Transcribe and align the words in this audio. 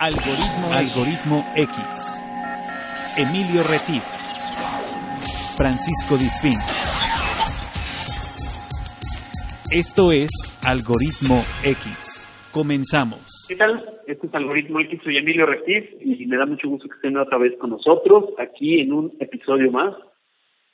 Algoritmo, 0.00 0.72
Algoritmo 0.74 1.44
X. 1.56 2.22
Emilio 3.18 3.64
Retif. 3.64 4.04
Francisco 5.56 6.16
Disfín. 6.16 6.54
Esto 9.72 10.12
es 10.12 10.30
Algoritmo 10.64 11.42
X. 11.64 12.28
Comenzamos. 12.52 13.46
¿Qué 13.48 13.56
tal? 13.56 13.98
Este 14.06 14.28
es 14.28 14.34
Algoritmo 14.34 14.78
X, 14.78 15.00
soy 15.02 15.16
Emilio 15.16 15.46
Retif 15.46 15.90
y 16.00 16.26
me 16.26 16.36
da 16.36 16.46
mucho 16.46 16.68
gusto 16.68 16.88
que 16.88 16.94
estén 16.94 17.16
otra 17.16 17.38
vez 17.38 17.58
con 17.58 17.70
nosotros 17.70 18.26
aquí 18.38 18.78
en 18.78 18.92
un 18.92 19.16
episodio 19.18 19.72
más. 19.72 19.96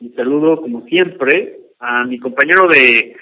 Un 0.00 0.14
saludo, 0.14 0.60
como 0.60 0.84
siempre, 0.84 1.60
a 1.80 2.04
mi 2.04 2.18
compañero 2.18 2.68
de 2.68 3.16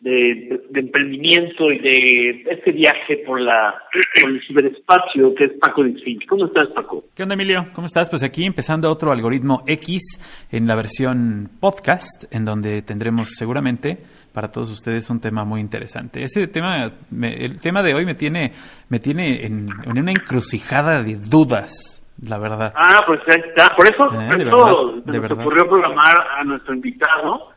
de, 0.00 0.60
emprendimiento 0.74 1.70
y 1.70 1.78
de 1.78 2.44
este 2.50 2.72
viaje 2.72 3.18
por 3.26 3.40
la 3.40 3.74
por 4.20 4.30
el 4.30 4.40
ciberespacio 4.46 5.34
que 5.34 5.44
es 5.44 5.52
Paco 5.60 5.82
Disfín. 5.84 6.20
¿Cómo 6.28 6.46
estás, 6.46 6.68
Paco? 6.68 7.04
¿Qué 7.14 7.22
onda, 7.22 7.34
Emilio? 7.34 7.66
¿Cómo 7.74 7.86
estás? 7.86 8.10
Pues 8.10 8.22
aquí 8.22 8.44
empezando 8.44 8.90
otro 8.90 9.12
algoritmo 9.12 9.62
X 9.66 10.02
en 10.50 10.66
la 10.66 10.76
versión 10.76 11.50
podcast, 11.60 12.24
en 12.30 12.44
donde 12.44 12.82
tendremos 12.82 13.30
seguramente 13.36 13.98
para 14.34 14.52
todos 14.52 14.70
ustedes 14.70 15.08
un 15.08 15.20
tema 15.20 15.44
muy 15.44 15.60
interesante. 15.60 16.22
Ese 16.22 16.46
tema, 16.46 16.92
el 17.22 17.58
tema 17.60 17.82
de 17.82 17.94
hoy 17.94 18.04
me 18.04 18.14
tiene, 18.14 18.52
me 18.90 18.98
tiene 18.98 19.46
en, 19.46 19.70
una 19.86 20.10
encrucijada 20.10 21.02
de 21.02 21.16
dudas 21.16 22.02
la 22.22 22.38
verdad. 22.38 22.72
Ah, 22.74 23.02
pues 23.06 23.20
ahí 23.28 23.42
está. 23.46 23.74
Por 23.76 23.86
eso, 23.86 24.06
eh, 24.06 24.28
por 24.28 24.40
eso 24.40 25.34
ocurrió 25.34 25.68
programar 25.68 26.16
a 26.38 26.44
nuestro 26.44 26.74
invitado 26.74 27.50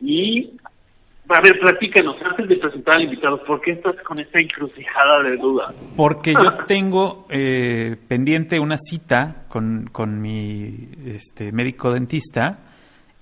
y 0.00 0.50
a 1.28 1.40
ver, 1.42 1.58
platícanos, 1.60 2.16
antes 2.24 2.48
de 2.48 2.56
presentar 2.56 2.96
al 2.96 3.02
invitado, 3.02 3.42
¿por 3.44 3.60
qué 3.60 3.72
estás 3.72 3.96
con 4.04 4.18
esta 4.18 4.40
encrucijada 4.40 5.22
de 5.22 5.36
dudas? 5.36 5.74
Porque 5.96 6.32
yo 6.32 6.56
tengo 6.66 7.26
eh, 7.30 7.96
pendiente 8.08 8.58
una 8.58 8.76
cita 8.78 9.44
con, 9.48 9.88
con 9.92 10.20
mi 10.20 10.88
este, 11.04 11.52
médico 11.52 11.92
dentista 11.92 12.60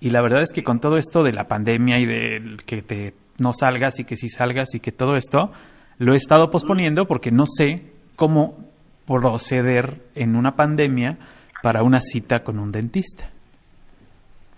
y 0.00 0.10
la 0.10 0.22
verdad 0.22 0.42
es 0.42 0.52
que 0.52 0.62
con 0.62 0.80
todo 0.80 0.98
esto 0.98 1.22
de 1.22 1.32
la 1.32 1.48
pandemia 1.48 1.98
y 1.98 2.06
de 2.06 2.56
que 2.64 2.82
te 2.82 3.14
no 3.38 3.52
salgas 3.52 3.98
y 4.00 4.04
que 4.04 4.16
sí 4.16 4.28
salgas 4.28 4.74
y 4.74 4.80
que 4.80 4.92
todo 4.92 5.16
esto, 5.16 5.50
lo 5.98 6.14
he 6.14 6.16
estado 6.16 6.50
posponiendo 6.50 7.06
porque 7.06 7.30
no 7.30 7.44
sé 7.46 7.92
cómo 8.16 8.56
proceder 9.06 10.02
en 10.14 10.36
una 10.36 10.56
pandemia 10.56 11.18
para 11.62 11.82
una 11.82 12.00
cita 12.00 12.42
con 12.42 12.58
un 12.58 12.72
dentista. 12.72 13.30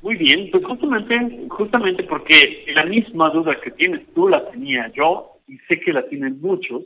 Muy 0.03 0.17
bien, 0.17 0.49
pues 0.53 0.65
justamente, 0.65 1.47
justamente 1.49 2.03
porque 2.05 2.65
la 2.75 2.85
misma 2.85 3.31
duda 3.31 3.57
que 3.63 3.71
tienes 3.73 4.07
tú 4.15 4.29
la 4.29 4.49
tenía 4.51 4.91
yo 4.95 5.39
y 5.49 5.59
sé 5.69 5.81
que 5.81 5.93
la 5.93 6.03
tienen 6.09 6.41
muchos, 6.41 6.85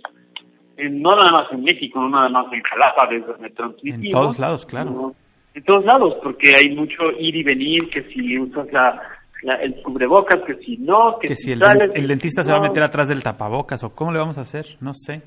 en, 0.76 1.02
no 1.02 1.10
nada 1.10 1.30
más 1.30 1.52
en 1.52 1.62
México, 1.62 2.00
no 2.00 2.08
nada 2.08 2.28
más 2.28 2.52
en 2.52 2.62
Jalapa, 2.62 3.08
desde 3.10 3.26
donde 3.26 3.50
transmitimos. 3.50 4.04
En 4.04 4.10
todos 4.12 4.38
lados, 4.38 4.66
claro. 4.66 5.14
en 5.54 5.64
todos 5.64 5.84
lados, 5.84 6.14
porque 6.22 6.54
hay 6.54 6.74
mucho 6.74 7.10
ir 7.18 7.36
y 7.36 7.42
venir, 7.42 7.90
que 7.90 8.02
si 8.04 8.38
usas 8.38 8.72
la, 8.72 9.56
el 9.56 9.82
cubrebocas, 9.82 10.40
que 10.46 10.54
si 10.64 10.78
no, 10.78 11.18
que, 11.20 11.36
si, 11.36 11.52
el, 11.52 11.62
el 11.94 12.08
dentista 12.08 12.42
se 12.42 12.52
va 12.52 12.58
a 12.58 12.62
meter 12.62 12.82
atrás 12.82 13.08
del 13.08 13.22
tapabocas, 13.22 13.84
o 13.84 13.94
cómo 13.94 14.12
le 14.12 14.20
vamos 14.20 14.38
a 14.38 14.42
hacer, 14.42 14.64
no 14.80 14.94
sé. 14.94 15.22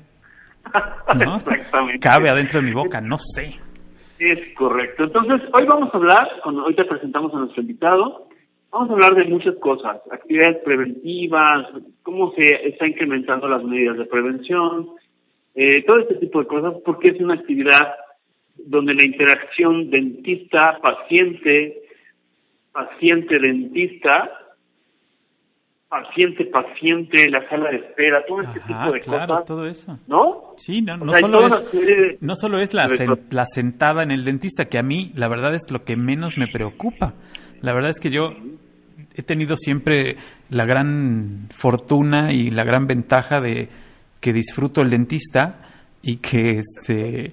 Exactamente. 1.08 2.00
Cabe 2.00 2.30
adentro 2.30 2.60
de 2.60 2.66
mi 2.66 2.72
boca, 2.72 3.00
no 3.00 3.18
sé. 3.18 3.60
Es 4.18 4.54
correcto. 4.54 5.04
Entonces, 5.04 5.42
hoy 5.52 5.66
vamos 5.66 5.92
a 5.92 5.96
hablar, 5.96 6.28
hoy 6.44 6.74
te 6.74 6.84
presentamos 6.84 7.34
a 7.34 7.38
nuestro 7.38 7.60
invitado, 7.60 8.28
vamos 8.70 8.90
a 8.90 8.92
hablar 8.94 9.14
de 9.14 9.24
muchas 9.24 9.56
cosas, 9.56 10.00
actividades 10.10 10.58
preventivas, 10.64 11.66
cómo 12.02 12.32
se 12.32 12.44
está 12.66 12.86
incrementando 12.86 13.46
las 13.46 13.62
medidas 13.62 13.98
de 13.98 14.06
prevención, 14.06 14.88
eh, 15.54 15.84
todo 15.86 15.98
este 15.98 16.14
tipo 16.16 16.40
de 16.40 16.46
cosas, 16.46 16.74
porque 16.84 17.08
es 17.08 17.20
una 17.20 17.34
actividad 17.34 17.94
donde 18.56 18.94
la 18.94 19.04
interacción 19.04 19.90
dentista-paciente, 19.90 21.82
paciente-dentista, 22.72 24.45
paciente, 25.88 26.44
paciente, 26.46 27.28
la 27.30 27.48
sala 27.48 27.70
de 27.70 27.76
espera, 27.76 28.24
todo 28.26 28.42
este 28.42 28.60
tipo 28.60 28.92
de 28.92 29.00
claro, 29.00 29.44
todo 29.44 29.66
eso. 29.66 29.98
¿No? 30.06 30.54
Sí, 30.56 30.82
no, 30.82 30.96
no, 30.96 31.12
solo, 31.12 31.46
es, 31.46 32.20
no 32.20 32.34
solo 32.34 32.58
es 32.58 32.74
la, 32.74 32.88
la 33.30 33.44
sentada 33.46 34.02
en 34.02 34.10
el 34.10 34.24
dentista, 34.24 34.64
que 34.66 34.78
a 34.78 34.82
mí 34.82 35.12
la 35.14 35.28
verdad 35.28 35.54
es 35.54 35.70
lo 35.70 35.80
que 35.80 35.96
menos 35.96 36.36
me 36.36 36.48
preocupa. 36.48 37.14
La 37.60 37.72
verdad 37.72 37.90
es 37.90 38.00
que 38.00 38.10
yo 38.10 38.30
he 39.14 39.22
tenido 39.22 39.56
siempre 39.56 40.16
la 40.50 40.64
gran 40.64 41.48
fortuna 41.54 42.32
y 42.32 42.50
la 42.50 42.64
gran 42.64 42.86
ventaja 42.86 43.40
de 43.40 43.68
que 44.20 44.32
disfruto 44.32 44.82
el 44.82 44.90
dentista 44.90 45.60
y 46.02 46.16
que 46.16 46.60
este 46.60 47.32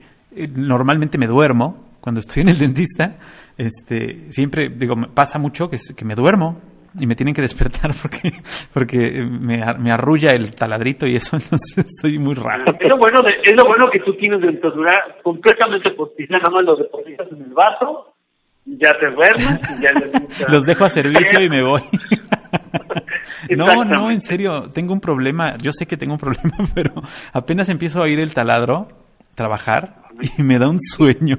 normalmente 0.55 1.17
me 1.17 1.27
duermo 1.27 1.87
cuando 2.01 2.19
estoy 2.19 2.43
en 2.43 2.49
el 2.49 2.59
dentista. 2.59 3.17
Este, 3.57 4.31
siempre 4.31 4.69
digo, 4.69 4.95
pasa 5.13 5.39
mucho 5.39 5.69
que, 5.69 5.77
que 5.95 6.05
me 6.05 6.15
duermo 6.15 6.61
y 6.99 7.07
me 7.07 7.15
tienen 7.15 7.33
que 7.33 7.41
despertar 7.41 7.91
porque 8.01 8.33
porque 8.73 9.23
me, 9.23 9.61
me 9.79 9.91
arrulla 9.91 10.31
el 10.31 10.53
taladrito 10.55 11.07
y 11.07 11.15
eso, 11.15 11.35
entonces 11.41 11.85
soy 12.01 12.17
muy 12.19 12.35
raro. 12.35 12.65
Es 12.79 12.89
lo 12.89 12.97
bueno, 12.97 13.21
de, 13.21 13.29
es 13.43 13.55
lo 13.55 13.65
bueno 13.65 13.85
que 13.91 13.99
tú 13.99 14.13
tienes 14.15 14.41
dentadura 14.41 14.91
completamente 15.21 15.91
postiza, 15.91 16.37
nada 16.37 16.49
más 16.49 16.63
los 16.65 16.79
depositas 16.79 17.27
en 17.31 17.41
el 17.43 17.53
vaso, 17.53 18.13
ya 18.65 18.91
te 18.99 19.07
duermes 19.07 19.59
y 19.77 19.81
ya 19.81 19.91
Los 20.49 20.63
dejo 20.63 20.85
a 20.85 20.89
servicio 20.89 21.41
y 21.41 21.49
me 21.49 21.63
voy. 21.63 21.81
no, 23.49 23.83
no, 23.83 24.11
en 24.11 24.21
serio, 24.21 24.69
tengo 24.73 24.93
un 24.93 25.01
problema, 25.01 25.57
yo 25.57 25.71
sé 25.71 25.85
que 25.85 25.97
tengo 25.97 26.13
un 26.13 26.19
problema, 26.19 26.57
pero 26.73 26.93
apenas 27.33 27.69
empiezo 27.69 27.99
a 27.99 28.03
oír 28.03 28.19
el 28.19 28.33
taladro, 28.33 28.87
trabajar, 29.35 30.03
y 30.37 30.43
me 30.43 30.59
da 30.59 30.69
un 30.69 30.79
sueño 30.79 31.37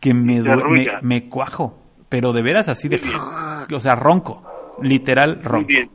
que 0.00 0.12
me, 0.12 0.42
me, 0.42 0.88
me 1.00 1.28
cuajo, 1.28 1.78
pero 2.08 2.32
de 2.32 2.42
veras 2.42 2.68
así 2.68 2.88
de... 2.88 3.00
O 3.74 3.80
sea, 3.80 3.94
ronco 3.94 4.55
literal 4.82 5.42
ronco. 5.42 5.66
Muy 5.66 5.74
bien. 5.74 5.90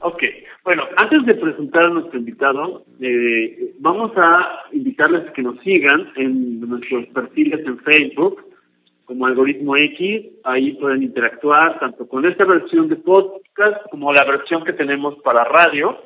Ok. 0.00 0.22
Bueno, 0.64 0.84
antes 0.96 1.24
de 1.26 1.34
presentar 1.34 1.86
a 1.86 1.90
nuestro 1.90 2.18
invitado, 2.18 2.84
eh, 3.00 3.74
vamos 3.80 4.12
a 4.16 4.64
invitarles 4.72 5.28
a 5.28 5.32
que 5.32 5.42
nos 5.42 5.60
sigan 5.60 6.10
en 6.16 6.60
nuestros 6.60 7.06
perfiles 7.08 7.60
en 7.66 7.78
Facebook 7.80 8.42
como 9.04 9.26
Algoritmo 9.26 9.76
X. 9.76 10.26
Ahí 10.44 10.72
pueden 10.72 11.02
interactuar 11.02 11.78
tanto 11.80 12.08
con 12.08 12.24
esta 12.24 12.44
versión 12.44 12.88
de 12.88 12.96
podcast 12.96 13.90
como 13.90 14.12
la 14.12 14.24
versión 14.24 14.64
que 14.64 14.72
tenemos 14.72 15.16
para 15.22 15.44
radio, 15.44 16.02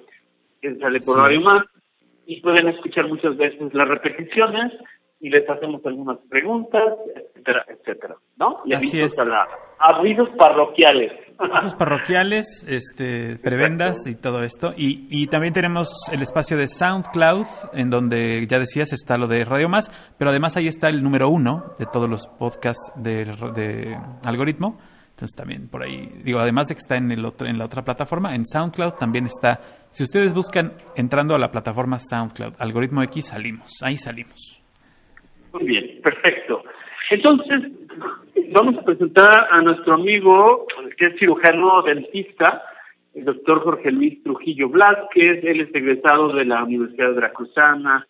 que 0.60 0.74
sale 0.76 1.00
por 1.00 1.18
Radio 1.18 1.40
Más. 1.40 1.64
Y 2.26 2.40
pueden 2.40 2.68
escuchar 2.68 3.08
muchas 3.08 3.36
veces 3.36 3.72
las 3.72 3.88
repeticiones 3.88 4.72
y 5.20 5.30
les 5.30 5.48
hacemos 5.48 5.84
algunas 5.84 6.18
preguntas, 6.28 6.94
etcétera, 7.14 7.64
etcétera, 7.68 8.16
¿no? 8.36 8.60
Y 8.64 8.74
Así 8.74 9.00
es. 9.00 9.18
A 9.18 9.24
la, 9.24 9.48
avisos 9.78 10.28
parroquiales. 10.38 11.12
Avisos 11.38 11.74
parroquiales, 11.78 12.64
este, 12.68 13.36
prebendas 13.36 14.06
y 14.06 14.14
todo 14.14 14.42
esto. 14.42 14.72
Y, 14.76 15.08
y 15.10 15.26
también 15.26 15.52
tenemos 15.52 15.88
el 16.12 16.22
espacio 16.22 16.56
de 16.56 16.68
SoundCloud, 16.68 17.46
en 17.72 17.90
donde 17.90 18.46
ya 18.48 18.58
decías 18.58 18.92
está 18.92 19.16
lo 19.16 19.26
de 19.26 19.44
Radio 19.44 19.68
Más, 19.68 19.90
pero 20.18 20.30
además 20.30 20.56
ahí 20.56 20.68
está 20.68 20.88
el 20.88 21.02
número 21.02 21.28
uno 21.28 21.74
de 21.78 21.86
todos 21.86 22.08
los 22.08 22.26
podcasts 22.38 22.92
de, 22.96 23.24
de 23.54 23.96
algoritmo. 24.24 24.78
Entonces 25.10 25.34
también 25.34 25.68
por 25.68 25.82
ahí, 25.82 26.12
digo, 26.22 26.38
además 26.38 26.68
de 26.68 26.76
que 26.76 26.78
está 26.78 26.96
en, 26.96 27.10
el 27.10 27.24
otro, 27.24 27.48
en 27.48 27.58
la 27.58 27.64
otra 27.64 27.82
plataforma, 27.82 28.36
en 28.36 28.46
SoundCloud 28.46 28.92
también 28.92 29.26
está. 29.26 29.60
Si 29.90 30.04
ustedes 30.04 30.32
buscan 30.32 30.74
entrando 30.94 31.34
a 31.34 31.40
la 31.40 31.50
plataforma 31.50 31.98
SoundCloud, 31.98 32.54
algoritmo 32.60 33.02
X, 33.02 33.26
salimos, 33.26 33.68
ahí 33.82 33.96
salimos. 33.96 34.57
Muy 35.52 35.64
bien, 35.64 36.00
perfecto. 36.02 36.62
Entonces, 37.10 37.72
vamos 38.52 38.76
a 38.78 38.84
presentar 38.84 39.48
a 39.50 39.62
nuestro 39.62 39.94
amigo, 39.94 40.66
que 40.96 41.06
es 41.06 41.18
cirujano 41.18 41.82
dentista, 41.82 42.62
el 43.14 43.24
doctor 43.24 43.60
Jorge 43.62 43.90
Luis 43.90 44.22
Trujillo 44.22 44.68
Blasquez. 44.68 45.42
Él 45.44 45.62
es 45.62 45.74
egresado 45.74 46.32
de 46.34 46.44
la 46.44 46.64
Universidad 46.64 47.14
Veracruzana 47.14 48.06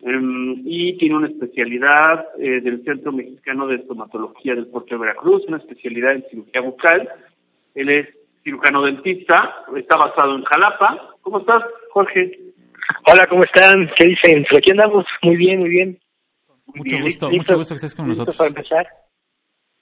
em, 0.00 0.62
y 0.64 0.96
tiene 0.96 1.16
una 1.16 1.28
especialidad 1.28 2.28
eh, 2.38 2.60
del 2.62 2.82
Centro 2.84 3.12
Mexicano 3.12 3.66
de 3.66 3.76
Estomatología 3.76 4.54
del 4.54 4.68
Puerto 4.68 4.98
Veracruz, 4.98 5.44
una 5.48 5.58
especialidad 5.58 6.12
en 6.12 6.24
cirugía 6.30 6.62
bucal. 6.62 7.08
Él 7.74 7.90
es 7.90 8.08
cirujano 8.42 8.82
dentista, 8.82 9.66
está 9.76 9.96
basado 9.96 10.34
en 10.34 10.44
Jalapa. 10.44 11.14
¿Cómo 11.20 11.40
estás, 11.40 11.62
Jorge? 11.90 12.38
Hola, 13.06 13.26
¿cómo 13.28 13.42
están? 13.42 13.90
¿Qué 13.96 14.08
dicen? 14.08 14.46
Aquí 14.56 14.70
andamos 14.72 15.04
muy 15.22 15.36
bien, 15.36 15.60
muy 15.60 15.68
bien. 15.68 15.98
Mucho 16.74 16.96
gusto, 17.02 17.30
mucho 17.30 17.56
gusto 17.56 17.74
que 17.74 17.76
estés 17.76 17.94
con 17.94 18.08
nosotros. 18.08 18.36
para 18.36 18.48
empezar? 18.48 18.86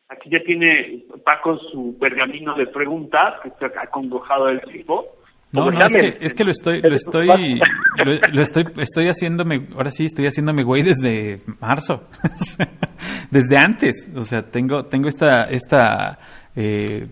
Aquí 0.08 0.31
ya 0.31 0.43
tiene 0.44 1.05
Paco 1.25 1.58
su 1.70 1.96
pergamino 2.00 2.55
de 2.56 2.67
preguntas, 2.67 3.35
que 3.43 3.49
está 3.49 3.67
acongojado 3.82 4.46
del 4.46 4.62
tipo. 4.62 5.05
No, 5.50 5.70
no, 5.70 5.81
es 5.81 5.96
que, 5.96 6.19
es 6.20 6.35
que 6.35 6.44
lo 6.44 6.50
estoy, 6.50 6.82
lo 6.82 6.94
estoy, 6.94 7.61
lo, 8.32 8.43
estoy, 8.43 8.64
estoy 8.76 9.06
haciéndome, 9.06 9.69
ahora 9.75 9.90
sí, 9.90 10.05
estoy 10.05 10.26
haciéndome 10.26 10.62
güey 10.62 10.82
desde 10.82 11.40
marzo, 11.58 12.06
desde 13.31 13.56
antes, 13.56 14.11
o 14.14 14.25
sea, 14.25 14.43
tengo, 14.43 14.85
tengo 14.85 15.08
esta, 15.08 15.44
esta, 15.44 16.19
eh, 16.55 17.06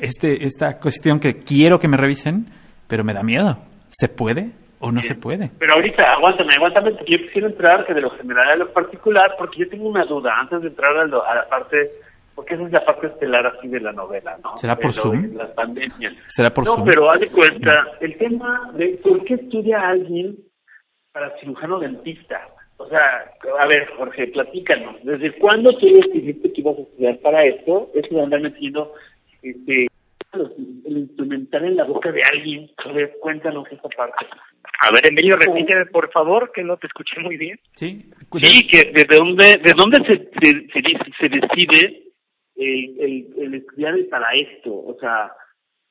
este, 0.00 0.46
esta 0.46 0.78
cuestión 0.78 1.18
que 1.18 1.40
quiero 1.40 1.80
que 1.80 1.88
me 1.88 1.96
revisen, 1.96 2.46
pero 2.86 3.02
me 3.02 3.12
da 3.12 3.24
miedo. 3.24 3.58
¿Se 3.88 4.08
puede? 4.08 4.52
O 4.80 4.92
no 4.92 5.02
se 5.02 5.14
puede. 5.14 5.50
Pero 5.58 5.74
ahorita, 5.74 6.02
aguántame, 6.12 6.50
aguántame, 6.56 6.92
porque 6.92 7.12
yo 7.12 7.18
quisiera 7.26 7.48
entrar 7.48 7.86
que 7.86 7.94
de 7.94 8.00
lo 8.00 8.10
general 8.10 8.48
a 8.48 8.56
lo 8.56 8.72
particular, 8.72 9.34
porque 9.38 9.60
yo 9.60 9.68
tengo 9.68 9.88
una 9.88 10.04
duda 10.04 10.32
antes 10.38 10.62
de 10.62 10.68
entrar 10.68 10.96
a, 10.96 11.06
la 11.06 11.48
parte, 11.48 11.90
porque 12.34 12.54
esa 12.54 12.64
es 12.64 12.72
la 12.72 12.84
parte 12.84 13.06
estelar 13.08 13.46
así 13.46 13.68
de 13.68 13.80
la 13.80 13.92
novela, 13.92 14.38
¿no? 14.42 14.56
¿Será 14.58 14.76
por 14.76 14.92
Zoom? 14.92 15.34
Las 15.34 15.50
pandemias. 15.50 16.22
¿Será 16.26 16.50
por 16.50 16.64
no, 16.64 16.74
Zoom? 16.74 16.86
pero 16.86 17.10
haz 17.10 17.20
de 17.20 17.28
cuenta, 17.28 17.86
el 18.00 18.16
tema 18.18 18.70
de 18.74 18.98
por 19.02 19.24
qué 19.24 19.34
estudia 19.34 19.88
alguien 19.88 20.36
para 21.12 21.30
cirujano 21.38 21.78
dentista. 21.78 22.48
O 22.76 22.88
sea, 22.88 23.32
a 23.60 23.66
ver, 23.66 23.88
Jorge, 23.96 24.26
platícanos. 24.28 24.96
¿Desde 25.04 25.32
cuándo 25.38 25.76
tú 25.78 25.86
decidiste 25.86 26.52
que 26.52 26.60
ibas 26.60 26.76
a 26.76 26.82
estudiar 26.82 27.18
para 27.18 27.44
esto? 27.44 27.90
Eso 27.94 28.14
de 28.14 28.22
andar 28.22 28.40
metiendo 28.40 28.92
este, 29.42 29.86
el 30.36 30.98
instrumental 30.98 31.64
en 31.64 31.76
la 31.76 31.84
boca 31.84 32.10
de 32.12 32.22
alguien. 32.32 32.70
A 32.78 32.92
ver, 32.92 33.16
cuéntanos 33.20 33.66
esa 33.70 33.88
parte. 33.88 34.26
A 34.80 34.90
ver, 34.92 35.08
Emilio, 35.08 35.36
repíteme, 35.36 35.86
por 35.86 36.10
favor, 36.10 36.50
que 36.52 36.62
no 36.62 36.76
te 36.76 36.86
escuché 36.86 37.20
muy 37.20 37.36
bien. 37.36 37.58
Sí, 37.74 38.10
sí 38.40 38.66
que 38.66 38.90
desde 38.92 39.16
dónde, 39.16 39.44
de 39.62 39.72
dónde 39.76 39.98
se, 39.98 40.16
se, 40.40 40.82
se, 41.18 41.28
decide 41.28 42.02
el, 42.56 43.00
el, 43.00 43.28
el 43.38 43.54
estudiar 43.54 43.94
para 44.10 44.34
esto. 44.34 44.72
O 44.72 44.96
sea, 45.00 45.32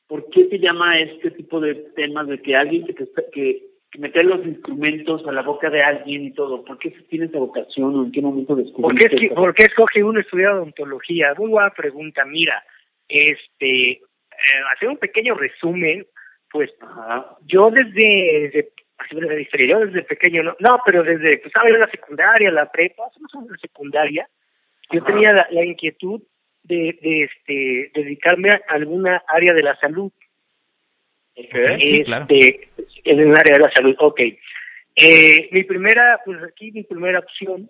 ¿por 0.07 0.29
qué 0.29 0.45
te 0.45 0.59
llama 0.59 0.99
este 0.99 1.31
tipo 1.31 1.59
de 1.59 1.75
temas 1.95 2.27
de 2.27 2.41
que 2.41 2.55
alguien 2.55 2.85
que, 2.85 2.95
que 3.31 3.73
meter 3.97 4.25
los 4.25 4.45
instrumentos 4.45 5.25
a 5.27 5.31
la 5.31 5.41
boca 5.41 5.69
de 5.69 5.83
alguien 5.83 6.25
y 6.25 6.31
todo. 6.31 6.63
¿Por 6.63 6.77
qué 6.79 6.91
se 6.91 7.01
tiene 7.03 7.25
esa 7.25 7.37
vocación 7.37 7.95
o 7.95 8.03
en 8.03 8.11
qué 8.11 8.21
momento 8.21 8.55
descubriste 8.55 9.09
¿Por 9.09 9.19
qué, 9.19 9.29
¿Por 9.29 9.53
qué 9.53 9.63
escoge 9.65 10.03
uno 10.03 10.19
estudiar 10.19 10.53
odontología? 10.53 11.33
Muy 11.37 11.49
buena 11.49 11.69
pregunta. 11.69 12.25
Mira, 12.25 12.63
este, 13.07 14.01
eh, 14.43 14.61
hacer 14.73 14.89
un 14.89 14.97
pequeño 14.97 15.35
resumen, 15.35 16.05
pues 16.51 16.69
yo 17.45 17.71
desde, 17.71 18.51
desde 18.51 18.71
yo 19.67 19.79
desde 19.79 20.03
pequeño, 20.03 20.43
no, 20.43 20.55
no 20.59 20.79
pero 20.85 21.03
desde, 21.03 21.37
pues, 21.39 21.51
¿sabes? 21.51 21.77
La 21.77 21.89
secundaria, 21.89 22.51
la 22.51 22.71
prepa, 22.71 23.03
la 23.49 23.57
secundaria, 23.57 24.27
yo 24.91 25.03
tenía 25.03 25.33
la, 25.49 25.65
inquietud 25.65 26.21
de, 26.63 26.97
de 27.01 27.23
este, 27.23 27.91
dedicarme 27.99 28.49
a 28.49 28.61
alguna 28.73 29.23
área 29.27 29.53
de 29.53 29.63
la 29.63 29.75
salud. 29.77 30.11
Sí, 31.35 32.03
claro. 32.03 32.27
Este, 32.29 32.69
en 33.05 33.19
el 33.19 33.31
área 33.31 33.57
de 33.57 33.63
la 33.63 33.71
salud. 33.71 33.95
Ok. 33.99 34.19
Eh, 34.95 35.49
mi 35.51 35.63
primera, 35.63 36.19
pues 36.23 36.41
aquí 36.43 36.71
mi 36.71 36.83
primera 36.83 37.19
opción, 37.19 37.69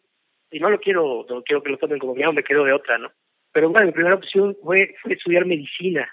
y 0.51 0.59
no 0.59 0.69
lo 0.69 0.79
quiero, 0.79 1.25
no 1.29 1.41
quiero 1.43 1.63
que 1.63 1.69
lo 1.69 1.77
tomen 1.77 1.99
como 1.99 2.15
mío, 2.15 2.33
me 2.33 2.43
quedo 2.43 2.65
de 2.65 2.73
otra, 2.73 2.97
¿no? 2.97 3.11
Pero 3.53 3.69
bueno, 3.69 3.87
mi 3.87 3.93
primera 3.93 4.15
opción 4.15 4.57
fue, 4.61 4.95
fue 5.01 5.13
estudiar 5.13 5.45
medicina. 5.45 6.11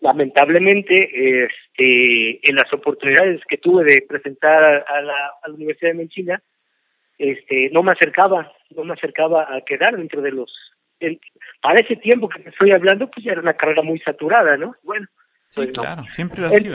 Lamentablemente, 0.00 1.44
este, 1.44 2.48
en 2.48 2.56
las 2.56 2.72
oportunidades 2.72 3.40
que 3.48 3.58
tuve 3.58 3.84
de 3.84 4.04
presentar 4.08 4.84
a, 4.88 5.00
la, 5.02 5.30
a 5.42 5.48
la 5.48 5.54
Universidad 5.54 5.90
de 5.90 5.98
Medicina, 5.98 6.42
este, 7.18 7.70
no 7.72 7.82
me 7.82 7.92
acercaba, 7.92 8.52
no 8.74 8.84
me 8.84 8.94
acercaba 8.94 9.54
a 9.54 9.60
quedar 9.62 9.96
dentro 9.96 10.22
de 10.22 10.32
los. 10.32 10.50
para 11.60 11.80
ese 11.80 11.96
tiempo 11.96 12.28
que 12.28 12.42
te 12.42 12.50
estoy 12.50 12.70
hablando, 12.72 13.10
pues 13.10 13.24
ya 13.24 13.32
era 13.32 13.40
una 13.40 13.54
carrera 13.54 13.82
muy 13.82 13.98
saturada, 14.00 14.56
¿no? 14.56 14.74
Bueno, 14.82 15.06
pues 15.54 15.70
claro, 15.72 16.04
siempre 16.08 16.42
lo 16.42 16.48
ha 16.48 16.50
sido. 16.52 16.74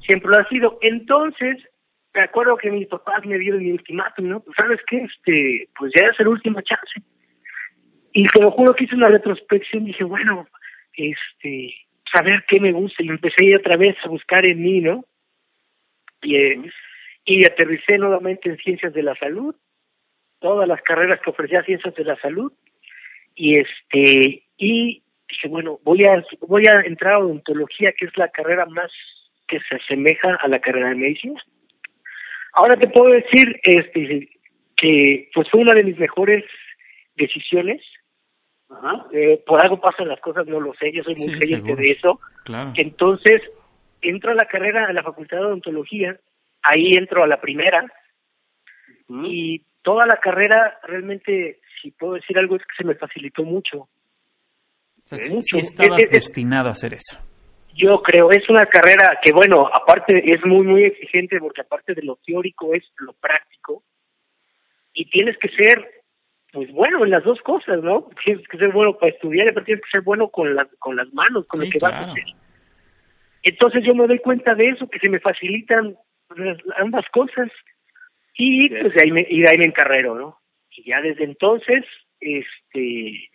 Siempre 0.00 0.30
lo 0.30 0.40
ha 0.40 0.48
sido. 0.48 0.78
Entonces, 0.82 1.58
me 2.14 2.22
acuerdo 2.22 2.56
que 2.56 2.70
mis 2.70 2.88
papás 2.88 3.24
me 3.24 3.38
dieron 3.38 3.62
mi 3.62 3.72
ultimátum, 3.72 4.28
¿no? 4.28 4.40
Pues, 4.40 4.56
¿Sabes 4.56 4.80
qué? 4.88 4.98
Este, 4.98 5.68
pues 5.78 5.92
ya 5.94 6.08
es 6.08 6.20
el 6.20 6.28
último 6.28 6.60
chance. 6.60 7.02
Y 8.12 8.26
te 8.26 8.42
lo 8.42 8.50
juro 8.50 8.74
que 8.74 8.84
hice 8.84 8.94
una 8.94 9.08
retrospección 9.08 9.84
y 9.84 9.86
dije, 9.86 10.04
bueno, 10.04 10.46
este, 10.94 11.74
saber 12.12 12.44
qué 12.48 12.60
me 12.60 12.72
gusta. 12.72 13.02
Y 13.02 13.08
empecé 13.08 13.56
otra 13.56 13.76
vez 13.76 13.96
a 14.04 14.08
buscar 14.08 14.44
en 14.44 14.62
mí, 14.62 14.80
¿no? 14.80 15.04
Y, 16.22 16.36
eh, 16.36 16.60
y 17.24 17.44
aterricé 17.44 17.98
nuevamente 17.98 18.48
en 18.48 18.58
ciencias 18.58 18.92
de 18.92 19.02
la 19.02 19.14
salud, 19.16 19.54
todas 20.40 20.68
las 20.68 20.82
carreras 20.82 21.20
que 21.20 21.30
ofrecía 21.30 21.62
ciencias 21.62 21.94
de 21.94 22.04
la 22.04 22.16
salud. 22.16 22.52
Y 23.34 23.58
este, 23.58 24.44
y 24.56 25.02
dije, 25.28 25.48
bueno, 25.48 25.78
voy 25.84 26.04
a, 26.04 26.22
voy 26.40 26.64
a 26.66 26.80
entrar 26.80 27.14
a 27.14 27.18
odontología, 27.20 27.92
que 27.92 28.06
es 28.06 28.16
la 28.16 28.28
carrera 28.28 28.66
más 28.66 28.90
que 29.48 29.58
se 29.60 29.76
asemeja 29.76 30.36
a 30.36 30.48
la 30.48 30.60
carrera 30.60 30.90
de 30.90 30.96
medicina. 30.96 31.42
Ahora 32.54 32.76
te 32.76 32.88
puedo 32.88 33.12
decir 33.12 33.60
este 33.62 34.28
que 34.76 35.30
pues 35.34 35.48
fue 35.50 35.60
una 35.60 35.74
de 35.74 35.84
mis 35.84 35.98
mejores 35.98 36.44
decisiones. 37.16 37.80
Eh, 39.12 39.42
por 39.46 39.62
algo 39.62 39.80
pasan 39.80 40.08
las 40.08 40.20
cosas, 40.20 40.46
no 40.46 40.60
lo 40.60 40.74
sé, 40.74 40.92
yo 40.92 41.02
soy 41.02 41.14
muy 41.16 41.28
sí, 41.40 41.60
de 41.60 41.90
eso. 41.90 42.20
Entonces, 42.74 43.42
entro 44.00 44.32
a 44.32 44.34
la 44.34 44.46
carrera, 44.46 44.86
a 44.86 44.92
la 44.92 45.02
Facultad 45.02 45.38
de 45.38 45.44
Odontología, 45.44 46.18
ahí 46.62 46.92
entro 46.96 47.22
a 47.22 47.26
la 47.26 47.40
primera, 47.40 47.84
y 49.08 49.62
toda 49.82 50.06
la 50.06 50.16
carrera 50.16 50.78
realmente, 50.84 51.60
si 51.80 51.90
puedo 51.90 52.14
decir 52.14 52.38
algo, 52.38 52.56
es 52.56 52.62
que 52.62 52.76
se 52.78 52.84
me 52.84 52.94
facilitó 52.94 53.44
mucho. 53.44 53.78
O 53.80 53.90
sea, 55.04 55.18
estabas 55.58 56.02
destinado 56.10 56.68
a 56.68 56.72
hacer 56.72 56.94
eso. 56.94 57.18
Yo 57.74 58.02
creo, 58.02 58.30
es 58.30 58.48
una 58.48 58.66
carrera 58.66 59.18
que, 59.22 59.32
bueno, 59.32 59.66
aparte 59.66 60.22
es 60.24 60.44
muy, 60.44 60.66
muy 60.66 60.84
exigente 60.84 61.38
porque 61.38 61.62
aparte 61.62 61.94
de 61.94 62.02
lo 62.02 62.16
teórico 62.24 62.74
es 62.74 62.84
lo 62.98 63.12
práctico 63.14 63.82
y 64.94 65.08
tienes 65.08 65.38
que 65.38 65.48
ser, 65.48 66.01
pues 66.52 66.70
bueno, 66.72 67.04
en 67.04 67.10
las 67.10 67.24
dos 67.24 67.40
cosas, 67.40 67.82
¿no? 67.82 68.08
Tienes 68.24 68.46
que 68.46 68.58
ser 68.58 68.70
bueno 68.72 68.96
para 68.98 69.10
estudiar 69.10 69.48
y 69.48 69.64
tienes 69.64 69.82
que 69.84 69.90
ser 69.90 70.02
bueno 70.02 70.28
con, 70.28 70.54
la, 70.54 70.68
con 70.78 70.96
las 70.96 71.12
manos, 71.14 71.46
con 71.46 71.60
lo 71.60 71.70
que 71.70 71.78
vas 71.80 71.94
a 71.94 72.10
hacer. 72.10 72.24
Entonces 73.42 73.82
yo 73.84 73.94
me 73.94 74.06
doy 74.06 74.18
cuenta 74.18 74.54
de 74.54 74.68
eso, 74.68 74.88
que 74.88 74.98
se 74.98 75.08
me 75.08 75.18
facilitan 75.18 75.96
ambas 76.78 77.06
cosas 77.10 77.50
y 78.34 78.68
pues 78.68 78.94
de 78.94 79.02
ahí 79.02 79.10
me, 79.10 79.26
y 79.28 79.40
de 79.40 79.48
ahí 79.50 79.58
me 79.58 79.66
encarrero, 79.66 80.14
¿no? 80.14 80.38
Y 80.70 80.84
ya 80.84 81.00
desde 81.00 81.24
entonces, 81.24 81.84
este 82.20 83.28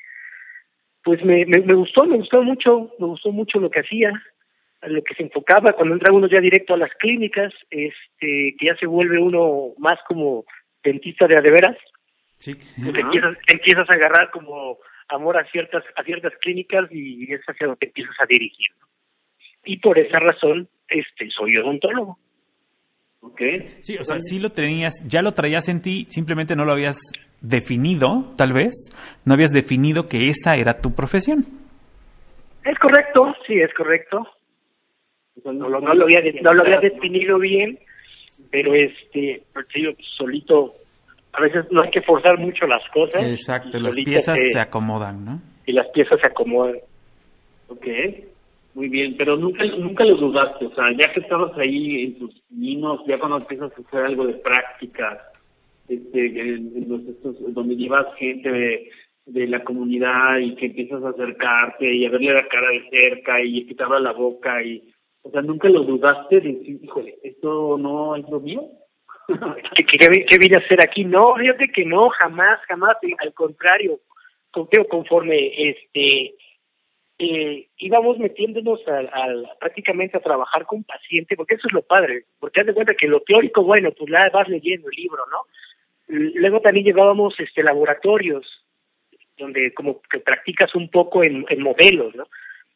pues 1.03 1.23
me, 1.23 1.45
me, 1.45 1.73
gustó, 1.73 2.05
me 2.05 2.17
gustó 2.17 2.43
mucho, 2.43 2.91
me 2.99 3.07
gustó 3.07 3.31
mucho 3.31 3.59
lo 3.59 3.69
que 3.69 3.79
hacía, 3.79 4.11
lo 4.81 5.01
que 5.03 5.15
se 5.15 5.23
enfocaba 5.23 5.71
cuando 5.71 5.95
entra 5.95 6.13
uno 6.13 6.27
ya 6.27 6.41
directo 6.41 6.73
a 6.73 6.77
las 6.77 6.91
clínicas, 6.95 7.53
este, 7.69 8.55
que 8.59 8.65
ya 8.65 8.75
se 8.75 8.87
vuelve 8.87 9.17
uno 9.17 9.73
más 9.77 9.97
como 10.05 10.43
dentista 10.83 11.25
de 11.25 11.37
a 11.37 11.41
de 11.41 11.49
veras, 11.49 11.77
sí. 12.37 12.51
empiezas, 12.77 13.37
empiezas 13.47 13.89
a 13.89 13.93
agarrar 13.93 14.31
como 14.31 14.77
amor 15.09 15.37
a 15.37 15.45
ciertas 15.51 15.83
a 15.95 16.03
ciertas 16.03 16.33
clínicas 16.41 16.89
y 16.91 17.31
es 17.31 17.41
hacia 17.47 17.67
donde 17.67 17.85
empiezas 17.85 18.15
a 18.19 18.25
dirigir. 18.25 18.71
Y 19.65 19.77
por 19.79 19.99
esa 19.99 20.19
razón, 20.19 20.69
este, 20.87 21.29
soy 21.29 21.57
odontólogo. 21.57 22.17
Okay. 23.19 23.77
Sí, 23.81 23.97
o 23.97 24.03
sea, 24.03 24.17
sí 24.19 24.39
lo 24.39 24.49
tenías, 24.51 24.93
ya 25.05 25.21
lo 25.21 25.33
traías 25.33 25.67
en 25.67 25.81
ti, 25.81 26.05
simplemente 26.09 26.55
no 26.55 26.65
lo 26.65 26.71
habías 26.71 26.97
definido, 27.41 28.33
tal 28.37 28.53
vez, 28.53 28.73
no 29.25 29.33
habías 29.33 29.51
definido 29.51 30.07
que 30.07 30.29
esa 30.29 30.56
era 30.56 30.79
tu 30.79 30.95
profesión. 30.95 31.45
Es 32.63 32.77
correcto, 32.79 33.35
sí, 33.45 33.59
es 33.59 33.73
correcto. 33.73 34.27
No, 35.44 35.53
lo, 35.53 35.79
no, 35.81 35.94
lo, 35.94 36.06
había, 36.06 36.21
no 36.41 36.53
lo 36.53 36.63
había 36.63 36.79
definido 36.79 37.37
bien, 37.37 37.79
pero 38.49 38.73
este, 38.73 39.44
yo 39.75 39.91
solito, 40.17 40.75
a 41.37 41.41
veces 41.41 41.65
no 41.71 41.81
hay 41.83 41.91
que 41.91 42.01
forzar 42.01 42.39
mucho 42.39 42.65
las 42.65 42.81
cosas. 42.89 43.23
Exacto, 43.23 43.79
las 43.79 43.95
piezas 43.95 44.39
se, 44.39 44.59
acomodan, 44.59 45.23
¿no? 45.23 45.41
Y 45.65 45.73
las 45.73 45.87
piezas 45.89 46.19
se 46.19 46.27
acomodan. 46.27 46.77
Ok, 47.67 47.85
muy 48.73 48.89
bien, 48.89 49.15
pero 49.17 49.37
nunca 49.37 49.63
nunca 49.65 50.03
lo 50.06 50.17
dudaste, 50.17 50.65
o 50.65 50.73
sea, 50.73 50.85
ya 50.91 51.13
que 51.13 51.19
estabas 51.19 51.56
ahí 51.57 52.06
en 52.06 52.19
tus 52.19 52.44
niños, 52.49 53.01
ya 53.07 53.19
cuando 53.19 53.37
empiezas 53.37 53.71
a 53.71 53.81
hacer 53.81 54.06
algo 54.06 54.25
de 54.25 54.33
práctica, 54.33 55.21
este, 55.87 56.25
en, 56.25 56.85
los, 56.87 57.01
estos, 57.01 57.53
donde 57.53 57.75
llevas 57.75 58.07
gente 58.15 58.49
de, 58.49 59.47
la 59.47 59.63
comunidad 59.63 60.37
y 60.39 60.56
que 60.56 60.67
empiezas 60.67 61.03
a 61.03 61.09
acercarte 61.09 61.94
y 61.94 62.06
a 62.06 62.09
verle 62.09 62.33
la 62.33 62.47
cara 62.47 62.69
de 62.71 62.89
cerca 62.89 63.41
y 63.41 63.65
que 63.67 63.75
te 63.75 63.83
abra 63.83 63.99
la 63.99 64.13
boca 64.13 64.63
y, 64.63 64.89
o 65.21 65.29
sea, 65.29 65.41
nunca 65.41 65.67
lo 65.69 65.83
dudaste 65.83 66.39
de 66.39 66.53
decir, 66.53 66.79
híjole, 66.81 67.15
esto 67.23 67.77
no 67.77 68.15
es 68.15 68.27
lo 68.29 68.39
mío. 68.39 68.63
¿Qué, 69.75 69.83
qué, 69.83 70.37
vine 70.37 70.55
a 70.55 70.59
hacer 70.59 70.81
aquí? 70.81 71.03
No, 71.03 71.35
fíjate 71.35 71.69
que 71.71 71.85
no, 71.85 72.09
jamás, 72.09 72.59
jamás, 72.67 72.97
al 73.19 73.33
contrario, 73.33 73.99
conforme 74.89 75.69
este 75.69 76.33
eh, 77.19 77.67
íbamos 77.77 78.19
metiéndonos 78.19 78.79
al, 78.87 79.09
al, 79.11 79.49
prácticamente 79.59 80.17
a 80.17 80.21
trabajar 80.21 80.65
con 80.65 80.83
paciente, 80.83 81.35
porque 81.35 81.55
eso 81.55 81.67
es 81.67 81.73
lo 81.73 81.81
padre, 81.81 82.25
porque 82.39 82.61
haz 82.61 82.67
de 82.67 82.73
cuenta 82.73 82.93
que 82.93 83.07
lo 83.07 83.21
teórico, 83.21 83.63
bueno, 83.63 83.91
pues 83.91 84.09
la 84.09 84.29
vas 84.29 84.47
leyendo 84.47 84.87
el 84.89 84.95
libro, 84.95 85.23
¿no? 85.31 85.41
Luego 86.07 86.61
también 86.61 86.85
llevábamos 86.85 87.37
este 87.39 87.63
laboratorios 87.63 88.45
donde 89.37 89.73
como 89.73 90.01
que 90.09 90.19
practicas 90.19 90.73
un 90.73 90.89
poco 90.89 91.23
en, 91.23 91.45
en 91.49 91.61
modelos, 91.61 92.15
¿no? 92.15 92.27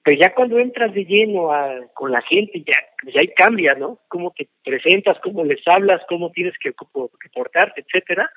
Pero 0.03 0.17
ya 0.19 0.33
cuando 0.33 0.57
entras 0.57 0.93
de 0.93 1.05
lleno 1.05 1.51
a, 1.51 1.69
con 1.93 2.11
la 2.11 2.21
gente, 2.21 2.63
ya, 2.65 3.11
ya 3.11 3.21
ahí 3.21 3.27
cambia, 3.35 3.75
¿no? 3.75 3.99
Cómo 4.07 4.33
te 4.35 4.49
presentas, 4.63 5.19
cómo 5.21 5.43
les 5.43 5.65
hablas, 5.67 6.01
cómo 6.09 6.31
tienes 6.31 6.55
que, 6.59 6.71
que 6.71 7.29
portarte, 7.33 7.81
etcétera. 7.81 8.29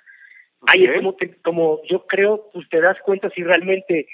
Ahí 0.66 0.84
es 0.84 0.96
como, 0.96 1.14
te, 1.14 1.34
como 1.42 1.80
yo 1.88 2.06
creo, 2.06 2.50
pues 2.52 2.68
te 2.68 2.80
das 2.80 2.98
cuenta 3.00 3.30
si 3.30 3.42
realmente, 3.42 4.06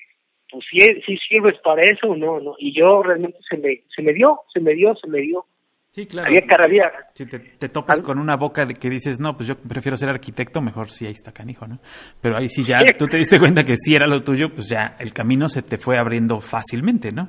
pues 0.51 0.65
si, 0.71 0.81
si 1.03 1.17
sirves 1.19 1.59
para 1.59 1.83
eso 1.83 2.09
o 2.09 2.17
no, 2.17 2.41
¿no? 2.41 2.55
Y 2.59 2.73
yo 2.73 3.03
realmente 3.03 3.39
se 3.49 3.57
me, 3.57 3.83
se 3.95 4.03
me 4.03 4.13
dio, 4.13 4.41
se 4.53 4.61
me 4.61 4.75
dio, 4.75 4.95
se 4.97 5.09
me 5.09 5.21
dio. 5.21 5.47
Sí, 5.93 6.07
claro. 6.07 6.31
Había. 6.59 6.93
Si 7.15 7.27
te, 7.27 7.69
topas 7.69 8.01
con 8.01 8.21
una 8.21 8.37
boca 8.37 8.65
de 8.65 8.75
que 8.75 8.89
dices, 8.89 9.19
no, 9.19 9.37
pues 9.37 9.49
yo 9.49 9.57
prefiero 9.57 9.97
ser 9.97 10.09
arquitecto, 10.09 10.61
mejor 10.61 10.89
sí, 10.89 11.07
ahí 11.07 11.13
está 11.13 11.33
canijo, 11.33 11.67
¿no? 11.67 11.81
Pero 12.23 12.37
ahí 12.37 12.49
sí 12.49 12.65
ya 12.65 12.79
tú 12.97 13.07
te 13.07 13.17
diste 13.17 13.41
cuenta 13.41 13.65
que 13.65 13.75
sí 13.77 13.95
era 13.95 14.07
lo 14.07 14.23
tuyo, 14.23 14.51
pues 14.55 14.69
ya 14.69 14.95
el 15.01 15.13
camino 15.13 15.49
se 15.49 15.63
te 15.63 15.79
fue 15.79 15.99
abriendo 15.99 16.41
fácilmente, 16.41 17.11
¿no? 17.13 17.29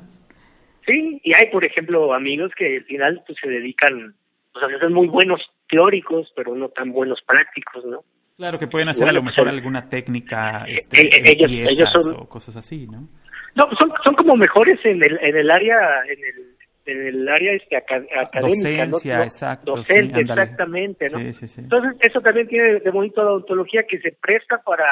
Sí, 0.85 1.19
y 1.23 1.31
hay, 1.35 1.51
por 1.51 1.65
ejemplo, 1.65 2.13
amigos 2.13 2.51
que 2.55 2.77
al 2.77 2.83
final 2.83 3.23
pues, 3.25 3.37
se 3.41 3.49
dedican, 3.49 4.13
o 4.53 4.59
sea, 4.59 4.67
son 4.79 4.93
muy 4.93 5.07
buenos 5.07 5.41
teóricos, 5.67 6.31
pero 6.35 6.53
no 6.55 6.69
tan 6.69 6.91
buenos 6.91 7.19
prácticos, 7.25 7.83
¿no? 7.85 8.03
Claro, 8.37 8.59
que 8.59 8.67
pueden 8.67 8.89
hacer 8.89 9.07
a 9.07 9.11
lo 9.11 9.23
mejor 9.23 9.47
alguna 9.47 9.89
técnica, 9.89 10.65
eh, 10.67 10.75
este, 10.77 11.01
eh, 11.01 11.23
ellos, 11.25 11.51
ellos 11.51 11.89
son, 11.93 12.15
o 12.15 12.29
cosas 12.29 12.55
así, 12.57 12.87
¿no? 12.87 13.07
No, 13.55 13.65
son, 13.77 13.91
son 14.03 14.15
como 14.15 14.35
mejores 14.35 14.79
en 14.83 15.01
el, 15.03 15.19
en 15.21 15.35
el 15.35 15.51
área, 15.51 15.77
en 16.05 16.23
el 16.23 16.60
en 16.91 17.07
el 17.07 17.29
área 17.29 17.53
este 17.53 17.77
académica, 17.77 18.39
Docencia, 18.39 19.23
exacto, 19.23 19.75
docente, 19.77 20.21
exactamente, 20.21 21.07
¿no? 21.11 21.19
Entonces 21.19 21.97
eso 22.01 22.21
también 22.21 22.47
tiene 22.47 22.79
de 22.79 22.91
bonito 22.91 23.23
la 23.23 23.31
odontología 23.31 23.83
que 23.83 23.99
se 23.99 24.11
presta 24.11 24.57
para 24.59 24.85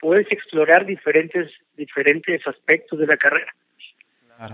poder 0.00 0.26
explorar 0.30 0.84
diferentes 0.84 1.50
diferentes 1.76 2.46
aspectos 2.46 2.98
de 2.98 3.06
la 3.06 3.16
carrera. 3.16 3.52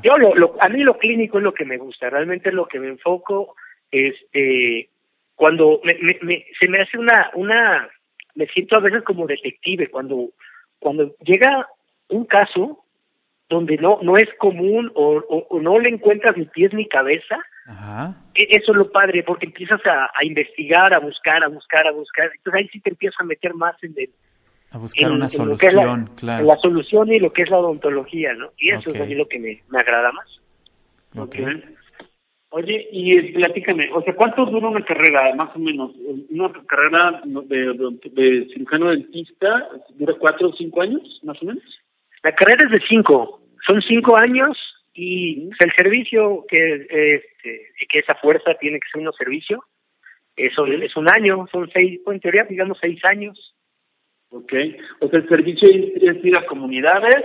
Yo 0.04 0.16
lo, 0.16 0.34
lo, 0.34 0.56
a 0.60 0.68
mí 0.68 0.82
lo 0.82 0.96
clínico 0.96 1.38
es 1.38 1.44
lo 1.44 1.52
que 1.52 1.64
me 1.64 1.76
gusta, 1.76 2.08
realmente 2.08 2.50
es 2.50 2.54
lo 2.54 2.66
que 2.66 2.78
me 2.78 2.88
enfoco, 2.88 3.56
este, 3.90 4.88
cuando 5.34 5.80
me, 5.82 5.96
me, 6.22 6.44
se 6.58 6.68
me 6.68 6.80
hace 6.80 6.98
una 6.98 7.30
una 7.34 7.88
me 8.34 8.46
siento 8.46 8.76
a 8.76 8.80
veces 8.80 9.02
como 9.02 9.26
detective 9.26 9.90
cuando 9.90 10.30
cuando 10.78 11.14
llega 11.24 11.68
un 12.08 12.24
caso 12.26 12.81
donde 13.52 13.76
no 13.76 13.98
no 14.02 14.16
es 14.16 14.28
común 14.38 14.90
o, 14.94 15.22
no 15.60 15.78
le 15.78 15.90
encuentras 15.90 16.36
ni 16.36 16.46
pies 16.46 16.72
ni 16.72 16.86
cabeza, 16.88 17.36
e, 18.34 18.46
eso 18.50 18.72
es 18.72 18.78
lo 18.78 18.90
padre, 18.90 19.22
porque 19.22 19.46
empiezas 19.46 19.80
a, 19.86 20.24
investigar, 20.24 20.94
a 20.94 21.00
buscar, 21.00 21.44
a 21.44 21.48
buscar, 21.48 21.86
a 21.86 21.92
buscar. 21.92 22.30
Entonces 22.34 22.60
ahí 22.60 22.68
sí 22.68 22.80
te 22.80 22.90
empiezas 22.90 23.20
a 23.20 23.24
meter 23.24 23.54
más 23.54 23.76
en 23.82 23.94
el... 23.96 24.10
A 24.70 24.78
buscar 24.78 25.12
una 25.12 25.28
solución, 25.28 26.04
la, 26.04 26.14
claro. 26.16 26.46
La 26.46 26.56
solución 26.56 27.12
y 27.12 27.18
lo 27.18 27.30
que 27.30 27.42
es 27.42 27.50
la 27.50 27.58
odontología, 27.58 28.32
¿no? 28.32 28.52
Y 28.56 28.70
eso 28.70 28.90
es 28.90 29.10
lo 29.10 29.28
que 29.28 29.38
me, 29.38 29.62
me 29.68 29.78
agrada 29.78 30.10
más. 30.12 30.26
Okay. 31.14 31.44
Oye, 32.48 32.88
y 32.90 33.32
platícame, 33.32 33.90
o 33.92 34.00
sea, 34.02 34.14
¿cuánto 34.14 34.46
dura 34.46 34.68
una 34.68 34.84
carrera, 34.84 35.34
más 35.34 35.54
o 35.54 35.58
menos? 35.58 35.92
Una 36.30 36.50
carrera 36.66 37.20
de, 37.24 37.56
de, 37.56 38.10
de 38.12 38.48
cirujano 38.52 38.90
dentista, 38.90 39.68
¿dura 39.90 40.14
cuatro 40.18 40.48
o 40.48 40.52
cinco 40.54 40.80
años, 40.80 41.20
más 41.22 41.40
o 41.42 41.46
menos? 41.46 41.64
La 42.22 42.32
carrera 42.34 42.64
es 42.64 42.70
de 42.72 42.80
cinco 42.88 43.41
son 43.66 43.80
cinco 43.82 44.16
años 44.20 44.56
y 44.94 45.48
el 45.58 45.72
servicio 45.76 46.44
que 46.48 46.74
este 46.74 47.86
que 47.88 47.98
esa 47.98 48.14
fuerza 48.16 48.54
tiene 48.60 48.78
que 48.78 48.88
ser 48.92 49.06
un 49.06 49.12
servicio 49.14 49.64
eso 50.36 50.66
es 50.66 50.96
un 50.96 51.08
año 51.12 51.46
son 51.50 51.70
seis 51.72 52.00
pues, 52.04 52.16
en 52.16 52.20
teoría 52.20 52.44
digamos 52.44 52.78
seis 52.80 53.02
años. 53.04 53.54
Okay 54.30 54.76
o 55.00 55.08
sea 55.08 55.18
el 55.20 55.28
servicio 55.28 55.68
es 55.70 56.24
ir 56.24 56.38
a 56.38 56.46
comunidades 56.46 57.24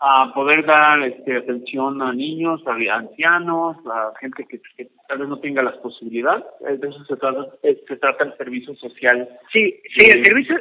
a 0.00 0.34
poder 0.34 0.66
dar 0.66 1.02
este, 1.02 1.36
atención 1.36 2.02
a 2.02 2.12
niños 2.12 2.62
a 2.66 2.74
ancianos 2.96 3.76
a 3.86 4.12
gente 4.20 4.44
que, 4.48 4.60
tal 5.08 5.18
vez 5.18 5.28
no 5.28 5.38
tenga 5.38 5.62
las 5.62 5.76
posibilidades. 5.76 6.44
De 6.60 6.88
eso 6.88 7.04
se 7.04 7.16
trata 7.16 7.46
se 7.62 7.96
trata 7.96 8.24
el 8.24 8.36
servicio 8.36 8.74
social. 8.76 9.28
Sí 9.52 9.80
sí 9.96 10.06
el 10.06 10.24
servicio 10.24 10.56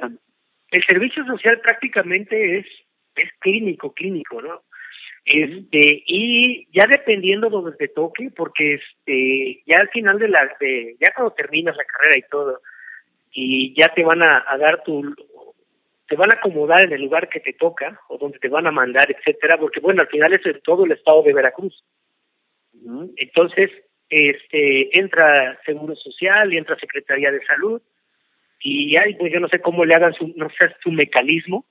el 0.72 0.84
servicio 0.86 1.26
social 1.26 1.60
prácticamente 1.62 2.60
es 2.60 2.66
es 3.16 3.30
clínico 3.40 3.94
clínico 3.94 4.42
no 4.42 4.62
este 5.26 6.04
y 6.06 6.68
ya 6.74 6.86
dependiendo 6.86 7.50
donde 7.50 7.78
te 7.78 7.88
toque 7.88 8.30
porque 8.36 8.76
este 8.76 9.64
ya 9.66 9.78
al 9.80 9.90
final 9.90 10.20
de 10.20 10.28
la 10.28 10.54
de 10.60 10.98
ya 11.00 11.14
cuando 11.16 11.34
terminas 11.34 11.78
la 11.78 11.86
carrera 11.86 12.18
y 12.18 12.30
todo 12.30 12.60
y 13.32 13.74
ya 13.80 13.88
te 13.94 14.04
van 14.04 14.22
a, 14.22 14.46
dar 14.60 14.84
tu 14.84 15.16
te 16.08 16.16
van 16.18 16.30
a 16.32 16.38
acomodar 16.38 16.84
en 16.84 16.92
el 16.92 17.02
lugar 17.02 17.30
que 17.30 17.40
te 17.40 17.54
toca 17.54 18.02
o 18.10 18.18
donde 18.18 18.38
te 18.40 18.50
van 18.50 18.68
a 18.68 18.72
mandar 18.72 19.10
etcétera 19.10 19.58
porque 19.58 19.80
bueno 19.80 20.02
al 20.02 20.10
final 20.10 20.34
es 20.34 20.42
todo 20.64 20.86
el 20.86 20.92
estado 20.92 21.24
de 21.24 21.34
Veracruz. 21.34 21.84
Entonces 23.16 23.72
este 24.10 25.00
entra 25.00 25.58
seguro 25.66 25.96
social 25.96 26.54
y 26.54 26.58
entra 26.58 26.76
secretaría 26.78 27.32
de 27.32 27.46
salud 27.46 27.82
y 28.60 28.98
ahí 28.98 29.16
pues 29.16 29.32
yo 29.32 29.40
no 29.40 29.48
sé 29.48 29.60
cómo 29.60 29.86
le 29.86 29.96
hagan 29.96 30.14
su 30.16 30.34
no 30.36 30.50
sé 30.50 30.76
su 30.84 30.92
mecanismo 30.92 31.66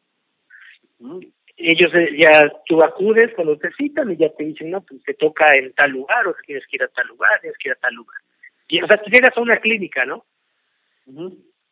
ellos 1.57 1.93
eh, 1.95 2.17
ya 2.19 2.51
tú 2.67 2.83
acudes 2.83 3.33
cuando 3.35 3.57
te 3.57 3.71
citan 3.73 4.11
y 4.11 4.17
ya 4.17 4.31
te 4.31 4.45
dicen, 4.45 4.71
no, 4.71 4.81
pues 4.83 5.03
te 5.03 5.15
toca 5.15 5.47
en 5.57 5.73
tal 5.75 5.91
lugar 5.91 6.27
o 6.27 6.35
tienes 6.47 6.65
que 6.67 6.77
ir 6.77 6.83
a 6.83 6.89
tal 6.89 7.07
lugar, 7.09 7.41
tienes 7.41 7.59
que 7.59 7.69
ir 7.69 7.75
a 7.75 7.81
tal 7.81 7.95
lugar. 7.95 8.19
Y, 8.69 8.83
o 8.83 8.87
sea, 8.87 8.99
tú 8.99 9.11
llegas 9.11 9.37
a 9.37 9.41
una 9.41 9.59
clínica, 9.59 10.05
¿no? 10.07 10.25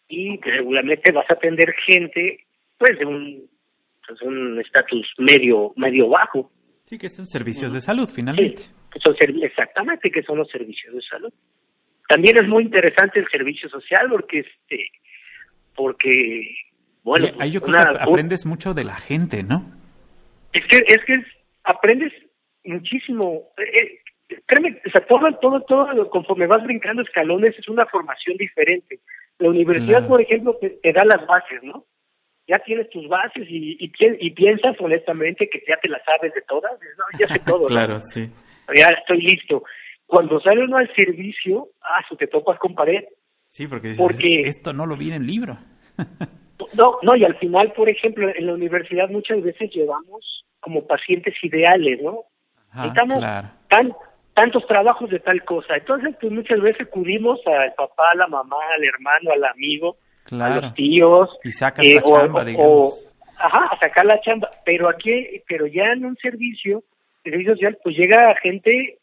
Y 0.08 0.38
regularmente 0.40 1.12
vas 1.12 1.30
a 1.30 1.34
atender 1.34 1.72
gente, 1.87 2.44
pues, 2.76 2.99
de 2.99 3.06
un 3.06 3.49
pues, 4.06 4.22
un 4.22 4.60
estatus 4.60 5.06
medio 5.18 5.72
medio 5.76 6.08
bajo. 6.08 6.50
Sí, 6.84 6.99
que 6.99 7.08
son 7.08 7.26
servicios 7.26 7.72
de 7.72 7.80
salud, 7.80 8.08
finalmente. 8.12 8.62
que 8.92 8.99
son 8.99 9.14
exactamente, 9.42 10.10
que 10.10 10.22
son 10.22 10.38
los 10.38 10.49
servicios 10.49 10.94
de 10.94 11.02
salud. 11.02 11.32
También 12.08 12.37
es 12.42 12.49
muy 12.49 12.64
interesante 12.64 13.20
el 13.20 13.28
servicio 13.28 13.68
social 13.68 14.08
porque, 14.10 14.40
este, 14.40 14.88
porque 15.76 16.42
bueno, 17.02 17.28
ahí 17.38 17.50
yo 17.50 17.61
creo 17.61 17.76
que 17.76 17.99
aprendes 18.00 18.47
mucho 18.47 18.75
de 18.75 18.85
la 18.85 18.97
gente, 18.97 19.42
¿no? 19.42 19.64
Es 20.52 20.64
que, 20.66 20.78
es 20.78 21.04
que 21.07 21.14
aprendes 21.64 22.12
muchísimo. 22.64 23.42
Eh, 23.57 24.00
eh, 24.28 24.40
créeme, 24.47 24.80
o 24.87 24.90
sea, 24.90 25.07
todo, 25.07 25.33
todo, 25.40 25.61
todo, 25.62 26.11
conforme 26.11 26.47
vas 26.47 26.62
brincando 26.64 27.02
escalones, 27.02 27.59
es 27.59 27.69
una 27.69 27.87
formación 27.87 28.37
diferente. 28.37 29.00
La 29.38 29.49
universidad, 29.49 30.07
por 30.07 30.21
ejemplo, 30.21 30.57
te, 30.61 30.92
da 30.92 31.04
las 31.04 31.26
bases, 31.26 31.62
¿no? 31.62 31.87
Ya 32.47 32.59
tienes 32.59 32.90
tus 32.90 33.09
bases 33.09 33.47
y, 33.49 33.78
y, 33.78 34.30
piensas 34.33 34.76
honestamente 34.80 35.49
que 35.49 35.62
ya 35.66 35.76
te 35.80 35.88
las 35.88 36.02
sabes 36.04 36.35
de 36.35 36.42
todas. 36.42 36.73
No, 36.73 37.04
ya 37.19 37.28
sé 37.28 37.38
todo. 37.47 37.66
claro, 37.66 37.99
sí. 38.00 38.28
Ya 38.76 38.88
estoy 38.88 39.23
listo. 39.23 39.62
Cuando 40.07 40.40
sale 40.40 40.64
uno 40.64 40.76
al 40.76 40.92
servicio, 40.95 41.69
ah, 41.80 42.04
te 42.19 42.26
topas 42.26 42.59
con 42.59 42.75
pared. 42.75 43.04
Sí, 43.50 43.66
porque, 43.66 43.88
dices, 43.88 44.02
porque 44.04 44.40
esto 44.40 44.73
no 44.73 44.85
lo 44.85 44.97
vi 44.97 45.09
en 45.09 45.14
el 45.14 45.26
libro. 45.26 45.59
No, 46.76 46.98
no, 47.02 47.16
y 47.16 47.24
al 47.24 47.36
final, 47.36 47.72
por 47.72 47.88
ejemplo, 47.88 48.28
en 48.28 48.46
la 48.46 48.54
universidad 48.54 49.08
muchas 49.08 49.42
veces 49.42 49.70
llevamos 49.70 50.44
como 50.60 50.86
pacientes 50.86 51.34
ideales, 51.42 52.00
¿no? 52.02 52.24
Necesitamos 52.74 53.20
tan, 53.68 53.92
tantos 54.34 54.66
trabajos 54.66 55.10
de 55.10 55.18
tal 55.18 55.42
cosa. 55.44 55.76
Entonces, 55.76 56.14
pues 56.20 56.32
muchas 56.32 56.60
veces 56.60 56.86
acudimos 56.86 57.40
al 57.46 57.74
papá, 57.74 58.10
a 58.12 58.16
la 58.16 58.26
mamá, 58.28 58.56
al 58.76 58.84
hermano, 58.84 59.32
al 59.34 59.44
amigo, 59.44 59.96
a 60.30 60.60
los 60.60 60.74
tíos. 60.74 61.30
Y 61.44 61.52
sacas 61.52 61.84
la 61.84 61.92
eh, 61.92 62.02
chamba, 62.04 62.44
digamos. 62.44 63.12
ajá, 63.38 63.66
a 63.72 63.78
sacar 63.78 64.06
la 64.06 64.20
chamba. 64.20 64.50
Pero 64.64 64.88
aquí, 64.88 65.42
pero 65.48 65.66
ya 65.66 65.92
en 65.92 66.04
un 66.04 66.16
servicio, 66.16 66.84
el 67.24 67.32
servicio 67.32 67.54
social, 67.54 67.78
pues 67.82 67.96
llega 67.96 68.34
gente 68.42 68.98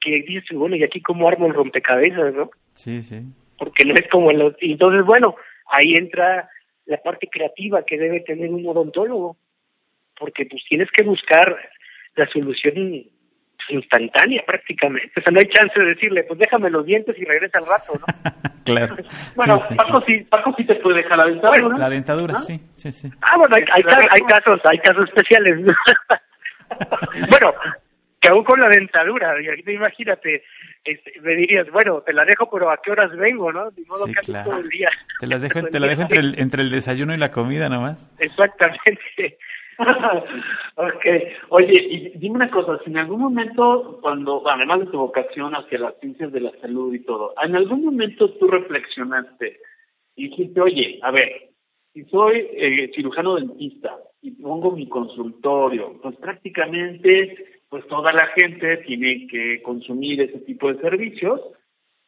que 0.00 0.22
dice, 0.26 0.54
bueno, 0.54 0.76
¿y 0.76 0.84
aquí 0.84 1.00
cómo 1.00 1.28
armo 1.28 1.46
el 1.46 1.54
rompecabezas, 1.54 2.34
no? 2.34 2.50
Sí, 2.74 3.02
sí. 3.02 3.22
Porque 3.58 3.84
no 3.84 3.94
es 3.94 4.08
como 4.10 4.30
en 4.30 4.38
los... 4.38 4.54
Entonces, 4.60 5.04
bueno, 5.04 5.34
ahí 5.70 5.94
entra 5.94 6.48
la 6.86 6.98
parte 6.98 7.28
creativa 7.30 7.84
que 7.84 7.98
debe 7.98 8.20
tener 8.20 8.50
un 8.50 8.66
odontólogo, 8.66 9.36
porque 10.18 10.46
pues 10.46 10.62
tienes 10.68 10.88
que 10.90 11.04
buscar 11.04 11.56
la 12.14 12.26
solución 12.28 13.04
instantánea 13.68 14.44
prácticamente. 14.46 15.12
O 15.16 15.20
sea, 15.20 15.32
no 15.32 15.40
hay 15.40 15.46
chance 15.46 15.78
de 15.78 15.86
decirle, 15.86 16.24
pues 16.24 16.38
déjame 16.38 16.70
los 16.70 16.86
dientes 16.86 17.16
y 17.18 17.24
regresa 17.24 17.58
al 17.58 17.66
rato, 17.66 17.92
¿no? 17.94 18.32
claro. 18.64 18.96
bueno, 19.34 19.60
Paco, 19.76 20.02
sí, 20.06 20.18
Paco 20.30 20.54
sí 20.56 20.64
te 20.64 20.76
puede 20.76 21.02
dejar 21.02 21.18
la 21.18 21.26
dentadura. 21.26 21.78
La 21.78 21.90
dentadura, 21.90 22.38
sí, 22.38 22.60
sí, 22.74 22.92
sí. 22.92 23.10
Ah, 23.22 23.36
bueno, 23.36 23.56
hay, 23.56 23.64
hay, 23.72 23.82
hay 23.84 24.20
casos, 24.28 24.60
hay 24.64 24.78
casos 24.78 25.08
especiales. 25.08 25.66
bueno, 27.30 27.54
que 28.20 28.28
aún 28.28 28.44
con 28.44 28.60
la 28.60 28.68
dentadura, 28.68 29.34
imagínate, 29.66 30.42
este, 30.84 31.20
me 31.20 31.34
dirías, 31.34 31.70
bueno, 31.70 32.00
te 32.00 32.12
la 32.12 32.24
dejo, 32.24 32.48
pero 32.50 32.70
¿a 32.70 32.78
qué 32.82 32.90
horas 32.90 33.14
vengo, 33.16 33.52
no? 33.52 33.70
De 33.70 33.84
modo 33.84 34.06
que 34.06 34.32
todo 34.32 34.58
el 34.58 34.68
día. 34.68 34.88
Te 35.20 35.26
la 35.26 35.38
dejo, 35.38 35.62
te 35.62 35.80
la 35.80 35.86
dejo 35.86 36.02
entre 36.02 36.20
el, 36.20 36.38
entre 36.38 36.62
el 36.62 36.70
desayuno 36.70 37.14
y 37.14 37.18
la 37.18 37.30
comida 37.30 37.68
nomás. 37.68 38.14
Exactamente. 38.18 39.38
ok, 40.76 41.06
oye, 41.50 41.72
y 41.76 42.18
dime 42.18 42.36
una 42.36 42.50
cosa, 42.50 42.78
si 42.82 42.90
en 42.90 42.98
algún 42.98 43.20
momento, 43.20 43.98
cuando, 44.00 44.42
además 44.48 44.80
de 44.80 44.86
tu 44.86 44.98
vocación 44.98 45.54
hacia 45.54 45.78
las 45.78 45.98
ciencias 46.00 46.32
de 46.32 46.40
la 46.40 46.52
salud 46.60 46.94
y 46.94 47.00
todo, 47.00 47.34
en 47.42 47.54
algún 47.54 47.84
momento 47.84 48.30
tú 48.38 48.48
reflexionaste 48.48 49.60
y 50.16 50.28
dijiste, 50.30 50.60
oye, 50.60 50.98
a 51.02 51.10
ver, 51.10 51.50
si 51.92 52.04
soy 52.04 52.46
eh, 52.52 52.90
cirujano 52.94 53.36
dentista 53.36 53.94
y 54.22 54.30
pongo 54.30 54.72
mi 54.72 54.88
consultorio, 54.88 56.00
pues 56.02 56.16
prácticamente 56.16 57.55
pues 57.68 57.86
toda 57.88 58.12
la 58.12 58.26
gente 58.28 58.78
tiene 58.78 59.26
que 59.26 59.62
consumir 59.62 60.20
ese 60.20 60.38
tipo 60.40 60.72
de 60.72 60.80
servicios, 60.80 61.40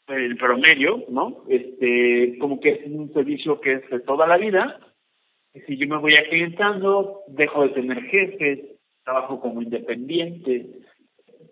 el 0.06 0.36
promedio, 0.36 1.04
¿no? 1.08 1.44
Este, 1.48 2.38
como 2.38 2.60
que 2.60 2.70
es 2.70 2.86
un 2.86 3.12
servicio 3.12 3.60
que 3.60 3.74
es 3.74 3.90
de 3.90 4.00
toda 4.00 4.26
la 4.26 4.36
vida. 4.36 4.80
Y 5.52 5.60
si 5.60 5.76
yo 5.76 5.86
me 5.88 5.98
voy 5.98 6.16
aclientando, 6.16 7.20
dejo 7.28 7.62
de 7.64 7.68
tener 7.70 8.02
jefes, 8.04 8.60
trabajo 9.04 9.40
como 9.40 9.60
independiente, 9.62 10.66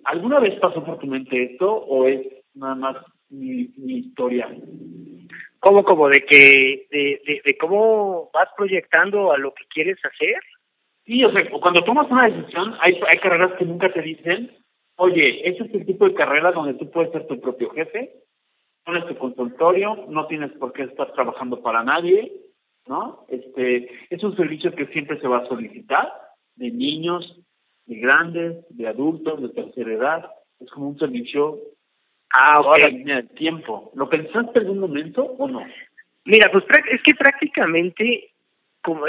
¿Alguna 0.07 0.39
vez 0.39 0.59
pasó 0.61 0.85
por 0.85 0.99
tu 0.99 1.07
mente 1.07 1.43
esto 1.43 1.69
o 1.69 2.07
es 2.07 2.25
nada 2.55 2.77
más 2.77 2.97
mi, 3.29 3.69
historia? 3.87 4.49
¿Cómo, 5.59 5.83
como 5.83 6.09
de 6.09 6.21
que, 6.21 6.87
de, 6.91 7.43
de, 7.45 7.57
cómo 7.59 8.31
vas 8.33 8.49
proyectando 8.57 9.33
a 9.33 9.39
lo 9.39 9.53
que 9.53 9.65
quieres 9.69 9.99
hacer? 10.05 10.37
Sí, 11.07 11.25
o 11.25 11.33
sea, 11.33 11.49
cuando 11.51 11.83
tomas 11.83 12.11
una 12.11 12.29
decisión, 12.29 12.75
hay, 12.81 12.95
hay 12.95 13.19
carreras 13.19 13.53
que 13.59 13.65
nunca 13.65 13.93
te 13.93 14.03
dicen, 14.03 14.51
oye, 14.97 15.49
ese 15.49 15.65
es 15.65 15.75
el 15.75 15.87
tipo 15.87 16.09
de 16.09 16.15
carrera 16.15 16.51
donde 16.51 16.75
tú 16.75 16.91
puedes 16.91 17.13
ser 17.13 17.27
tu 17.29 17.41
propio 17.41 17.71
jefe, 17.71 18.13
pones 18.85 19.07
tu 19.07 19.17
consultorio, 19.17 20.07
no 20.09 20.27
tienes 20.27 20.51
por 20.53 20.73
qué 20.73 20.83
estar 20.83 21.13
trabajando 21.13 21.63
para 21.63 21.85
nadie, 21.85 22.33
¿no? 22.89 23.25
Este, 23.29 23.89
es 24.11 24.23
un 24.25 24.35
servicio 24.37 24.73
que 24.75 24.87
siempre 24.87 25.21
se 25.21 25.29
va 25.29 25.39
a 25.39 25.47
solicitar, 25.47 26.13
de 26.57 26.73
niños, 26.73 27.39
de 27.87 27.97
grandes, 27.97 28.65
de 28.71 28.89
adultos, 28.89 29.41
de 29.43 29.49
tercera 29.51 29.93
edad, 29.93 30.31
es 30.59 30.69
como 30.71 30.89
un 30.89 30.99
servicio 30.99 31.59
ah, 32.37 32.61
toda 32.63 32.79
la 32.79 32.89
línea 32.89 33.17
del 33.17 33.29
tiempo. 33.31 33.93
¿Lo 33.95 34.09
pensaste 34.09 34.59
en 34.59 34.65
algún 34.65 34.81
momento 34.81 35.23
o 35.23 35.47
no? 35.47 35.63
Mira, 36.25 36.51
pues 36.51 36.65
es 36.91 37.03
que 37.03 37.15
prácticamente 37.15 38.31
como 38.83 39.07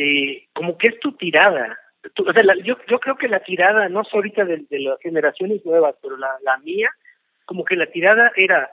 este 0.00 0.48
como 0.54 0.76
que 0.78 0.92
es 0.92 1.00
tu 1.00 1.12
tirada. 1.12 1.78
o 2.04 2.32
sea, 2.32 2.42
yo, 2.64 2.76
yo 2.88 2.98
creo 2.98 3.16
que 3.16 3.28
la 3.28 3.40
tirada, 3.40 3.88
no 3.88 4.04
solo 4.04 4.16
ahorita 4.16 4.44
de, 4.44 4.64
de, 4.68 4.80
las 4.80 5.00
generaciones 5.00 5.64
nuevas, 5.64 5.94
pero 6.02 6.16
la, 6.16 6.30
la 6.42 6.58
mía, 6.58 6.90
como 7.44 7.64
que 7.64 7.76
la 7.76 7.86
tirada 7.86 8.32
era 8.36 8.70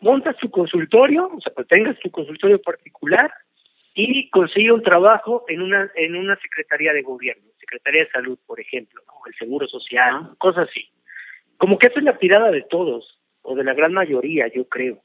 montas 0.00 0.36
tu 0.38 0.50
consultorio, 0.50 1.26
o 1.26 1.40
sea, 1.40 1.52
tengas 1.64 1.98
tu 2.00 2.10
consultorio 2.10 2.60
particular 2.60 3.32
y 3.94 4.30
consigue 4.30 4.72
un 4.72 4.82
trabajo 4.82 5.44
en 5.48 5.60
una 5.60 5.90
en 5.94 6.16
una 6.16 6.36
secretaría 6.36 6.92
de 6.92 7.02
gobierno, 7.02 7.44
secretaría 7.58 8.04
de 8.04 8.10
salud, 8.10 8.38
por 8.46 8.60
ejemplo, 8.60 9.02
o 9.06 9.26
el 9.26 9.34
seguro 9.34 9.66
social, 9.66 10.30
cosas 10.38 10.68
así. 10.68 10.88
Como 11.58 11.78
que 11.78 11.88
esa 11.88 11.98
es 11.98 12.04
la 12.04 12.16
tirada 12.16 12.50
de 12.50 12.62
todos 12.62 13.20
o 13.42 13.54
de 13.54 13.64
la 13.64 13.74
gran 13.74 13.92
mayoría, 13.92 14.46
yo 14.48 14.66
creo. 14.68 15.02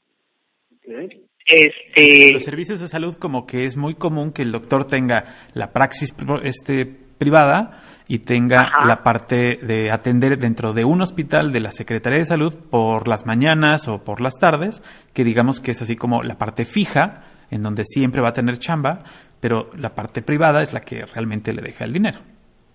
Este 1.46 2.32
los 2.32 2.42
servicios 2.42 2.80
de 2.80 2.88
salud 2.88 3.14
como 3.16 3.46
que 3.46 3.64
es 3.64 3.76
muy 3.76 3.94
común 3.94 4.32
que 4.32 4.42
el 4.42 4.50
doctor 4.50 4.86
tenga 4.86 5.36
la 5.54 5.72
praxis 5.72 6.14
este 6.42 6.86
privada 7.18 7.82
y 8.08 8.20
tenga 8.20 8.72
la 8.84 9.02
parte 9.02 9.56
de 9.62 9.90
atender 9.90 10.38
dentro 10.38 10.72
de 10.72 10.84
un 10.84 11.02
hospital 11.02 11.52
de 11.52 11.60
la 11.60 11.70
Secretaría 11.70 12.18
de 12.18 12.24
Salud 12.24 12.54
por 12.70 13.08
las 13.08 13.26
mañanas 13.26 13.88
o 13.88 14.04
por 14.04 14.20
las 14.20 14.34
tardes, 14.38 14.82
que 15.14 15.24
digamos 15.24 15.60
que 15.60 15.72
es 15.72 15.82
así 15.82 15.96
como 15.96 16.22
la 16.22 16.36
parte 16.36 16.64
fija, 16.64 17.24
en 17.50 17.62
donde 17.62 17.84
siempre 17.84 18.20
va 18.20 18.30
a 18.30 18.32
tener 18.32 18.58
chamba, 18.58 19.02
pero 19.40 19.70
la 19.76 19.94
parte 19.94 20.22
privada 20.22 20.62
es 20.62 20.72
la 20.72 20.80
que 20.80 21.04
realmente 21.04 21.52
le 21.52 21.62
deja 21.62 21.84
el 21.84 21.92
dinero. 21.92 22.20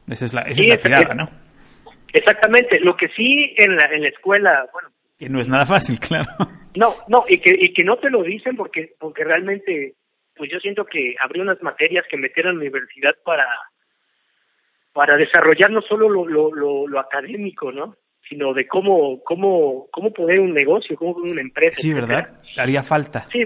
Esa 0.08 0.26
es 0.26 0.34
la, 0.34 0.42
esa 0.42 0.62
es 0.62 0.90
la 0.90 1.14
¿no? 1.16 1.30
Exactamente. 2.12 2.80
Lo 2.82 2.96
que 2.98 3.08
sí 3.16 3.54
en 3.58 3.76
la, 3.76 3.86
en 3.94 4.02
la 4.02 4.10
escuela, 4.10 4.66
bueno. 4.74 4.90
Que 5.22 5.30
no 5.30 5.40
es 5.40 5.48
nada 5.48 5.68
fácil, 5.68 6.00
claro. 6.08 6.32
No, 6.76 6.96
no, 7.08 7.24
y 7.30 7.38
que, 7.38 7.54
y 7.56 7.72
que 7.74 7.84
no 7.84 7.98
te 7.98 8.10
lo 8.10 8.24
dicen 8.24 8.56
porque, 8.56 8.96
porque 9.00 9.24
realmente, 9.24 9.94
pues 10.36 10.50
yo 10.52 10.58
siento 10.60 10.84
que 10.84 11.14
habría 11.24 11.44
unas 11.44 11.62
materias 11.62 12.06
que 12.10 12.18
metieran 12.18 12.56
la 12.56 12.62
universidad 12.62 13.14
para 13.24 13.46
para 14.94 15.16
desarrollar 15.18 15.70
no 15.70 15.82
solo 15.84 16.10
lo, 16.10 16.26
lo, 16.26 16.88
lo, 16.88 17.00
académico, 17.00 17.72
¿no? 17.72 17.96
Sino 18.28 18.52
de 18.54 18.68
cómo, 18.68 19.22
cómo, 19.24 19.88
cómo 19.92 20.12
poner 20.12 20.40
un 20.40 20.54
negocio, 20.56 20.98
cómo 20.98 21.14
poner 21.14 21.34
una 21.34 21.42
empresa. 21.42 21.80
Sí, 21.80 21.94
¿verdad? 21.94 22.42
Haría 22.58 22.82
falta. 22.82 23.28
Sí, 23.32 23.46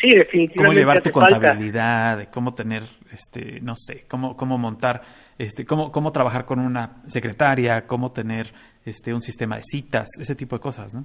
sí, 0.00 0.08
definitivamente. 0.10 0.56
Cómo 0.56 0.72
llevar 0.72 1.02
tu 1.02 1.10
contabilidad, 1.10 2.28
cómo 2.30 2.54
tener, 2.54 2.82
este, 3.12 3.60
no 3.60 3.74
sé, 3.76 4.04
cómo, 4.08 4.36
cómo 4.36 4.58
montar, 4.58 5.02
este, 5.38 5.64
cómo, 5.64 5.92
cómo 5.92 6.12
trabajar 6.12 6.44
con 6.44 6.58
una 6.58 7.02
secretaria, 7.06 7.86
cómo 7.86 8.12
tener, 8.12 8.46
este, 8.84 9.12
un 9.12 9.20
sistema 9.20 9.56
de 9.56 9.62
citas, 9.62 10.08
ese 10.20 10.34
tipo 10.34 10.56
de 10.56 10.60
cosas, 10.60 10.94
¿no? 10.94 11.04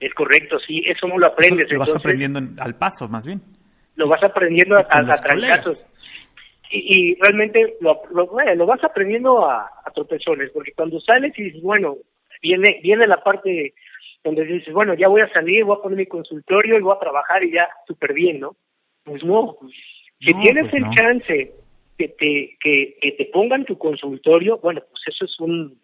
Es 0.00 0.14
correcto, 0.14 0.58
sí, 0.64 0.82
eso 0.86 1.08
no 1.08 1.18
lo 1.18 1.26
aprendes. 1.26 1.70
lo 1.70 1.80
vas 1.80 1.94
aprendiendo 1.94 2.40
al 2.58 2.76
paso, 2.76 3.08
más 3.08 3.26
bien. 3.26 3.42
Lo 3.96 4.08
vas 4.08 4.22
aprendiendo 4.22 4.76
a, 4.76 4.86
a, 4.88 5.00
a 5.00 5.64
y, 6.70 7.14
realmente 7.14 7.76
lo, 7.80 8.02
lo, 8.12 8.30
lo, 8.54 8.66
vas 8.66 8.84
aprendiendo 8.84 9.48
a, 9.48 9.70
a 9.84 9.90
tropezones, 9.90 10.50
porque 10.52 10.72
cuando 10.72 11.00
sales 11.00 11.32
y 11.38 11.44
dices, 11.44 11.62
bueno, 11.62 11.96
viene, 12.42 12.80
viene 12.82 13.06
la 13.06 13.22
parte 13.22 13.74
donde 14.28 14.44
dices, 14.44 14.72
bueno, 14.74 14.94
ya 14.94 15.08
voy 15.08 15.22
a 15.22 15.32
salir, 15.32 15.64
voy 15.64 15.76
a 15.78 15.82
poner 15.82 15.98
mi 15.98 16.06
consultorio 16.06 16.78
y 16.78 16.82
voy 16.82 16.94
a 16.94 17.00
trabajar 17.00 17.42
y 17.44 17.52
ya 17.52 17.68
súper 17.86 18.12
bien, 18.12 18.40
¿no? 18.40 18.56
Pues 19.04 19.24
no, 19.24 19.56
si 20.20 20.34
tienes 20.42 20.70
pues 20.70 20.74
el 20.74 20.90
chance 20.90 21.52
que 21.96 22.08
te, 22.08 22.56
que, 22.60 22.96
que, 23.00 23.12
te 23.12 23.24
pongan 23.26 23.64
tu 23.64 23.78
consultorio, 23.78 24.58
bueno, 24.58 24.82
pues 24.90 25.02
eso 25.06 25.24
es 25.24 25.40
un, 25.40 25.78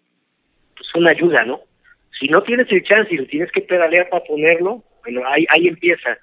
pues 0.77 0.95
una 0.95 1.11
ayuda, 1.11 1.45
¿no? 1.45 1.61
Si 2.21 2.29
no 2.29 2.43
tienes 2.43 2.71
el 2.71 2.85
chance 2.85 3.13
y 3.15 3.17
lo 3.17 3.27
tienes 3.27 3.51
que 3.51 3.63
pedalear 3.63 4.09
para 4.09 4.25
ponerlo, 4.25 4.83
bueno, 5.03 5.23
ahí, 5.27 5.47
ahí 5.49 5.69
empieza. 5.69 6.19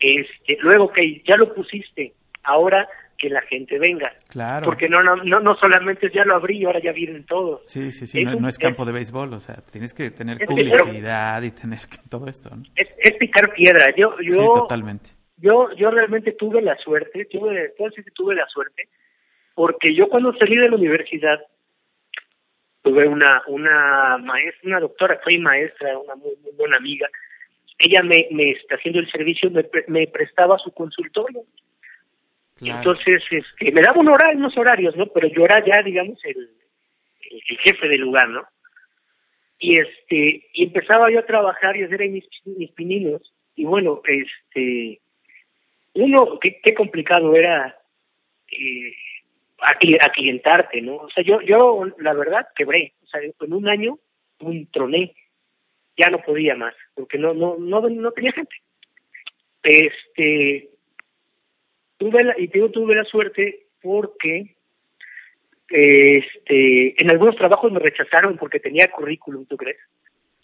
Este, 0.00 0.58
luego 0.60 0.92
que 0.92 1.22
ya 1.26 1.36
lo 1.36 1.54
pusiste, 1.54 2.12
ahora 2.42 2.88
que 3.24 3.30
la 3.30 3.40
gente 3.40 3.78
venga. 3.78 4.10
Claro. 4.28 4.66
Porque 4.66 4.86
no, 4.86 5.02
no, 5.02 5.16
no, 5.16 5.40
no 5.40 5.54
solamente 5.54 6.10
ya 6.14 6.26
lo 6.26 6.36
abrí 6.36 6.58
y 6.58 6.64
ahora 6.66 6.80
ya 6.80 6.92
vienen 6.92 7.24
todos. 7.24 7.62
Sí, 7.64 7.90
sí, 7.90 8.06
sí, 8.06 8.22
no, 8.22 8.46
es 8.46 8.58
campo 8.58 8.84
de 8.84 8.92
béisbol, 8.92 9.32
o 9.32 9.40
sea, 9.40 9.56
tienes 9.72 9.94
que 9.94 10.10
tener 10.10 10.44
publicidad 10.46 11.42
y 11.42 11.50
tener 11.52 11.78
todo 12.10 12.26
esto, 12.26 12.50
¿no? 12.54 12.62
Es, 12.76 12.88
es 12.98 13.12
picar 13.16 13.54
piedra. 13.54 13.86
Yo, 13.96 14.14
yo, 14.20 14.32
sí, 14.32 14.60
totalmente. 14.60 15.10
Yo, 15.38 15.72
yo 15.74 15.90
realmente 15.90 16.32
tuve 16.32 16.60
la 16.60 16.76
suerte, 16.76 17.24
tuve, 17.24 17.72
que 17.78 18.02
tuve 18.14 18.34
la 18.34 18.46
suerte, 18.48 18.88
porque 19.54 19.94
yo 19.94 20.08
cuando 20.08 20.34
salí 20.34 20.56
de 20.56 20.68
la 20.68 20.76
universidad 20.76 21.40
tuve 22.82 23.08
una, 23.08 23.42
una 23.46 24.18
maestra, 24.18 24.60
una 24.64 24.80
doctora, 24.80 25.18
fue 25.24 25.38
maestra, 25.38 25.98
una 25.98 26.14
muy, 26.14 26.36
muy 26.42 26.52
buena 26.58 26.76
amiga, 26.76 27.08
ella 27.78 28.02
me, 28.02 28.28
me 28.32 28.50
está 28.50 28.74
haciendo 28.74 29.00
el 29.00 29.10
servicio, 29.10 29.50
me, 29.50 29.64
me 29.88 30.06
prestaba 30.08 30.58
su 30.58 30.70
consultorio 30.72 31.44
entonces, 32.60 33.22
este, 33.30 33.72
me 33.72 33.82
daba 33.82 34.00
un 34.00 34.08
horario, 34.08 34.38
unos 34.38 34.56
horarios, 34.56 34.96
¿no? 34.96 35.06
Pero 35.06 35.28
yo 35.28 35.44
era 35.44 35.64
ya, 35.64 35.82
digamos, 35.82 36.18
el, 36.24 36.50
el, 37.30 37.58
jefe 37.58 37.88
del 37.88 38.00
lugar, 38.00 38.28
¿no? 38.28 38.46
Y 39.58 39.78
este, 39.78 40.46
empezaba 40.54 41.10
yo 41.10 41.20
a 41.20 41.26
trabajar 41.26 41.76
y 41.76 41.82
hacer 41.82 42.02
ahí 42.02 42.10
mis, 42.10 42.28
mis 42.44 42.70
pininos. 42.72 43.22
Y 43.56 43.64
bueno, 43.64 44.00
este, 44.06 45.00
uno, 45.94 46.38
qué, 46.40 46.60
qué 46.62 46.74
complicado 46.74 47.34
era 47.34 47.76
eh, 48.50 48.94
aclientarte, 50.00 50.80
¿no? 50.80 50.96
O 50.96 51.10
sea, 51.10 51.24
yo, 51.24 51.40
yo, 51.40 51.84
la 51.98 52.12
verdad, 52.12 52.46
quebré. 52.54 52.94
O 53.02 53.06
sea, 53.06 53.20
en 53.20 53.52
un 53.52 53.68
año, 53.68 53.98
un 54.40 54.66
troné. 54.70 55.14
Ya 55.96 56.10
no 56.10 56.18
podía 56.18 56.56
más, 56.56 56.74
porque 56.94 57.18
no, 57.18 57.34
no, 57.34 57.56
no, 57.56 57.88
no 57.88 58.10
tenía 58.10 58.32
gente. 58.32 58.56
Este, 59.62 60.73
tuve 61.98 62.24
la, 62.24 62.34
y 62.38 62.46
digo 62.48 62.70
tuve 62.70 62.94
la 62.94 63.04
suerte 63.04 63.66
porque 63.82 64.56
este 65.68 67.02
en 67.02 67.10
algunos 67.10 67.36
trabajos 67.36 67.72
me 67.72 67.80
rechazaron 67.80 68.36
porque 68.36 68.60
tenía 68.60 68.88
currículum, 68.88 69.46
¿tú 69.46 69.56
crees? 69.56 69.78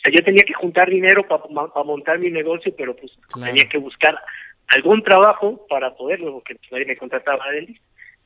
O 0.00 0.02
sea, 0.02 0.12
yo 0.16 0.24
tenía 0.24 0.44
que 0.46 0.54
juntar 0.54 0.88
dinero 0.88 1.26
para 1.28 1.84
montar 1.84 2.18
mi 2.18 2.30
negocio, 2.30 2.74
pero 2.74 2.96
pues 2.96 3.12
tenía 3.34 3.68
que 3.68 3.76
buscar 3.76 4.18
algún 4.68 5.02
trabajo 5.02 5.66
para 5.68 5.94
poderlo, 5.94 6.32
porque 6.32 6.54
pues, 6.54 6.72
nadie 6.72 6.86
me 6.86 6.96
contrataba 6.96 7.44
a 7.44 7.54
él. 7.54 7.78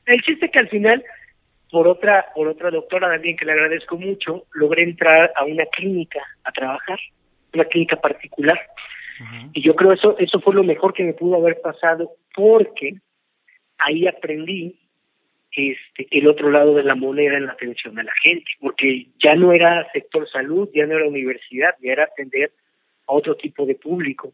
El 0.05 0.21
chiste 0.21 0.49
que 0.49 0.59
al 0.59 0.69
final, 0.69 1.03
por 1.69 1.87
otra, 1.87 2.27
por 2.33 2.47
otra 2.47 2.71
doctora 2.71 3.09
también 3.09 3.35
que 3.35 3.43
le 3.43 3.51
agradezco 3.51 3.97
mucho, 3.97 4.45
logré 4.53 4.83
entrar 4.83 5.33
a 5.35 5.43
una 5.43 5.65
clínica 5.65 6.21
a 6.45 6.51
trabajar, 6.53 6.99
una 7.53 7.65
clínica 7.65 7.97
particular. 7.97 8.59
Y 9.53 9.61
yo 9.61 9.75
creo 9.75 9.93
eso, 9.93 10.17
eso 10.19 10.39
fue 10.41 10.53
lo 10.53 10.63
mejor 10.63 10.93
que 10.93 11.03
me 11.03 11.13
pudo 11.13 11.35
haber 11.37 11.59
pasado, 11.61 12.11
porque 12.33 12.95
ahí 13.77 14.07
aprendí 14.07 14.79
este 15.51 16.07
el 16.11 16.27
otro 16.27 16.51
lado 16.51 16.75
de 16.75 16.83
la 16.83 16.95
moneda 16.95 17.37
en 17.37 17.45
la 17.45 17.53
atención 17.53 17.97
a 17.97 18.03
la 18.03 18.13
gente, 18.23 18.49
porque 18.59 19.07
ya 19.23 19.35
no 19.35 19.53
era 19.53 19.89
sector 19.91 20.29
salud, 20.29 20.69
ya 20.73 20.85
no 20.85 20.95
era 20.95 21.07
universidad, 21.07 21.75
ya 21.81 21.93
era 21.93 22.03
atender 22.03 22.51
a 23.07 23.13
otro 23.13 23.35
tipo 23.35 23.65
de 23.65 23.75
público. 23.75 24.33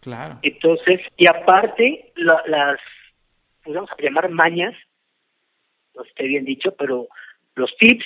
Claro. 0.00 0.38
Entonces, 0.42 1.00
y 1.16 1.26
aparte, 1.26 2.12
las, 2.16 2.80
pues 3.62 3.74
vamos 3.74 3.90
a 3.90 4.02
llamar 4.02 4.30
mañas, 4.30 4.74
no 5.94 6.02
esté 6.04 6.24
bien 6.24 6.44
dicho, 6.44 6.74
pero 6.76 7.08
los 7.54 7.76
tips 7.76 8.04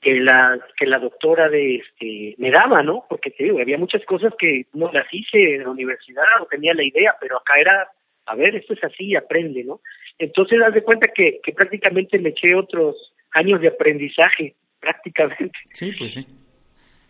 que 0.00 0.20
la 0.20 0.58
que 0.76 0.86
la 0.86 0.98
doctora 0.98 1.48
de 1.48 1.76
este 1.76 2.34
me 2.38 2.50
daba, 2.50 2.82
¿no? 2.82 3.04
Porque 3.08 3.30
te 3.30 3.44
digo, 3.44 3.60
había 3.60 3.78
muchas 3.78 4.04
cosas 4.04 4.32
que 4.38 4.66
no 4.72 4.90
las 4.92 5.06
hice 5.12 5.56
en 5.56 5.64
la 5.64 5.70
universidad 5.70 6.24
o 6.40 6.46
tenía 6.46 6.72
la 6.72 6.84
idea, 6.84 7.14
pero 7.20 7.36
acá 7.38 7.54
era 7.60 7.88
a 8.28 8.34
ver, 8.34 8.56
esto 8.56 8.74
es 8.74 8.84
así, 8.84 9.16
aprende, 9.16 9.64
¿no? 9.64 9.80
Entonces, 10.18 10.60
haz 10.60 10.74
de 10.74 10.82
cuenta 10.82 11.10
que, 11.14 11.40
que 11.42 11.52
prácticamente 11.52 12.18
me 12.18 12.30
eché 12.30 12.54
otros 12.54 12.96
años 13.32 13.60
de 13.60 13.68
aprendizaje, 13.68 14.54
prácticamente. 14.80 15.58
Sí, 15.72 15.92
pues 15.98 16.14
sí. 16.14 16.26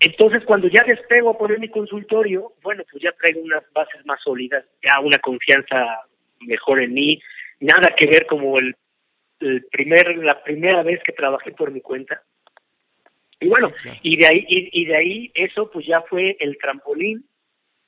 Entonces, 0.01 0.45
cuando 0.45 0.69
ya 0.69 0.85
despego 0.87 1.31
a 1.31 1.39
poner 1.39 1.59
mi 1.59 1.69
consultorio, 1.69 2.53
bueno, 2.63 2.85
pues 2.91 3.03
ya 3.03 3.11
traigo 3.13 3.41
unas 3.41 3.65
bases 3.73 4.07
más 4.07 4.21
sólidas, 4.23 4.65
ya 4.83 5.01
una 5.01 5.19
confianza 5.19 6.03
mejor 6.41 6.81
en 6.81 6.95
mí, 6.95 7.21
nada 7.59 7.95
que 7.97 8.07
ver 8.07 8.27
como 8.27 8.59
el, 8.59 8.77
el 9.41 9.65
primer, 9.73 10.17
la 10.19 10.43
primera 10.43 10.85
vez 10.85 11.01
que 11.05 11.13
trabajé 11.13 11.51
por 11.51 11.73
mi 11.73 11.81
cuenta. 11.81 12.23
Y 13.41 13.49
bueno, 13.49 13.73
y 14.03 14.17
de 14.17 14.27
ahí 14.27 14.45
y, 14.49 14.85
de 14.87 14.97
ahí 14.97 15.31
eso 15.35 15.71
pues 15.71 15.87
ya 15.87 16.03
fue 16.03 16.37
el 16.41 16.59
trampolín 16.59 17.25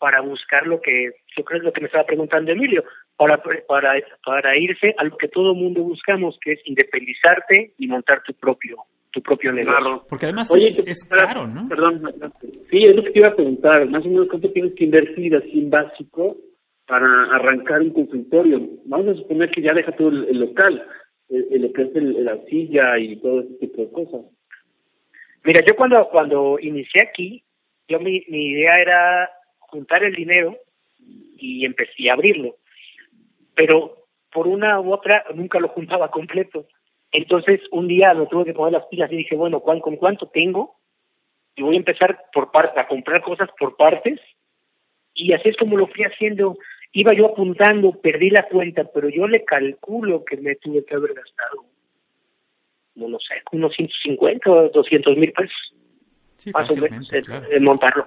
para 0.01 0.23
buscar 0.23 0.67
lo 0.67 0.81
que 0.81 1.13
yo 1.37 1.45
creo 1.45 1.59
es 1.59 1.65
lo 1.65 1.73
que 1.73 1.83
me 1.83 1.87
estaba 1.87 2.05
preguntando 2.05 2.51
Emilio, 2.51 2.83
para 3.17 3.41
para 3.69 3.93
para 4.25 4.57
irse 4.57 4.95
a 4.97 5.05
lo 5.05 5.17
que 5.17 5.29
todo 5.29 5.55
mundo 5.55 5.83
buscamos, 5.83 6.37
que 6.43 6.53
es 6.53 6.61
independizarte 6.65 7.75
y 7.79 7.87
montar 7.87 8.23
tu 8.23 8.33
propio 8.35 8.79
tu 9.13 9.21
propio 9.23 9.53
negocio. 9.53 10.07
Porque 10.09 10.27
además 10.27 10.51
es, 10.55 11.05
caro, 11.05 11.47
¿no? 11.47 11.69
Perdón, 11.69 12.03
sí, 12.71 12.85
es 12.85 12.97
lo 12.97 13.03
que 13.03 13.11
te 13.11 13.19
iba 13.19 13.29
a 13.29 13.35
preguntar, 13.35 13.87
más 13.89 14.05
o 14.05 14.09
menos 14.09 14.29
cuánto 14.29 14.51
tienes 14.53 14.75
que 14.75 14.85
invertir 14.85 15.37
así 15.37 15.59
en 15.59 15.71
básico 15.71 16.37
para 16.87 17.07
arrancar 17.35 17.83
un 17.83 17.91
consultorio. 17.91 18.61
Vamos 18.87 19.09
a 19.09 19.15
suponer 19.15 19.51
que 19.51 19.63
ya 19.63 19.75
deja 19.75 19.93
todo 19.93 20.09
el, 20.09 20.39
local, 20.39 20.83
lo 21.29 21.73
que 21.73 21.83
es 21.83 21.91
la 21.95 22.39
silla 22.49 22.99
y 22.99 23.17
todo 23.17 23.41
ese 23.41 23.55
tipo 23.55 23.83
de 23.83 23.91
cosas. 23.91 24.21
Mira, 25.45 25.61
yo 25.67 25.75
cuando 25.77 26.09
cuando 26.11 26.59
inicié 26.61 27.03
aquí, 27.03 27.43
yo 27.89 27.99
mi, 27.99 28.25
mi 28.29 28.51
idea 28.51 28.75
era 28.81 29.31
juntar 29.71 30.05
el 30.05 30.15
dinero 30.15 30.57
y 30.99 31.65
empecé 31.65 32.11
a 32.11 32.15
abrirlo, 32.15 32.57
pero 33.55 34.07
por 34.33 34.47
una 34.47 34.81
u 34.81 34.93
otra 34.93 35.25
nunca 35.35 35.59
lo 35.59 35.69
juntaba 35.69 36.11
completo. 36.11 36.67
Entonces 37.13 37.61
un 37.73 37.89
día 37.89 38.15
lo 38.15 38.27
tuve 38.29 38.45
que 38.45 38.55
poner 38.55 38.75
las 38.75 38.87
pilas 38.87 39.11
y 39.13 39.17
dije, 39.17 39.35
bueno, 39.35 39.61
¿cuál, 39.61 39.81
¿con 39.81 39.97
cuánto 39.97 40.29
tengo? 40.29 40.77
Y 41.57 41.63
voy 41.63 41.75
a 41.75 41.79
empezar 41.79 42.27
por 42.33 42.53
parte, 42.53 42.79
a 42.79 42.87
comprar 42.87 43.23
cosas 43.23 43.49
por 43.59 43.77
partes. 43.77 44.21
Y 45.15 45.33
así 45.33 45.49
es 45.49 45.57
como 45.57 45.77
lo 45.77 45.89
fui 45.89 46.05
haciendo. 46.05 46.57
Iba 46.93 47.13
yo 47.15 47.27
apuntando, 47.27 47.93
perdí 48.01 48.31
la 48.31 48.47
cuenta, 48.49 48.85
pero 48.85 49.09
yo 49.09 49.27
le 49.27 49.45
calculo 49.45 50.25
que 50.25 50.37
me 50.37 50.57
tuve 50.57 50.85
que 50.85 50.95
haber 50.95 51.15
gastado, 51.15 51.65
no, 52.95 53.19
sé, 53.21 53.35
unos 53.53 53.75
150 53.75 54.51
o 54.51 54.69
200 54.71 55.17
mil 55.17 55.33
pesos. 55.33 55.75
más 56.53 56.71
o 56.71 56.77
menos, 56.77 57.09
en, 57.13 57.65
montarlo. 57.65 58.07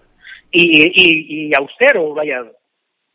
Y, 0.54 0.88
y, 0.88 1.48
y 1.48 1.52
austero, 1.56 2.14
vaya. 2.14 2.46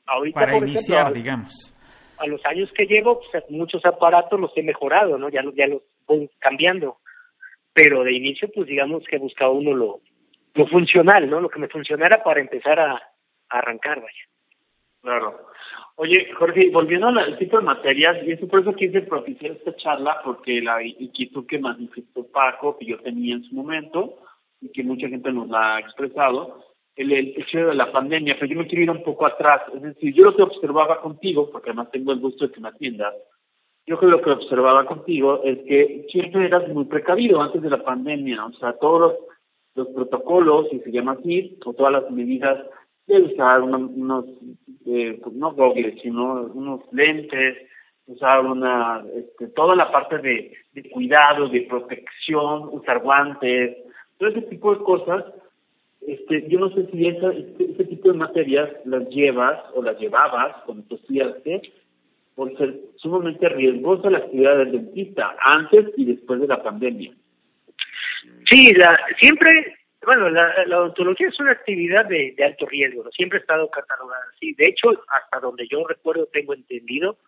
Ahorita, 0.07 0.40
Para 0.40 0.59
iniciar, 0.59 1.12
digamos 1.12 1.74
a 2.18 2.27
los 2.27 2.44
años 2.44 2.70
que 2.72 2.87
llevo, 2.87 3.20
pues, 3.31 3.44
muchos 3.48 3.85
aparatos 3.85 4.38
los 4.38 4.57
he 4.57 4.62
mejorado, 4.62 5.18
¿no? 5.18 5.29
Ya, 5.29 5.42
ya 5.55 5.66
los 5.66 5.83
voy 6.07 6.29
cambiando. 6.38 6.98
Pero 7.72 8.03
de 8.03 8.12
inicio, 8.12 8.51
pues 8.53 8.66
digamos 8.66 9.05
que 9.09 9.18
buscaba 9.18 9.51
uno 9.51 9.72
lo, 9.72 10.01
lo 10.55 10.66
funcional, 10.66 11.31
¿no? 11.31 11.40
Lo 11.40 11.48
que 11.48 11.61
me 11.61 11.68
funcionara 11.68 12.22
para 12.22 12.40
empezar 12.40 12.79
a, 12.81 13.01
arrancar, 13.51 14.01
vaya. 14.01 14.24
Claro. 15.01 15.48
Oye, 15.96 16.33
Jorge, 16.35 16.70
volviendo 16.70 17.09
al 17.09 17.38
tipo 17.38 17.59
de 17.59 17.64
materias, 17.64 18.16
y 18.24 18.33
eso 18.33 18.46
por 18.46 18.61
eso 18.61 18.74
quise 18.74 19.01
propiciar 19.03 19.53
esta 19.53 19.74
charla, 19.77 20.20
porque 20.24 20.61
la 20.61 20.83
inquietud 20.83 21.46
que 21.46 21.59
manifestó 21.59 22.27
Paco, 22.27 22.77
que 22.77 22.87
yo 22.87 22.98
tenía 22.98 23.37
en 23.37 23.44
su 23.44 23.55
momento, 23.55 24.18
y 24.61 24.70
que 24.70 24.83
mucha 24.83 25.09
gente 25.09 25.33
nos 25.33 25.48
la 25.48 25.77
ha 25.77 25.81
expresado, 25.81 26.62
el, 26.98 27.12
hecho 27.12 27.58
de 27.58 27.74
la 27.74 27.92
pandemia, 27.92 28.34
pero 28.38 28.52
yo 28.52 28.58
me 28.58 28.66
quiero 28.66 28.82
ir 28.82 28.90
un 28.90 29.04
poco 29.04 29.26
atrás. 29.26 29.62
Es 29.74 29.82
decir, 29.82 30.12
yo 30.14 30.24
lo 30.24 30.34
que 30.34 30.42
observaba 30.42 31.00
contigo, 31.00 31.48
porque 31.50 31.70
además 31.70 31.90
tengo 31.92 32.12
el 32.12 32.20
gusto 32.20 32.46
de 32.46 32.52
que 32.52 32.61
me 32.61 32.68
atiendas, 32.68 33.14
yo 33.87 33.96
creo 33.96 34.11
que 34.11 34.16
lo 34.16 34.22
que 34.22 34.44
observaba 34.44 34.84
contigo 34.84 35.40
es 35.44 35.58
que 35.61 36.06
siempre 36.11 36.44
eras 36.44 36.68
muy 36.68 36.84
precavido 36.84 37.40
antes 37.40 37.62
de 37.62 37.70
la 37.70 37.82
pandemia. 37.82 38.44
O 38.44 38.52
sea, 38.54 38.74
todos 38.74 39.14
los, 39.74 39.88
protocolos, 39.94 40.68
si 40.70 40.80
se 40.80 40.90
llama 40.90 41.12
así, 41.12 41.56
o 41.64 41.72
todas 41.72 41.92
las 41.92 42.11
medidas 42.11 42.58
de 43.06 43.20
usar 43.20 43.62
unos, 43.62 44.24
eh, 44.87 45.20
pues 45.22 45.34
no 45.37 45.52
goggles, 45.52 46.02
sino 46.02 46.50
unos 46.52 46.80
lentes, 46.92 47.56
usar 48.06 48.44
una, 48.44 49.04
este, 49.14 49.46
toda 49.48 49.76
la 49.76 49.90
parte 49.92 50.18
de, 50.18 50.52
de 50.72 50.90
cuidado, 50.90 51.48
de 51.48 51.62
protección, 51.62 52.68
usar 52.72 52.98
guantes, 52.98 53.76
todo 54.18 54.30
ese 54.30 54.42
tipo 54.42 54.74
de 54.74 54.82
cosas 54.82 55.24
este, 56.09 56.49
yo 56.49 56.59
no 56.59 56.71
sé 56.71 56.87
si 56.90 57.07
esa, 57.07 57.31
este, 57.33 57.85
tipo 57.85 58.09
de 58.11 58.18
materias 58.18 58.71
las 58.87 59.07
llevas 59.11 59.62
o 59.75 59.83
las 59.83 59.99
llevabas 59.99 60.57
cuando 60.64 60.83
tú 60.85 60.94
estudiaste 60.97 61.61
por 62.35 62.57
ser 62.57 62.75
sumamente 62.97 63.49
riesgosa 63.49 64.09
la 64.09 64.18
actividad 64.18 64.57
del 64.57 64.73
dentista 64.73 65.37
antes 65.40 65.87
y 65.97 66.07
después 66.07 66.40
de 66.40 66.47
la 66.47 66.62
pandemia. 66.62 67.12
Sí, 68.49 68.73
la, 68.75 68.99
siempre, 69.21 69.77
bueno, 70.07 70.31
la, 70.31 70.64
la 70.66 70.81
odontología 70.81 71.29
es 71.29 71.40
una 71.40 71.53
actividad 71.53 72.07
de, 72.07 72.33
de 72.37 72.44
alto 72.44 72.64
riesgo, 72.66 73.05
siempre 73.11 73.38
ha 73.38 73.42
estado 73.42 73.68
catalogada 73.68 74.25
así. 74.35 74.55
De 74.55 74.64
hecho, 74.64 74.88
hasta 75.09 75.40
donde 75.40 75.66
yo 75.68 75.87
recuerdo, 75.87 76.27
tengo 76.33 76.55
entendido, 76.55 77.18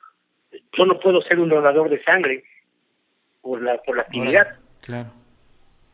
yo 0.76 0.86
no 0.86 0.98
puedo 0.98 1.20
ser 1.22 1.38
un 1.38 1.50
donador 1.50 1.90
de 1.90 2.02
sangre 2.02 2.44
por 3.42 3.60
la, 3.60 3.76
por 3.78 3.96
la 3.96 4.02
actividad. 4.02 4.58
claro. 4.80 5.10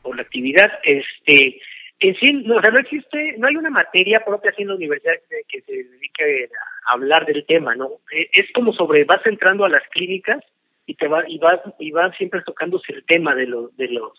Por 0.02 0.14
la 0.14 0.22
actividad, 0.22 0.70
este, 0.84 1.58
en 1.98 2.14
sí, 2.16 2.26
no, 2.44 2.56
o 2.56 2.60
sea, 2.60 2.70
no 2.70 2.78
existe, 2.78 3.36
no 3.38 3.48
hay 3.48 3.56
una 3.56 3.70
materia 3.70 4.22
propia 4.24 4.50
así 4.50 4.62
en 4.62 4.68
la 4.68 4.74
universidad 4.74 5.14
que, 5.48 5.62
se 5.62 5.72
dedique 5.72 6.50
a 6.86 6.94
hablar 6.94 7.24
del 7.24 7.44
tema, 7.46 7.74
¿no? 7.74 7.88
E, 8.12 8.28
es 8.32 8.52
como 8.52 8.72
sobre, 8.74 9.04
vas 9.04 9.24
entrando 9.24 9.64
a 9.64 9.70
las 9.70 9.82
clínicas 9.88 10.44
y 10.84 10.94
te 10.94 11.08
va, 11.08 11.24
y 11.26 11.38
vas, 11.38 11.60
y 11.78 11.90
vas 11.92 12.14
siempre 12.16 12.42
tocándose 12.42 12.92
el 12.92 13.04
tema 13.04 13.34
de 13.34 13.46
los, 13.46 13.74
de 13.76 13.88
los, 13.88 14.12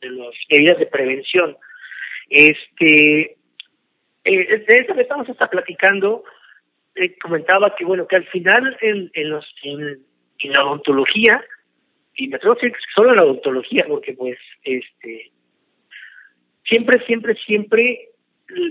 de 0.00 0.10
las 0.10 0.34
medidas 0.50 0.78
de 0.78 0.86
prevención. 0.86 1.56
Este, 2.28 3.36
eh, 4.24 4.64
de 4.68 4.78
eso 4.78 4.94
que 4.94 5.02
estamos 5.02 5.28
hasta 5.28 5.48
platicando, 5.48 6.22
eh, 6.94 7.18
comentaba 7.18 7.74
que 7.74 7.84
bueno, 7.84 8.06
que 8.06 8.16
al 8.16 8.26
final 8.28 8.76
en, 8.80 9.10
en 9.14 9.30
los, 9.30 9.46
en, 9.64 10.04
la 10.44 10.64
odontología, 10.64 11.44
y 12.14 12.28
me 12.28 12.36
atrevo 12.36 12.52
a 12.52 12.56
decir 12.56 12.72
solo 12.94 13.10
en 13.10 13.16
la 13.16 13.24
odontología, 13.24 13.84
porque 13.88 14.12
pues, 14.12 14.38
este, 14.62 15.32
siempre, 16.64 17.04
siempre, 17.06 17.34
siempre 17.46 18.08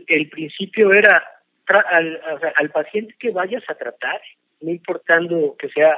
el, 0.08 0.30
principio 0.30 0.94
era 0.94 1.24
al, 1.68 2.22
al 2.56 2.70
paciente 2.72 3.16
que 3.20 3.32
vayas 3.32 3.64
a 3.70 3.76
tratar, 3.76 4.22
no 4.62 4.72
importando 4.72 5.56
que 5.58 5.70
sea 5.70 5.98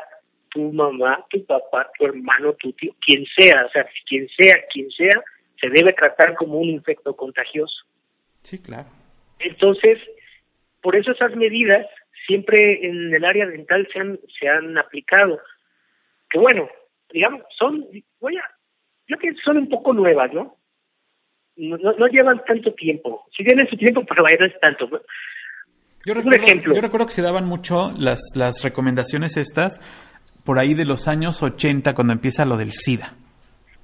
tu 0.49 0.71
mamá, 0.71 1.25
tu 1.29 1.43
papá, 1.45 1.89
tu 1.97 2.05
hermano, 2.05 2.53
tu 2.53 2.71
tío, 2.73 2.93
quien 3.05 3.25
sea, 3.37 3.65
o 3.65 3.69
sea, 3.69 3.87
quien 4.05 4.27
sea, 4.37 4.55
quien 4.71 4.91
sea, 4.91 5.21
se 5.59 5.69
debe 5.69 5.93
tratar 5.93 6.35
como 6.35 6.59
un 6.59 6.69
infecto 6.69 7.15
contagioso. 7.15 7.85
Sí, 8.43 8.61
claro. 8.61 8.89
Entonces, 9.39 9.99
por 10.81 10.95
eso 10.95 11.11
esas 11.11 11.35
medidas 11.35 11.87
siempre 12.27 12.85
en 12.85 13.13
el 13.13 13.25
área 13.25 13.45
dental 13.45 13.87
se 13.91 13.99
han, 13.99 14.19
se 14.39 14.47
han 14.47 14.77
aplicado. 14.77 15.39
Que 16.29 16.39
bueno, 16.39 16.69
digamos, 17.11 17.43
son, 17.57 17.85
voy 18.19 18.37
a, 18.37 18.43
yo 19.07 19.17
que 19.17 19.33
son 19.43 19.57
un 19.57 19.69
poco 19.69 19.93
nuevas, 19.93 20.33
¿no? 20.33 20.57
No, 21.69 21.77
no 21.77 22.07
llevan 22.07 22.43
tanto 22.45 22.73
tiempo. 22.73 23.25
Si 23.35 23.43
tienen 23.43 23.67
su 23.67 23.77
tiempo, 23.77 24.03
pero 24.07 24.23
no 24.23 24.45
es 24.45 24.59
tanto. 24.59 24.89
Yo 26.05 26.13
recuerdo, 26.13 26.43
ejemplo. 26.43 26.73
yo 26.73 26.81
recuerdo 26.81 27.05
que 27.05 27.13
se 27.13 27.21
daban 27.21 27.45
mucho 27.45 27.91
las, 27.97 28.19
las 28.35 28.63
recomendaciones 28.63 29.37
estas 29.37 29.79
por 30.43 30.59
ahí 30.59 30.73
de 30.73 30.85
los 30.85 31.07
años 31.07 31.43
80 31.43 31.93
cuando 31.93 32.13
empieza 32.13 32.45
lo 32.45 32.57
del 32.57 32.71
SIDA. 32.71 33.15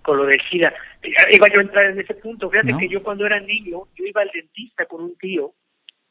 Con 0.01 0.17
lo 0.17 0.25
del 0.25 0.39
SIDA. 0.49 0.73
Iba 1.03 1.47
yo 1.53 1.59
a 1.59 1.63
entrar 1.63 1.85
en 1.91 1.99
ese 1.99 2.15
punto. 2.15 2.49
Fíjate 2.49 2.75
que 2.79 2.89
yo 2.89 3.03
cuando 3.03 3.25
era 3.25 3.39
niño, 3.39 3.83
yo 3.95 4.05
iba 4.05 4.21
al 4.21 4.31
dentista 4.33 4.85
con 4.85 5.03
un 5.03 5.15
tío 5.17 5.53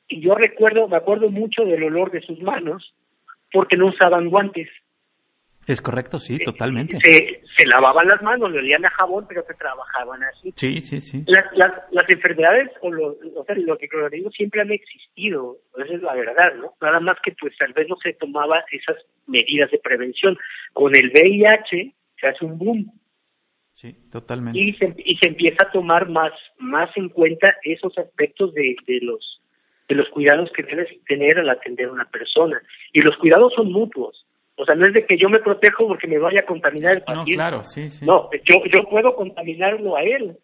y 0.08 0.20
yo 0.20 0.34
recuerdo, 0.34 0.86
me 0.86 0.96
acuerdo 0.96 1.30
mucho 1.30 1.64
del 1.64 1.82
olor 1.82 2.12
de 2.12 2.20
sus 2.20 2.40
manos 2.40 2.94
porque 3.52 3.76
no 3.76 3.88
usaban 3.88 4.28
guantes. 4.28 4.68
Es 5.66 5.82
correcto, 5.82 6.20
sí, 6.20 6.38
totalmente. 6.38 6.98
Se, 7.02 7.42
se, 7.56 7.66
lavaban 7.66 8.06
las 8.06 8.22
manos, 8.22 8.52
le 8.52 8.58
olían 8.58 8.84
a 8.84 8.90
jabón, 8.90 9.26
pero 9.28 9.42
se 9.44 9.54
trabajaban 9.54 10.22
así. 10.22 10.52
Sí, 10.54 10.80
sí, 10.80 11.00
sí. 11.00 11.24
Las, 11.26 11.44
las, 11.56 11.72
las 11.90 12.08
enfermedades, 12.08 12.70
o 12.82 12.90
lo, 12.92 13.16
o 13.34 13.44
sea, 13.44 13.56
lo 13.56 13.76
que 13.76 13.88
digo, 14.12 14.30
siempre 14.30 14.60
han 14.60 14.70
existido, 14.70 15.56
esa 15.76 15.94
es 15.94 16.02
la 16.02 16.14
verdad, 16.14 16.54
¿no? 16.54 16.74
Nada 16.80 17.00
más 17.00 17.16
que 17.20 17.32
pues 17.32 17.52
tal 17.58 17.72
vez 17.72 17.88
no 17.88 17.96
se 17.96 18.12
tomaba 18.12 18.64
esas 18.70 18.96
medidas 19.26 19.68
de 19.72 19.78
prevención. 19.78 20.38
Con 20.72 20.94
el 20.94 21.10
VIH 21.10 21.94
se 22.20 22.26
hace 22.28 22.44
un 22.44 22.58
boom. 22.58 22.92
Sí, 23.72 23.92
totalmente. 24.10 24.58
Y 24.60 24.72
se, 24.74 24.94
y 24.98 25.16
se 25.16 25.28
empieza 25.28 25.64
a 25.64 25.72
tomar 25.72 26.08
más, 26.08 26.32
más 26.58 26.90
en 26.96 27.08
cuenta 27.08 27.56
esos 27.64 27.96
aspectos 27.98 28.54
de, 28.54 28.76
de 28.86 29.00
los 29.02 29.42
de 29.88 29.94
los 29.94 30.08
cuidados 30.08 30.50
que 30.50 30.64
debes 30.64 30.88
tener 31.04 31.38
al 31.38 31.48
atender 31.48 31.86
a 31.86 31.92
una 31.92 32.06
persona. 32.06 32.60
Y 32.92 33.00
los 33.02 33.16
cuidados 33.18 33.52
son 33.54 33.70
mutuos 33.70 34.25
o 34.56 34.64
sea, 34.64 34.74
no 34.74 34.86
es 34.86 34.94
de 34.94 35.04
que 35.04 35.18
yo 35.18 35.28
me 35.28 35.40
protejo 35.40 35.86
porque 35.86 36.06
me 36.06 36.18
vaya 36.18 36.40
a 36.40 36.46
contaminar 36.46 36.94
el 36.94 37.02
paciente. 37.02 37.32
No, 37.32 37.36
claro, 37.36 37.64
sí, 37.64 37.90
sí. 37.90 38.06
No, 38.06 38.30
yo, 38.32 38.62
yo 38.64 38.88
puedo 38.88 39.14
contaminarlo 39.14 39.96
a 39.96 40.02
él. 40.02 40.36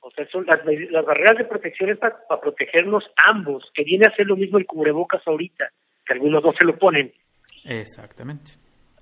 O 0.00 0.10
sea, 0.10 0.26
son 0.28 0.46
las, 0.46 0.60
las 0.90 1.04
barreras 1.04 1.38
de 1.38 1.44
protección 1.44 1.90
es 1.90 1.98
para, 1.98 2.16
protegernos 2.40 3.04
ambos, 3.26 3.64
que 3.74 3.84
viene 3.84 4.06
a 4.06 4.14
ser 4.14 4.26
lo 4.26 4.36
mismo 4.36 4.58
el 4.58 4.66
cubrebocas 4.66 5.22
ahorita, 5.26 5.70
que 6.06 6.12
algunos 6.14 6.42
no 6.42 6.52
se 6.52 6.66
lo 6.66 6.78
ponen. 6.78 7.12
Exactamente. 7.64 8.52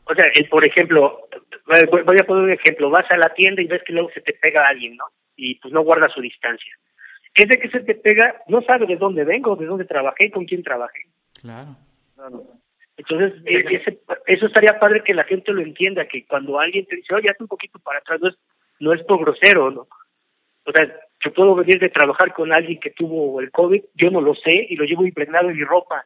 O 0.05 0.15
sea, 0.15 0.25
el, 0.35 0.49
por 0.49 0.65
ejemplo, 0.65 1.29
voy 1.67 2.17
a 2.21 2.27
poner 2.27 2.45
un 2.45 2.53
ejemplo, 2.53 2.91
vas 2.91 3.09
a 3.11 3.17
la 3.17 3.33
tienda 3.35 3.63
y 3.63 3.67
ves 3.67 3.83
que 3.85 3.93
luego 3.93 4.11
se 4.13 4.21
te 4.21 4.33
pega 4.33 4.67
alguien, 4.67 4.97
¿no? 4.97 5.05
Y 5.37 5.57
pues 5.57 5.73
no 5.73 5.83
guarda 5.83 6.09
su 6.09 6.21
distancia. 6.21 6.73
Es 7.35 7.49
de 7.49 7.59
que 7.59 7.69
se 7.71 7.81
te 7.81 7.95
pega, 7.95 8.43
no 8.49 8.63
sabe 8.63 8.87
de 8.87 8.97
dónde 8.97 9.25
vengo, 9.25 9.57
de 9.57 9.67
dónde 9.67 9.85
trabajé, 9.85 10.31
con 10.31 10.45
quién 10.45 10.63
trabajé. 10.63 11.07
Claro. 11.41 11.77
claro. 12.15 12.43
Entonces, 12.97 13.43
e, 13.47 13.83
eso 14.27 14.47
estaría 14.47 14.79
padre 14.79 15.03
que 15.05 15.15
la 15.15 15.25
gente 15.25 15.53
lo 15.53 15.63
entienda, 15.63 16.07
que 16.07 16.27
cuando 16.27 16.59
alguien 16.59 16.87
te 16.87 16.97
dice, 16.97 17.15
oye, 17.15 17.31
haz 17.31 17.41
un 17.41 17.49
poquito 17.49 17.79
para 17.79 17.99
atrás, 17.99 18.21
no 18.21 18.29
es, 18.29 18.37
no 18.81 18.93
es 18.93 19.03
por 19.05 19.21
grosero, 19.21 19.71
¿no? 19.71 19.87
O 20.65 20.71
sea, 20.73 20.87
yo 21.25 21.33
puedo 21.33 21.55
venir 21.57 21.79
de 21.81 21.89
trabajar 21.89 22.33
con 22.33 22.53
alguien 22.53 22.79
que 22.79 22.91
tuvo 22.91 23.41
el 23.41 23.51
COVID, 23.51 23.83
yo 23.95 24.11
no 24.11 24.21
lo 24.21 24.35
sé 24.35 24.67
y 24.69 24.77
lo 24.77 24.85
llevo 24.85 25.05
impregnado 25.05 25.51
en 25.51 25.57
mi 25.57 25.65
ropa. 25.65 26.05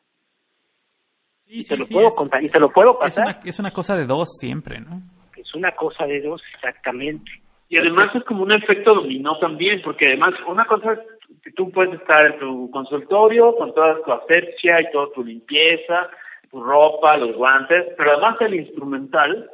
y 1.46 1.62
se 1.64 1.77
lo 1.77 1.87
puedo 1.87 2.11
contar, 2.11 2.42
y 2.42 2.49
se 2.49 2.59
lo 2.59 2.70
puedo 2.70 2.99
pasar. 2.99 3.40
Es 3.44 3.59
una, 3.59 3.70
cosa 3.70 3.96
de 3.96 4.07
dos 4.07 4.29
siempre, 4.38 4.81
¿no? 4.81 5.03
Es 5.37 5.55
una 5.55 5.72
cosa 5.72 6.07
de 6.07 6.20
dos, 6.22 6.42
exactamente. 6.55 7.31
Y 7.68 7.77
además 7.79 8.14
es 8.14 8.25
como 8.25 8.44
un 8.44 8.53
efecto 8.53 8.94
dominó 8.94 9.38
también, 9.38 9.83
porque 9.83 10.07
además 10.07 10.35
una 10.46 10.64
cosa 10.66 10.92
es 10.92 11.01
que 11.42 11.51
tú 11.53 11.70
puedes 11.70 11.94
estar 12.01 12.27
en 12.27 12.38
tu 12.38 12.70
consultorio 12.70 13.55
con 13.57 13.75
toda 13.75 14.03
tu 14.03 14.12
asepsia 14.12 14.81
y 14.81 14.90
toda 14.92 15.12
tu 15.14 15.25
limpieza, 15.25 16.09
tu 16.50 16.62
ropa, 16.62 17.16
los 17.16 17.37
guantes, 17.37 17.87
pero 17.96 18.12
además 18.12 18.37
el 18.40 18.54
instrumental, 18.54 19.50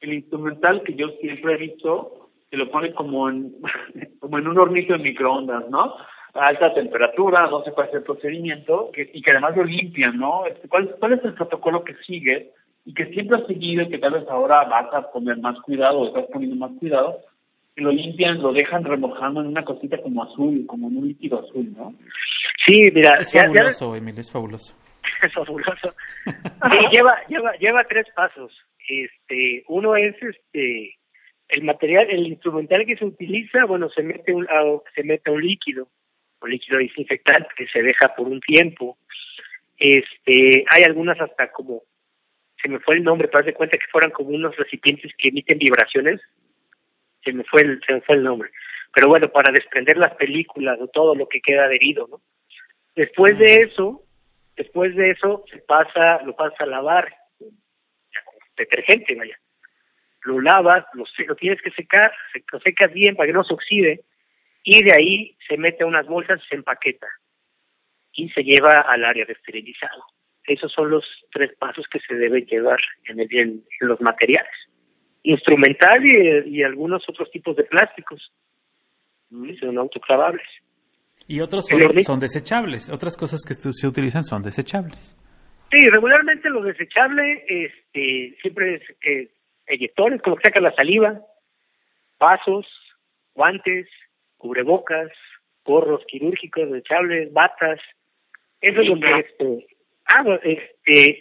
el 0.00 0.12
instrumental 0.12 0.82
que 0.82 0.94
yo 0.94 1.08
siempre 1.20 1.54
he 1.54 1.58
visto, 1.58 2.30
se 2.50 2.56
lo 2.56 2.70
pone 2.70 2.92
como 2.94 3.28
en, 3.28 3.54
como 4.20 4.38
en 4.38 4.48
un 4.48 4.58
hornito 4.58 4.94
de 4.94 5.00
microondas, 5.00 5.68
¿no? 5.70 5.94
A 6.34 6.48
alta 6.48 6.74
temperatura, 6.74 7.46
no 7.46 7.62
se 7.62 7.72
puede 7.72 7.88
hacer 7.88 8.02
procedimiento, 8.02 8.90
que, 8.92 9.08
y 9.12 9.22
que 9.22 9.30
además 9.30 9.56
lo 9.56 9.64
limpian, 9.64 10.18
¿no? 10.18 10.46
Este, 10.46 10.68
¿Cuál, 10.68 10.94
¿Cuál 10.98 11.14
es 11.14 11.24
el 11.24 11.34
protocolo 11.34 11.84
que 11.84 11.94
sigue? 12.06 12.50
Y 12.84 12.92
que 12.92 13.06
siempre 13.06 13.38
has 13.38 13.46
seguido 13.46 13.82
y 13.82 13.88
que 13.88 13.98
tal 13.98 14.12
vez 14.12 14.28
ahora 14.28 14.64
vas 14.64 14.92
a 14.92 15.10
poner 15.10 15.38
más 15.38 15.58
cuidado 15.60 16.00
o 16.00 16.06
estás 16.08 16.26
poniendo 16.32 16.56
más 16.56 16.72
cuidado, 16.78 17.20
lo 17.76 17.90
limpian, 17.90 18.42
lo 18.42 18.52
dejan 18.52 18.84
remojando 18.84 19.40
en 19.40 19.48
una 19.48 19.64
cosita 19.64 20.00
como 20.02 20.22
azul, 20.22 20.64
como 20.66 20.88
en 20.88 20.98
un 20.98 21.08
líquido 21.08 21.40
azul, 21.40 21.72
¿no? 21.76 21.94
Sí, 22.66 22.90
mira. 22.92 23.14
Es 23.20 23.32
fabuloso, 23.32 23.96
Emil, 23.96 24.18
es 24.18 24.30
fabuloso. 24.30 24.74
Es 25.26 25.32
fabuloso. 25.34 25.94
lleva, 26.92 27.26
lleva, 27.28 27.52
lleva 27.56 27.84
tres 27.84 28.06
pasos. 28.14 28.52
Este, 28.86 29.64
uno 29.68 29.96
es 29.96 30.14
este, 30.22 30.96
el 31.48 31.64
material, 31.64 32.10
el 32.10 32.26
instrumental 32.26 32.84
que 32.86 32.96
se 32.96 33.04
utiliza, 33.04 33.64
bueno, 33.64 33.88
se 33.90 34.02
mete 34.02 34.32
un, 34.32 34.46
se 34.94 35.02
mete 35.02 35.30
un 35.30 35.42
líquido, 35.42 35.88
un 36.40 36.50
líquido 36.50 36.78
desinfectante 36.78 37.48
que 37.56 37.66
se 37.68 37.82
deja 37.82 38.14
por 38.14 38.28
un 38.28 38.40
tiempo. 38.40 38.98
Este, 39.78 40.64
hay 40.70 40.82
algunas 40.84 41.20
hasta 41.20 41.50
como, 41.50 41.82
se 42.62 42.68
me 42.68 42.80
fue 42.80 42.96
el 42.96 43.04
nombre, 43.04 43.28
pero 43.28 43.40
haz 43.40 43.46
de 43.46 43.54
cuenta 43.54 43.76
que 43.76 43.90
fueran 43.90 44.10
como 44.10 44.30
unos 44.30 44.56
recipientes 44.56 45.12
que 45.18 45.28
emiten 45.28 45.58
vibraciones, 45.58 46.20
se 47.22 47.32
me 47.32 47.44
fue 47.44 47.62
el, 47.62 47.80
se 47.86 47.94
me 47.94 48.00
fue 48.02 48.16
el 48.16 48.22
nombre. 48.22 48.50
Pero 48.94 49.08
bueno, 49.08 49.28
para 49.30 49.52
desprender 49.52 49.96
las 49.96 50.14
películas 50.14 50.78
o 50.80 50.88
todo 50.88 51.14
lo 51.14 51.28
que 51.28 51.40
queda 51.40 51.64
adherido, 51.64 52.06
¿no? 52.08 52.20
Después 52.94 53.36
de 53.38 53.46
eso, 53.62 54.03
después 54.56 54.94
de 54.96 55.10
eso 55.10 55.44
se 55.50 55.58
pasa, 55.58 56.22
lo 56.22 56.34
pasa 56.34 56.64
a 56.64 56.66
lavar, 56.66 57.14
detergente, 58.56 59.14
vaya. 59.14 59.38
Lo 60.22 60.40
lavas, 60.40 60.86
lo, 60.94 61.04
lo 61.26 61.36
tienes 61.36 61.60
que 61.60 61.70
secar, 61.72 62.12
se, 62.32 62.42
lo 62.50 62.60
secas 62.60 62.92
bien 62.92 63.14
para 63.14 63.26
que 63.26 63.32
no 63.32 63.44
se 63.44 63.54
oxide, 63.54 64.00
y 64.62 64.82
de 64.82 64.92
ahí 64.94 65.36
se 65.46 65.58
mete 65.58 65.84
a 65.84 65.86
unas 65.86 66.06
bolsas 66.06 66.40
se 66.48 66.54
empaqueta. 66.54 67.06
Y 68.12 68.30
se 68.30 68.42
lleva 68.42 68.70
al 68.80 69.04
área 69.04 69.26
de 69.26 69.32
esterilizado. 69.32 70.04
Esos 70.44 70.72
son 70.72 70.90
los 70.90 71.04
tres 71.32 71.54
pasos 71.58 71.86
que 71.88 71.98
se 72.00 72.14
deben 72.14 72.46
llevar 72.46 72.80
en, 73.08 73.20
el, 73.20 73.28
en 73.32 73.64
los 73.80 74.00
materiales 74.00 74.54
instrumental 75.24 76.04
y, 76.04 76.62
algunos 76.62 77.08
otros 77.08 77.30
tipos 77.30 77.56
de 77.56 77.64
plásticos. 77.64 78.32
Son 79.58 79.78
autoclavables. 79.78 80.46
Y 81.26 81.40
otros 81.40 81.66
son, 82.04 82.20
desechables. 82.20 82.90
Otras 82.90 83.16
cosas 83.16 83.40
que 83.46 83.54
se 83.54 83.86
utilizan 83.86 84.24
son 84.24 84.42
desechables. 84.42 85.16
Sí, 85.70 85.88
regularmente 85.88 86.50
lo 86.50 86.62
desechable 86.62 87.44
este, 87.48 88.36
siempre 88.40 88.74
es 88.76 88.82
eh, 89.02 89.30
eyectores, 89.66 90.22
como 90.22 90.36
que 90.36 90.42
saca 90.44 90.60
la 90.60 90.74
saliva, 90.74 91.20
vasos, 92.20 92.66
guantes, 93.34 93.88
cubrebocas, 94.36 95.10
gorros 95.64 96.04
quirúrgicos 96.06 96.70
desechables, 96.70 97.32
batas. 97.32 97.80
Eso 98.60 98.80
es 98.82 98.88
que 98.88 99.18
este, 99.18 99.66
ah, 100.06 100.38
este, 100.42 101.18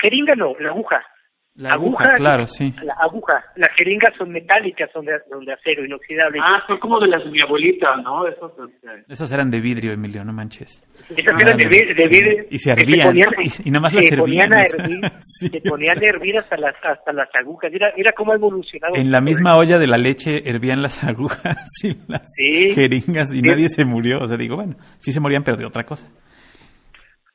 jeringa 0.00 0.34
no, 0.34 0.54
la 0.58 0.70
aguja. 0.70 1.04
La 1.54 1.68
aguja, 1.70 2.14
claro, 2.16 2.46
sí. 2.46 2.72
La 2.82 2.94
aguja. 2.94 3.44
Las 3.56 3.68
jeringas 3.76 4.14
son 4.16 4.30
metálicas, 4.30 4.90
son 4.90 5.04
de, 5.04 5.12
acero 5.52 5.84
inoxidable. 5.84 6.38
Ah, 6.42 6.62
son 6.66 6.78
como 6.78 6.98
de 6.98 7.08
las 7.08 7.22
de 7.22 7.30
mi 7.30 7.42
abuelita, 7.42 7.94
¿no? 7.96 8.26
Esos, 8.26 8.52
este... 8.52 9.12
Esas 9.12 9.30
eran 9.32 9.50
de 9.50 9.60
vidrio, 9.60 9.92
Emilio, 9.92 10.24
no 10.24 10.32
manches. 10.32 10.82
Esas 11.10 11.42
eran 11.42 11.58
de, 11.58 11.68
vidrio. 11.68 12.44
Y 12.48 12.58
se 12.58 12.72
hervían. 12.72 13.14
y, 13.64 13.70
nada 13.70 13.82
más 13.82 13.92
las 13.92 14.06
se 14.06 14.16
Ponían 14.16 14.50
a 14.54 14.62
hervir, 14.62 15.00
Se 15.20 15.60
ponían 15.60 15.98
a 15.98 16.06
hervir 16.06 16.38
hasta 16.38 16.56
las, 16.56 16.74
hasta 16.82 17.12
las 17.12 17.28
agujas. 17.34 17.70
Mira, 17.70 17.92
mira 17.98 18.12
cómo 18.16 18.32
ha 18.32 18.36
evolucionado. 18.36 18.94
En 18.96 19.10
la 19.12 19.20
misma 19.20 19.58
olla 19.58 19.78
de 19.78 19.86
la 19.86 19.98
leche 19.98 20.48
hervían 20.48 20.80
las 20.80 21.04
agujas 21.04 21.68
y 21.82 21.92
las 22.10 22.32
jeringas 22.74 23.30
y 23.34 23.42
nadie 23.42 23.68
se 23.68 23.84
murió. 23.84 24.20
O 24.20 24.26
sea, 24.26 24.38
digo, 24.38 24.56
bueno, 24.56 24.76
sí 24.98 25.12
se 25.12 25.20
morían, 25.20 25.44
pero 25.44 25.58
de 25.58 25.66
otra 25.66 25.84
cosa. 25.84 26.08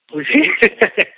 Pues 0.08 0.26
sí. 0.28 0.42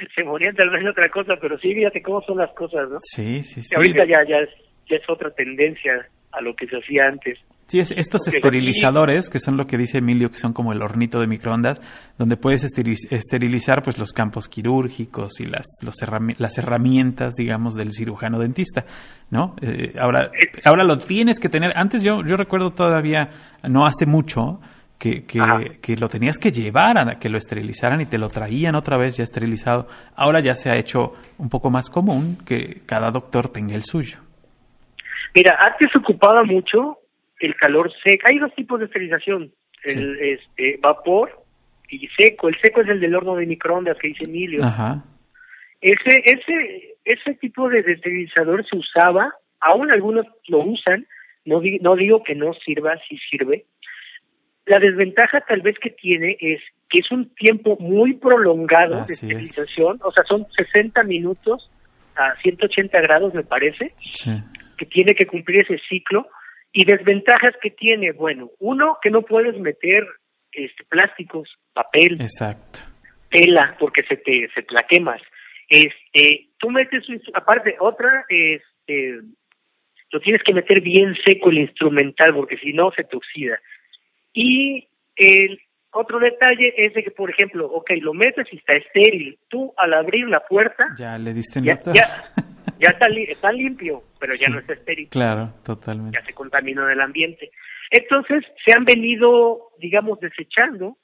se 0.14 0.24
morían 0.24 0.54
tal 0.54 0.70
vez 0.70 0.82
de 0.82 0.90
otra 0.90 1.08
cosa, 1.10 1.34
pero 1.40 1.58
sí, 1.58 1.74
fíjate 1.74 2.02
cómo 2.02 2.22
son 2.22 2.38
las 2.38 2.52
cosas, 2.54 2.88
¿no? 2.88 2.98
Sí, 3.00 3.42
sí, 3.42 3.62
sí. 3.62 3.74
ahorita 3.74 4.04
ya, 4.06 4.24
ya, 4.28 4.38
es, 4.38 4.50
ya 4.88 4.96
es 4.96 5.08
otra 5.08 5.30
tendencia 5.30 6.06
a 6.32 6.40
lo 6.40 6.54
que 6.54 6.66
se 6.66 6.76
hacía 6.76 7.06
antes. 7.06 7.38
Sí, 7.66 7.78
es, 7.78 7.92
estos 7.92 8.26
esterilizadores, 8.26 9.30
que 9.30 9.38
son 9.38 9.56
lo 9.56 9.64
que 9.66 9.78
dice 9.78 9.98
Emilio, 9.98 10.28
que 10.30 10.38
son 10.38 10.52
como 10.52 10.72
el 10.72 10.82
hornito 10.82 11.20
de 11.20 11.28
microondas, 11.28 11.80
donde 12.18 12.36
puedes 12.36 12.64
esterilizar 12.64 13.82
pues 13.82 13.96
los 13.96 14.12
campos 14.12 14.48
quirúrgicos 14.48 15.38
y 15.38 15.46
las, 15.46 15.66
los 15.82 15.94
las 16.38 16.58
herramientas, 16.58 17.34
digamos, 17.36 17.76
del 17.76 17.92
cirujano 17.92 18.40
dentista, 18.40 18.86
¿no? 19.30 19.54
Eh, 19.62 19.92
ahora, 20.00 20.32
ahora 20.64 20.82
lo 20.82 20.98
tienes 20.98 21.38
que 21.38 21.48
tener. 21.48 21.70
Antes 21.76 22.02
yo, 22.02 22.24
yo 22.26 22.34
recuerdo 22.34 22.72
todavía, 22.72 23.30
no 23.68 23.86
hace 23.86 24.04
mucho, 24.04 24.60
que, 25.00 25.24
que, 25.24 25.96
lo 25.96 26.08
tenías 26.08 26.38
que 26.38 26.52
llevar 26.52 26.98
a 26.98 27.18
que 27.18 27.30
lo 27.30 27.38
esterilizaran 27.38 28.02
y 28.02 28.06
te 28.06 28.18
lo 28.18 28.28
traían 28.28 28.74
otra 28.74 28.98
vez 28.98 29.16
ya 29.16 29.24
esterilizado. 29.24 29.88
Ahora 30.14 30.40
ya 30.40 30.54
se 30.54 30.68
ha 30.68 30.76
hecho 30.76 31.14
un 31.38 31.48
poco 31.48 31.70
más 31.70 31.88
común 31.88 32.36
que 32.46 32.82
cada 32.84 33.10
doctor 33.10 33.48
tenga 33.48 33.74
el 33.74 33.82
suyo. 33.82 34.18
Mira, 35.34 35.56
antes 35.58 35.88
ocupaba 35.96 36.44
mucho 36.44 36.98
el 37.38 37.54
calor 37.56 37.90
seco. 38.04 38.26
Hay 38.30 38.38
dos 38.38 38.54
tipos 38.54 38.78
de 38.78 38.86
esterilización, 38.86 39.50
el 39.84 40.18
este, 40.20 40.78
vapor 40.82 41.44
y 41.88 42.06
seco. 42.18 42.48
El 42.48 42.60
seco 42.60 42.82
es 42.82 42.88
el 42.88 43.00
del 43.00 43.14
horno 43.14 43.36
de 43.36 43.46
microondas 43.46 43.96
que 43.98 44.08
dice 44.08 44.24
Emilio. 44.24 44.62
Ajá. 44.62 45.02
Ese, 45.80 46.22
ese, 46.26 46.96
ese 47.06 47.34
tipo 47.36 47.70
de 47.70 47.80
esterilizador 47.80 48.68
se 48.68 48.76
usaba, 48.76 49.32
aún 49.60 49.90
algunos 49.90 50.26
lo 50.48 50.58
usan, 50.58 51.06
no, 51.46 51.62
no 51.80 51.96
digo 51.96 52.22
que 52.22 52.34
no 52.34 52.52
sirva, 52.52 52.98
sí 53.08 53.18
sirve, 53.30 53.64
la 54.70 54.78
desventaja 54.78 55.40
tal 55.40 55.62
vez 55.62 55.76
que 55.80 55.90
tiene 55.90 56.36
es 56.38 56.60
que 56.88 57.00
es 57.00 57.10
un 57.10 57.34
tiempo 57.34 57.76
muy 57.80 58.14
prolongado 58.14 59.04
de 59.04 59.14
esterilización, 59.14 59.98
o 60.00 60.12
sea, 60.12 60.22
son 60.24 60.46
60 60.56 61.02
minutos 61.02 61.68
a 62.14 62.36
180 62.40 63.00
grados, 63.00 63.34
me 63.34 63.42
parece, 63.42 63.94
que 64.78 64.86
tiene 64.86 65.14
que 65.16 65.26
cumplir 65.26 65.62
ese 65.62 65.80
ciclo. 65.88 66.28
Y 66.72 66.84
desventajas 66.84 67.54
que 67.60 67.72
tiene, 67.72 68.12
bueno, 68.12 68.50
uno, 68.60 68.98
que 69.02 69.10
no 69.10 69.22
puedes 69.22 69.58
meter 69.58 70.06
este, 70.52 70.84
plásticos, 70.88 71.48
papel, 71.72 72.12
Exacto. 72.20 72.78
tela, 73.28 73.76
porque 73.80 74.04
se 74.04 74.18
te, 74.18 74.48
se 74.54 74.62
te 74.62 74.72
la 74.72 74.86
quemas. 74.88 75.20
Este, 75.68 76.50
tú 76.60 76.70
metes, 76.70 77.02
aparte, 77.34 77.74
otra, 77.80 78.24
este, 78.28 79.18
lo 80.12 80.20
tienes 80.20 80.44
que 80.44 80.54
meter 80.54 80.80
bien 80.80 81.16
seco 81.24 81.50
el 81.50 81.58
instrumental, 81.58 82.32
porque 82.34 82.56
si 82.58 82.72
no 82.72 82.92
se 82.92 83.02
te 83.02 83.16
oxida. 83.16 83.58
Y 84.32 84.88
el 85.16 85.60
otro 85.92 86.20
detalle 86.20 86.72
es 86.76 86.94
de 86.94 87.02
que, 87.02 87.10
por 87.10 87.30
ejemplo, 87.30 87.66
ok, 87.66 87.90
lo 88.00 88.14
metes 88.14 88.46
y 88.52 88.56
está 88.56 88.74
estéril. 88.74 89.38
Tú 89.48 89.72
al 89.76 89.92
abrir 89.94 90.28
la 90.28 90.40
puerta... 90.40 90.86
Ya 90.96 91.18
le 91.18 91.32
diste 91.34 91.60
ya, 91.62 91.78
ya, 91.92 92.32
ya, 92.78 92.90
está, 92.90 93.08
está 93.28 93.52
limpio, 93.52 94.02
pero 94.20 94.34
ya 94.34 94.48
no 94.48 94.60
está 94.60 94.74
estéril. 94.74 95.08
Claro, 95.08 95.52
totalmente. 95.64 96.18
Ya 96.18 96.24
se 96.24 96.32
contaminó 96.32 96.88
el 96.88 97.00
ambiente. 97.00 97.50
Entonces 97.90 98.44
se 98.64 98.72
han 98.72 98.84
venido, 98.84 99.70
digamos, 99.78 100.20
desechando 100.20 100.96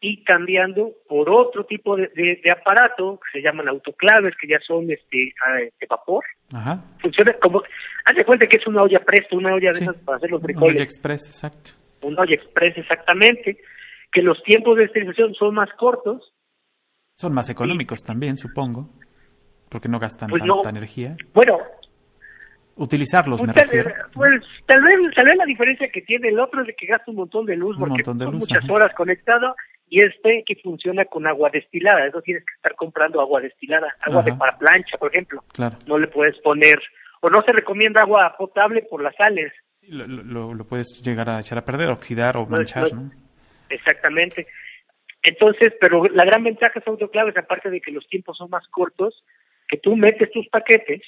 y 0.00 0.24
cambiando 0.24 0.92
por 1.06 1.28
otro 1.28 1.66
tipo 1.66 1.96
de, 1.96 2.08
de, 2.14 2.50
aparato 2.50 3.20
que 3.20 3.40
se 3.40 3.44
llaman 3.44 3.68
autoclaves, 3.68 4.34
que 4.40 4.48
ya 4.48 4.60
son 4.60 4.90
este 4.90 5.34
ah, 5.44 5.56
de 5.58 5.86
vapor. 5.88 6.24
Ajá. 6.54 6.82
Funciona 7.02 7.34
como... 7.34 7.62
Haz 8.06 8.24
cuenta 8.24 8.46
que 8.46 8.56
es 8.56 8.66
una 8.66 8.82
olla 8.82 9.00
presto, 9.00 9.36
una 9.36 9.52
olla 9.52 9.72
de 9.72 9.80
esas 9.80 9.96
para 9.96 10.16
hacer 10.16 10.30
los 10.30 10.40
frijoles. 10.40 10.70
Una 10.70 10.76
olla 10.76 10.84
express, 10.84 11.26
exacto 11.26 11.87
un 12.02 12.18
olla 12.18 12.34
express 12.34 12.76
exactamente, 12.76 13.58
que 14.12 14.22
los 14.22 14.42
tiempos 14.42 14.76
de 14.76 14.84
esterilización 14.84 15.34
son 15.34 15.54
más 15.54 15.68
cortos. 15.78 16.34
Son 17.12 17.34
más 17.34 17.50
económicos 17.50 18.02
también, 18.02 18.36
supongo, 18.36 18.88
porque 19.68 19.88
no 19.88 19.98
gastan 19.98 20.30
pues 20.30 20.42
tanta 20.42 20.70
energía. 20.70 21.16
Bueno, 21.34 21.58
utilizarlos, 22.76 23.40
pues 23.40 23.52
me 23.54 23.60
refiero. 23.60 23.92
Pues 24.14 24.40
tal 24.66 24.82
vez, 24.82 24.94
tal 25.14 25.26
vez 25.26 25.36
la 25.36 25.44
diferencia 25.44 25.88
que 25.92 26.02
tiene 26.02 26.28
el 26.28 26.38
otro 26.38 26.60
es 26.60 26.68
de 26.68 26.74
que 26.74 26.86
gasta 26.86 27.10
un 27.10 27.16
montón 27.16 27.44
de 27.46 27.56
luz, 27.56 27.76
porque 27.78 28.04
son 28.04 28.18
muchas 28.36 28.68
horas 28.70 28.94
conectado, 28.94 29.54
y 29.88 30.02
este 30.02 30.44
que 30.46 30.56
funciona 30.62 31.04
con 31.06 31.26
agua 31.26 31.50
destilada, 31.52 32.06
eso 32.06 32.22
tienes 32.22 32.44
que 32.44 32.54
estar 32.54 32.74
comprando 32.76 33.20
agua 33.20 33.40
destilada, 33.40 33.94
agua 34.02 34.22
de 34.22 34.34
para 34.34 34.56
plancha, 34.56 34.96
por 34.98 35.10
ejemplo. 35.10 35.42
Claro. 35.52 35.76
No 35.86 35.98
le 35.98 36.06
puedes 36.06 36.38
poner, 36.38 36.78
o 37.20 37.30
no 37.30 37.42
se 37.42 37.52
recomienda 37.52 38.02
agua 38.02 38.34
potable 38.38 38.82
por 38.82 39.02
las 39.02 39.16
sales, 39.16 39.52
Lo, 39.88 40.54
lo, 40.54 40.64
puedes 40.64 41.00
llegar 41.02 41.30
a 41.30 41.40
echar 41.40 41.58
a 41.58 41.64
perder, 41.64 41.88
oxidar 41.88 42.36
o 42.36 42.46
manchar, 42.46 42.92
¿no? 42.92 43.10
Exactamente. 43.70 44.46
Entonces, 45.22 45.74
pero 45.80 46.04
la 46.04 46.24
gran 46.24 46.44
ventaja 46.44 46.78
es 46.78 46.86
autoclaves, 46.86 47.36
aparte 47.36 47.70
de 47.70 47.80
que 47.80 47.90
los 47.90 48.06
tiempos 48.08 48.36
son 48.36 48.50
más 48.50 48.66
cortos, 48.68 49.24
que 49.66 49.78
tú 49.78 49.96
metes 49.96 50.30
tus 50.30 50.48
paquetes, 50.48 51.02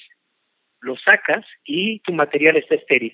los 0.81 0.99
sacas 1.03 1.45
y 1.65 1.99
tu 1.99 2.13
material 2.13 2.57
está 2.57 2.75
estéril. 2.75 3.13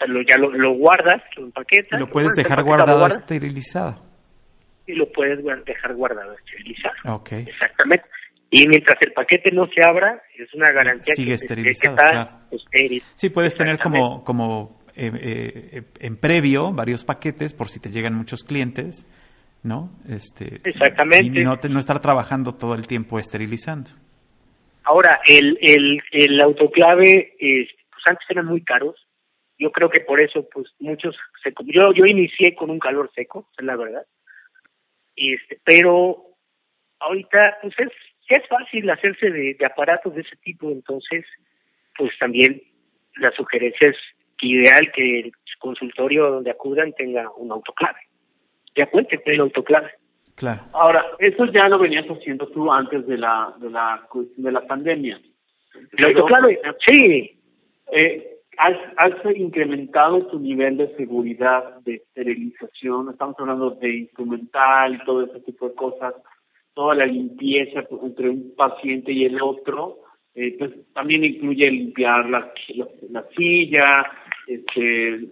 O 0.00 0.06
ya 0.06 0.36
lo, 0.38 0.74
guardas, 0.74 1.22
lo 1.36 1.44
empaquetas. 1.44 1.98
lo 1.98 2.08
puedes 2.08 2.32
dejar 2.34 2.62
guardado 2.62 3.06
esterilizado. 3.06 4.02
Y 4.86 4.92
lo 4.94 5.10
puedes 5.10 5.42
dejar 5.64 5.94
guardado 5.94 6.34
esterilizado. 6.34 6.94
Ok. 7.14 7.32
Exactamente. 7.32 8.04
Y 8.56 8.68
mientras 8.68 8.96
el 9.00 9.12
paquete 9.12 9.50
no 9.50 9.66
se 9.66 9.84
abra, 9.84 10.22
es 10.38 10.54
una 10.54 10.70
garantía 10.70 11.12
Sigue 11.16 11.30
que, 11.30 11.34
esterilizado, 11.34 11.96
está 11.96 12.46
estéril. 12.52 13.02
Sí, 13.16 13.28
puedes 13.28 13.56
tener 13.56 13.80
como, 13.80 14.22
como 14.22 14.80
eh, 14.94 15.10
eh, 15.12 15.82
en 15.98 16.16
previo 16.16 16.70
varios 16.72 17.04
paquetes 17.04 17.52
por 17.52 17.66
si 17.66 17.80
te 17.80 17.90
llegan 17.90 18.14
muchos 18.14 18.44
clientes, 18.44 19.08
¿no? 19.64 19.90
Este, 20.08 20.60
Exactamente. 20.62 21.40
Y 21.40 21.42
no, 21.42 21.56
no 21.68 21.78
estar 21.80 21.98
trabajando 21.98 22.52
todo 22.52 22.76
el 22.76 22.86
tiempo 22.86 23.18
esterilizando. 23.18 23.90
Ahora, 24.84 25.18
el, 25.26 25.58
el, 25.60 26.00
el 26.12 26.40
autoclave, 26.40 27.34
pues 27.40 28.02
antes 28.06 28.24
eran 28.30 28.46
muy 28.46 28.62
caros. 28.62 28.94
Yo 29.58 29.72
creo 29.72 29.90
que 29.90 30.02
por 30.02 30.20
eso, 30.20 30.48
pues 30.52 30.68
muchos, 30.78 31.16
se, 31.42 31.52
yo, 31.64 31.92
yo 31.92 32.06
inicié 32.06 32.54
con 32.54 32.70
un 32.70 32.78
calor 32.78 33.10
seco, 33.16 33.48
es 33.58 33.64
la 33.64 33.74
verdad. 33.74 34.06
Este, 35.16 35.58
pero 35.64 36.36
ahorita, 37.00 37.58
pues 37.62 37.74
es, 37.78 37.92
es 38.28 38.46
fácil 38.48 38.88
hacerse 38.90 39.30
de, 39.30 39.54
de 39.54 39.66
aparatos 39.66 40.14
de 40.14 40.22
ese 40.22 40.36
tipo, 40.36 40.70
entonces, 40.70 41.24
pues 41.96 42.10
también 42.18 42.62
la 43.16 43.30
sugerencia 43.32 43.88
es 43.88 43.96
ideal 44.40 44.90
que 44.92 45.20
el 45.20 45.32
consultorio 45.58 46.30
donde 46.30 46.50
acudan 46.50 46.92
tenga 46.92 47.30
un 47.36 47.52
autoclave. 47.52 48.00
Ya 48.76 48.86
cuente 48.86 49.18
con 49.22 49.32
el 49.32 49.40
autoclave. 49.40 49.90
Claro. 50.34 50.62
Ahora, 50.72 51.04
eso 51.18 51.44
ya 51.46 51.68
lo 51.68 51.78
venías 51.78 52.06
haciendo 52.06 52.48
tú 52.48 52.72
antes 52.72 53.06
de 53.06 53.16
la 53.16 53.54
de 53.58 53.70
la 53.70 54.06
de 54.36 54.52
la 54.52 54.66
pandemia. 54.66 55.20
El 55.96 56.06
autoclave, 56.06 56.60
sí. 56.86 57.40
Eh, 57.92 58.30
has, 58.58 58.76
has 58.96 59.36
incrementado 59.36 60.26
tu 60.26 60.40
nivel 60.40 60.76
de 60.76 60.94
seguridad 60.96 61.78
de 61.80 61.96
esterilización. 61.96 63.10
Estamos 63.10 63.36
hablando 63.38 63.70
de 63.70 63.96
instrumental 63.96 64.94
y 64.94 65.04
todo 65.04 65.24
ese 65.24 65.40
tipo 65.40 65.68
de 65.68 65.74
cosas. 65.74 66.14
Toda 66.74 66.94
la 66.94 67.06
limpieza 67.06 67.84
entre 68.02 68.28
un 68.30 68.54
paciente 68.56 69.12
y 69.12 69.24
el 69.24 69.40
otro. 69.40 69.98
Eh, 70.34 70.56
pues 70.58 70.72
también 70.92 71.24
incluye 71.24 71.70
limpiar 71.70 72.28
la, 72.28 72.52
la, 73.10 73.24
silla, 73.36 73.84
este, 74.48 75.28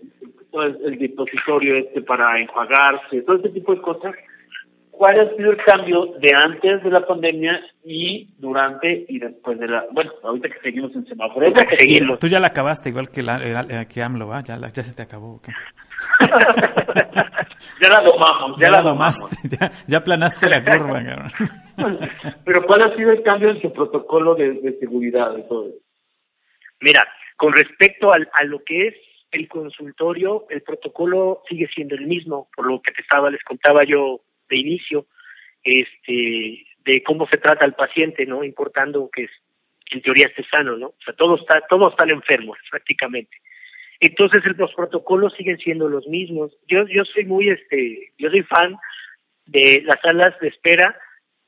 todo 0.52 0.62
el, 0.62 0.96
dispositorio 0.96 1.76
este 1.76 2.02
para 2.02 2.40
enjuagarse, 2.40 3.22
todo 3.22 3.36
ese 3.36 3.48
tipo 3.48 3.74
de 3.74 3.80
cosas 3.80 4.14
cuál 4.92 5.18
ha 5.18 5.34
sido 5.34 5.50
el 5.50 5.56
cambio 5.64 6.06
de 6.20 6.30
antes 6.34 6.84
de 6.84 6.90
la 6.90 7.04
pandemia 7.04 7.60
y 7.82 8.28
durante 8.38 9.04
y 9.08 9.18
después 9.18 9.58
de 9.58 9.66
la... 9.66 9.84
Bueno, 9.90 10.12
ahorita 10.22 10.48
que 10.48 10.60
seguimos 10.60 10.94
en 10.94 11.04
semáforo. 11.06 11.52
que 11.52 11.76
seguimos. 11.78 12.18
Tú 12.20 12.28
ya 12.28 12.38
la 12.38 12.48
acabaste 12.48 12.90
igual 12.90 13.10
que, 13.10 13.22
la, 13.22 13.38
eh, 13.42 13.86
que 13.92 14.02
AMLO, 14.02 14.28
¿va? 14.28 14.42
Ya, 14.42 14.58
ya 14.58 14.82
se 14.82 14.94
te 14.94 15.02
acabó. 15.02 15.40
ya 16.20 17.88
la 17.88 18.02
domamos, 18.04 18.60
ya, 18.60 18.70
la, 18.70 18.82
domaste, 18.82 19.36
ya, 19.48 19.70
ya 19.86 20.00
planaste 20.04 20.48
la 20.48 20.64
curva, 20.64 21.02
Pero 22.44 22.62
¿cuál 22.66 22.82
ha 22.82 22.96
sido 22.96 23.12
el 23.12 23.22
cambio 23.22 23.50
en 23.50 23.60
su 23.60 23.72
protocolo 23.72 24.34
de, 24.34 24.76
seguridad 24.78 25.34
de 25.34 25.42
todo 25.42 25.68
Mira, 26.80 27.00
con 27.36 27.52
respecto 27.52 28.12
al, 28.12 28.28
a 28.32 28.44
lo 28.44 28.62
que 28.64 28.88
es 28.88 28.94
el 29.30 29.48
consultorio, 29.48 30.46
el 30.50 30.62
protocolo 30.62 31.42
sigue 31.48 31.68
siendo 31.74 31.94
el 31.94 32.06
mismo, 32.06 32.48
por 32.54 32.66
lo 32.66 32.82
que 32.82 32.92
te 32.92 33.00
estaba, 33.00 33.30
les 33.30 33.42
contaba 33.44 33.84
yo 33.84 34.20
de 34.52 34.58
inicio, 34.58 35.06
este, 35.64 36.66
de 36.84 37.02
cómo 37.02 37.26
se 37.28 37.38
trata 37.38 37.64
al 37.64 37.74
paciente, 37.74 38.26
¿no? 38.26 38.44
Importando 38.44 39.08
que 39.10 39.28
en 39.90 40.02
teoría 40.02 40.26
esté 40.26 40.44
sano, 40.44 40.76
¿no? 40.76 40.88
O 40.88 41.02
sea, 41.04 41.14
todos 41.14 41.40
está, 41.40 41.60
todos 41.68 41.92
están 41.92 42.10
enfermos 42.10 42.58
prácticamente. 42.70 43.36
Entonces 44.00 44.42
los 44.56 44.74
protocolos 44.74 45.34
siguen 45.34 45.58
siendo 45.58 45.88
los 45.88 46.06
mismos. 46.08 46.52
Yo 46.68 46.86
yo 46.88 47.04
soy 47.04 47.24
muy 47.24 47.48
este, 47.48 48.12
yo 48.18 48.30
soy 48.30 48.42
fan 48.42 48.76
de 49.46 49.82
las 49.84 50.00
salas 50.00 50.38
de 50.40 50.48
espera 50.48 50.96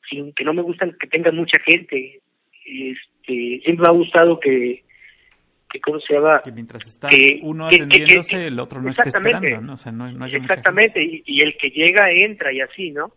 sin 0.09 0.33
que 0.35 0.45
no 0.45 0.53
me 0.53 0.63
gustan 0.63 0.97
que 1.01 1.09
tengan 1.09 1.37
mucha 1.37 1.61
gente. 1.67 2.21
Este, 2.65 3.61
siempre 3.65 3.83
me 3.83 3.89
ha 3.89 3.93
gustado 3.93 4.39
que 4.39 4.85
que 5.75 5.81
cómo 5.81 5.99
se 5.99 6.15
llama 6.15 6.41
que 6.45 6.53
mientras 6.53 6.87
está 6.87 7.09
uno 7.43 7.67
atendiéndose 7.67 8.47
el 8.47 8.61
otro 8.61 8.81
no 8.81 8.91
está 8.91 9.03
esperando 9.03 9.61
no 9.61 9.73
o 9.75 9.77
sea 9.77 9.91
no, 9.91 10.11
no 10.13 10.27
exactamente 10.27 11.03
y, 11.03 11.23
y, 11.27 11.43
el 11.43 11.57
que 11.57 11.71
llega 11.71 12.11
entra 12.13 12.53
y 12.53 12.61
así 12.61 12.93
no 12.93 13.13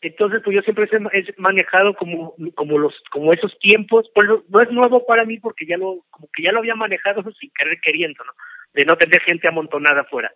entonces 0.00 0.42
pues 0.44 0.56
yo 0.56 0.62
siempre 0.62 0.88
he 1.12 1.40
manejado 1.40 1.94
como 1.94 2.34
como 2.54 2.78
los 2.78 2.94
como 3.10 3.32
esos 3.32 3.56
tiempos 3.60 4.10
pues 4.12 4.28
no 4.48 4.60
es 4.60 4.70
nuevo 4.72 5.06
para 5.06 5.24
mí 5.24 5.38
porque 5.38 5.66
ya 5.66 5.76
lo 5.76 6.04
como 6.10 6.28
que 6.34 6.42
ya 6.42 6.52
lo 6.52 6.58
había 6.58 6.74
manejado 6.74 7.22
sin 7.40 7.50
querer 7.56 7.78
queriendo 7.80 8.24
no 8.24 8.32
de 8.74 8.84
no 8.84 8.96
tener 8.96 9.22
gente 9.22 9.46
amontonada 9.46 10.00
afuera. 10.00 10.32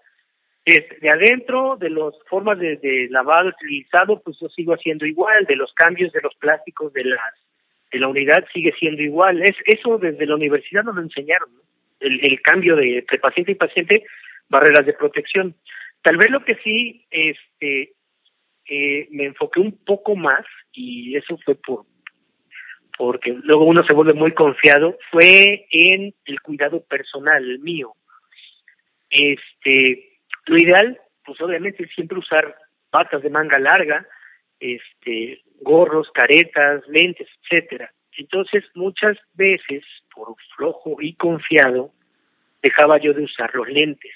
De 0.64 1.10
adentro 1.10 1.76
de 1.76 1.90
las 1.90 2.14
formas 2.28 2.58
de, 2.58 2.76
de 2.76 3.08
lavado 3.10 3.48
utilizado 3.48 4.20
pues 4.22 4.38
yo 4.40 4.48
sigo 4.50 4.74
haciendo 4.74 5.06
igual 5.06 5.44
de 5.46 5.56
los 5.56 5.72
cambios 5.72 6.12
de 6.12 6.20
los 6.20 6.34
plásticos 6.36 6.92
de 6.92 7.04
las 7.04 7.34
de 7.90 7.98
la 7.98 8.08
unidad 8.08 8.44
sigue 8.52 8.72
siendo 8.78 9.02
igual. 9.02 9.42
Es 9.42 9.56
Eso 9.64 9.98
desde 9.98 10.26
la 10.26 10.34
universidad 10.34 10.84
nos 10.84 10.96
lo 10.96 11.02
enseñaron, 11.02 11.48
el, 12.00 12.40
cambio 12.42 12.76
de 12.76 12.98
entre 12.98 13.18
paciente 13.18 13.52
y 13.52 13.56
paciente, 13.56 14.04
barreras 14.48 14.86
de 14.86 14.92
protección. 14.92 15.54
Tal 16.02 16.16
vez 16.16 16.30
lo 16.30 16.44
que 16.44 16.54
sí 16.56 17.06
este, 17.10 17.92
eh, 18.66 19.08
me 19.10 19.24
enfoqué 19.26 19.60
un 19.60 19.76
poco 19.84 20.14
más, 20.14 20.44
y 20.72 21.16
eso 21.16 21.38
fue 21.44 21.54
por 21.54 21.86
porque 22.98 23.32
luego 23.44 23.64
uno 23.64 23.84
se 23.84 23.94
vuelve 23.94 24.12
muy 24.12 24.32
confiado, 24.32 24.98
fue 25.12 25.66
en 25.70 26.12
el 26.24 26.40
cuidado 26.40 26.82
personal, 26.82 27.60
mío. 27.60 27.92
Este, 29.08 30.18
lo 30.46 30.56
ideal, 30.56 30.98
pues 31.24 31.40
obviamente 31.40 31.84
es 31.84 31.90
siempre 31.94 32.18
usar 32.18 32.56
patas 32.90 33.22
de 33.22 33.30
manga 33.30 33.58
larga, 33.60 34.04
este, 34.60 35.42
gorros, 35.60 36.08
caretas, 36.12 36.82
lentes, 36.88 37.28
etcétera. 37.42 37.92
Entonces, 38.16 38.64
muchas 38.74 39.16
veces, 39.34 39.84
por 40.14 40.34
flojo 40.56 40.96
y 41.00 41.14
confiado, 41.14 41.92
dejaba 42.62 42.98
yo 42.98 43.14
de 43.14 43.24
usar 43.24 43.54
los 43.54 43.68
lentes. 43.68 44.12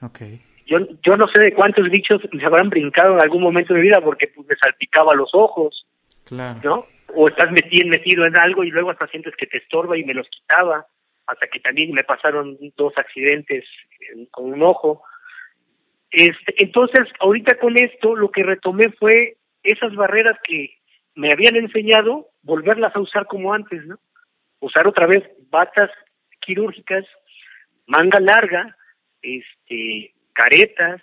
Okay. 0.00 0.40
Yo, 0.66 0.78
yo 1.02 1.16
no 1.16 1.26
sé 1.28 1.42
de 1.42 1.52
cuántos 1.52 1.90
bichos 1.90 2.22
se 2.22 2.46
habrán 2.46 2.70
brincado 2.70 3.14
en 3.14 3.22
algún 3.22 3.42
momento 3.42 3.74
de 3.74 3.80
mi 3.80 3.88
vida 3.88 4.00
porque 4.00 4.28
pues, 4.28 4.46
me 4.46 4.54
salpicaba 4.56 5.14
los 5.14 5.30
ojos, 5.34 5.86
claro. 6.24 6.60
¿no? 6.62 6.86
O 7.14 7.28
estás 7.28 7.50
metido, 7.50 7.88
metido 7.88 8.24
en 8.24 8.38
algo 8.38 8.62
y 8.62 8.70
luego 8.70 8.90
hasta 8.90 9.08
sientes 9.08 9.34
que 9.34 9.46
te 9.46 9.58
estorba 9.58 9.98
y 9.98 10.04
me 10.04 10.14
los 10.14 10.28
quitaba, 10.28 10.86
hasta 11.26 11.48
que 11.48 11.58
también 11.58 11.92
me 11.92 12.04
pasaron 12.04 12.56
dos 12.76 12.92
accidentes 12.96 13.64
con 14.30 14.52
un 14.52 14.62
ojo. 14.62 15.02
Este, 16.10 16.54
entonces, 16.58 17.08
ahorita 17.18 17.58
con 17.58 17.76
esto, 17.76 18.14
lo 18.14 18.30
que 18.30 18.44
retomé 18.44 18.90
fue 18.92 19.36
esas 19.62 19.94
barreras 19.94 20.36
que 20.44 20.74
me 21.14 21.32
habían 21.32 21.56
enseñado, 21.56 22.28
volverlas 22.42 22.94
a 22.94 23.00
usar 23.00 23.26
como 23.26 23.52
antes, 23.52 23.84
¿no? 23.86 23.98
Usar 24.60 24.86
otra 24.86 25.06
vez 25.06 25.24
batas 25.50 25.90
quirúrgicas, 26.40 27.04
manga 27.86 28.20
larga, 28.20 28.76
este, 29.22 30.14
caretas, 30.32 31.02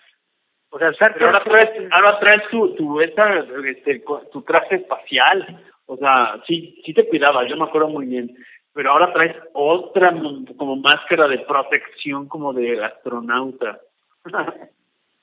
o 0.70 0.80
sea, 0.80 0.90
usar 0.90 1.16
ahora 1.24 1.44
traes, 1.44 1.92
ahora 1.92 2.20
traes 2.20 2.50
tu, 2.50 2.76
tu, 2.76 3.02
esta, 3.02 3.46
este, 3.66 4.04
tu 4.32 4.42
traje 4.42 4.76
espacial, 4.76 5.64
o 5.86 5.98
sea, 5.98 6.42
sí, 6.48 6.82
sí 6.86 6.94
te 6.94 7.08
cuidaba, 7.08 7.48
yo 7.48 7.56
me 7.56 7.66
acuerdo 7.66 7.90
muy 7.90 8.06
bien, 8.06 8.36
pero 8.74 8.92
ahora 8.92 9.14
traes 9.14 9.36
otra 9.54 10.14
como 10.58 10.76
máscara 10.78 11.28
de 11.28 11.40
protección 11.40 12.28
como 12.28 12.54
de 12.54 12.84
astronauta. 12.84 13.80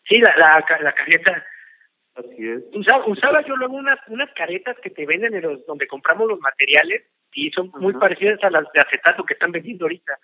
sí, 0.09 0.21
la, 0.21 0.37
la, 0.37 0.65
la 0.81 0.93
careta 0.93 1.45
Así 2.15 2.49
es. 2.49 2.63
Usaba, 2.75 3.45
yo 3.47 3.57
luego 3.57 3.75
unas, 3.75 3.99
unas 4.09 4.33
caretas 4.35 4.77
que 4.81 4.91
te 4.91 5.05
venden 5.05 5.35
en 5.35 5.43
los, 5.43 5.67
donde 5.67 5.87
compramos 5.87 6.29
los 6.29 6.41
materiales 6.41 7.03
y 7.33 7.51
son 7.51 7.73
muy 7.79 7.93
parecidas 7.95 8.43
a 8.45 8.51
las 8.51 8.65
de 8.73 8.81
acetato 8.81 9.25
que 9.25 9.35
están 9.35 9.51
vendiendo 9.51 9.87
ahorita. 9.87 10.19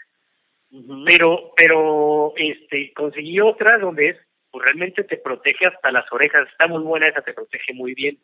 Pero, 1.07 1.53
pero, 1.57 2.33
este, 2.37 2.93
conseguí 2.93 3.41
otras 3.41 3.81
donde 3.81 4.11
es, 4.11 4.17
pues 4.53 4.65
realmente 4.65 5.03
te 5.03 5.17
protege 5.17 5.67
hasta 5.67 5.91
las 5.91 6.11
orejas. 6.13 6.49
Está 6.49 6.69
muy 6.69 6.83
buena 6.83 7.09
esa, 7.09 7.23
te 7.23 7.35
protege 7.35 7.75
muy 7.75 7.95
bien. 7.95 8.19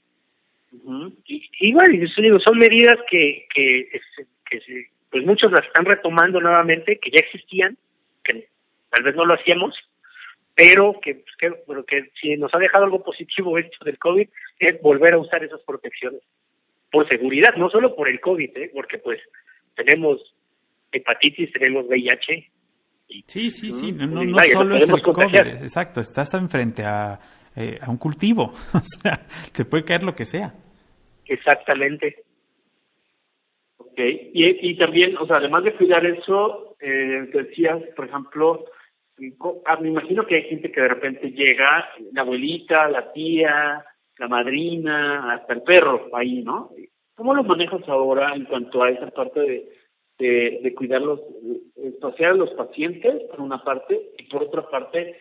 Y, 1.24 1.50
y 1.58 1.72
bueno, 1.72 1.92
digo, 2.16 2.38
son 2.38 2.58
medidas 2.58 2.98
que, 3.10 3.46
que, 3.52 4.00
que, 4.48 4.88
pues 5.10 5.24
muchos 5.24 5.50
las 5.50 5.66
están 5.66 5.84
retomando 5.84 6.40
nuevamente, 6.40 6.98
que 6.98 7.10
ya 7.10 7.20
existían, 7.20 7.76
que 8.22 8.48
tal 8.90 9.04
vez 9.04 9.16
no 9.16 9.24
lo 9.24 9.34
hacíamos, 9.34 9.74
pero 10.56 10.98
que, 11.02 11.14
pues, 11.16 11.36
que, 11.38 11.62
bueno, 11.66 11.84
que 11.84 12.10
si 12.20 12.34
nos 12.36 12.52
ha 12.54 12.58
dejado 12.58 12.84
algo 12.84 13.04
positivo 13.04 13.58
esto 13.58 13.84
del 13.84 13.98
COVID 13.98 14.26
es 14.58 14.80
volver 14.80 15.12
a 15.14 15.18
usar 15.18 15.44
esas 15.44 15.60
protecciones 15.62 16.22
por 16.90 17.06
seguridad, 17.08 17.54
no 17.56 17.68
solo 17.68 17.94
por 17.94 18.08
el 18.08 18.20
COVID, 18.20 18.56
¿eh? 18.56 18.70
porque 18.72 18.98
pues 18.98 19.20
tenemos 19.74 20.18
hepatitis, 20.90 21.52
tenemos 21.52 21.84
VIH, 21.86 22.50
sí, 23.26 23.50
sí, 23.50 23.70
sí, 23.70 23.92
no, 23.92 24.06
no, 24.06 24.38
solo 24.50 24.76
es 24.76 24.88
el 24.88 25.02
COVID, 25.02 25.62
exacto, 25.62 26.00
estás 26.00 26.32
enfrente 26.32 26.82
a, 26.84 27.20
eh, 27.54 27.78
a 27.80 27.90
un 27.90 27.98
cultivo, 27.98 28.44
o 28.74 28.80
sea, 28.80 29.26
te 29.54 29.66
puede 29.66 29.84
caer 29.84 30.04
lo 30.04 30.14
que 30.14 30.24
sea. 30.24 30.54
Exactamente. 31.26 32.22
Ok, 33.76 33.98
y, 33.98 34.70
y 34.70 34.78
también, 34.78 35.18
o 35.18 35.26
sea, 35.26 35.36
además 35.36 35.64
de 35.64 35.74
cuidar 35.74 36.06
eso, 36.06 36.76
eh, 36.80 37.28
decías, 37.32 37.82
por 37.94 38.06
ejemplo, 38.06 38.64
ah, 39.66 39.76
me 39.80 39.88
imagino 39.88 40.26
que 40.26 40.36
hay 40.36 40.42
gente 40.44 40.70
que 40.70 40.80
de 40.80 40.88
repente 40.88 41.30
llega, 41.30 41.88
la 42.12 42.22
abuelita, 42.22 42.88
la 42.88 43.12
tía, 43.12 43.84
la 44.18 44.28
madrina, 44.28 45.34
hasta 45.34 45.54
el 45.54 45.62
perro 45.62 46.08
ahí, 46.14 46.42
¿no? 46.42 46.70
¿Cómo 47.14 47.34
lo 47.34 47.44
manejas 47.44 47.86
ahora 47.88 48.34
en 48.34 48.44
cuanto 48.44 48.82
a 48.82 48.90
esa 48.90 49.08
parte 49.08 49.40
de, 49.40 49.72
de, 50.18 50.74
de 50.78 51.00
los, 51.00 51.20
pasear 52.00 52.32
a 52.32 52.34
los 52.34 52.50
pacientes, 52.50 53.22
por 53.30 53.40
una 53.40 53.62
parte, 53.62 54.10
y 54.18 54.24
por 54.24 54.44
otra 54.44 54.68
parte, 54.68 55.18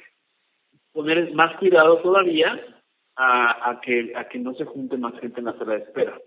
poner 0.91 1.33
más 1.33 1.57
cuidado 1.57 1.99
todavía 1.99 2.59
a, 3.15 3.69
a, 3.69 3.81
que, 3.81 4.13
a 4.15 4.27
que 4.27 4.39
no 4.39 4.53
se 4.55 4.65
junte 4.65 4.97
más 4.97 5.17
gente 5.19 5.39
en 5.39 5.45
la 5.45 5.57
sala 5.57 5.73
de 5.73 5.83
espera? 5.83 6.19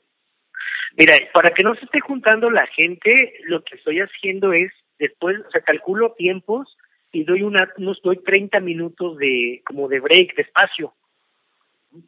Mira, 0.96 1.14
para 1.32 1.50
que 1.54 1.62
no 1.62 1.74
se 1.74 1.84
esté 1.84 2.00
juntando 2.00 2.50
la 2.50 2.66
gente, 2.68 3.34
lo 3.44 3.62
que 3.62 3.76
estoy 3.76 4.00
haciendo 4.00 4.52
es, 4.52 4.72
después, 4.98 5.38
o 5.46 5.50
sea, 5.50 5.60
calculo 5.60 6.14
tiempos 6.14 6.76
y 7.12 7.24
doy 7.24 7.42
una, 7.42 7.72
unos 7.76 8.00
doy 8.02 8.18
30 8.22 8.61
minutos 8.61 9.16
de, 9.16 9.62
como 9.64 9.88
de 9.88 10.00
break, 10.00 10.34
de 10.36 10.42
espacio. 10.42 10.94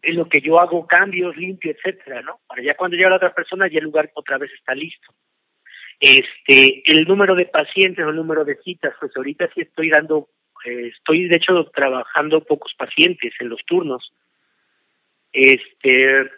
En 0.03 0.17
lo 0.17 0.29
que 0.29 0.41
yo 0.43 0.61
hago 0.61 0.87
cambios, 0.87 1.37
limpio, 1.37 1.73
etcétera, 1.73 2.21
¿no? 2.23 2.41
Para 2.47 2.63
ya 2.63 2.77
cuando 2.77 2.97
llega 2.97 3.09
la 3.09 3.17
otra 3.17 3.35
persona, 3.35 3.67
ya 3.69 3.79
el 3.79 3.85
lugar 3.85 4.11
otra 4.15 4.37
vez 4.37 4.51
está 4.53 4.75
listo. 4.75 5.15
Este, 5.99 6.83
el 6.87 7.05
número 7.05 7.35
de 7.35 7.47
pacientes 7.47 8.05
o 8.05 8.11
el 8.11 8.17
número 8.17 8.45
de 8.45 8.57
citas, 8.57 8.95
pues 9.01 9.13
ahorita 9.17 9.51
sí 9.55 9.63
estoy 9.63 9.91
dando, 9.91 10.29
eh, 10.65 10.93
estoy 10.95 11.29
de 11.29 11.37
hecho 11.37 11.65
trabajando 11.75 12.45
pocos 12.45 12.75
pacientes 12.77 13.33
en 13.41 13.49
los 13.49 13.65
turnos. 13.67 14.13
Este, 15.33 16.31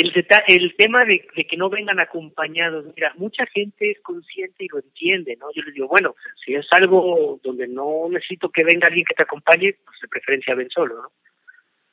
el, 0.00 0.74
tema 0.76 1.04
de, 1.04 1.26
que 1.48 1.56
no 1.56 1.68
vengan 1.68 1.98
acompañados, 1.98 2.86
mira, 2.94 3.12
mucha 3.16 3.46
gente 3.46 3.90
es 3.90 4.00
consciente 4.00 4.64
y 4.64 4.68
lo 4.68 4.78
entiende, 4.78 5.36
¿no? 5.36 5.46
Yo 5.54 5.62
les 5.62 5.74
digo, 5.74 5.88
bueno, 5.88 6.14
si 6.44 6.54
es 6.54 6.66
algo 6.72 7.40
donde 7.42 7.66
no 7.66 8.08
necesito 8.10 8.50
que 8.50 8.64
venga 8.64 8.86
alguien 8.86 9.04
que 9.04 9.14
te 9.14 9.22
acompañe, 9.22 9.74
pues 9.84 10.00
de 10.00 10.08
preferencia 10.08 10.54
ven 10.54 10.70
solo, 10.70 11.02
¿no? 11.02 11.12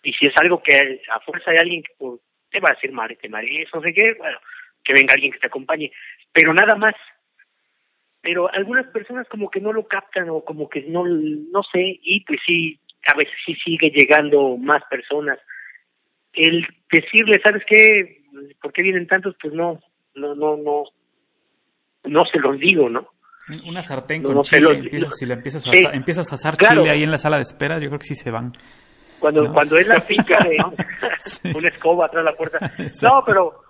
Y 0.03 0.13
si 0.13 0.27
es 0.27 0.33
algo 0.37 0.61
que 0.61 1.01
a 1.11 1.19
fuerza 1.21 1.51
hay 1.51 1.57
alguien 1.57 1.83
que 1.83 1.93
te 2.51 2.59
va 2.59 2.69
a 2.69 2.73
decir 2.73 2.91
madre, 2.91 3.15
te 3.15 3.29
madre, 3.29 3.65
no 3.73 3.81
sé 3.81 3.93
qué, 3.93 4.13
bueno, 4.13 4.37
que 4.83 4.93
venga 4.93 5.13
alguien 5.13 5.31
que 5.31 5.39
te 5.39 5.47
acompañe, 5.47 5.91
pero 6.31 6.53
nada 6.53 6.75
más. 6.75 6.95
Pero 8.21 8.51
algunas 8.51 8.87
personas 8.87 9.27
como 9.29 9.49
que 9.49 9.61
no 9.61 9.71
lo 9.71 9.87
captan 9.87 10.29
o 10.29 10.43
como 10.43 10.67
que 10.69 10.81
no, 10.81 11.05
no 11.05 11.63
sé, 11.63 11.99
y 12.01 12.23
pues 12.25 12.39
sí, 12.45 12.79
a 13.07 13.17
veces 13.17 13.35
sí 13.45 13.55
sigue 13.55 13.91
llegando 13.91 14.57
más 14.57 14.83
personas 14.89 15.39
el 16.35 16.65
decirle, 16.91 17.39
¿sabes 17.43 17.63
qué? 17.67 18.23
¿Por 18.61 18.73
qué 18.73 18.81
vienen 18.81 19.07
tantos? 19.07 19.35
Pues 19.41 19.53
no, 19.53 19.79
no, 20.15 20.35
no, 20.35 20.57
no, 20.57 20.83
no 22.05 22.25
se 22.25 22.39
los 22.39 22.59
digo, 22.59 22.89
¿no? 22.89 23.07
Una 23.67 23.83
sartén 23.83 24.23
con 24.23 24.41
chile, 24.41 24.81
si 25.15 25.25
le 25.25 25.35
empiezas 25.35 25.65
a, 25.67 25.93
empiezas 25.93 26.31
a 26.31 26.35
asar 26.35 26.57
chile 26.57 26.89
ahí 26.89 27.03
en 27.03 27.11
la 27.11 27.19
sala 27.19 27.37
de 27.37 27.43
espera, 27.43 27.79
yo 27.79 27.87
creo 27.87 27.99
que 27.99 28.07
sí 28.07 28.15
se 28.15 28.31
van. 28.31 28.51
Cuando, 29.19 29.51
cuando 29.53 29.77
es 29.77 29.87
la 29.87 29.99
pica 29.99 30.37
de 30.43 30.57
una 31.55 31.69
escoba 31.69 32.05
atrás 32.05 32.25
de 32.25 32.31
la 32.31 32.37
puerta. 32.37 32.71
No, 33.03 33.23
pero 33.25 33.61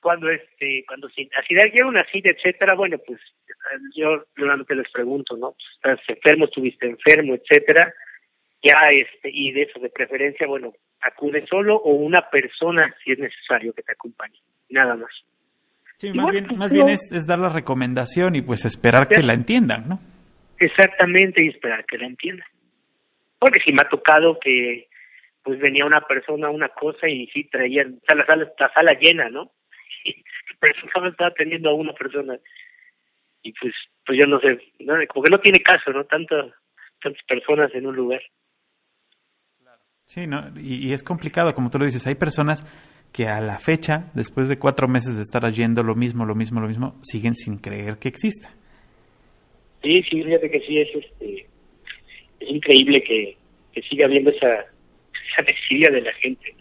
cuando 0.00 0.28
este, 0.30 0.84
cuando 0.86 1.08
si, 1.10 1.28
así 1.38 1.54
de 1.54 1.84
una 1.84 2.04
cita, 2.10 2.30
etcétera, 2.30 2.74
bueno, 2.74 2.96
pues 3.06 3.20
yo 3.94 4.24
realmente 4.34 4.74
les 4.74 4.90
pregunto, 4.90 5.36
¿no? 5.36 5.54
Estás 5.76 6.00
enfermo, 6.08 6.46
estuviste 6.46 6.86
enfermo, 6.86 7.34
etcétera, 7.34 7.92
ya 8.62 8.90
este, 8.92 9.30
y 9.32 9.52
de 9.52 9.62
eso 9.62 9.80
de 9.80 9.88
preferencia, 9.88 10.46
bueno, 10.46 10.72
acude 11.00 11.46
solo 11.46 11.76
o 11.76 11.94
una 11.94 12.28
persona 12.30 12.94
si 13.02 13.12
es 13.12 13.18
necesario 13.18 13.72
que 13.72 13.82
te 13.82 13.92
acompañe, 13.92 14.38
nada 14.68 14.96
más. 14.96 15.10
Sí, 15.96 16.12
más 16.12 16.30
bien, 16.30 16.46
pues, 16.46 16.58
más 16.58 16.72
bien 16.72 16.88
es, 16.88 17.26
dar 17.26 17.38
la 17.38 17.50
recomendación 17.50 18.34
y 18.34 18.42
pues 18.42 18.64
esperar 18.64 19.08
que 19.08 19.22
la 19.22 19.34
entiendan, 19.34 19.88
¿no? 19.88 20.00
Exactamente, 20.58 21.42
y 21.44 21.48
esperar 21.48 21.84
que 21.86 21.98
la 21.98 22.06
entiendan. 22.06 22.46
Porque 23.38 23.60
si 23.64 23.72
me 23.72 23.82
ha 23.82 23.88
tocado 23.88 24.38
que 24.40 24.88
pues 25.42 25.58
venía 25.58 25.86
una 25.86 26.02
persona 26.02 26.50
una 26.50 26.68
cosa 26.68 27.08
y 27.08 27.26
sí 27.28 27.44
traía 27.44 27.84
la 27.84 28.26
sala, 28.26 28.52
la 28.58 28.72
sala 28.72 28.92
llena, 29.00 29.30
¿no? 29.30 29.52
Pero 30.60 30.74
solo 30.92 31.08
estaba 31.08 31.30
atendiendo 31.30 31.70
a 31.70 31.74
una 31.74 31.94
persona. 31.94 32.38
Y 33.42 33.52
pues, 33.54 33.74
pues 34.04 34.18
yo 34.18 34.26
no 34.26 34.38
sé, 34.40 34.58
¿no? 34.80 34.94
como 35.08 35.24
que 35.24 35.30
no 35.30 35.40
tiene 35.40 35.60
caso, 35.60 35.90
¿no? 35.92 36.04
Tantas, 36.04 36.52
tantas 37.02 37.22
personas 37.24 37.74
en 37.74 37.86
un 37.86 37.96
lugar. 37.96 38.20
Sí, 40.10 40.26
no, 40.26 40.42
y, 40.60 40.92
es 40.92 41.04
complicado, 41.04 41.54
como 41.54 41.70
tú 41.70 41.78
lo 41.78 41.84
dices, 41.84 42.04
hay 42.04 42.16
personas 42.16 42.66
que 43.12 43.28
a 43.28 43.40
la 43.40 43.60
fecha, 43.60 44.10
después 44.12 44.48
de 44.48 44.58
cuatro 44.58 44.88
meses 44.88 45.14
de 45.14 45.22
estar 45.22 45.44
haciendo 45.44 45.84
lo 45.84 45.94
mismo, 45.94 46.26
lo 46.26 46.34
mismo, 46.34 46.60
lo 46.60 46.66
mismo, 46.66 46.98
siguen 47.00 47.36
sin 47.36 47.58
creer 47.58 47.96
que 48.00 48.08
exista. 48.08 48.50
Sí, 49.84 50.02
sí, 50.02 50.24
fíjate 50.24 50.50
que 50.50 50.60
sí, 50.62 50.80
es, 50.80 50.88
este, 50.96 51.46
es 52.40 52.48
increíble 52.48 53.04
que, 53.04 53.36
que 53.72 53.82
siga 53.82 54.06
habiendo 54.06 54.30
esa, 54.30 54.52
esa 54.52 55.42
desidia 55.46 55.92
de 55.92 56.00
la 56.00 56.12
gente. 56.14 56.56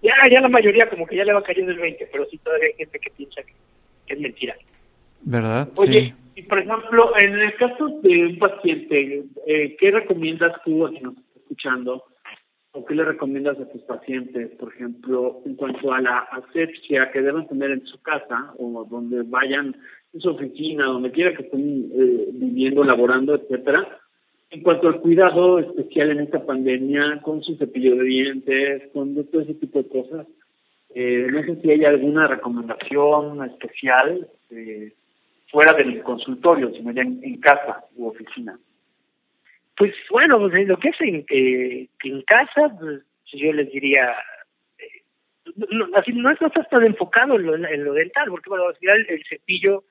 Ya, 0.00 0.12
ya 0.30 0.40
la 0.40 0.48
mayoría 0.48 0.88
como 0.88 1.08
que 1.08 1.16
ya 1.16 1.24
le 1.24 1.32
va 1.32 1.42
cayendo 1.42 1.72
el 1.72 1.78
20, 1.78 2.08
pero 2.12 2.24
sí 2.26 2.38
todavía 2.38 2.68
hay 2.68 2.74
gente 2.74 3.00
que 3.00 3.10
piensa 3.10 3.42
que, 3.42 4.14
es 4.14 4.20
mentira. 4.20 4.54
¿Verdad? 5.22 5.70
Oye, 5.74 6.14
y 6.36 6.42
por 6.42 6.60
ejemplo, 6.60 7.10
en 7.18 7.34
el 7.34 7.54
caso 7.56 7.88
de 8.04 8.26
un 8.26 8.38
paciente, 8.38 9.24
eh, 9.48 9.76
¿qué 9.76 9.90
recomiendas 9.90 10.52
tú 10.64 10.86
a 10.86 10.90
quien 10.90 11.02
nos 11.02 11.16
está 11.16 11.40
escuchando? 11.40 12.04
¿O 12.76 12.84
qué 12.84 12.94
le 12.94 13.04
recomiendas 13.04 13.58
a 13.58 13.66
tus 13.70 13.80
pacientes, 13.84 14.50
por 14.58 14.70
ejemplo, 14.70 15.40
en 15.46 15.54
cuanto 15.54 15.94
a 15.94 16.00
la 16.02 16.18
asepsia 16.18 17.10
que 17.10 17.22
deben 17.22 17.46
tener 17.46 17.70
en 17.70 17.86
su 17.86 18.02
casa 18.02 18.52
o 18.58 18.84
donde 18.84 19.22
vayan 19.22 19.74
en 20.12 20.20
su 20.20 20.28
oficina, 20.28 20.84
donde 20.84 21.10
quiera 21.10 21.34
que 21.34 21.44
estén 21.44 21.90
eh, 21.90 22.28
viviendo, 22.34 22.84
laborando, 22.84 23.34
etcétera? 23.34 23.98
En 24.50 24.62
cuanto 24.62 24.88
al 24.88 25.00
cuidado 25.00 25.58
especial 25.58 26.10
en 26.10 26.20
esta 26.20 26.44
pandemia, 26.44 27.22
con 27.22 27.42
su 27.42 27.56
cepillo 27.56 27.96
de 27.96 28.04
dientes, 28.04 28.82
con 28.92 29.14
todo 29.14 29.40
ese 29.40 29.54
tipo 29.54 29.82
de 29.82 29.88
cosas, 29.88 30.26
eh, 30.94 31.28
no 31.32 31.42
sé 31.44 31.58
si 31.62 31.70
hay 31.70 31.82
alguna 31.86 32.26
recomendación 32.26 33.42
especial 33.42 34.28
eh, 34.50 34.92
fuera 35.50 35.74
del 35.78 36.02
consultorio, 36.02 36.70
sino 36.74 36.92
ya 36.92 37.00
en 37.00 37.40
casa 37.40 37.86
u 37.96 38.08
oficina. 38.08 38.58
Pues 39.76 39.94
bueno, 40.10 40.38
pues, 40.38 40.66
lo 40.66 40.78
que 40.78 40.88
es 40.88 41.00
en, 41.00 41.24
eh, 41.28 41.88
en 42.04 42.22
casa, 42.22 42.74
pues 42.78 43.02
yo 43.32 43.52
les 43.52 43.70
diría, 43.70 44.16
eh, 44.78 45.02
no, 45.54 45.86
así 45.94 46.12
no, 46.12 46.22
no 46.22 46.46
estás 46.46 46.68
tan 46.70 46.84
enfocado 46.84 47.36
en 47.36 47.46
lo, 47.46 47.54
en 47.54 47.84
lo 47.84 47.92
dental, 47.92 48.28
porque 48.30 48.48
bueno, 48.48 48.68
al 48.68 48.76
final 48.76 49.06
el 49.08 49.22
cepillo, 49.28 49.84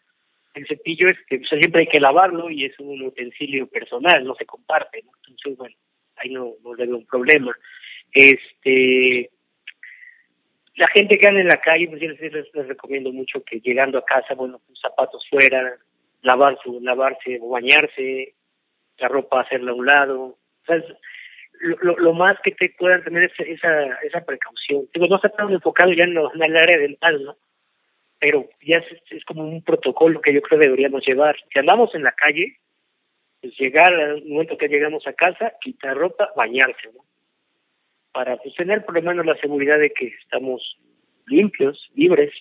el 0.55 0.67
cepillo 0.67 1.07
es 1.07 1.17
que 1.27 1.38
pues, 1.38 1.49
siempre 1.49 1.81
hay 1.81 1.88
que 1.88 1.99
lavarlo 1.99 2.49
y 2.49 2.65
es 2.65 2.79
un 2.79 3.01
utensilio 3.03 3.67
personal, 3.67 4.23
no 4.23 4.33
se 4.36 4.45
comparte, 4.45 5.03
entonces 5.27 5.57
bueno, 5.57 5.75
ahí 6.15 6.31
no, 6.31 6.53
no 6.63 6.75
debe 6.75 6.93
un 6.93 7.05
problema. 7.05 7.55
Este, 8.11 9.29
la 10.75 10.88
gente 10.88 11.17
que 11.17 11.27
anda 11.27 11.41
en 11.41 11.47
la 11.47 11.61
calle, 11.61 11.88
pues 11.88 12.01
yo 12.01 12.09
les, 12.09 12.67
recomiendo 12.67 13.11
mucho 13.11 13.43
que 13.43 13.59
llegando 13.59 13.97
a 13.97 14.05
casa, 14.05 14.33
bueno, 14.33 14.61
zapatos 14.81 15.25
fuera, 15.29 15.77
lavar 16.21 16.57
su, 16.63 16.79
lavarse 16.81 17.38
o 17.41 17.49
bañarse, 17.49 18.33
la 18.97 19.07
ropa 19.07 19.41
hacerla 19.41 19.71
a 19.71 19.75
un 19.75 19.85
lado. 19.85 20.21
O 20.23 20.65
sea, 20.65 20.81
lo, 21.59 21.97
lo, 21.97 22.13
más 22.13 22.37
que 22.43 22.51
te 22.51 22.73
puedan 22.77 23.03
tener 23.03 23.23
es 23.23 23.33
esa, 23.39 23.93
esa 24.01 24.25
precaución. 24.25 24.87
Digo, 24.93 25.07
no 25.07 25.15
está 25.15 25.29
tan 25.29 25.51
enfocado 25.51 25.91
ya 25.93 26.03
en, 26.03 26.17
en 26.17 26.43
el 26.43 26.57
área 26.57 26.77
dental, 26.77 27.23
¿no? 27.23 27.37
Pero 28.19 28.49
ya 28.61 28.77
es, 28.77 28.85
es 29.11 29.23
como 29.25 29.43
un 29.43 29.63
protocolo 29.63 30.21
que 30.21 30.33
yo 30.33 30.41
creo 30.41 30.59
deberíamos 30.59 31.05
llevar. 31.05 31.35
Si 31.51 31.59
andamos 31.59 31.93
en 31.95 32.03
la 32.03 32.13
calle, 32.13 32.57
pues 33.41 33.57
llegar 33.59 33.93
al 33.93 34.23
momento 34.25 34.57
que 34.57 34.67
llegamos 34.67 35.05
a 35.07 35.13
casa, 35.13 35.53
quitar 35.61 35.95
ropa, 35.95 36.29
bañarse, 36.35 36.89
¿no? 36.93 37.03
Para 38.11 38.37
pues, 38.37 38.55
tener 38.55 38.85
por 38.85 38.95
lo 38.95 39.01
menos 39.01 39.25
la 39.25 39.35
seguridad 39.37 39.77
de 39.77 39.91
que 39.91 40.07
estamos 40.07 40.77
limpios, 41.27 41.89
libres. 41.95 42.33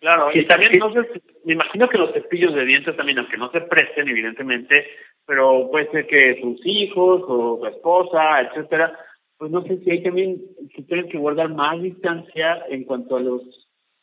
Claro, 0.00 0.30
y 0.34 0.44
también 0.46 0.72
entonces, 0.72 1.06
me 1.44 1.52
imagino 1.52 1.88
que 1.88 1.98
los 1.98 2.12
cepillos 2.12 2.54
de 2.54 2.64
dientes 2.64 2.96
también, 2.96 3.18
aunque 3.18 3.36
no 3.36 3.50
se 3.50 3.60
presten, 3.60 4.08
evidentemente, 4.08 4.88
pero 5.32 5.70
puede 5.70 5.90
ser 5.90 6.06
que 6.06 6.38
sus 6.42 6.60
hijos 6.66 7.22
o 7.26 7.58
su 7.58 7.66
esposa, 7.66 8.42
etcétera, 8.42 8.94
pues 9.38 9.50
no 9.50 9.62
sé 9.62 9.78
si 9.78 9.90
hay 9.90 10.02
también 10.02 10.42
si 10.76 10.82
tienen 10.82 11.08
que 11.08 11.16
guardar 11.16 11.48
más 11.48 11.80
distancia 11.80 12.62
en 12.68 12.84
cuanto 12.84 13.16
a 13.16 13.20
los, 13.20 13.40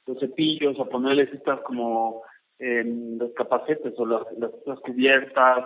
los 0.07 0.19
cepillos 0.19 0.79
o 0.79 0.89
ponerles 0.89 1.31
estas 1.31 1.61
como 1.61 2.23
eh, 2.57 2.83
los 2.83 3.31
capacetes 3.33 3.93
o 3.97 4.07
las, 4.07 4.23
cubiertas. 4.79 5.65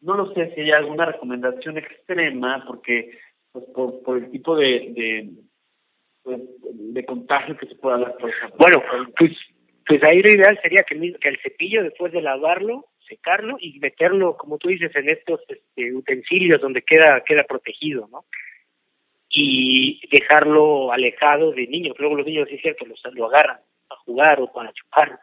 No 0.00 0.16
lo 0.16 0.32
sé 0.32 0.50
si 0.54 0.62
hay 0.62 0.70
alguna 0.70 1.04
recomendación 1.04 1.76
extrema 1.76 2.64
porque 2.66 3.10
pues 3.52 3.66
por, 3.74 4.02
por 4.04 4.16
el 4.16 4.30
tipo 4.30 4.56
de, 4.56 4.94
de 4.96 5.30
pues, 6.22 6.40
de 6.64 7.04
contagio 7.04 7.58
que 7.58 7.66
se 7.66 7.74
pueda 7.74 7.98
dar, 7.98 8.16
por 8.16 8.30
ejemplo. 8.30 8.56
Bueno, 8.58 8.82
pues 9.18 9.32
pues 9.86 10.00
ahí 10.08 10.22
lo 10.22 10.30
ideal 10.30 10.58
sería 10.62 10.84
que 10.88 10.96
que 11.20 11.28
el 11.28 11.38
cepillo 11.42 11.82
después 11.82 12.14
de 12.14 12.22
lavarlo 12.22 12.86
secarlo 13.12 13.56
y 13.60 13.78
meterlo, 13.78 14.36
como 14.36 14.56
tú 14.58 14.68
dices, 14.68 14.94
en 14.96 15.08
estos 15.08 15.40
este, 15.48 15.92
utensilios 15.92 16.60
donde 16.60 16.82
queda 16.82 17.22
queda 17.24 17.44
protegido, 17.44 18.08
¿no? 18.10 18.24
Y 19.28 20.00
dejarlo 20.10 20.92
alejado 20.92 21.52
de 21.52 21.66
niños. 21.66 21.96
Luego 21.98 22.16
los 22.16 22.26
niños, 22.26 22.48
sí 22.48 22.56
es 22.56 22.62
cierto, 22.62 22.84
lo 22.86 23.26
agarran 23.26 23.58
a 23.90 23.96
jugar 24.04 24.40
o 24.40 24.50
para 24.52 24.72
chupar. 24.72 25.18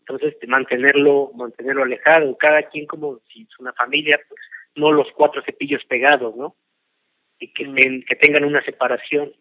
Entonces, 0.00 0.34
este, 0.34 0.46
mantenerlo 0.46 1.30
mantenerlo 1.34 1.82
alejado. 1.82 2.36
Cada 2.36 2.62
quien, 2.64 2.86
como 2.86 3.20
si 3.28 3.42
es 3.42 3.58
una 3.58 3.72
familia, 3.72 4.18
pues 4.28 4.40
no 4.74 4.92
los 4.92 5.08
cuatro 5.12 5.42
cepillos 5.42 5.84
pegados, 5.84 6.34
¿no? 6.36 6.56
Y 7.38 7.52
que, 7.52 7.64
que 8.06 8.16
tengan 8.16 8.44
una 8.44 8.64
separación. 8.64 9.32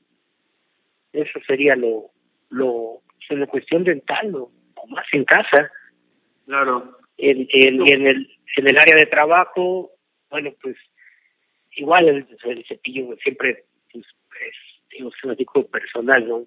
Eso 1.13 1.39
sería 1.47 1.75
lo, 1.75 2.11
lo, 2.49 3.01
en 3.29 3.39
la 3.39 3.47
cuestión 3.47 3.83
dental, 3.83 4.35
o 4.35 4.51
más 4.87 5.05
en 5.11 5.23
casa. 5.25 5.71
Claro. 6.45 6.97
En, 7.18 7.47
en, 7.51 7.82
en 7.88 8.07
el, 8.07 8.38
en 8.57 8.70
el 8.70 8.78
área 8.78 8.95
de 8.99 9.07
trabajo, 9.07 9.91
bueno, 10.30 10.51
pues 10.61 10.76
igual 11.76 12.07
el, 12.07 12.28
el 12.43 12.65
cepillo 12.68 13.15
siempre 13.24 13.65
pues, 13.91 14.05
es, 14.41 15.05
es 15.05 15.24
un 15.24 15.32
artículo 15.32 15.65
personal, 15.68 16.28
¿no? 16.28 16.43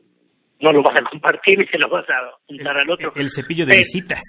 No 0.61 0.73
lo 0.73 0.83
vas 0.83 1.01
a 1.01 1.09
compartir 1.09 1.61
y 1.63 1.67
se 1.69 1.79
lo 1.79 1.89
vas 1.89 2.05
a 2.11 2.33
juntar 2.47 2.77
al 2.77 2.91
otro. 2.91 3.13
El 3.17 3.31
cepillo 3.31 3.65
de 3.65 3.79
visitas. 3.79 4.21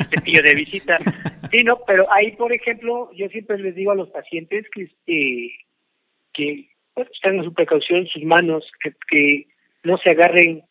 El 0.00 0.06
cepillo 0.06 0.42
de 0.42 0.54
visitas. 0.56 1.00
sí, 1.50 1.62
no, 1.62 1.78
pero 1.86 2.12
ahí, 2.12 2.32
por 2.32 2.52
ejemplo, 2.52 3.10
yo 3.14 3.28
siempre 3.28 3.58
les 3.58 3.76
digo 3.76 3.92
a 3.92 3.94
los 3.94 4.10
pacientes 4.10 4.66
que, 4.74 4.82
este, 4.82 5.54
que 6.34 6.68
pues, 6.92 7.08
tengan 7.22 7.44
su 7.44 7.54
precaución 7.54 8.06
sus 8.08 8.24
manos, 8.24 8.64
que, 8.82 8.94
que 9.08 9.46
no 9.84 9.96
se 9.98 10.10
agarren 10.10 10.64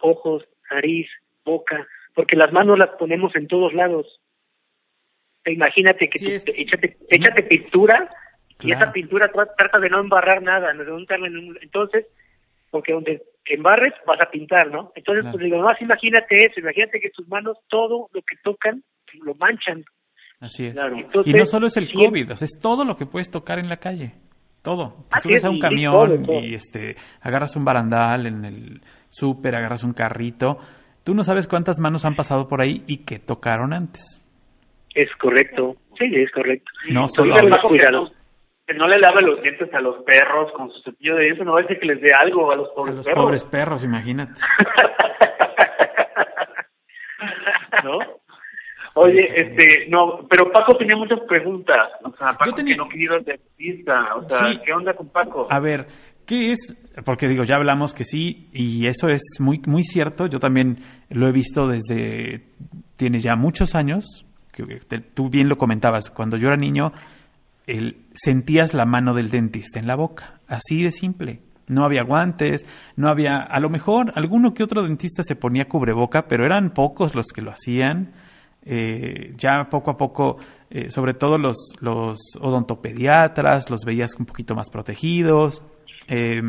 ojos, 0.00 0.44
nariz, 0.70 1.08
boca, 1.44 1.86
porque 2.14 2.36
las 2.36 2.52
manos 2.52 2.78
las 2.78 2.90
ponemos 2.98 3.36
en 3.36 3.48
todos 3.48 3.74
lados. 3.74 4.20
Imagínate 5.46 6.08
que 6.08 6.18
tú, 6.18 6.52
échate, 6.52 6.96
échate 7.08 7.42
pintura 7.42 8.10
y 8.62 8.72
esa 8.72 8.92
pintura 8.92 9.30
trata 9.30 9.78
de 9.78 9.90
no 9.90 10.00
embarrar 10.00 10.42
nada, 10.42 10.72
no 10.72 10.98
en 10.98 11.56
entonces, 11.60 12.06
porque 12.70 12.92
donde 12.92 13.22
embarres 13.46 13.92
vas 14.06 14.20
a 14.20 14.30
pintar, 14.30 14.70
¿no? 14.70 14.92
Entonces, 14.94 15.24
pues 15.30 15.44
digo, 15.44 15.58
más 15.58 15.80
imagínate 15.80 16.46
eso, 16.46 16.60
imagínate 16.60 17.00
que 17.00 17.10
tus 17.10 17.28
manos 17.28 17.58
todo 17.68 18.08
lo 18.12 18.22
que 18.22 18.36
tocan 18.42 18.82
lo 19.22 19.34
manchan. 19.34 19.84
Así 20.40 20.66
es. 20.66 20.76
y 21.24 21.32
no 21.32 21.46
solo 21.46 21.66
es 21.66 21.76
el 21.76 21.92
COVID, 21.92 22.32
es 22.32 22.58
todo 22.60 22.84
lo 22.84 22.96
que 22.96 23.06
puedes 23.06 23.30
tocar 23.30 23.58
en 23.58 23.68
la 23.68 23.76
calle. 23.76 24.14
Todo. 24.62 25.04
Te 25.12 25.20
subes 25.20 25.44
a 25.44 25.50
un 25.50 25.58
camión 25.58 26.24
y 26.42 26.54
este 26.54 26.96
agarras 27.20 27.54
un 27.54 27.66
barandal 27.66 28.26
en 28.26 28.44
el 28.46 28.80
súper, 29.10 29.54
agarras 29.54 29.84
un 29.84 29.92
carrito. 29.92 30.56
Tú 31.04 31.14
no 31.14 31.22
sabes 31.22 31.46
cuántas 31.46 31.78
manos 31.80 32.06
han 32.06 32.14
pasado 32.14 32.48
por 32.48 32.62
ahí 32.62 32.82
y 32.86 33.04
que 33.04 33.18
tocaron 33.18 33.74
antes. 33.74 34.23
Es 34.94 35.10
correcto. 35.16 35.76
Sí, 35.98 36.04
es 36.14 36.30
correcto. 36.30 36.70
No 36.90 37.08
solo 37.08 37.34
que 38.66 38.74
no 38.74 38.88
le 38.88 38.98
lave 38.98 39.20
los 39.22 39.42
dientes 39.42 39.72
a 39.74 39.80
los 39.80 40.02
perros 40.04 40.50
con 40.52 40.70
su 40.70 40.80
cepillo 40.82 41.16
de 41.16 41.24
dientes, 41.24 41.44
no 41.44 41.52
va 41.52 41.58
a 41.58 41.62
decir 41.62 41.78
que 41.78 41.86
les 41.86 42.00
dé 42.00 42.12
algo 42.18 42.50
a 42.50 42.56
los 42.56 42.70
pobres 42.70 42.94
a 42.94 42.96
los 42.96 43.06
perros. 43.06 43.24
pobres 43.24 43.44
perros, 43.44 43.84
imagínate. 43.84 44.40
¿No? 47.84 47.98
Oye, 48.94 49.40
este, 49.40 49.86
no, 49.88 50.26
pero 50.30 50.50
Paco 50.52 50.76
tenía 50.76 50.96
muchas 50.96 51.20
preguntas. 51.28 51.90
O 52.04 52.16
sea, 52.16 52.32
Paco 52.32 52.54
que 52.54 52.76
no 52.76 52.88
quiero 52.88 53.18
ir 53.18 53.24
dentista. 53.24 54.14
O 54.14 54.28
sea, 54.28 54.60
¿qué 54.64 54.72
onda 54.72 54.94
con 54.94 55.08
Paco? 55.08 55.48
A 55.50 55.60
ver, 55.60 55.86
¿qué 56.26 56.52
es? 56.52 56.76
Porque 57.04 57.28
digo, 57.28 57.42
ya 57.42 57.56
hablamos 57.56 57.92
que 57.92 58.04
sí, 58.04 58.48
y 58.52 58.86
eso 58.86 59.08
es 59.08 59.22
muy, 59.40 59.60
muy 59.66 59.82
cierto. 59.82 60.26
Yo 60.26 60.38
también 60.38 60.78
lo 61.10 61.26
he 61.26 61.32
visto 61.32 61.66
desde, 61.66 62.44
tiene 62.96 63.18
ya 63.18 63.34
muchos 63.34 63.74
años, 63.74 64.26
que 64.54 65.00
tú 65.00 65.28
bien 65.28 65.48
lo 65.48 65.58
comentabas, 65.58 66.10
cuando 66.10 66.36
yo 66.36 66.48
era 66.48 66.56
niño, 66.56 66.92
el, 67.66 68.06
sentías 68.14 68.74
la 68.74 68.84
mano 68.84 69.14
del 69.14 69.30
dentista 69.30 69.78
en 69.78 69.86
la 69.86 69.96
boca, 69.96 70.40
así 70.48 70.82
de 70.82 70.92
simple. 70.92 71.40
No 71.66 71.84
había 71.84 72.02
guantes, 72.02 72.66
no 72.96 73.08
había, 73.08 73.38
a 73.38 73.58
lo 73.58 73.70
mejor 73.70 74.12
alguno 74.16 74.52
que 74.52 74.62
otro 74.62 74.82
dentista 74.82 75.22
se 75.22 75.34
ponía 75.34 75.66
cubreboca, 75.66 76.26
pero 76.28 76.44
eran 76.44 76.70
pocos 76.70 77.14
los 77.14 77.26
que 77.28 77.40
lo 77.40 77.50
hacían 77.50 78.12
eh, 78.66 79.34
ya 79.36 79.68
poco 79.68 79.90
a 79.90 79.96
poco, 79.96 80.38
eh, 80.70 80.88
sobre 80.88 81.14
todo 81.14 81.36
los, 81.36 81.56
los 81.80 82.18
odontopediatras, 82.40 83.68
los 83.68 83.80
veías 83.84 84.14
un 84.18 84.26
poquito 84.26 84.54
más 84.54 84.70
protegidos. 84.70 85.62
Eh, 86.08 86.40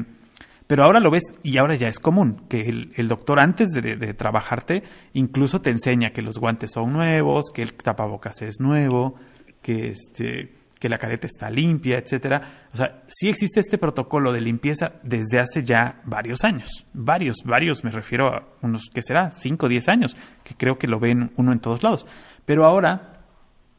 pero 0.67 0.83
ahora 0.83 0.99
lo 0.99 1.11
ves 1.11 1.23
y 1.43 1.57
ahora 1.57 1.75
ya 1.75 1.87
es 1.87 1.99
común 1.99 2.47
que 2.49 2.61
el, 2.61 3.07
doctor 3.07 3.39
antes 3.39 3.69
de, 3.69 3.95
de, 3.95 4.13
trabajarte 4.13 4.83
incluso 5.13 5.61
te 5.61 5.69
enseña 5.69 6.11
que 6.11 6.21
los 6.21 6.37
guantes 6.39 6.71
son 6.73 6.93
nuevos, 6.93 7.51
que 7.53 7.61
el 7.61 7.73
tapabocas 7.73 8.41
es 8.41 8.59
nuevo, 8.59 9.15
que 9.61 9.89
este 9.89 10.65
que 10.79 10.89
la 10.89 10.97
careta 10.97 11.25
está 11.25 11.49
limpia, 11.49 11.97
etcétera. 11.97 12.67
O 12.73 12.77
sea, 12.77 13.01
sí 13.07 13.29
existe 13.29 13.59
este 13.59 13.77
protocolo 13.77 14.31
de 14.31 14.41
limpieza 14.41 14.99
desde 15.03 15.39
hace 15.39 15.63
ya 15.63 16.01
varios 16.05 16.43
años. 16.43 16.85
Varios, 16.93 17.37
varios, 17.45 17.83
me 17.83 17.91
refiero 17.91 18.27
a 18.27 18.43
unos, 18.61 18.89
¿qué 18.93 19.01
será? 19.01 19.31
Cinco 19.31 19.65
o 19.65 19.69
diez 19.69 19.87
años, 19.87 20.15
que 20.43 20.53
creo 20.55 20.77
que 20.77 20.87
lo 20.87 20.99
ven 20.99 21.31
uno 21.37 21.53
en 21.53 21.59
todos 21.59 21.81
lados. 21.81 22.05
Pero 22.45 22.65
ahora... 22.65 23.23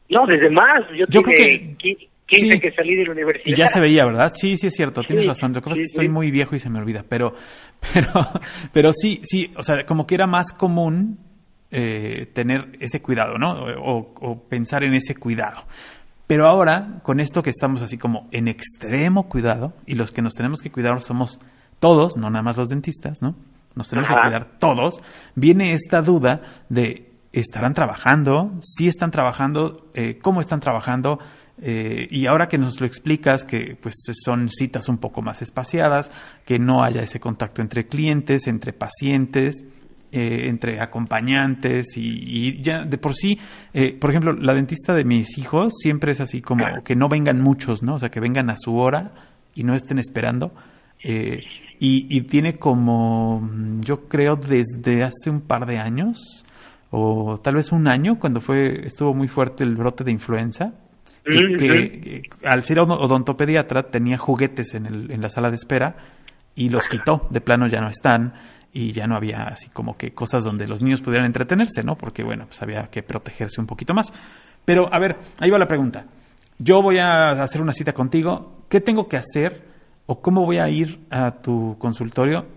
No, 0.09 0.25
desde 0.25 0.49
más. 0.49 0.79
Yo, 0.97 1.21
creo 1.21 1.35
que... 1.37 1.75
15 1.77 2.16
que 2.27 2.71
salí 2.75 2.95
de 2.95 3.05
la 3.05 3.11
universidad. 3.11 3.53
Y 3.53 3.57
ya 3.57 3.67
se 3.67 3.79
veía, 3.79 4.05
¿verdad? 4.05 4.31
Sí, 4.35 4.57
sí 4.57 4.67
es 4.67 4.73
cierto, 4.73 5.01
tienes 5.01 5.25
razón. 5.25 5.53
Yo 5.53 5.61
creo 5.61 5.75
que 5.75 5.81
estoy 5.81 6.09
muy 6.09 6.29
viejo 6.29 6.55
y 6.55 6.59
se 6.59 6.69
me 6.69 6.79
olvida, 6.79 7.05
pero, 7.07 7.33
pero, 7.93 8.09
pero 8.73 8.91
sí, 8.93 9.21
sí, 9.23 9.51
o 9.55 9.63
sea, 9.63 9.85
como 9.85 10.05
que 10.05 10.15
era 10.15 10.27
más 10.27 10.51
común 10.51 11.19
eh, 11.71 12.27
tener 12.33 12.77
ese 12.79 13.01
cuidado, 13.01 13.37
¿no? 13.37 13.65
o, 13.81 14.47
pensar 14.47 14.83
en 14.83 14.93
ese 14.93 15.15
cuidado. 15.15 15.65
Pero 16.25 16.45
ahora, 16.45 16.99
con 17.03 17.19
esto 17.19 17.41
que 17.41 17.49
estamos 17.49 17.81
así 17.81 17.97
como 17.97 18.27
en 18.31 18.47
extremo 18.47 19.29
cuidado, 19.29 19.73
y 19.85 19.95
los 19.95 20.11
que 20.11 20.21
nos 20.21 20.33
tenemos 20.33 20.61
que 20.61 20.71
cuidar 20.71 21.01
somos 21.01 21.39
todos, 21.79 22.17
no 22.17 22.29
nada 22.29 22.43
más 22.43 22.57
los 22.57 22.69
dentistas, 22.69 23.21
¿no? 23.21 23.35
Nos 23.75 23.89
tenemos 23.89 24.09
que 24.09 24.15
cuidar 24.15 24.57
todos, 24.59 25.01
viene 25.35 25.73
esta 25.73 26.01
duda 26.01 26.63
de, 26.69 27.11
¿estarán 27.31 27.73
trabajando? 27.73 28.51
¿Sí 28.61 28.87
están 28.87 29.11
trabajando? 29.11 29.89
Eh, 29.93 30.19
¿Cómo 30.19 30.41
están 30.41 30.59
trabajando? 30.59 31.19
Eh, 31.59 32.07
y 32.11 32.27
ahora 32.27 32.47
que 32.47 32.57
nos 32.57 32.79
lo 32.79 32.85
explicas, 32.85 33.43
que 33.43 33.75
pues 33.81 33.95
son 34.23 34.49
citas 34.49 34.89
un 34.89 34.97
poco 34.97 35.21
más 35.21 35.41
espaciadas, 35.41 36.11
que 36.45 36.59
no 36.59 36.83
haya 36.83 37.01
ese 37.01 37.19
contacto 37.19 37.61
entre 37.61 37.87
clientes, 37.87 38.47
entre 38.47 38.73
pacientes, 38.73 39.65
eh, 40.09 40.47
entre 40.47 40.79
acompañantes 40.79 41.97
y, 41.97 42.61
ya 42.61 42.85
de 42.85 42.97
por 42.97 43.13
sí, 43.13 43.37
eh, 43.73 43.93
por 43.93 44.09
ejemplo, 44.09 44.31
la 44.31 44.53
dentista 44.53 44.93
de 44.93 45.03
mis 45.03 45.37
hijos 45.37 45.73
siempre 45.77 46.13
es 46.13 46.21
así 46.21 46.41
como 46.41 46.63
que 46.85 46.95
no 46.95 47.09
vengan 47.09 47.41
muchos, 47.41 47.83
¿no? 47.83 47.95
O 47.95 47.99
sea, 47.99 48.07
que 48.07 48.21
vengan 48.21 48.49
a 48.49 48.55
su 48.55 48.77
hora 48.77 49.11
y 49.53 49.65
no 49.65 49.75
estén 49.75 49.99
esperando. 49.99 50.53
Eh, 51.03 51.41
y, 51.79 52.21
tiene 52.21 52.57
como, 52.57 53.49
yo 53.81 54.07
creo, 54.07 54.37
desde 54.37 55.03
hace 55.03 55.29
un 55.29 55.41
par 55.41 55.65
de 55.65 55.77
años, 55.77 56.45
o 56.89 57.37
tal 57.43 57.55
vez 57.55 57.73
un 57.73 57.89
año, 57.89 58.17
cuando 58.17 58.39
fue 58.39 58.85
estuvo 58.87 59.13
muy 59.13 59.27
fuerte 59.27 59.65
el 59.65 59.75
brote 59.75 60.05
de 60.05 60.11
influenza, 60.11 60.73
que, 61.27 62.21
al 62.43 62.63
ser 62.63 62.79
odontopediatra 62.79 63.83
tenía 63.83 64.17
juguetes 64.17 64.73
en, 64.73 64.85
el, 64.85 65.11
en 65.11 65.21
la 65.21 65.29
sala 65.29 65.49
de 65.49 65.55
espera 65.55 65.95
y 66.55 66.69
los 66.69 66.87
quitó, 66.87 67.27
de 67.29 67.41
plano 67.41 67.67
ya 67.67 67.81
no 67.81 67.89
están 67.89 68.33
y 68.73 68.91
ya 68.91 69.07
no 69.07 69.15
había 69.15 69.43
así 69.43 69.69
como 69.69 69.97
que 69.97 70.11
cosas 70.11 70.43
donde 70.43 70.67
los 70.67 70.81
niños 70.81 71.01
pudieran 71.01 71.25
entretenerse, 71.25 71.83
¿no? 71.83 71.95
Porque 71.95 72.23
bueno, 72.23 72.45
pues 72.47 72.61
había 72.61 72.87
que 72.89 73.03
protegerse 73.03 73.61
un 73.61 73.67
poquito 73.67 73.93
más. 73.93 74.13
Pero 74.65 74.91
a 74.93 74.99
ver, 74.99 75.17
ahí 75.39 75.49
va 75.49 75.57
la 75.57 75.67
pregunta. 75.67 76.05
Yo 76.59 76.81
voy 76.81 76.97
a 76.97 77.43
hacer 77.43 77.61
una 77.61 77.73
cita 77.73 77.93
contigo, 77.93 78.63
¿qué 78.69 78.81
tengo 78.81 79.07
que 79.07 79.17
hacer 79.17 79.63
o 80.05 80.21
cómo 80.21 80.45
voy 80.45 80.57
a 80.57 80.69
ir 80.69 80.99
a 81.09 81.31
tu 81.31 81.75
consultorio? 81.79 82.47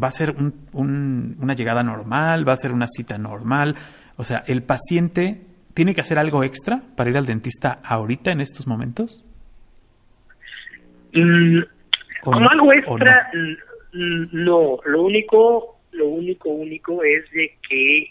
¿Va 0.00 0.08
a 0.08 0.12
ser 0.12 0.34
una 0.72 1.54
llegada 1.54 1.82
normal? 1.82 2.46
¿Va 2.46 2.52
a 2.52 2.56
ser 2.56 2.72
una 2.72 2.86
cita 2.88 3.16
normal? 3.16 3.76
O 4.16 4.24
sea, 4.24 4.42
¿el 4.46 4.62
paciente 4.64 5.46
tiene 5.74 5.94
que 5.94 6.00
hacer 6.00 6.18
algo 6.18 6.44
extra 6.44 6.82
para 6.96 7.10
ir 7.10 7.16
al 7.16 7.26
dentista 7.26 7.80
ahorita 7.84 8.30
en 8.30 8.40
estos 8.40 8.66
momentos? 8.66 9.24
Mm, 11.12 11.60
como 12.22 12.48
algo 12.48 12.72
extra, 12.72 13.30
no, 13.92 14.78
lo 14.84 15.02
único, 15.02 15.76
lo 15.92 16.08
único, 16.08 16.48
único 16.48 17.04
es 17.04 17.30
de 17.32 17.52
que 17.68 18.08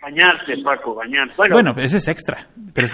bañarse, 0.00 0.56
Paco, 0.62 0.94
bañarse. 0.94 1.34
Bueno, 1.36 1.54
bueno 1.54 1.74
eso 1.78 1.96
es 1.96 2.08
extra, 2.08 2.46
pero 2.74 2.88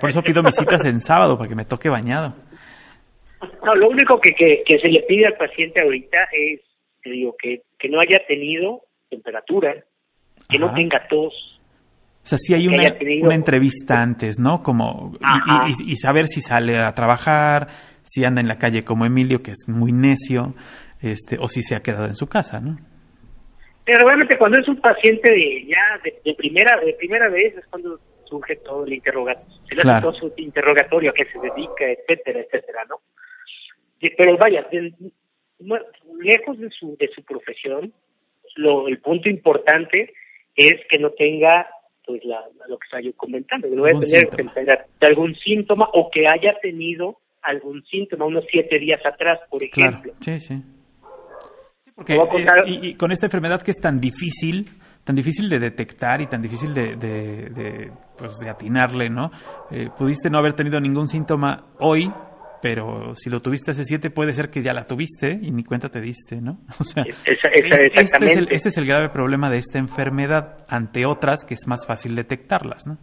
por, 0.00 0.10
eso 0.10 0.22
pido 0.22 0.42
mis 0.42 0.54
citas 0.54 0.84
en 0.86 1.00
sábado 1.00 1.36
para 1.36 1.48
que 1.48 1.54
me 1.54 1.64
toque 1.64 1.88
bañado. 1.88 2.34
No, 3.64 3.74
lo 3.74 3.88
único 3.88 4.20
que, 4.20 4.32
que, 4.32 4.78
se 4.78 4.90
le 4.90 5.02
pide 5.02 5.26
al 5.26 5.34
paciente 5.34 5.80
ahorita 5.80 6.18
es, 6.32 6.60
te 7.02 7.10
digo, 7.10 7.34
que, 7.40 7.62
que 7.78 7.88
no 7.88 8.00
haya 8.00 8.20
tenido 8.26 8.82
temperatura, 9.08 9.74
que 10.48 10.58
no 10.58 10.72
tenga 10.74 11.06
tos. 11.08 11.55
O 12.26 12.28
sea, 12.28 12.38
sí 12.38 12.54
hay 12.54 12.66
una, 12.66 12.92
una 13.22 13.36
entrevista 13.36 14.02
antes, 14.02 14.40
¿no? 14.40 14.60
Como, 14.60 15.12
y, 15.68 15.92
y, 15.92 15.94
saber 15.94 16.26
si 16.26 16.40
sale 16.40 16.76
a 16.76 16.92
trabajar, 16.92 17.68
si 18.02 18.24
anda 18.24 18.40
en 18.40 18.48
la 18.48 18.58
calle 18.58 18.82
como 18.82 19.06
Emilio, 19.06 19.44
que 19.44 19.52
es 19.52 19.68
muy 19.68 19.92
necio, 19.92 20.56
este, 21.00 21.36
o 21.38 21.46
si 21.46 21.62
se 21.62 21.76
ha 21.76 21.84
quedado 21.84 22.06
en 22.06 22.16
su 22.16 22.26
casa, 22.26 22.58
¿no? 22.58 22.78
Pero 23.84 24.04
realmente 24.04 24.36
cuando 24.38 24.58
es 24.58 24.66
un 24.66 24.80
paciente 24.80 25.32
de, 25.32 25.66
ya 25.68 26.00
de, 26.02 26.34
primera 26.34 26.80
de 26.84 26.94
primera 26.94 27.28
vez 27.28 27.56
es 27.56 27.66
cuando 27.66 28.00
surge 28.24 28.56
todo 28.56 28.84
el 28.84 28.94
interrogatorio, 28.94 29.54
se 29.68 29.76
le 29.76 29.82
hace 29.82 30.02
todo 30.02 30.14
su 30.14 30.32
interrogatorio 30.38 31.10
a 31.10 31.14
qué 31.14 31.26
se 31.26 31.38
dedica, 31.38 31.84
etcétera, 31.86 32.40
etcétera, 32.40 32.86
¿no? 32.88 32.96
pero 34.18 34.36
vaya, 34.36 34.66
lejos 36.18 36.58
de 36.58 36.70
su, 36.70 36.96
de 36.98 37.08
su 37.14 37.22
profesión, 37.22 37.92
lo, 38.56 38.88
el 38.88 38.98
punto 38.98 39.28
importante 39.28 40.12
es 40.56 40.74
que 40.90 40.98
no 40.98 41.10
tenga 41.10 41.68
pues 42.06 42.24
la, 42.24 42.40
lo 42.68 42.78
que 42.78 42.84
estaba 42.84 43.02
yo 43.02 43.12
comentando, 43.16 43.68
que 43.68 43.74
no 43.74 43.82
vaya 43.82 43.98
a 43.98 44.00
tener 44.00 44.86
algún 45.00 45.34
síntoma 45.34 45.88
o 45.92 46.08
que 46.10 46.20
haya 46.20 46.58
tenido 46.62 47.18
algún 47.42 47.84
síntoma 47.84 48.26
unos 48.26 48.44
siete 48.50 48.78
días 48.78 49.00
atrás, 49.04 49.40
por 49.50 49.62
ejemplo. 49.62 50.12
Sí, 50.20 50.38
sí. 50.38 50.62
porque, 51.94 52.14
eh, 52.14 52.20
y, 52.66 52.94
con 52.94 53.12
esta 53.12 53.26
enfermedad 53.26 53.62
que 53.62 53.72
es 53.72 53.80
tan 53.80 54.00
difícil, 54.00 54.70
tan 55.04 55.16
difícil 55.16 55.48
de 55.48 55.58
detectar 55.58 56.20
y 56.20 56.26
tan 56.26 56.42
difícil 56.42 56.72
de, 56.72 56.96
de, 56.96 57.90
pues 58.16 58.36
de 58.38 58.48
atinarle, 58.50 59.10
¿no? 59.10 59.30
Eh, 59.70 59.88
pudiste 59.96 60.30
no 60.30 60.38
haber 60.38 60.54
tenido 60.54 60.80
ningún 60.80 61.08
síntoma 61.08 61.66
hoy, 61.80 62.10
pero 62.68 63.14
si 63.14 63.30
lo 63.30 63.38
tuviste 63.38 63.70
hace 63.70 63.84
siete 63.84 64.10
puede 64.10 64.32
ser 64.32 64.50
que 64.50 64.60
ya 64.60 64.72
la 64.72 64.86
tuviste 64.86 65.38
y 65.40 65.52
ni 65.52 65.62
cuenta 65.62 65.88
te 65.88 66.00
diste, 66.00 66.40
¿no? 66.40 66.58
O 66.80 66.82
sea, 66.82 67.04
este, 67.04 67.86
es 67.94 68.36
el, 68.36 68.48
este 68.50 68.70
es 68.70 68.76
el 68.76 68.86
grave 68.86 69.08
problema 69.08 69.48
de 69.48 69.58
esta 69.58 69.78
enfermedad 69.78 70.66
ante 70.68 71.06
otras 71.06 71.44
que 71.44 71.54
es 71.54 71.68
más 71.68 71.86
fácil 71.86 72.16
detectarlas, 72.16 72.84
¿no? 72.88 72.98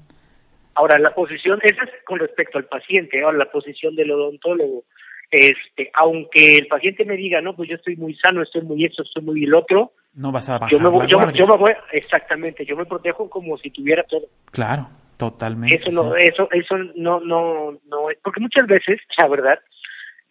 Ahora, 0.76 1.00
la 1.00 1.16
posición, 1.16 1.62
esa 1.64 1.86
es 1.86 1.92
con 2.04 2.20
respecto 2.20 2.58
al 2.58 2.66
paciente, 2.66 3.24
ahora 3.24 3.38
la 3.38 3.52
posición 3.52 3.96
del 3.96 4.12
odontólogo, 4.12 4.84
este, 5.32 5.90
aunque 5.94 6.58
el 6.58 6.68
paciente 6.68 7.06
me 7.06 7.16
diga, 7.16 7.40
no, 7.40 7.56
pues 7.56 7.70
yo 7.70 7.76
estoy 7.78 7.96
muy 7.96 8.16
sano, 8.16 8.42
estoy 8.42 8.64
muy 8.64 8.84
esto, 8.84 9.04
estoy 9.04 9.24
muy 9.24 9.46
el 9.46 9.54
otro, 9.54 9.94
no 10.14 10.34
vas 10.34 10.50
a 10.50 10.58
bajar 10.58 10.78
yo 10.78 10.92
me, 10.92 11.08
yo, 11.08 11.32
yo 11.32 11.48
me 11.48 11.58
voy, 11.58 11.72
exactamente, 11.94 12.66
yo 12.66 12.76
me 12.76 12.84
protejo 12.84 13.30
como 13.30 13.58
si 13.60 13.70
tuviera 13.70 14.04
todo. 14.04 14.26
Claro. 14.52 14.90
Totalmente. 15.30 15.78
Eso 15.78 15.90
no, 15.92 16.16
eso, 16.18 16.50
eso 16.52 16.78
no, 16.96 17.22
no, 17.22 17.72
no, 17.86 18.08
porque 18.22 18.42
muchas 18.42 18.68
veces, 18.68 19.00
la 19.18 19.28
verdad, 19.30 19.58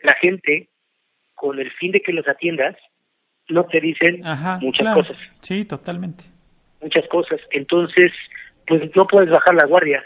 la 0.03 0.15
gente, 0.21 0.69
con 1.35 1.59
el 1.59 1.71
fin 1.73 1.93
de 1.93 2.01
que 2.01 2.13
los 2.13 2.29
atiendas, 2.29 2.77
no 3.49 3.65
te 3.65 3.81
dicen 3.81 4.23
muchas 4.61 4.95
cosas. 4.95 5.17
Sí, 5.41 5.65
totalmente. 5.65 6.25
Muchas 6.83 7.09
cosas. 7.09 7.41
Entonces, 7.53 8.13
pues 8.67 8.95
no 8.95 9.07
puedes 9.07 9.31
bajar 9.31 9.55
la 9.55 9.67
guardia. 9.67 10.05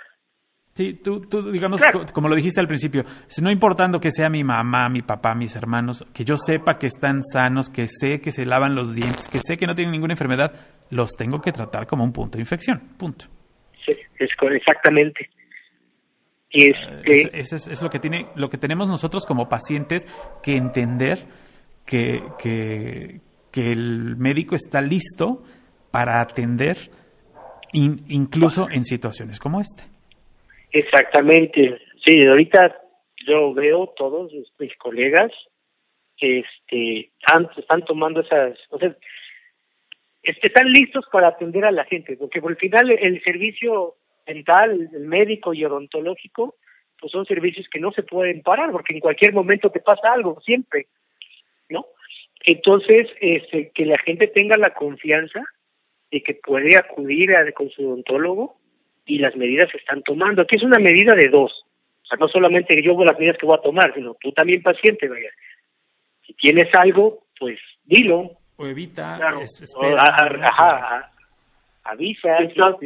Sí, 0.74 0.95
tú, 1.03 1.22
tú 1.22 1.51
digamos, 1.51 1.82
como 2.12 2.28
lo 2.28 2.37
dijiste 2.37 2.61
al 2.61 2.68
principio, 2.68 3.03
no 3.43 3.51
importando 3.51 3.99
que 3.99 4.12
sea 4.12 4.28
mi 4.28 4.45
mamá, 4.45 4.89
mi 4.89 5.03
papá, 5.03 5.34
mis 5.34 5.57
hermanos, 5.57 6.05
que 6.14 6.24
yo 6.24 6.37
sepa 6.37 6.78
que 6.78 6.87
están 6.87 7.24
sanos, 7.24 7.70
que 7.70 7.89
sé 7.89 8.20
que 8.20 8.30
se 8.30 8.45
lavan 8.45 8.76
los 8.76 8.95
dientes, 8.95 9.28
que 9.28 9.39
sé 9.39 9.57
que 9.57 9.66
no 9.66 9.74
tienen 9.74 9.93
ninguna 9.93 10.12
enfermedad, 10.12 10.53
los 10.91 11.11
tengo 11.16 11.41
que 11.41 11.51
tratar 11.51 11.87
como 11.87 12.05
un 12.05 12.12
punto 12.12 12.37
de 12.37 12.43
infección, 12.43 12.78
punto 12.99 13.24
es 13.93 14.30
exactamente. 14.53 15.28
Y 16.51 16.70
este, 16.70 17.39
eso, 17.39 17.57
es, 17.57 17.82
lo 17.82 17.91
que 17.91 17.99
tiene, 17.99 18.26
lo 18.34 18.49
que 18.49 18.57
tenemos 18.57 18.89
nosotros 18.89 19.26
como 19.26 19.49
pacientes 19.49 20.07
que 20.43 20.57
entender 20.57 21.18
que, 21.84 22.20
que, 22.39 23.20
el 23.55 24.16
médico 24.16 24.55
está 24.55 24.82
listo 24.82 25.43
para 25.91 26.20
atender 26.20 26.76
incluso 27.72 28.68
en 28.70 28.84
situaciones 28.84 29.39
como 29.39 29.62
esta. 29.62 29.84
Exactamente. 30.72 31.78
Sí, 32.05 32.22
ahorita 32.26 32.76
yo 33.26 33.55
veo 33.55 33.95
todos 33.97 34.30
mis 34.59 34.76
colegas 34.76 35.32
que 36.18 36.41
este, 36.41 37.11
están, 37.18 37.49
están 37.57 37.84
tomando 37.84 38.20
esas, 38.20 38.59
o 38.70 38.78
sea, 38.78 38.95
están 40.33 40.70
listos 40.72 41.05
para 41.12 41.29
atender 41.29 41.64
a 41.64 41.70
la 41.70 41.85
gente, 41.85 42.16
porque 42.16 42.41
por 42.41 42.51
el 42.51 42.57
final 42.57 42.91
el 42.91 43.22
servicio 43.22 43.95
dental, 44.27 44.91
el 44.93 45.07
médico 45.07 45.55
y 45.55 45.64
odontológico, 45.64 46.57
pues 46.99 47.12
son 47.12 47.27
servicios 47.27 47.66
que 47.70 47.81
no 47.81 47.93
se 47.93 48.03
pueden 48.03 48.43
parar, 48.43 48.70
porque 48.72 48.95
en 48.95 49.01
cualquier 49.01 49.33
momento 49.33 49.70
te 49.70 49.81
pasa 49.81 50.12
algo, 50.12 50.41
siempre, 50.41 50.87
¿no? 51.68 51.87
Entonces, 52.45 53.09
este, 53.20 53.70
que 53.74 53.87
la 53.87 53.99
gente 53.99 54.29
tenga 54.29 54.57
la 54.57 54.72
confianza 54.72 55.45
de 56.11 56.22
que 56.22 56.35
puede 56.35 56.77
acudir 56.77 57.35
a, 57.35 57.51
con 57.53 57.70
su 57.70 57.87
odontólogo 57.87 58.59
y 59.05 59.18
las 59.18 59.37
medidas 59.37 59.70
se 59.70 59.79
están 59.79 60.03
tomando. 60.03 60.43
Aquí 60.43 60.57
es 60.57 60.62
una 60.62 60.79
medida 60.79 61.14
de 61.14 61.29
dos. 61.29 61.53
O 62.03 62.07
sea, 62.07 62.18
no 62.18 62.29
solamente 62.29 62.81
yo 62.83 62.97
las 63.05 63.18
medidas 63.18 63.37
que 63.39 63.47
voy 63.47 63.57
a 63.59 63.62
tomar, 63.62 63.93
sino 63.95 64.16
tú 64.20 64.33
también 64.33 64.62
paciente, 64.62 65.09
vaya. 65.09 65.31
Si 66.24 66.35
tienes 66.35 66.68
algo, 66.74 67.27
pues 67.39 67.59
dilo, 67.85 68.39
o 68.57 68.66
evita, 68.66 69.16
ajá, 69.16 71.12
avisa. 71.84 72.36
Estás, 72.38 72.76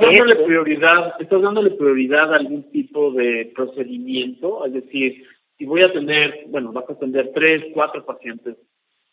dándole 0.00 0.44
prioridad, 0.44 1.14
estás 1.20 1.42
dándole 1.42 1.70
prioridad 1.70 2.32
a 2.32 2.36
algún 2.36 2.70
tipo 2.70 3.12
de 3.12 3.52
procedimiento, 3.54 4.64
es 4.66 4.72
decir, 4.72 5.24
si 5.56 5.64
voy 5.64 5.82
a 5.82 5.92
tener, 5.92 6.44
bueno, 6.48 6.72
vas 6.72 6.88
a 6.88 6.92
atender 6.92 7.32
tres, 7.34 7.64
cuatro 7.74 8.04
pacientes 8.04 8.56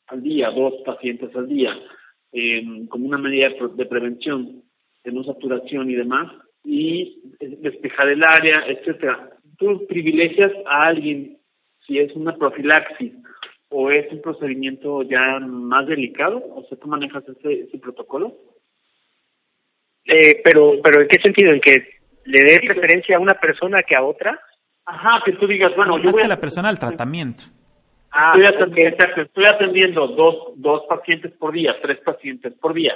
al 0.07 0.21
día, 0.21 0.51
dos 0.51 0.73
pacientes 0.85 1.35
al 1.35 1.47
día, 1.47 1.75
eh, 2.31 2.85
como 2.89 3.07
una 3.07 3.17
medida 3.17 3.49
de 3.49 3.85
prevención 3.85 4.63
de 5.03 5.11
no 5.11 5.23
saturación 5.23 5.89
y 5.89 5.95
demás, 5.95 6.31
y 6.63 7.21
despejar 7.39 8.09
el 8.09 8.23
área, 8.23 8.63
etcétera. 8.67 9.31
Tú 9.57 9.85
privilegias 9.87 10.51
a 10.65 10.87
alguien 10.87 11.37
si 11.85 11.99
es 11.99 12.13
una 12.15 12.35
profilaxis 12.35 13.13
o 13.70 13.91
es 13.91 14.11
un 14.11 14.22
procedimiento 14.22 15.03
ya 15.03 15.39
más 15.39 15.88
delicado? 15.88 16.43
O 16.55 16.63
sea, 16.68 16.78
¿tú 16.78 16.88
manejas 16.88 17.24
ese, 17.28 17.78
protocolo? 17.78 18.34
Eh, 20.05 20.41
pero, 20.43 20.74
pero 20.84 21.01
¿en 21.01 21.07
qué 21.07 21.22
sentido? 21.22 21.51
¿En 21.51 21.61
que 21.61 21.78
le 22.26 22.43
dé 22.43 22.59
preferencia 22.59 23.18
a 23.18 23.20
una 23.20 23.34
persona 23.34 23.80
que 23.88 23.95
a 23.95 24.03
otra? 24.03 24.39
Ajá, 24.86 25.22
que 25.26 25.34
tú 25.34 25.47
digas, 25.47 25.76
bueno, 25.76 25.97
yo 25.97 26.11
voy 26.11 26.24
a 26.24 26.28
la 26.28 26.39
persona 26.39 26.70
al 26.70 26.78
tratamiento. 26.78 27.45
Ah, 28.11 28.32
estoy, 28.38 28.55
atendiendo, 28.55 28.97
estoy 29.24 29.45
atendiendo 29.45 30.07
dos, 30.07 30.53
dos 30.55 30.84
pacientes 30.88 31.34
por 31.34 31.51
día, 31.51 31.76
tres 31.82 31.99
pacientes 31.99 32.53
por 32.53 32.74
día, 32.74 32.95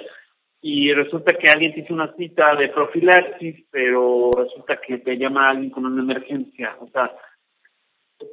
y 0.61 0.93
resulta 0.93 1.33
que 1.33 1.49
alguien 1.49 1.73
te 1.73 1.81
hizo 1.81 1.93
una 1.93 2.13
cita 2.15 2.55
de 2.55 2.69
profilaxis, 2.69 3.65
pero 3.71 4.31
resulta 4.31 4.79
que 4.79 4.99
te 4.99 5.17
llama 5.17 5.49
alguien 5.49 5.71
con 5.71 5.85
una 5.85 6.01
emergencia. 6.01 6.75
O 6.79 6.87
sea, 6.89 7.11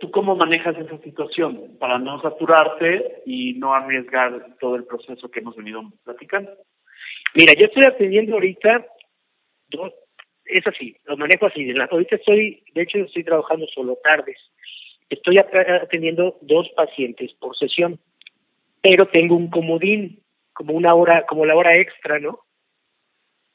¿Tú 0.00 0.10
cómo 0.10 0.34
manejas 0.34 0.76
esa 0.76 0.98
situación 0.98 1.76
para 1.78 1.98
no 1.98 2.20
saturarte 2.20 3.22
y 3.24 3.54
no 3.54 3.72
arriesgar 3.72 4.56
todo 4.58 4.74
el 4.74 4.84
proceso 4.84 5.30
que 5.30 5.40
hemos 5.40 5.54
venido 5.56 5.82
platicando? 6.04 6.50
Mira, 7.34 7.52
yo 7.54 7.66
estoy 7.66 7.84
atendiendo 7.84 8.34
ahorita, 8.34 8.84
dos, 9.68 9.92
es 10.44 10.66
así, 10.66 10.96
lo 11.04 11.16
manejo 11.16 11.46
así. 11.46 11.72
Ahorita 11.90 12.16
estoy, 12.16 12.64
de 12.74 12.82
hecho, 12.82 12.98
estoy 12.98 13.24
trabajando 13.24 13.66
solo 13.74 13.96
tardes. 14.02 14.38
Estoy 15.08 15.38
atendiendo 15.38 16.36
dos 16.40 16.68
pacientes 16.74 17.32
por 17.34 17.56
sesión, 17.56 18.00
pero 18.82 19.06
tengo 19.06 19.36
un 19.36 19.50
comodín, 19.50 20.20
como 20.52 20.72
una 20.72 20.94
hora, 20.94 21.26
como 21.26 21.46
la 21.46 21.54
hora 21.54 21.76
extra, 21.76 22.18
¿no? 22.18 22.40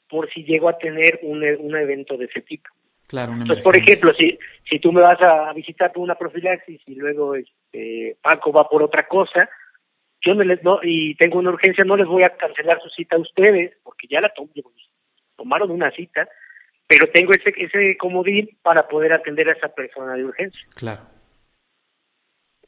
Por 0.08 0.32
si 0.32 0.44
llego 0.44 0.68
a 0.68 0.78
tener 0.78 1.20
un, 1.22 1.42
un 1.42 1.76
evento 1.76 2.16
de 2.16 2.24
ese 2.24 2.40
tipo. 2.40 2.70
Entonces, 3.12 3.62
por 3.62 3.76
ejemplo, 3.76 4.12
si, 4.14 4.38
si 4.68 4.78
tú 4.78 4.92
me 4.92 5.02
vas 5.02 5.20
a 5.20 5.52
visitar 5.52 5.92
por 5.92 6.02
una 6.02 6.14
profilaxis 6.14 6.80
y 6.86 6.94
luego 6.94 7.34
este, 7.34 8.16
Paco 8.22 8.52
va 8.52 8.68
por 8.68 8.82
otra 8.82 9.06
cosa, 9.06 9.48
yo 10.24 10.34
no 10.34 10.44
les 10.44 10.62
no, 10.62 10.78
y 10.82 11.14
tengo 11.16 11.38
una 11.38 11.50
urgencia, 11.50 11.84
no 11.84 11.96
les 11.96 12.06
voy 12.06 12.22
a 12.22 12.36
cancelar 12.36 12.80
su 12.80 12.88
cita 12.90 13.16
a 13.16 13.20
ustedes, 13.20 13.76
porque 13.82 14.06
ya 14.08 14.20
la 14.20 14.32
tomaron 15.36 15.70
una 15.70 15.90
cita, 15.90 16.26
pero 16.86 17.10
tengo 17.12 17.32
ese, 17.32 17.52
ese 17.56 17.96
comodín 17.98 18.48
para 18.62 18.88
poder 18.88 19.12
atender 19.12 19.48
a 19.48 19.52
esa 19.52 19.68
persona 19.68 20.14
de 20.14 20.24
urgencia. 20.24 20.60
Claro. 20.74 21.02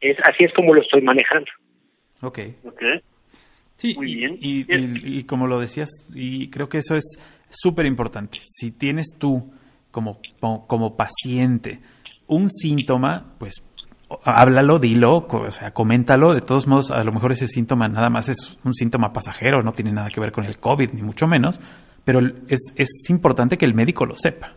Es, 0.00 0.18
así 0.24 0.44
es 0.44 0.52
como 0.52 0.74
lo 0.74 0.82
estoy 0.82 1.00
manejando. 1.00 1.50
Ok. 2.22 2.38
okay. 2.64 3.00
Sí, 3.76 3.94
Muy 3.96 4.14
bien. 4.14 4.36
Y, 4.40 5.18
y, 5.18 5.24
como 5.24 5.46
lo 5.46 5.58
decías, 5.58 5.88
y 6.14 6.50
creo 6.50 6.68
que 6.68 6.78
eso 6.78 6.96
es 6.96 7.04
súper 7.50 7.86
importante. 7.86 8.38
Si 8.46 8.76
tienes 8.76 9.08
tú 9.18 9.52
como, 9.94 10.18
como, 10.66 10.96
paciente 10.96 11.80
un 12.26 12.50
síntoma, 12.50 13.34
pues 13.38 13.62
háblalo, 14.24 14.78
dilo, 14.78 15.26
o 15.28 15.50
sea, 15.50 15.70
coméntalo. 15.70 16.34
De 16.34 16.40
todos 16.40 16.66
modos, 16.66 16.90
a 16.90 17.02
lo 17.04 17.12
mejor 17.12 17.32
ese 17.32 17.46
síntoma 17.46 17.86
nada 17.88 18.10
más 18.10 18.28
es 18.28 18.58
un 18.64 18.74
síntoma 18.74 19.12
pasajero, 19.12 19.62
no 19.62 19.72
tiene 19.72 19.92
nada 19.92 20.10
que 20.10 20.20
ver 20.20 20.32
con 20.32 20.44
el 20.44 20.58
COVID, 20.58 20.90
ni 20.92 21.02
mucho 21.02 21.26
menos, 21.26 21.60
pero 22.04 22.20
es, 22.48 22.72
es 22.76 23.08
importante 23.08 23.56
que 23.56 23.64
el 23.64 23.74
médico 23.74 24.04
lo 24.04 24.16
sepa. 24.16 24.54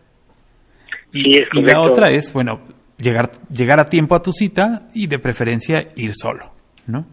Y, 1.14 1.38
y 1.54 1.62
la 1.62 1.82
otra 1.82 2.10
es, 2.10 2.34
bueno, 2.34 2.62
llegar, 2.98 3.32
llegar 3.50 3.80
a 3.80 3.86
tiempo 3.86 4.16
a 4.16 4.22
tu 4.22 4.32
cita 4.32 4.88
y 4.94 5.08
de 5.08 5.20
preferencia 5.20 5.88
ir 5.96 6.14
solo, 6.14 6.52
¿no? 6.88 7.06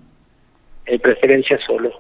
De 0.87 0.99
preferencia 0.99 1.59
solo. 1.67 1.91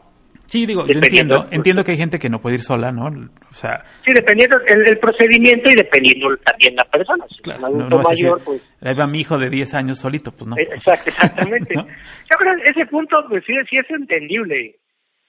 Sí, 0.46 0.66
digo, 0.66 0.86
yo 0.86 1.00
entiendo, 1.00 1.46
entiendo 1.50 1.82
que 1.82 1.92
hay 1.92 1.96
gente 1.96 2.18
que 2.18 2.28
no 2.28 2.40
puede 2.40 2.56
ir 2.56 2.60
sola, 2.60 2.92
¿no? 2.92 3.06
O 3.06 3.54
sea... 3.54 3.84
Sí, 4.04 4.12
dependiendo 4.14 4.58
del 4.58 4.98
procedimiento 4.98 5.70
y 5.70 5.74
dependiendo 5.74 6.36
también 6.44 6.76
la 6.76 6.84
persona. 6.84 7.24
Si 7.28 7.42
claro, 7.42 7.68
un 7.68 7.82
adulto 7.82 8.08
mayor, 8.08 8.42
pues... 8.44 8.76
Ahí 8.82 8.94
va 8.94 9.06
mi 9.06 9.20
hijo 9.20 9.38
de 9.38 9.50
10 9.50 9.74
años 9.74 9.98
solito, 9.98 10.30
pues 10.32 10.46
no. 10.46 10.56
Exacto, 10.58 11.10
exactamente. 11.10 11.74
Yo 11.74 12.36
creo 12.38 12.56
que 12.56 12.70
ese 12.70 12.86
punto, 12.86 13.16
pues 13.28 13.42
sí, 13.46 13.52
sí 13.68 13.76
es 13.78 13.90
entendible. 13.90 14.76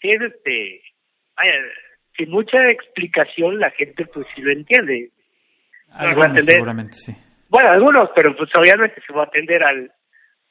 Sí 0.02 0.12
es 0.12 0.22
este... 0.22 0.82
Vaya, 1.38 1.54
sin 2.18 2.30
mucha 2.30 2.58
explicación 2.70 3.60
la 3.60 3.72
gente 3.72 4.06
pues 4.06 4.26
sí 4.36 4.42
lo 4.42 4.52
entiende. 4.52 5.10
Algunos, 5.92 6.46
seguramente, 6.46 6.94
sí. 6.94 7.16
Bueno, 7.50 7.70
algunos, 7.72 8.10
pero 8.16 8.36
pues 8.36 8.50
obviamente 8.58 9.02
se 9.06 9.14
va 9.14 9.24
a 9.24 9.26
atender 9.26 9.64
al, 9.64 9.92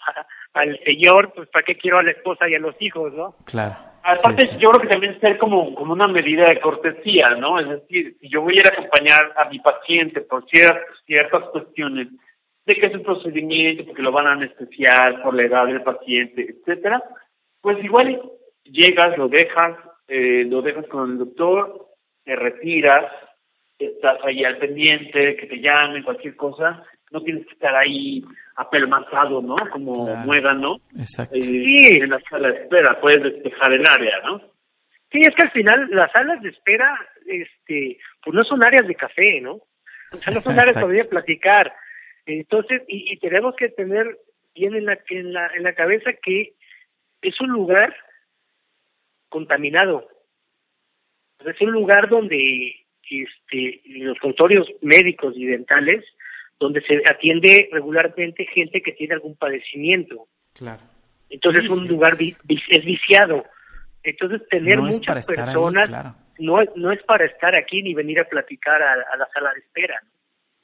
al 0.55 0.79
señor, 0.85 1.33
pues 1.35 1.49
¿para 1.51 1.65
qué 1.65 1.77
quiero 1.77 1.99
a 1.99 2.03
la 2.03 2.12
esposa 2.12 2.49
y 2.49 2.55
a 2.55 2.59
los 2.59 2.75
hijos, 2.81 3.12
no? 3.12 3.37
Claro. 3.45 3.93
Aparte, 4.07 4.59
yo 4.59 4.70
creo 4.70 4.82
que 4.82 4.88
también 4.88 5.18
ser 5.18 5.38
como, 5.38 5.74
como 5.74 5.94
una 5.94 6.07
medida 6.07 6.44
de 6.44 6.61
cortesía, 6.61 7.30
¿no? 7.36 7.59
Es 7.59 7.68
decir, 7.70 8.14
si 8.20 8.28
yo 8.28 8.42
voy 8.42 8.52
a 8.52 8.61
ir 8.61 8.66
a 8.66 8.74
acompañar 8.74 9.32
a 9.34 9.48
mi 9.48 9.59
paciente 9.61 10.20
por 10.20 10.44
ciertas, 10.50 10.84
ciertas 11.07 11.44
cuestiones, 11.44 12.09
de 12.66 12.74
que 12.74 12.86
es 12.86 12.94
un 12.94 13.02
procedimiento, 13.02 13.86
porque 13.86 14.02
lo 14.02 14.12
van 14.12 14.26
a 14.26 14.32
anestesiar 14.32 15.22
por 15.22 15.34
la 15.34 15.44
edad 15.44 15.66
del 15.66 15.82
paciente, 15.82 16.46
etcétera, 16.50 17.02
pues 17.62 17.82
igual 17.82 18.20
llegas, 18.64 19.16
lo 19.16 19.28
dejas, 19.28 19.78
eh, 20.09 20.44
lo 20.50 20.61
dejas 20.61 20.86
con 20.88 21.12
el 21.12 21.18
doctor, 21.18 21.86
te 22.24 22.36
retiras, 22.36 23.11
estás 23.78 24.18
ahí 24.22 24.44
al 24.44 24.59
pendiente, 24.59 25.34
que 25.36 25.46
te 25.46 25.61
llamen, 25.61 26.02
cualquier 26.02 26.36
cosa, 26.36 26.84
no 27.15 27.23
tienes 27.23 27.47
que 27.47 27.53
estar 27.53 27.75
ahí 27.77 28.23
apelmazado, 28.57 29.41
¿no? 29.41 29.55
Como 29.71 30.05
claro. 30.05 30.55
¿no? 30.55 30.77
Exacto. 30.99 31.37
Eh, 31.37 31.41
sí. 31.41 31.99
En 32.01 32.11
la 32.11 32.21
sala 32.29 32.51
de 32.51 32.62
espera, 32.62 33.01
puedes 33.01 33.23
despejar 33.23 33.73
el 33.73 33.87
área, 33.87 34.19
¿no? 34.25 34.41
Sí, 35.12 35.21
es 35.21 35.33
que 35.37 35.45
al 35.45 35.53
final 35.53 35.89
las 35.91 36.11
salas 36.11 36.43
de 36.43 36.49
espera, 36.49 36.99
este, 37.25 37.99
pues 38.23 38.35
no 38.35 38.43
son 38.43 38.65
áreas 38.65 38.87
de 38.89 38.97
café, 38.97 39.41
¿no? 39.41 39.61
O 40.12 40.17
sea, 40.17 40.35
no 40.35 40.41
son 40.41 40.59
áreas 40.59 40.75
para 40.75 41.05
platicar. 41.09 41.73
Entonces, 42.27 42.83
y, 42.89 43.12
y, 43.12 43.17
tenemos 43.19 43.55
que 43.55 43.69
tener 43.69 44.19
bien 44.55 44.75
en 44.75 44.87
la, 44.87 44.99
en 45.09 45.33
la, 45.33 45.47
en 45.55 45.62
la 45.62 45.73
cabeza 45.75 46.12
que 46.21 46.55
es 47.23 47.41
un 47.41 47.51
lugar 47.51 47.95
contaminado. 49.29 50.09
Es 51.47 51.61
un 51.61 51.71
lugar 51.71 52.09
donde 52.09 52.85
este, 53.09 53.83
los 53.87 54.19
consultorios 54.19 54.69
médicos 54.81 55.35
y 55.37 55.47
dentales, 55.47 56.05
donde 56.59 56.80
se 56.82 57.02
atiende 57.11 57.68
regularmente 57.72 58.46
gente 58.46 58.80
que 58.82 58.92
tiene 58.92 59.14
algún 59.14 59.36
padecimiento. 59.36 60.28
Claro. 60.55 60.82
Entonces 61.28 61.64
es 61.64 61.70
un 61.70 61.86
lugar 61.88 62.16
es 62.20 62.84
viciado. 62.84 63.44
Entonces 64.02 64.46
tener 64.48 64.78
muchas 64.78 65.26
personas 65.26 65.90
no, 66.38 66.59
no 66.76 66.92
es 66.92 67.02
para 67.05 67.26
estar 67.26 67.55
aquí 67.55 67.82
ni 67.82 67.94
venir 67.94 68.20
a 68.20 68.28
platicar 68.28 68.82
a, 68.82 68.96
la 69.16 69.28
sala 69.32 69.52
de 69.55 69.61
espera. 69.61 70.00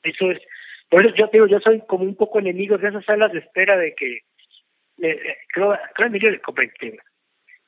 Eso 0.02 0.30
es, 0.30 0.40
por 0.88 1.04
eso 1.04 1.14
yo 1.16 1.28
digo, 1.32 1.46
yo 1.46 1.60
soy 1.60 1.80
como 1.86 2.04
un 2.04 2.16
poco 2.16 2.38
enemigo 2.38 2.76
de 2.78 2.88
esas 2.88 3.04
salas 3.04 3.32
de 3.32 3.38
espera 3.38 3.76
de 3.76 3.94
que 3.94 4.16
eh, 4.16 4.22
eh 5.02 5.36
creo, 5.52 5.76
creo 5.94 6.08
Emilio 6.08 6.30
le 6.30 6.40
comenté 6.40 6.98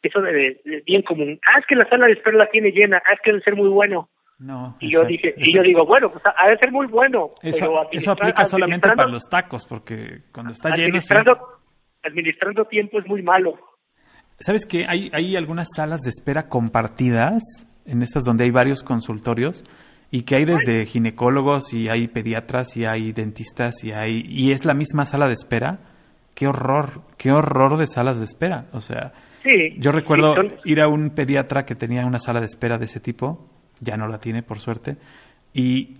eso 0.03 0.21
de, 0.21 0.61
bien 0.85 1.03
común. 1.03 1.39
Ah, 1.47 1.61
es 1.61 1.67
que 1.67 1.77
la 1.77 1.89
sala 1.89 2.07
de 2.07 2.13
espera 2.13 2.37
la 2.37 2.51
tiene 2.51 2.73
llena, 2.73 3.01
ah, 3.05 3.13
es 3.15 3.21
que 3.21 3.31
debe 3.31 3.43
ser 3.43 3.55
muy 3.57 3.69
bueno. 3.69 4.11
No, 4.39 4.77
y 4.81 4.91
yo 4.91 5.05
dije, 5.05 5.35
y 5.37 5.55
yo 5.55 5.63
digo, 5.63 5.87
bueno, 5.87 6.11
pues 6.11 6.23
ha 6.25 6.49
de 6.49 6.57
ser 6.59 6.73
muy 6.73 6.87
bueno. 6.89 7.31
Eso, 7.43 7.89
eso 7.93 8.11
aplica 8.11 8.45
solamente 8.45 8.89
para 8.89 9.09
los 9.09 9.23
tacos, 9.31 9.65
porque 9.65 10.23
cuando 10.33 10.53
está 10.53 10.75
lleno. 10.77 10.99
Administrando 12.05 12.65
tiempo 12.65 12.99
es 12.99 13.07
muy 13.07 13.23
malo. 13.23 13.55
¿Sabes 14.41 14.67
que 14.67 14.85
hay, 14.89 15.09
hay 15.13 15.37
algunas 15.37 15.69
salas 15.77 16.01
de 16.01 16.11
espera 16.11 16.47
compartidas, 16.47 17.41
en 17.87 18.03
estas 18.03 18.25
donde 18.25 18.43
hay 18.43 18.51
varios 18.51 18.83
consultorios, 18.83 19.63
y 20.11 20.23
que 20.25 20.35
hay 20.35 20.45
desde 20.45 20.85
ginecólogos, 20.85 21.73
y 21.73 21.89
hay 21.89 22.09
pediatras, 22.09 22.77
y 22.77 22.85
hay 22.85 23.13
dentistas, 23.13 23.85
y 23.85 23.93
hay. 23.93 24.25
y 24.27 24.51
es 24.51 24.65
la 24.65 24.75
misma 24.75 25.05
sala 25.05 25.29
de 25.29 25.35
espera? 25.35 25.79
Qué 26.35 26.49
horror, 26.49 27.03
qué 27.17 27.31
horror 27.31 27.79
de 27.79 27.87
salas 27.87 28.19
de 28.19 28.25
espera. 28.25 28.67
O 28.73 28.81
sea, 28.81 29.13
sí, 29.45 29.77
yo 29.79 29.93
recuerdo 29.93 30.35
ir 30.65 30.81
a 30.81 30.89
un 30.89 31.11
pediatra 31.11 31.65
que 31.65 31.77
tenía 31.77 32.05
una 32.05 32.19
sala 32.19 32.41
de 32.41 32.47
espera 32.47 32.79
de 32.79 32.87
ese 32.87 32.99
tipo 32.99 33.52
ya 33.83 33.97
no 33.97 34.09
la 34.09 34.19
tiene 34.19 34.43
por 34.43 34.61
suerte, 34.61 34.97
y 35.53 35.97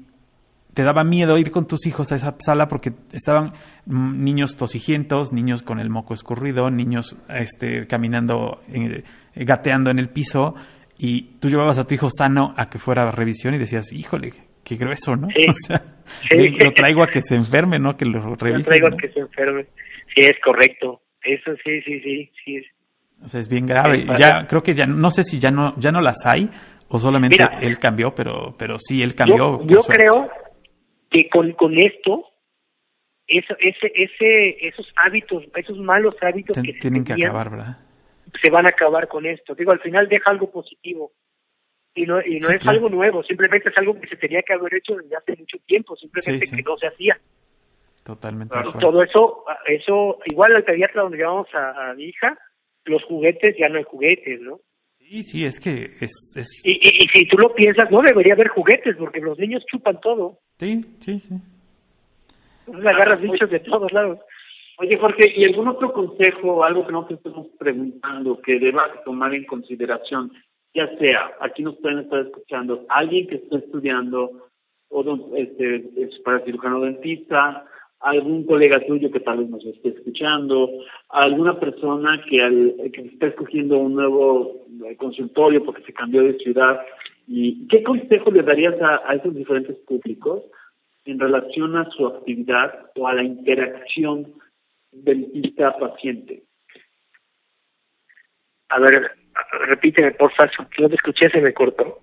te 0.75 0.85
daba 0.85 1.05
miedo 1.05 1.37
ir 1.37 1.51
con 1.51 1.67
tus 1.67 1.87
hijos 1.87 2.13
a 2.13 2.17
esa 2.17 2.35
sala 2.39 2.67
porque 2.67 2.93
estaban 3.13 3.53
niños 3.85 4.57
tosigientos, 4.57 5.33
niños 5.33 5.63
con 5.63 5.79
el 5.81 5.91
moco 5.91 6.15
escurrido, 6.15 6.71
niños 6.71 7.17
este, 7.29 7.87
caminando, 7.87 8.63
eh, 8.73 9.03
gateando 9.35 9.91
en 9.91 9.99
el 9.99 10.09
piso, 10.09 10.55
y 10.99 11.39
tú 11.41 11.49
llevabas 11.49 11.79
a 11.79 11.87
tu 11.87 11.95
hijo 11.95 12.09
sano 12.11 12.55
a 12.57 12.71
que 12.71 12.79
fuera 12.79 13.09
a 13.09 13.11
revisión 13.11 13.55
y 13.55 13.59
decías, 13.59 13.93
híjole, 13.93 14.33
qué 14.65 14.77
grueso, 14.77 15.17
¿no? 15.17 15.29
O 15.49 15.55
sea, 15.67 15.83
lo 16.31 16.73
traigo 16.73 17.03
a 17.03 17.07
que 17.07 17.23
se 17.23 17.35
enferme, 17.35 17.79
¿no? 17.79 17.97
Que 17.97 18.05
lo 18.05 18.35
revise. 18.37 18.59
Lo 18.59 18.65
traigo 18.65 18.89
a 18.89 18.97
que 18.97 19.09
se 19.09 19.21
enferme. 19.21 19.67
Sí, 20.15 20.21
es 20.21 20.37
correcto. 20.45 21.01
Eso 21.23 21.53
sí, 21.65 21.81
sí, 21.83 22.01
sí, 22.01 22.31
sí. 22.45 22.63
O 23.25 23.29
sea, 23.29 23.41
es 23.41 23.49
bien 23.49 23.67
grave. 23.67 24.05
ya 24.19 24.47
creo 24.47 24.63
que 24.63 24.75
ya 24.75 24.85
no 24.87 25.11
sé 25.11 25.23
si 25.23 25.39
ya 25.39 25.51
no 25.51 25.75
ya 25.79 25.93
no 25.93 26.01
las 26.01 26.27
hay, 26.27 26.51
o 26.95 26.99
solamente 26.99 27.39
él 27.63 27.79
cambió, 27.79 28.15
pero, 28.15 28.55
pero 28.59 28.79
sí, 28.79 29.03
él 29.03 29.15
cambió. 29.15 29.65
Yo, 29.65 29.81
creo 29.81 30.31
que 31.11 31.27
con, 31.31 31.53
con 31.53 31.79
esto, 31.79 32.27
eso, 33.27 33.55
ese, 33.61 33.91
ese, 33.95 34.69
esos 34.69 34.93
hábitos, 34.97 35.45
esos 35.57 35.79
malos 35.79 36.15
hábitos 36.21 36.55
que 36.63 36.75
tienen 36.75 37.03
que 37.03 37.15
acabar, 37.15 37.51
¿verdad? 37.51 37.79
Se 38.43 38.51
van 38.51 38.67
a 38.67 38.71
acabar 38.71 39.09
con 39.09 39.25
esto. 39.25 39.55
Digo, 39.55 39.73
al 39.73 39.81
final 39.81 40.07
deja 40.07 40.31
algo 40.31 40.51
positivo. 40.51 41.13
Y 41.95 42.05
no, 42.05 42.21
y 42.21 42.41
no 42.41 42.51
es 42.51 42.67
algo 42.67 42.91
nuevo, 42.91 43.23
simplemente 43.23 43.71
es 43.71 43.77
algo 43.77 43.99
que 43.99 44.09
se 44.09 44.17
tenía 44.17 44.43
que 44.43 44.53
haber 44.53 44.75
hecho 44.75 44.95
desde 44.97 45.17
hace 45.17 45.37
mucho 45.37 45.59
tiempo, 45.67 45.97
simplemente 45.97 46.47
que 46.47 46.63
no 46.63 46.77
se 46.77 46.89
hacía. 46.89 47.19
Totalmente. 48.05 48.55
Todo 48.81 49.03
eso, 49.03 49.45
eso, 49.67 50.19
igual 50.27 50.57
al 50.57 50.65
pediatra 50.65 51.03
donde 51.03 51.19
llevamos 51.19 51.49
a, 51.55 51.91
a 51.91 51.95
mi 51.95 52.05
hija, 52.05 52.39
los 52.85 53.03
juguetes 53.05 53.57
ya 53.59 53.69
no 53.69 53.79
hay 53.79 53.85
juguetes, 53.85 54.41
¿no? 54.41 54.61
Sí, 55.13 55.23
sí, 55.25 55.45
es 55.45 55.61
que 55.61 55.91
es... 56.01 56.33
es... 56.37 56.63
Y, 56.65 56.81
si 57.13 57.27
tú 57.27 57.37
lo 57.37 57.53
piensas, 57.53 57.91
no 57.91 58.01
debería 58.01 58.33
haber 58.33 58.49
juguetes, 58.49 58.97
porque 58.97 59.21
los 59.21 59.39
niños 59.39 59.63
chupan 59.71 60.01
todo. 60.01 60.39
Sí, 60.59 60.83
sí, 61.01 61.21
sí. 61.21 61.35
Entonces 62.67 62.87
agarras 62.87 63.21
bichos 63.21 63.51
de 63.51 63.61
todos 63.61 63.93
lados. 63.93 64.21
Oye, 64.79 64.97
Jorge, 64.97 65.31
¿y 65.37 65.45
algún 65.45 65.69
otro 65.69 65.93
consejo, 65.93 66.65
algo 66.65 66.87
que 66.87 66.93
no 66.93 67.05
te 67.05 67.15
estemos 67.15 67.47
preguntando, 67.59 68.41
que 68.41 68.59
debas 68.59 68.89
tomar 69.05 69.35
en 69.35 69.45
consideración? 69.45 70.33
Ya 70.73 70.87
sea, 70.97 71.33
aquí 71.41 71.63
nos 71.63 71.77
pueden 71.77 71.99
estar 71.99 72.21
escuchando, 72.21 72.87
alguien 72.89 73.27
que 73.27 73.35
está 73.35 73.59
estudiando, 73.59 74.49
o 74.89 75.37
este, 75.37 75.91
es 75.95 76.19
para 76.25 76.43
cirujano 76.43 76.81
dentista, 76.81 77.67
algún 78.03 78.45
colega 78.45 78.85
tuyo 78.85 79.11
que 79.11 79.21
tal 79.21 79.39
vez 79.39 79.49
nos 79.49 79.65
esté 79.65 79.91
escuchando, 79.91 80.69
alguna 81.09 81.59
persona 81.59 82.23
que, 82.29 82.43
al, 82.43 82.75
que 82.93 83.03
está 83.03 83.29
escogiendo 83.29 83.79
un 83.79 83.95
nuevo 83.95 84.67
eh, 84.85 84.97
consultorio 84.97 85.65
porque 85.65 85.83
se 85.83 85.93
cambió 85.93 86.23
de 86.23 86.37
ciudad. 86.39 86.81
¿Y 87.29 87.67
qué 87.69 87.83
consejo 87.83 88.31
le 88.31 88.43
darías 88.43 88.75
a, 88.83 89.15
esos 89.15 89.35
diferentes 89.35 89.77
públicos 89.87 90.43
en 91.05 91.19
relación 91.19 91.77
a 91.77 91.89
su 91.91 92.07
actividad 92.07 92.91
o 92.97 93.07
a 93.07 93.15
la 93.15 93.23
interacción 93.23 94.35
dentista-paciente? 94.91 96.43
A 98.69 98.81
ver, 98.81 99.13
repíteme, 99.69 100.11
por 100.13 100.33
favor, 100.33 100.51
no 100.81 100.89
te 100.89 100.95
escuché, 100.97 101.31
se 101.31 101.41
me 101.41 101.55
cortó. 101.55 102.02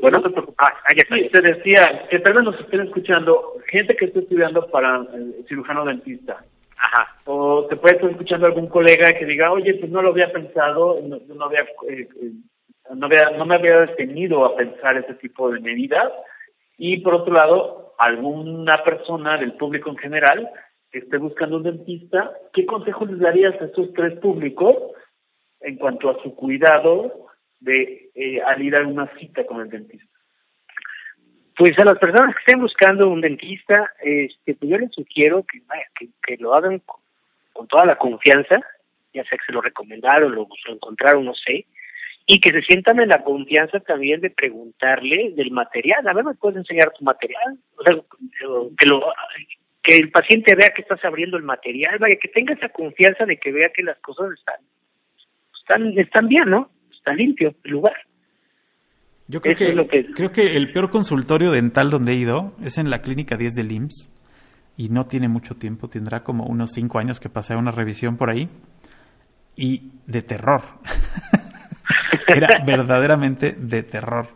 Bueno, 0.00 0.18
no 0.18 0.24
te 0.24 0.30
preocupes. 0.30 0.56
Ah, 0.58 0.72
sí, 0.90 1.28
te 1.30 1.40
decía 1.40 2.06
que 2.10 2.18
tal 2.20 2.34
vez 2.34 2.44
nos 2.44 2.60
estén 2.60 2.82
escuchando 2.82 3.54
gente 3.68 3.96
que 3.96 4.06
está 4.06 4.20
estudiando 4.20 4.66
para 4.68 5.06
el 5.14 5.44
cirujano 5.48 5.84
dentista. 5.84 6.44
Ajá. 6.76 7.16
O 7.26 7.66
te 7.68 7.76
puede 7.76 7.96
estar 7.96 8.10
escuchando 8.10 8.46
algún 8.46 8.68
colega 8.68 9.12
que 9.18 9.24
diga, 9.24 9.52
oye, 9.52 9.74
pues 9.74 9.90
no 9.90 10.02
lo 10.02 10.10
había 10.10 10.32
pensado, 10.32 11.00
no, 11.02 11.18
no 11.34 11.44
había, 11.44 11.62
eh, 11.88 12.08
eh, 12.20 12.32
no 12.94 13.06
había, 13.06 13.36
no 13.36 13.46
me 13.46 13.54
había 13.54 13.80
detenido 13.80 14.44
a 14.44 14.56
pensar 14.56 14.96
ese 14.96 15.14
tipo 15.14 15.50
de 15.50 15.60
medidas. 15.60 16.12
Y 16.78 17.00
por 17.00 17.14
otro 17.14 17.32
lado, 17.32 17.94
alguna 17.98 18.82
persona 18.82 19.38
del 19.38 19.52
público 19.54 19.90
en 19.90 19.96
general 19.98 20.50
que 20.90 20.98
esté 20.98 21.16
buscando 21.16 21.56
un 21.56 21.62
dentista, 21.62 22.32
¿qué 22.52 22.66
consejo 22.66 23.06
les 23.06 23.18
darías 23.18 23.54
a 23.60 23.64
estos 23.64 23.92
tres 23.94 24.18
públicos 24.18 24.76
en 25.60 25.76
cuanto 25.76 26.10
a 26.10 26.22
su 26.22 26.34
cuidado 26.34 27.28
de 27.62 28.10
eh, 28.14 28.40
al 28.42 28.62
ir 28.62 28.76
a 28.76 28.86
una 28.86 29.06
cita 29.18 29.44
con 29.46 29.60
el 29.60 29.70
dentista? 29.70 30.06
Pues 31.56 31.78
a 31.78 31.84
las 31.84 31.98
personas 31.98 32.34
que 32.34 32.40
estén 32.40 32.60
buscando 32.60 33.08
un 33.08 33.20
dentista, 33.20 33.90
este, 34.02 34.54
pues 34.54 34.70
yo 34.70 34.78
les 34.78 34.92
sugiero 34.92 35.44
que, 35.44 35.60
que, 35.98 36.08
que 36.22 36.42
lo 36.42 36.54
hagan 36.54 36.80
con, 36.80 37.68
toda 37.68 37.84
la 37.84 37.96
confianza, 37.96 38.60
ya 39.12 39.22
sea 39.24 39.38
que 39.38 39.44
se 39.46 39.52
lo 39.52 39.60
recomendaron, 39.60 40.34
lo, 40.34 40.48
encontraron, 40.68 41.24
no 41.24 41.34
sé, 41.34 41.66
y 42.26 42.40
que 42.40 42.52
se 42.52 42.62
sientan 42.62 43.00
en 43.00 43.08
la 43.08 43.22
confianza 43.22 43.80
también 43.80 44.20
de 44.20 44.30
preguntarle 44.30 45.32
del 45.32 45.50
material. 45.50 46.06
A 46.08 46.14
ver, 46.14 46.24
¿me 46.24 46.34
puedes 46.34 46.56
enseñar 46.56 46.92
tu 46.92 47.04
material? 47.04 47.58
O 47.76 47.82
sea, 47.82 47.96
que, 48.78 48.86
lo, 48.88 49.12
que 49.82 49.96
el 49.96 50.10
paciente 50.10 50.54
vea 50.54 50.72
que 50.74 50.82
estás 50.82 51.04
abriendo 51.04 51.36
el 51.36 51.42
material, 51.42 51.98
vaya, 51.98 52.16
que 52.16 52.28
tenga 52.28 52.54
esa 52.54 52.70
confianza 52.70 53.26
de 53.26 53.36
que 53.36 53.52
vea 53.52 53.70
que 53.70 53.82
las 53.82 53.98
cosas 53.98 54.30
están, 54.38 54.60
están, 55.60 55.98
están 55.98 56.28
bien, 56.28 56.48
¿no? 56.48 56.70
Está 57.02 57.12
limpio 57.14 57.54
el 57.64 57.70
lugar. 57.70 57.94
Yo 59.26 59.40
creo 59.40 59.56
que, 59.56 60.06
creo 60.14 60.30
que 60.30 60.56
el 60.56 60.72
peor 60.72 60.90
consultorio 60.90 61.50
dental 61.50 61.90
donde 61.90 62.12
he 62.12 62.16
ido 62.16 62.54
es 62.62 62.78
en 62.78 62.90
la 62.90 63.00
clínica 63.00 63.36
10 63.36 63.54
del 63.54 63.72
IMSS 63.72 64.12
y 64.76 64.88
no 64.88 65.06
tiene 65.06 65.28
mucho 65.28 65.56
tiempo, 65.56 65.88
tendrá 65.88 66.22
como 66.22 66.44
unos 66.44 66.70
5 66.72 66.98
años 66.98 67.18
que 67.18 67.28
pasé 67.28 67.54
a 67.54 67.58
una 67.58 67.70
revisión 67.70 68.16
por 68.16 68.30
ahí 68.30 68.48
y 69.56 69.90
de 70.06 70.22
terror. 70.22 70.62
Era 72.28 72.62
verdaderamente 72.64 73.52
de 73.52 73.82
terror, 73.82 74.28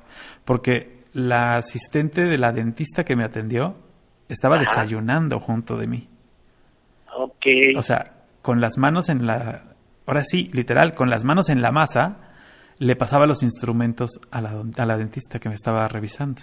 porque 0.44 1.02
la 1.12 1.56
asistente 1.56 2.24
de 2.24 2.38
la 2.38 2.52
dentista 2.52 3.04
que 3.04 3.16
me 3.16 3.24
atendió 3.24 3.76
estaba 4.28 4.58
desayunando 4.58 5.40
junto 5.40 5.76
de 5.76 5.86
mí. 5.86 6.08
Ok. 7.16 7.46
O 7.76 7.82
sea, 7.82 8.12
con 8.42 8.60
las 8.60 8.76
manos 8.78 9.08
en 9.08 9.26
la... 9.26 9.74
Ahora 10.06 10.24
sí, 10.24 10.50
literal, 10.52 10.94
con 10.94 11.10
las 11.10 11.24
manos 11.24 11.48
en 11.48 11.62
la 11.62 11.72
masa, 11.72 12.25
le 12.78 12.96
pasaba 12.96 13.26
los 13.26 13.42
instrumentos 13.42 14.20
a 14.30 14.40
la, 14.40 14.62
a 14.76 14.86
la 14.86 14.96
dentista 14.96 15.38
que 15.38 15.48
me 15.48 15.54
estaba 15.54 15.88
revisando. 15.88 16.42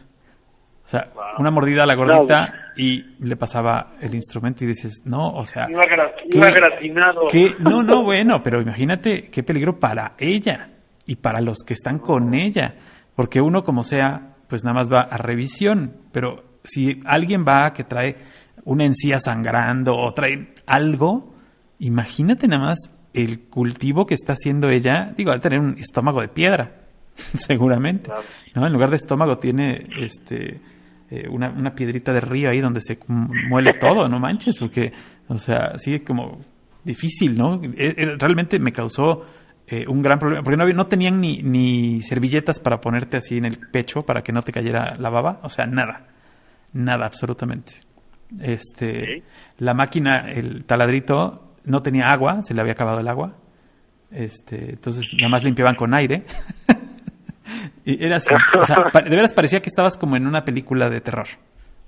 O 0.86 0.90
sea, 0.90 1.12
una 1.40 1.50
mordida 1.50 1.84
a 1.84 1.86
la 1.86 1.96
gordita 1.96 2.72
y 2.76 3.02
le 3.20 3.38
pasaba 3.38 3.94
el 4.02 4.16
instrumento 4.16 4.66
y 4.66 4.68
dices, 4.68 5.02
no, 5.06 5.30
o 5.30 5.46
sea... 5.46 5.68
Iba, 5.70 5.86
gratinado. 6.52 7.28
No, 7.60 7.84
no, 7.84 8.04
bueno, 8.04 8.44
pero 8.44 8.62
imagínate 8.62 9.30
qué 9.30 9.44
peligro 9.44 9.80
para 9.80 10.14
ella 10.18 10.72
y 11.06 11.16
para 11.16 11.40
los 11.40 11.60
que 11.66 11.74
están 11.74 12.00
con 12.00 12.34
ella. 12.34 12.76
Porque 13.16 13.40
uno, 13.40 13.64
como 13.64 13.84
sea, 13.84 14.36
pues 14.50 14.64
nada 14.66 14.74
más 14.76 14.92
va 14.92 15.02
a 15.02 15.18
revisión. 15.18 15.96
Pero 16.12 16.44
si 16.66 17.02
alguien 17.06 17.46
va 17.48 17.72
que 17.72 17.86
trae 17.86 18.18
una 18.66 18.84
encía 18.86 19.20
sangrando 19.20 19.96
o 19.96 20.14
trae 20.14 20.54
algo, 20.68 21.34
imagínate 21.80 22.48
nada 22.50 22.66
más 22.66 22.94
el 23.14 23.42
cultivo 23.42 24.06
que 24.06 24.14
está 24.14 24.34
haciendo 24.34 24.70
ella. 24.70 25.14
Digo, 25.16 25.30
va 25.30 25.38
a 25.38 25.40
tener 25.40 25.60
un 25.60 25.78
estómago 25.78 26.22
de 26.22 26.28
piedra, 26.28 26.82
seguramente. 27.34 28.12
¿no? 28.56 28.66
En 28.66 28.74
lugar 28.74 28.90
de 28.90 28.98
estómago 28.98 29.38
tiene 29.38 29.88
este 30.00 30.62
eh, 31.10 31.28
una, 31.30 31.50
una, 31.50 31.76
piedrita 31.76 32.12
de 32.12 32.22
río 32.22 32.50
ahí 32.50 32.60
donde 32.60 32.82
se 32.82 32.98
muele 33.08 33.74
todo, 33.74 34.10
no 34.10 34.20
manches, 34.20 34.58
porque, 34.58 34.92
o 35.28 35.38
sea, 35.38 35.78
sí, 35.78 36.00
como 36.00 36.42
difícil, 36.84 37.38
¿no? 37.38 37.62
Eh, 37.64 37.94
eh, 37.98 38.16
realmente 38.18 38.58
me 38.58 38.72
causó 38.72 39.26
un 39.88 40.04
gran 40.04 40.20
problema, 40.20 40.44
porque 40.44 40.58
no, 40.58 40.68
no 40.68 40.86
tenían 40.86 41.20
ni, 41.20 41.42
ni 41.42 42.02
servilletas 42.02 42.60
para 42.60 42.80
ponerte 42.80 43.18
así 43.18 43.38
en 43.38 43.46
el 43.46 43.58
pecho 43.58 44.04
para 44.04 44.22
que 44.22 44.32
no 44.32 44.44
te 44.44 44.52
cayera 44.52 44.96
la 45.00 45.10
baba, 45.10 45.40
o 45.42 45.50
sea, 45.50 45.66
nada, 45.66 46.08
nada, 46.74 47.08
absolutamente. 47.08 47.74
Este, 48.40 49.24
La 49.58 49.74
máquina, 49.74 50.32
el 50.32 50.66
taladrito, 50.66 51.53
no 51.66 51.82
tenía 51.82 52.08
agua, 52.08 52.42
se 52.42 52.54
le 52.54 52.62
había 52.62 52.74
acabado 52.74 53.00
el 53.00 53.08
agua, 53.08 53.38
este, 54.12 54.72
entonces 54.72 55.10
nada 55.20 55.30
más 55.30 55.44
limpiaban 55.44 55.76
con 55.76 55.94
aire. 55.94 56.24
Y 57.86 58.04
era 58.04 58.18
así, 58.18 58.34
de 58.34 59.10
veras 59.10 59.34
parecía 59.34 59.60
que 59.60 59.68
estabas 59.68 59.98
como 59.98 60.16
en 60.16 60.26
una 60.26 60.46
película 60.46 60.90
de 60.90 61.02
terror. 61.02 61.28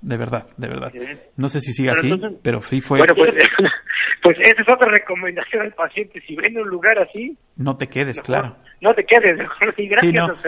De 0.02 0.16
verdad, 0.18 0.46
de 0.58 0.68
verdad. 0.68 0.92
No 1.36 1.48
sé 1.48 1.60
si 1.60 1.72
sigue 1.72 1.90
así, 1.90 2.12
pero 2.42 2.60
sí 2.60 2.80
fue. 2.80 2.98
Bueno, 2.98 3.14
pues, 3.16 3.30
pues, 4.22 4.36
esa 4.40 4.62
es 4.62 4.68
otra 4.68 4.90
recomendación 4.92 5.62
al 5.62 5.72
paciente. 5.72 6.20
Si 6.26 6.36
ven 6.36 6.58
un 6.58 6.68
lugar 6.68 6.98
así. 6.98 7.36
No 7.56 7.76
te 7.76 7.86
quedes, 7.86 8.20
claro. 8.20 8.56
No 8.82 8.92
te 8.94 9.04
quedes, 9.04 9.38
mejor. 9.38 9.74
gracias, 9.78 10.38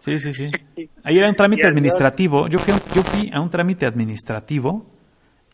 sí, 0.00 0.18
sí, 0.18 0.32
sí, 0.32 0.50
sí. 0.76 0.90
Ahí 1.04 1.18
era 1.18 1.28
un 1.28 1.34
trámite 1.34 1.66
administrativo. 1.66 2.48
Yo 2.48 2.58
fui, 2.58 2.74
yo 2.94 3.02
fui 3.02 3.30
a 3.32 3.40
un 3.40 3.48
trámite 3.48 3.86
administrativo 3.86 4.97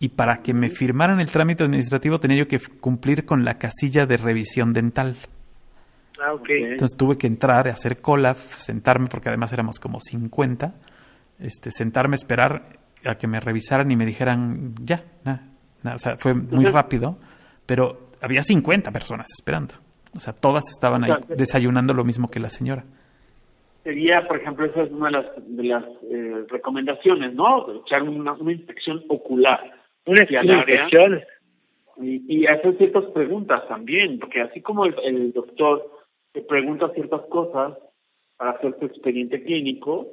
y 0.04 0.10
para 0.10 0.42
que 0.42 0.52
me 0.52 0.68
firmaran 0.68 1.18
el 1.18 1.30
trámite 1.30 1.64
administrativo 1.64 2.20
tenía 2.20 2.36
yo 2.36 2.46
que 2.46 2.58
cumplir 2.78 3.24
con 3.24 3.42
la 3.42 3.54
casilla 3.54 4.04
de 4.04 4.18
revisión 4.18 4.74
dental. 4.74 5.16
Ah, 6.20 6.34
Entonces 6.46 6.94
tuve 6.98 7.16
que 7.16 7.26
entrar, 7.26 7.68
hacer 7.68 8.02
cola, 8.02 8.34
sentarme, 8.34 9.06
porque 9.10 9.30
además 9.30 9.50
éramos 9.54 9.80
como 9.80 10.00
50, 10.00 10.74
este, 11.40 11.70
sentarme, 11.70 12.16
esperar 12.16 12.80
a 13.06 13.14
que 13.14 13.26
me 13.26 13.40
revisaran 13.40 13.90
y 13.90 13.96
me 13.96 14.04
dijeran, 14.04 14.74
ya, 14.82 15.04
nada, 15.24 15.48
o 15.94 15.98
sea, 15.98 16.18
fue 16.18 16.34
muy 16.34 16.66
rápido, 16.66 17.16
pero 17.64 18.10
había 18.20 18.42
50 18.42 18.90
personas 18.90 19.26
esperando. 19.38 19.74
O 20.14 20.20
sea, 20.20 20.34
todas 20.34 20.64
estaban 20.70 21.04
ahí 21.04 21.12
desayunando 21.34 21.94
lo 21.94 22.04
mismo 22.04 22.30
que 22.30 22.40
la 22.40 22.50
señora. 22.50 22.84
Sería, 23.84 24.26
por 24.26 24.38
ejemplo, 24.38 24.64
esa 24.66 24.82
es 24.82 24.90
una 24.92 25.06
de 25.06 25.12
las, 25.12 25.26
de 25.46 25.64
las 25.64 25.84
eh, 26.10 26.44
recomendaciones, 26.48 27.34
¿no? 27.34 27.70
Echar 27.82 28.02
una, 28.02 28.34
inspección 28.50 29.02
ocular. 29.08 29.83
Una 30.06 30.22
inspección. 30.22 31.22
Y, 31.96 32.24
y, 32.26 32.46
hacer 32.46 32.76
ciertas 32.76 33.04
preguntas 33.12 33.66
también, 33.68 34.18
porque 34.18 34.40
así 34.40 34.60
como 34.60 34.84
el 34.84 35.32
doctor 35.32 35.90
te 36.32 36.42
pregunta 36.42 36.90
ciertas 36.94 37.22
cosas 37.26 37.78
para 38.36 38.50
hacer 38.50 38.74
tu 38.74 38.86
expediente 38.86 39.42
clínico, 39.44 40.08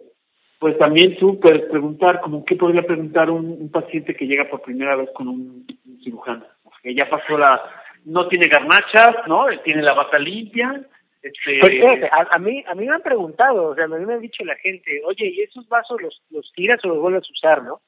pues 0.61 0.77
también 0.77 1.17
tú 1.17 1.39
puedes 1.39 1.63
preguntar, 1.71 2.21
como 2.21 2.45
qué 2.45 2.55
podría 2.55 2.83
preguntar 2.83 3.31
un, 3.31 3.71
paciente 3.71 4.13
que 4.13 4.27
llega 4.27 4.47
por 4.47 4.61
primera 4.61 4.95
vez 4.95 5.09
con 5.15 5.27
un, 5.27 5.65
cirujano, 6.03 6.45
que 6.83 6.93
ya 6.93 7.09
pasó 7.09 7.35
la, 7.35 7.59
no 8.05 8.27
tiene 8.27 8.47
garnachas, 8.47 9.27
¿no? 9.27 9.47
Tiene 9.63 9.81
la 9.81 9.95
bata 9.95 10.19
limpia. 10.19 10.85
Este... 11.23 11.59
Pues, 11.61 12.03
a, 12.11 12.37
mí 12.37 12.63
a 12.67 12.75
mí 12.75 12.85
me 12.85 12.93
han 12.93 13.01
preguntado, 13.01 13.69
o 13.69 13.75
sea, 13.75 13.85
a 13.85 13.87
mí 13.87 14.05
me 14.05 14.13
han 14.13 14.21
dicho 14.21 14.45
la 14.45 14.55
gente, 14.57 15.01
oye, 15.03 15.25
¿y 15.29 15.41
esos 15.41 15.67
vasos 15.67 15.99
los, 15.99 16.21
los 16.29 16.51
tiras 16.53 16.79
o 16.85 16.89
los 16.89 16.99
vuelves 16.99 17.23
a 17.27 17.31
usar, 17.31 17.63
no? 17.63 17.81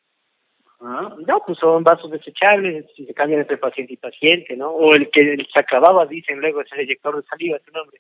Ah. 0.82 1.16
No, 1.26 1.42
pues 1.46 1.58
son 1.60 1.84
vasos 1.84 2.12
desechables, 2.12 2.86
si 2.96 3.06
se 3.06 3.14
cambian 3.14 3.42
entre 3.42 3.58
paciente 3.58 3.94
y 3.94 3.98
paciente, 3.98 4.56
¿no? 4.58 4.70
O 4.72 4.94
el 4.94 5.10
que 5.10 5.22
se 5.22 5.60
acababa, 5.60 6.06
dicen 6.06 6.40
luego, 6.40 6.62
es 6.62 6.72
el 6.74 6.82
eyector 6.82 7.16
de 7.16 7.28
saliva, 7.28 7.58
ese 7.58 7.72
nombre 7.72 8.00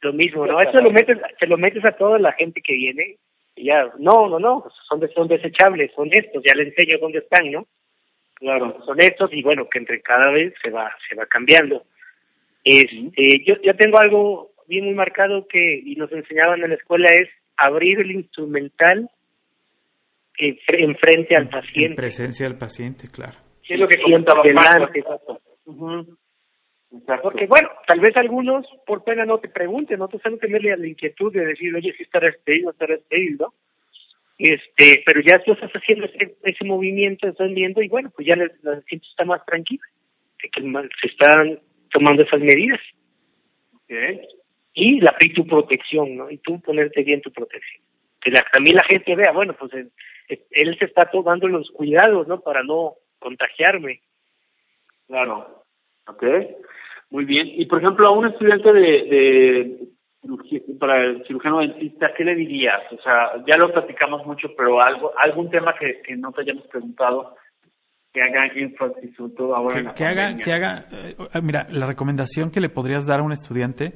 lo 0.00 0.12
mismo, 0.12 0.46
¿no? 0.46 0.60
Eso 0.60 0.80
lo 0.80 0.90
metes, 0.90 1.18
se 1.38 1.46
lo 1.46 1.56
metes 1.56 1.84
a 1.84 1.92
toda 1.92 2.18
la 2.18 2.32
gente 2.32 2.60
que 2.62 2.74
viene 2.74 3.16
y 3.56 3.64
ya, 3.64 3.90
no, 3.98 4.28
no, 4.28 4.38
no, 4.38 4.64
son, 4.88 5.08
son 5.12 5.28
desechables, 5.28 5.90
son 5.94 6.08
estos, 6.12 6.42
ya 6.46 6.54
le 6.54 6.64
enseño 6.64 6.98
dónde 6.98 7.18
están, 7.18 7.50
¿no? 7.50 7.66
Claro, 8.34 8.78
son 8.86 9.00
estos 9.00 9.32
y 9.32 9.42
bueno, 9.42 9.68
que 9.68 9.78
entre 9.78 10.00
cada 10.00 10.30
vez 10.30 10.54
se 10.62 10.70
va, 10.70 10.94
se 11.08 11.16
va 11.16 11.26
cambiando. 11.26 11.82
Este, 12.62 13.44
yo, 13.44 13.60
yo 13.62 13.74
tengo 13.76 13.98
algo 13.98 14.52
bien 14.68 14.84
muy 14.84 14.94
marcado 14.94 15.48
que, 15.48 15.82
y 15.84 15.96
nos 15.96 16.12
enseñaban 16.12 16.62
en 16.62 16.70
la 16.70 16.76
escuela, 16.76 17.08
es 17.08 17.28
abrir 17.56 17.98
el 17.98 18.12
instrumental 18.12 19.10
en, 20.38 20.96
frente 20.96 21.36
al 21.36 21.48
paciente. 21.48 21.86
En 21.86 21.96
presencia 21.96 22.48
del 22.48 22.58
paciente, 22.58 23.08
claro. 23.10 23.38
es 23.68 23.78
lo 23.78 23.88
que 23.88 24.00
comentaba 24.00 24.42
delante. 24.42 25.04
Porque 27.22 27.46
bueno, 27.46 27.68
tal 27.86 28.00
vez 28.00 28.16
algunos 28.16 28.66
por 28.86 29.04
pena 29.04 29.26
no 29.26 29.38
te 29.38 29.48
pregunten, 29.48 29.98
no 29.98 30.08
te 30.08 30.18
saben 30.18 30.38
tenerle 30.38 30.76
la 30.76 30.86
inquietud 30.86 31.32
de 31.32 31.44
decir, 31.44 31.74
oye, 31.74 31.92
si 31.92 32.02
estará 32.02 32.28
despedido, 32.28 32.70
estará 32.70 32.94
despedido, 32.94 33.52
este, 34.38 35.02
pero 35.04 35.20
ya 35.20 35.42
tú 35.42 35.52
estás 35.52 35.70
haciendo 35.72 36.06
ese, 36.06 36.36
ese 36.44 36.64
movimiento, 36.64 37.26
estás 37.26 37.52
viendo 37.52 37.82
y 37.82 37.88
bueno, 37.88 38.10
pues 38.14 38.26
ya 38.26 38.36
la, 38.36 38.48
gente 38.86 39.06
está 39.10 39.24
más 39.24 39.44
tranquila, 39.44 39.82
de 40.42 40.48
que 40.48 40.62
se 41.00 41.08
están 41.08 41.58
tomando 41.90 42.22
esas 42.22 42.40
medidas. 42.40 42.80
Y 44.74 45.00
la 45.00 45.16
y 45.20 45.32
tu 45.32 45.46
protección, 45.46 46.16
¿no? 46.16 46.30
Y 46.30 46.38
tú 46.38 46.60
ponerte 46.60 47.02
bien 47.02 47.20
tu 47.20 47.32
protección. 47.32 47.82
Que 48.20 48.30
la, 48.30 48.42
también 48.52 48.76
la 48.76 48.84
gente 48.84 49.16
vea, 49.16 49.32
bueno, 49.32 49.56
pues 49.58 49.72
él 50.28 50.76
se 50.78 50.84
está 50.84 51.10
tomando 51.10 51.48
los 51.48 51.70
cuidados, 51.70 52.28
¿no? 52.28 52.40
Para 52.40 52.62
no 52.62 52.94
contagiarme. 53.18 54.00
Claro. 55.06 55.64
Ok. 56.06 56.24
Muy 57.10 57.24
bien. 57.24 57.46
Y 57.48 57.66
por 57.66 57.82
ejemplo, 57.82 58.08
a 58.08 58.12
un 58.12 58.26
estudiante 58.26 58.72
de, 58.72 58.80
de 58.80 59.88
para 60.78 61.04
el 61.04 61.24
cirujano 61.26 61.60
dentista, 61.60 62.12
¿qué 62.16 62.24
le 62.24 62.34
dirías? 62.34 62.80
O 62.92 63.00
sea, 63.02 63.42
ya 63.46 63.56
lo 63.56 63.72
platicamos 63.72 64.26
mucho, 64.26 64.48
pero 64.56 64.82
algo, 64.82 65.12
algún 65.16 65.48
tema 65.48 65.74
que, 65.78 66.02
que 66.02 66.16
no 66.16 66.32
te 66.32 66.42
hayamos 66.42 66.66
preguntado 66.66 67.36
que 68.12 68.22
haga 68.22 68.46
énfasis 68.54 69.14
sobre 69.16 69.34
todo 69.34 69.54
ahora. 69.54 69.94
Que, 69.94 70.04
haga, 70.04 70.36
que 70.36 70.52
haga, 70.52 70.86
eh, 70.90 71.14
mira, 71.42 71.66
la 71.70 71.86
recomendación 71.86 72.50
que 72.50 72.60
le 72.60 72.68
podrías 72.68 73.06
dar 73.06 73.20
a 73.20 73.22
un 73.22 73.32
estudiante 73.32 73.94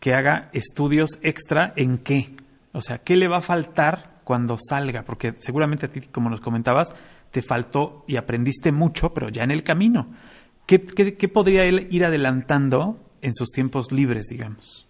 que 0.00 0.12
haga 0.12 0.50
estudios 0.52 1.10
extra 1.22 1.72
en 1.76 1.98
qué, 1.98 2.36
o 2.72 2.80
sea, 2.80 2.98
qué 2.98 3.16
le 3.16 3.28
va 3.28 3.38
a 3.38 3.42
faltar 3.42 4.15
cuando 4.26 4.56
salga, 4.58 5.04
porque 5.04 5.34
seguramente 5.38 5.86
a 5.86 5.88
ti, 5.88 6.00
como 6.10 6.28
nos 6.28 6.40
comentabas, 6.40 6.90
te 7.30 7.42
faltó 7.42 8.02
y 8.08 8.16
aprendiste 8.16 8.72
mucho, 8.72 9.14
pero 9.14 9.28
ya 9.28 9.44
en 9.44 9.52
el 9.52 9.62
camino. 9.62 10.12
¿Qué, 10.66 10.80
qué, 10.84 11.28
podría 11.28 11.64
él 11.64 11.86
ir 11.92 12.04
adelantando 12.04 12.96
en 13.22 13.32
sus 13.32 13.50
tiempos 13.50 13.92
libres, 13.92 14.26
digamos? 14.28 14.88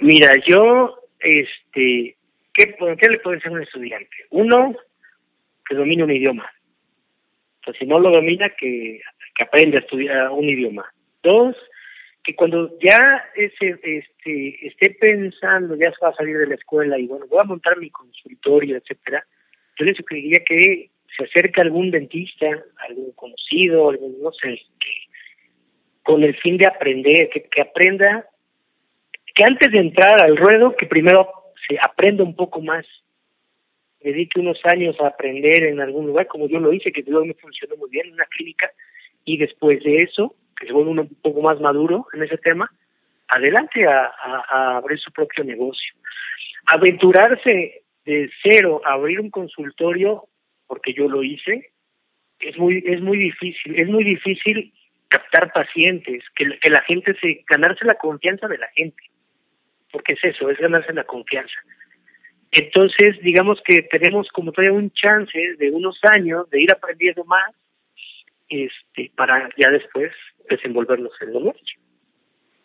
Mira, 0.00 0.32
yo, 0.44 0.98
este, 1.20 2.16
¿qué, 2.52 2.74
¿qué 3.00 3.08
le 3.08 3.20
puede 3.20 3.40
ser 3.40 3.52
un 3.52 3.62
estudiante? 3.62 4.16
Uno, 4.30 4.74
que 5.64 5.76
domine 5.76 6.02
un 6.02 6.10
idioma. 6.10 6.50
O 7.64 7.72
si 7.74 7.86
no 7.86 8.00
lo 8.00 8.10
domina, 8.10 8.50
que, 8.58 9.00
que 9.36 9.42
aprenda 9.44 9.78
a 9.78 9.82
estudiar 9.82 10.30
un 10.30 10.48
idioma. 10.48 10.84
Dos, 11.22 11.54
que 12.24 12.36
cuando 12.36 12.78
ya 12.78 13.24
ese, 13.34 13.78
este, 13.82 14.66
esté 14.66 14.90
pensando, 15.00 15.74
ya 15.76 15.90
se 15.90 16.04
va 16.04 16.10
a 16.10 16.14
salir 16.14 16.38
de 16.38 16.46
la 16.46 16.54
escuela 16.54 16.98
y 16.98 17.06
bueno, 17.06 17.26
voy 17.28 17.40
a 17.40 17.44
montar 17.44 17.76
mi 17.78 17.90
consultorio, 17.90 18.76
etcétera, 18.76 19.24
yo 19.76 19.84
le 19.84 19.94
sugeriría 19.94 20.44
que 20.44 20.90
se 21.16 21.24
acerca 21.24 21.62
algún 21.62 21.90
dentista, 21.90 22.46
algún 22.88 23.12
conocido, 23.12 23.90
algún, 23.90 24.22
no 24.22 24.30
sé, 24.32 24.60
que, 24.80 24.90
con 26.02 26.22
el 26.22 26.36
fin 26.36 26.56
de 26.58 26.66
aprender, 26.66 27.28
que, 27.30 27.42
que 27.42 27.60
aprenda, 27.60 28.26
que 29.34 29.44
antes 29.44 29.72
de 29.72 29.78
entrar 29.78 30.22
al 30.22 30.36
ruedo, 30.36 30.76
que 30.76 30.86
primero 30.86 31.28
se 31.66 31.76
aprenda 31.82 32.22
un 32.22 32.36
poco 32.36 32.60
más, 32.60 32.86
dedique 34.00 34.40
unos 34.40 34.60
años 34.64 34.96
a 35.00 35.08
aprender 35.08 35.64
en 35.64 35.80
algún 35.80 36.06
lugar, 36.06 36.26
como 36.26 36.48
yo 36.48 36.60
lo 36.60 36.72
hice, 36.72 36.92
que 36.92 37.02
luego 37.06 37.26
me 37.26 37.34
funcionó 37.34 37.76
muy 37.76 37.90
bien 37.90 38.06
en 38.06 38.14
una 38.14 38.26
clínica, 38.26 38.70
y 39.24 39.36
después 39.38 39.82
de 39.82 40.02
eso, 40.02 40.34
que 40.62 40.68
se 40.68 40.72
vuelve 40.72 40.92
un 40.92 41.08
poco 41.20 41.42
más 41.42 41.60
maduro 41.60 42.06
en 42.12 42.22
ese 42.22 42.38
tema, 42.38 42.70
adelante 43.26 43.84
a, 43.84 44.12
a 44.48 44.76
abrir 44.76 44.96
su 45.00 45.10
propio 45.10 45.42
negocio. 45.42 45.92
Aventurarse 46.66 47.82
de 48.04 48.30
cero 48.44 48.80
a 48.84 48.92
abrir 48.92 49.20
un 49.20 49.30
consultorio, 49.30 50.28
porque 50.68 50.94
yo 50.94 51.08
lo 51.08 51.24
hice, 51.24 51.72
es 52.38 52.56
muy 52.58 52.80
es 52.86 53.00
muy 53.00 53.18
difícil, 53.18 53.76
es 53.76 53.88
muy 53.88 54.04
difícil 54.04 54.72
captar 55.08 55.52
pacientes, 55.52 56.22
que, 56.36 56.56
que 56.60 56.70
la 56.70 56.82
gente 56.82 57.12
se 57.20 57.44
ganarse 57.48 57.84
la 57.84 57.96
confianza 57.96 58.46
de 58.46 58.58
la 58.58 58.68
gente, 58.68 59.02
porque 59.90 60.12
es 60.12 60.22
eso, 60.22 60.48
es 60.48 60.58
ganarse 60.58 60.92
la 60.92 61.04
confianza. 61.04 61.54
Entonces, 62.52 63.18
digamos 63.20 63.60
que 63.64 63.82
tenemos 63.82 64.28
como 64.28 64.52
todavía 64.52 64.78
un 64.78 64.92
chance 64.92 65.56
de 65.58 65.70
unos 65.72 65.98
años 66.04 66.48
de 66.50 66.62
ir 66.62 66.72
aprendiendo 66.72 67.24
más 67.24 67.50
este 68.48 69.10
para 69.16 69.48
ya 69.56 69.70
después 69.70 70.12
desenvolvernos 70.48 71.12
en 71.20 71.32
lo 71.32 71.40
nuestro. 71.40 71.82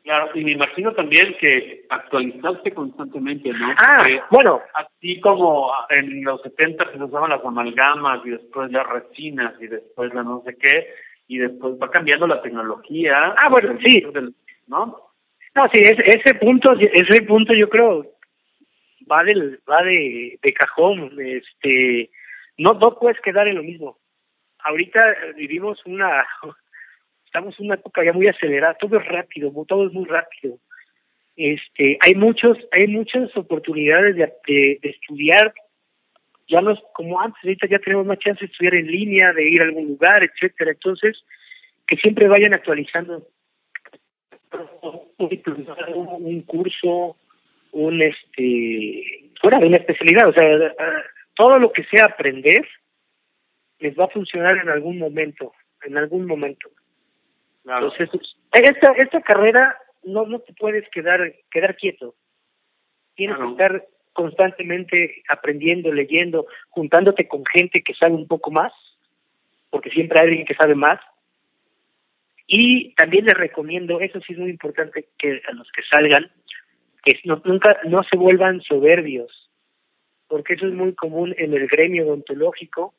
Claro, 0.04 0.30
y 0.36 0.44
me 0.46 0.52
imagino 0.52 0.94
también 0.94 1.36
que 1.38 1.86
actualizarse 1.90 2.72
constantemente, 2.72 3.50
¿no? 3.50 3.72
Ah, 3.78 4.02
bueno. 4.32 4.62
Así 4.74 5.20
como 5.20 5.70
en 5.90 6.24
los 6.24 6.42
70 6.44 6.94
se 6.94 7.04
usaban 7.04 7.30
las 7.30 7.44
amalgamas 7.44 8.26
y 8.26 8.30
después 8.30 8.72
las 8.72 8.88
resinas 8.88 9.54
y 9.60 9.68
después 9.68 10.14
la 10.14 10.24
no 10.24 10.44
sé 10.46 10.56
qué, 10.56 10.88
y 11.28 11.40
después 11.40 11.74
va 11.74 11.92
cambiando 11.92 12.26
la 12.26 12.42
tecnología. 12.42 13.36
Ah, 13.38 13.50
bueno, 13.50 13.78
sí. 13.84 14.02
¿No? 14.68 14.98
No, 15.56 15.70
sí, 15.74 15.82
ese, 15.82 16.04
ese 16.06 16.36
punto, 16.36 16.72
ese 16.80 17.24
punto 17.24 17.54
yo 17.54 17.68
creo 17.68 18.06
va 19.12 19.24
del, 19.24 19.60
va 19.70 19.82
de, 19.84 20.40
de 20.42 20.54
cajón, 20.54 21.12
este, 21.20 22.10
no, 22.58 22.74
no 22.76 22.98
puedes 23.00 23.20
quedar 23.22 23.48
en 23.48 23.56
lo 23.56 23.64
mismo. 23.64 23.98
Ahorita 24.60 25.02
vivimos 25.36 25.80
una 25.86 26.26
estamos 27.28 27.60
en 27.60 27.68
una 27.68 27.76
época 27.76 28.04
ya 28.04 28.14
muy 28.14 28.28
acelerada, 28.28 28.74
todo 28.80 28.98
es 28.98 29.06
rápido, 29.06 29.52
todo 29.68 29.88
es 29.88 29.94
muy 29.94 30.06
rápido. 30.06 30.58
Este, 31.36 32.00
hay 32.04 32.16
muchos, 32.16 32.58
hay 32.72 32.88
muchas 32.88 33.36
oportunidades 33.38 34.16
de, 34.16 34.34
de, 34.82 34.90
estudiar, 34.90 35.54
ya 36.48 36.62
no 36.62 36.76
como 36.94 37.22
antes, 37.22 37.44
ahorita 37.44 37.68
ya 37.68 37.80
tenemos 37.80 38.08
más 38.08 38.18
chance 38.18 38.40
de 38.40 38.52
estudiar 38.52 38.74
en 38.74 38.88
línea, 38.88 39.34
de 39.34 39.48
ir 39.48 39.62
a 39.62 39.66
algún 39.66 39.86
lugar, 39.88 40.24
etcétera. 40.24 40.72
Entonces, 40.72 41.24
que 41.86 41.98
siempre 41.98 42.28
vayan 42.28 42.54
actualizando 42.56 43.28
un 45.20 46.42
curso, 46.42 47.18
un 47.74 48.02
este, 48.02 49.30
fuera 49.40 49.60
de 49.60 49.68
una 49.68 49.78
especialidad, 49.78 50.30
o 50.30 50.34
sea, 50.34 50.74
todo 51.36 51.60
lo 51.60 51.72
que 51.72 51.84
sea 51.84 52.06
aprender 52.06 52.68
les 53.80 53.96
va 53.96 54.06
a 54.06 54.10
funcionar 54.10 54.58
en 54.58 54.70
algún 54.70 54.98
momento, 54.98 55.54
en 55.84 55.98
algún 55.98 56.26
momento. 56.26 56.70
Entonces, 57.68 58.10
esta, 58.54 58.92
esta 58.94 59.22
carrera 59.22 59.78
no, 60.04 60.26
no 60.26 60.40
te 60.40 60.54
puedes 60.54 60.90
quedar, 60.90 61.34
quedar 61.52 61.76
quieto. 61.76 62.16
Tienes 63.16 63.38
que 63.38 63.48
estar 63.52 63.86
constantemente 64.14 65.24
aprendiendo, 65.28 65.92
leyendo, 65.92 66.48
juntándote 66.70 67.28
con 67.28 67.44
gente 67.46 67.84
que 67.84 67.94
sabe 67.94 68.14
un 68.14 68.28
poco 68.28 68.52
más, 68.52 68.72
porque 69.70 69.90
siempre 69.90 70.20
hay 70.20 70.28
alguien 70.28 70.46
que 70.46 70.56
sabe 70.56 70.76
más. 70.76 71.00
Y 72.48 72.94
también 72.96 73.26
les 73.26 73.34
recomiendo, 73.34 74.00
eso 74.00 74.20
sí 74.22 74.34
es 74.34 74.40
muy 74.40 74.50
importante 74.50 75.10
que 75.18 75.42
a 75.48 75.54
los 75.54 75.70
que 75.72 75.84
salgan, 75.84 76.32
que 77.04 77.20
no, 77.26 77.42
nunca 77.44 77.78
no 77.86 78.04
se 78.04 78.16
vuelvan 78.16 78.62
soberbios, 78.62 79.50
porque 80.28 80.54
eso 80.54 80.68
es 80.68 80.74
muy 80.74 80.94
común 80.94 81.36
en 81.38 81.54
el 81.54 81.68
gremio 81.68 82.08
odontológico, 82.08 82.94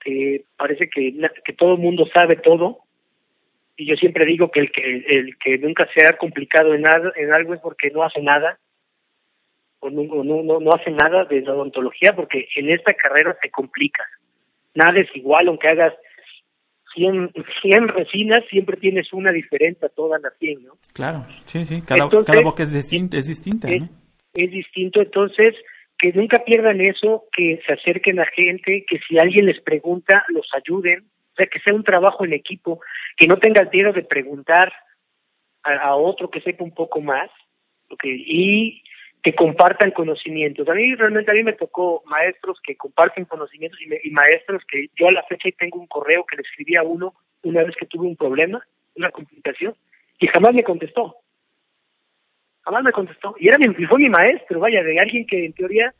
que 0.00 0.44
parece 0.56 0.88
que, 0.88 1.14
que 1.44 1.52
todo 1.52 1.74
el 1.74 1.80
mundo 1.80 2.06
sabe 2.12 2.36
todo 2.36 2.84
y 3.76 3.86
yo 3.86 3.96
siempre 3.96 4.24
digo 4.24 4.50
que 4.50 4.60
el 4.60 4.72
que 4.72 4.82
el 5.06 5.36
que 5.38 5.58
nunca 5.58 5.88
se 5.96 6.06
ha 6.06 6.16
complicado 6.16 6.74
en 6.74 6.82
nada 6.82 7.12
en 7.16 7.32
algo 7.32 7.54
es 7.54 7.60
porque 7.60 7.90
no 7.90 8.04
hace 8.04 8.22
nada 8.22 8.58
o 9.80 9.90
no 9.90 10.02
no 10.24 10.60
no, 10.60 10.70
hace 10.72 10.90
nada 10.90 11.24
de 11.24 11.40
la 11.42 11.54
odontología 11.54 12.12
porque 12.14 12.48
en 12.56 12.70
esta 12.70 12.94
carrera 12.94 13.36
se 13.42 13.50
complica 13.50 14.04
nada 14.74 15.00
es 15.00 15.08
igual 15.14 15.48
aunque 15.48 15.68
hagas 15.68 15.94
100, 16.94 17.32
100 17.62 17.88
resinas 17.88 18.44
siempre 18.48 18.76
tienes 18.76 19.12
una 19.12 19.32
diferente 19.32 19.86
a 19.86 19.88
todas 19.88 20.22
las 20.22 20.36
100 20.38 20.64
¿no? 20.64 20.74
claro 20.92 21.26
sí 21.44 21.64
sí 21.64 21.82
cada, 21.82 22.08
cada 22.08 22.42
boca 22.42 22.62
es 22.62 22.72
distinta 22.72 23.16
es 23.16 23.26
distinta 23.26 23.68
es, 23.68 23.82
es 24.34 24.50
distinto 24.52 25.00
entonces 25.00 25.54
que 25.98 26.12
nunca 26.12 26.44
pierdan 26.44 26.80
eso 26.80 27.24
que 27.32 27.60
se 27.66 27.72
acerquen 27.72 28.20
a 28.20 28.26
gente 28.26 28.84
que 28.88 29.00
si 29.08 29.18
alguien 29.18 29.46
les 29.46 29.60
pregunta 29.62 30.24
los 30.28 30.46
ayuden 30.54 31.08
o 31.34 31.36
sea, 31.36 31.46
que 31.46 31.58
sea 31.58 31.74
un 31.74 31.82
trabajo 31.82 32.24
en 32.24 32.32
equipo, 32.32 32.80
que 33.16 33.26
no 33.26 33.38
tengas 33.38 33.72
miedo 33.72 33.92
de 33.92 34.02
preguntar 34.02 34.72
a, 35.64 35.96
otro 35.96 36.30
que 36.30 36.40
sepa 36.40 36.62
un 36.62 36.72
poco 36.72 37.00
más, 37.00 37.28
y 38.04 38.82
que 39.22 39.34
compartan 39.34 39.90
conocimientos. 39.90 40.68
A 40.68 40.74
mí 40.74 40.94
realmente 40.94 41.30
a 41.30 41.34
mí 41.34 41.42
me 41.42 41.54
tocó 41.54 42.02
maestros 42.06 42.60
que 42.62 42.76
comparten 42.76 43.24
conocimientos 43.24 43.80
y, 43.80 44.10
maestros 44.10 44.62
que 44.70 44.90
yo 44.94 45.08
a 45.08 45.12
la 45.12 45.24
fecha 45.24 45.48
tengo 45.58 45.80
un 45.80 45.86
correo 45.86 46.24
que 46.24 46.36
le 46.36 46.42
escribí 46.42 46.76
a 46.76 46.82
uno 46.82 47.14
una 47.42 47.64
vez 47.64 47.74
que 47.76 47.86
tuve 47.86 48.06
un 48.06 48.16
problema, 48.16 48.64
una 48.94 49.10
complicación, 49.10 49.74
y 50.20 50.28
jamás 50.28 50.54
me 50.54 50.62
contestó. 50.62 51.16
Jamás 52.62 52.84
me 52.84 52.92
contestó. 52.92 53.34
Y 53.38 53.48
era 53.48 53.58
mi, 53.58 53.74
fue 53.86 53.98
mi 53.98 54.08
maestro, 54.08 54.60
vaya, 54.60 54.82
de 54.82 55.00
alguien 55.00 55.26
que 55.26 55.44
en 55.44 55.52
teoría 55.52 55.92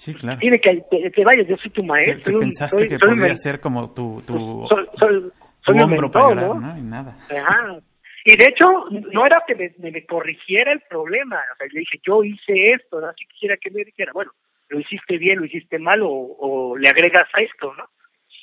Sí, 0.00 0.14
claro. 0.14 0.38
Tiene 0.38 0.58
que, 0.58 0.82
te, 1.14 1.24
vayas, 1.24 1.46
yo 1.46 1.58
soy 1.58 1.70
tu 1.72 1.84
maestro. 1.84 2.32
Que, 2.32 2.46
pensaste 2.46 2.88
que 2.88 2.98
podría 2.98 3.36
ser 3.36 3.60
como 3.60 3.92
tu, 3.92 4.22
tu, 4.26 4.66
soy, 4.66 5.30
soy, 5.60 5.78
hombro 5.78 6.10
para 6.10 6.30
llorar, 6.30 6.56
¿no? 6.56 6.78
Y 6.78 6.80
nada. 6.80 7.18
Ajá. 7.28 7.78
Y 8.24 8.34
de 8.34 8.46
hecho, 8.46 8.66
no 9.12 9.26
era 9.26 9.42
que 9.46 9.54
me, 9.54 9.90
me, 9.90 10.06
corrigiera 10.06 10.72
el 10.72 10.80
problema. 10.88 11.36
O 11.52 11.56
sea, 11.58 11.66
le 11.70 11.80
dije, 11.80 12.00
yo 12.02 12.24
hice 12.24 12.72
esto, 12.72 12.98
¿no? 12.98 13.12
Si 13.12 13.26
quisiera 13.26 13.58
que 13.58 13.70
me 13.70 13.84
dijera, 13.84 14.12
bueno, 14.14 14.30
lo 14.70 14.80
hiciste 14.80 15.18
bien, 15.18 15.38
lo 15.38 15.44
hiciste 15.44 15.78
mal, 15.78 16.00
o, 16.00 16.08
o 16.08 16.78
le 16.78 16.88
agregas 16.88 17.28
a 17.34 17.42
esto, 17.42 17.74
¿no? 17.74 17.84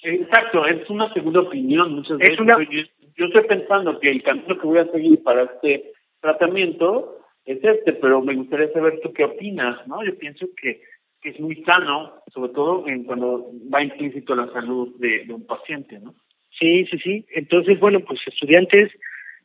Exacto, 0.04 0.64
es 0.68 0.88
una 0.92 1.12
segunda 1.12 1.40
opinión 1.40 1.92
muchas 1.96 2.20
veces. 2.20 2.38
Yo, 2.38 2.86
yo, 3.16 3.26
estoy 3.26 3.48
pensando 3.48 4.00
que 4.00 4.12
el 4.12 4.22
camino 4.22 4.60
que 4.60 4.68
voy 4.68 4.78
a 4.78 4.92
seguir 4.92 5.24
para 5.24 5.42
este 5.42 5.92
tratamiento 6.22 7.18
es 7.46 7.64
este, 7.64 7.94
pero 7.94 8.22
me 8.22 8.36
gustaría 8.36 8.72
saber 8.74 9.00
tú 9.02 9.12
qué 9.12 9.24
opinas, 9.24 9.88
¿no? 9.88 10.06
Yo 10.06 10.16
pienso 10.20 10.46
que 10.62 10.84
que 11.22 11.30
es 11.30 11.40
muy 11.40 11.56
sano, 11.64 12.14
sobre 12.34 12.54
todo 12.54 12.88
en 12.88 13.04
cuando 13.04 13.50
va 13.74 13.84
implícito 13.84 14.36
la 14.36 14.52
salud 14.52 14.96
de, 15.00 15.26
un 15.34 15.46
paciente, 15.46 16.00
¿no? 16.00 16.14
Sí, 16.58 16.86
sí, 16.86 16.98
sí. 17.00 17.26
Entonces, 17.36 17.80
bueno, 17.80 18.00
pues 18.02 18.20
estudiantes, 18.26 18.92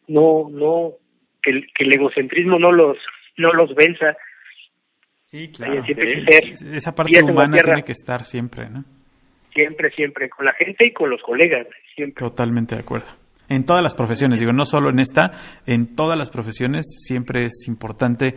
no, 0.08 0.48
no, 0.50 0.92
que 1.42 1.50
el, 1.50 1.66
que 1.74 1.84
el 1.84 1.94
egocentrismo 1.94 2.58
no 2.58 2.72
los, 2.72 2.96
no 3.36 3.52
los 3.52 3.74
venza. 3.74 4.16
Sí, 5.26 5.50
claro. 5.50 5.82
esa 5.84 6.94
parte 6.94 7.22
humana 7.22 7.58
tiene 7.62 7.84
que 7.84 7.92
estar 7.92 8.24
siempre, 8.24 8.68
¿no? 8.68 8.84
Siempre, 9.52 9.90
siempre, 9.90 10.30
con 10.30 10.46
la 10.46 10.52
gente 10.54 10.86
y 10.86 10.92
con 10.92 11.10
los 11.10 11.20
colegas, 11.22 11.66
siempre. 11.94 12.18
Totalmente 12.18 12.74
de 12.74 12.80
acuerdo. 12.80 13.08
En 13.48 13.66
todas 13.66 13.82
las 13.82 13.94
profesiones, 13.94 14.40
digo, 14.40 14.52
no 14.52 14.64
solo 14.64 14.88
en 14.88 14.98
esta, 14.98 15.32
en 15.66 15.94
todas 15.94 16.16
las 16.16 16.30
profesiones 16.30 16.86
siempre 17.06 17.44
es 17.44 17.66
importante 17.68 18.34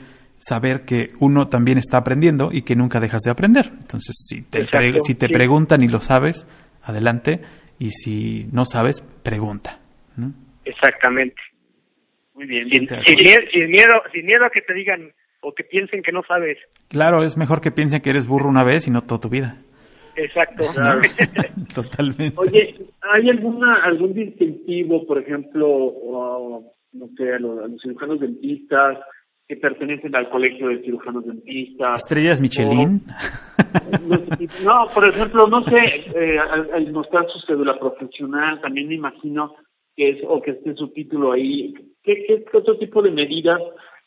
saber 0.47 0.85
que 0.85 1.11
uno 1.19 1.47
también 1.47 1.77
está 1.77 1.97
aprendiendo 1.97 2.49
y 2.51 2.61
que 2.61 2.75
nunca 2.75 2.99
dejas 2.99 3.21
de 3.23 3.31
aprender. 3.31 3.71
Entonces, 3.81 4.15
si 4.27 4.43
te, 4.43 4.65
si 4.99 5.15
te 5.15 5.27
preguntan 5.27 5.81
y 5.81 5.87
lo 5.87 5.99
sabes, 5.99 6.47
adelante, 6.83 7.41
y 7.79 7.89
si 7.89 8.45
no 8.51 8.63
sabes, 8.63 9.01
pregunta. 9.23 9.79
Exactamente. 10.63 11.41
Muy 12.35 12.45
bien. 12.45 12.69
Sin, 12.69 13.17
miedo, 13.71 14.01
sin 14.13 14.25
miedo 14.25 14.45
a 14.45 14.49
que 14.49 14.61
te 14.61 14.73
digan 14.73 15.11
o 15.41 15.53
que 15.53 15.63
piensen 15.63 16.03
que 16.03 16.11
no 16.11 16.21
sabes. 16.27 16.57
Claro, 16.89 17.23
es 17.23 17.37
mejor 17.37 17.59
que 17.61 17.71
piensen 17.71 18.01
que 18.01 18.11
eres 18.11 18.27
burro 18.27 18.49
una 18.49 18.63
vez 18.63 18.87
y 18.87 18.91
no 18.91 19.01
toda 19.01 19.21
tu 19.21 19.29
vida. 19.29 19.57
Exacto. 20.15 20.65
Totalmente. 21.73 22.35
Oye, 22.37 22.75
¿hay 23.01 23.29
alguna 23.29 23.83
algún 23.83 24.13
distintivo, 24.13 25.07
por 25.07 25.19
ejemplo, 25.19 25.63
no 26.93 27.07
sé, 27.17 27.33
a 27.33 27.39
los, 27.39 27.63
a 27.63 27.67
los 27.67 27.81
cirujanos 27.81 28.19
dentistas, 28.19 28.99
que 29.47 29.57
pertenecen 29.57 30.15
al 30.15 30.29
colegio 30.29 30.69
de 30.69 30.81
cirujanos 30.81 31.25
dentistas. 31.25 31.97
¿Estrellas 31.97 32.41
Michelin? 32.41 33.03
no, 34.63 34.87
por 34.93 35.07
ejemplo, 35.07 35.47
no 35.47 35.63
sé, 35.65 35.77
eh, 36.15 36.39
al, 36.39 36.91
mostrar 36.91 37.27
su 37.29 37.39
cédula 37.41 37.77
profesional, 37.77 38.59
también 38.61 38.87
me 38.87 38.95
imagino 38.95 39.55
que 39.95 40.09
es, 40.09 40.17
o 40.27 40.41
que 40.41 40.51
esté 40.51 40.73
su 40.73 40.89
título 40.89 41.33
ahí. 41.33 41.73
¿Qué, 42.03 42.25
qué, 42.27 42.57
otro 42.57 42.77
tipo 42.77 43.03
de 43.03 43.11
medidas 43.11 43.61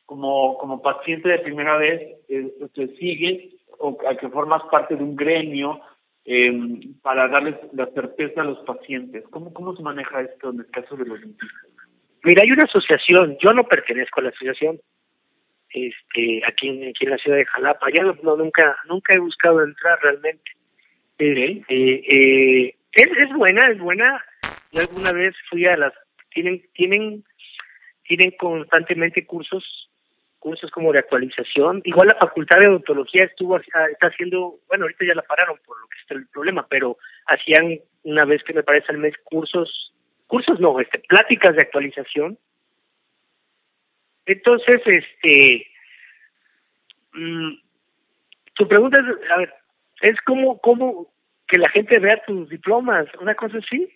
como, 0.07 0.59
como 0.59 0.83
paciente 0.83 1.29
de 1.29 1.39
primera 1.39 1.77
vez 1.77 2.01
eh, 2.29 2.53
se 2.75 2.89
sigue 2.97 3.51
o 3.79 3.97
a 4.11 4.17
que 4.17 4.29
formas 4.29 4.63
parte 4.73 4.97
de 4.97 5.05
un 5.05 5.15
gremio 5.15 5.81
eh, 6.25 6.53
para 7.01 7.29
darles 7.29 7.55
la 7.75 7.87
certeza 7.87 8.41
a 8.41 8.45
los 8.45 8.59
pacientes? 8.65 9.25
¿Cómo, 9.31 9.53
¿Cómo 9.53 9.77
se 9.77 9.83
maneja 9.85 10.21
esto 10.21 10.51
en 10.51 10.61
el 10.61 10.67
caso 10.71 10.97
de 10.97 11.05
los 11.05 11.21
dentistas? 11.21 11.71
Mira, 12.25 12.43
hay 12.43 12.51
una 12.51 12.65
asociación, 12.65 13.37
yo 13.41 13.53
no 13.53 13.63
pertenezco 13.65 14.19
a 14.19 14.25
la 14.25 14.31
asociación, 14.31 14.81
este 15.71 16.43
aquí 16.47 16.69
en, 16.69 16.89
aquí 16.89 17.05
en 17.05 17.11
la 17.11 17.19
ciudad 17.19 17.37
de 17.37 17.47
Jalapa 17.47 17.87
ya 17.93 18.03
no, 18.03 18.37
nunca 18.37 18.77
nunca 18.89 19.15
he 19.15 19.19
buscado 19.19 19.63
entrar 19.63 19.99
realmente 20.03 20.51
eh, 21.19 21.63
eh, 21.69 22.75
es, 22.93 23.07
es 23.19 23.33
buena 23.35 23.69
es 23.69 23.79
buena 23.79 24.25
yo 24.73 24.81
alguna 24.81 25.13
vez 25.13 25.35
fui 25.51 25.67
a 25.67 25.77
las 25.77 25.93
tienen 26.31 26.63
tienen 26.75 27.25
tienen 28.05 28.31
constantemente 28.39 29.27
cursos 29.27 29.89
cursos 30.39 30.71
como 30.71 30.93
de 30.93 31.01
actualización. 31.01 31.83
Igual 31.85 32.09
la 32.09 32.15
Facultad 32.15 32.61
de 32.61 32.69
Odontología 32.69 33.25
estuvo 33.25 33.57
está 33.57 33.89
haciendo, 34.01 34.57
bueno, 34.69 34.85
ahorita 34.85 35.05
ya 35.05 35.15
la 35.15 35.23
pararon 35.23 35.59
por 35.65 35.81
lo 35.81 35.87
que 35.89 35.99
está 36.01 36.15
el 36.15 36.27
problema, 36.29 36.67
pero 36.69 36.97
hacían 37.27 37.81
una 38.05 38.25
vez 38.25 38.43
que 38.45 38.55
me 38.55 38.63
parece 38.63 38.87
al 38.91 38.99
mes 38.99 39.15
cursos, 39.25 39.93
cursos 40.27 40.59
no, 40.61 40.81
este, 40.81 41.01
pláticas 41.01 41.55
de 41.55 41.63
actualización. 41.63 42.39
Entonces, 44.29 44.83
este, 44.85 45.67
mm, 47.15 47.55
tu 48.55 48.69
pregunta 48.69 48.99
es, 48.99 49.31
a 49.31 49.39
ver, 49.39 49.55
es 50.03 50.21
como, 50.21 50.59
como 50.59 51.09
que 51.47 51.59
la 51.59 51.71
gente 51.71 51.99
vea 51.99 52.23
tus 52.27 52.47
diplomas, 52.51 53.07
una 53.21 53.35
cosa 53.35 53.57
así. 53.57 53.89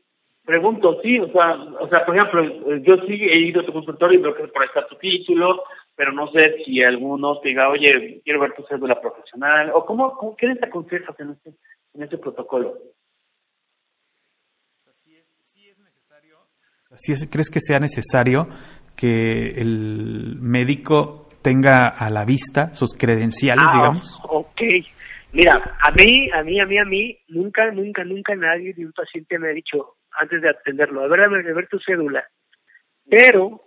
Pregunto, 0.47 1.01
sí, 1.03 1.21
o 1.21 1.31
sea, 1.31 1.53
o 1.53 1.89
sea, 1.89 2.07
por 2.07 2.17
ejemplo, 2.17 2.77
yo 2.79 2.97
sí 3.07 3.13
he 3.13 3.41
ido 3.41 3.61
a 3.61 3.67
tu 3.67 3.75
consultorio 3.75 4.19
y 4.19 4.23
veo 4.23 4.35
que 4.35 4.49
por 4.49 4.63
ahí 4.63 4.69
está 4.69 4.87
tu 4.87 4.97
título, 4.97 5.65
pero 5.95 6.13
no 6.13 6.27
sé 6.33 6.65
si 6.65 6.83
alguno 6.83 7.39
te 7.41 7.51
diga, 7.51 7.69
oye, 7.69 8.23
quiero 8.25 8.41
ver 8.41 8.55
tu 8.55 8.65
cédula 8.65 8.99
profesional, 9.03 9.71
o 9.75 9.85
cómo, 9.85 10.17
cómo 10.17 10.35
¿qué 10.35 10.55
te 10.55 10.67
aconsejas 10.67 11.21
en 11.21 11.33
este, 11.33 11.51
en 11.93 12.03
este 12.05 12.17
protocolo? 12.17 12.79
Sí 14.95 15.15
es, 15.15 15.27
sí 15.43 15.69
es 15.69 15.79
necesario. 15.79 16.39
¿Crees 17.31 17.51
que 17.51 17.61
sea 17.61 17.79
necesario 17.79 18.49
que 18.97 19.49
el 19.61 20.37
médico 20.41 21.29
tenga 21.43 21.89
a 21.89 22.11
la 22.11 22.25
vista 22.25 22.73
sus 22.75 22.95
credenciales, 22.95 23.67
ah, 23.69 23.73
digamos? 23.75 24.21
Ok. 24.29 24.61
Mira, 25.33 25.77
a 25.81 25.91
mí, 25.93 26.31
a 26.31 26.43
mí, 26.43 26.61
a 26.61 26.67
mí, 26.67 26.79
a 26.79 26.85
mí, 26.85 27.19
nunca, 27.29 27.71
nunca, 27.71 28.05
nunca 28.05 28.35
nadie 28.35 28.75
de 28.75 28.85
un 28.85 28.93
paciente 28.93 29.39
me 29.39 29.49
ha 29.49 29.53
dicho 29.53 29.97
antes 30.19 30.43
de 30.43 30.51
atenderlo, 30.51 31.03
a 31.03 31.09
ver, 31.09 31.21
a 31.21 31.29
ver, 31.29 31.49
a 31.49 31.55
ver 31.55 31.69
tu 31.69 31.79
cédula. 31.79 32.25
Pero 33.09 33.63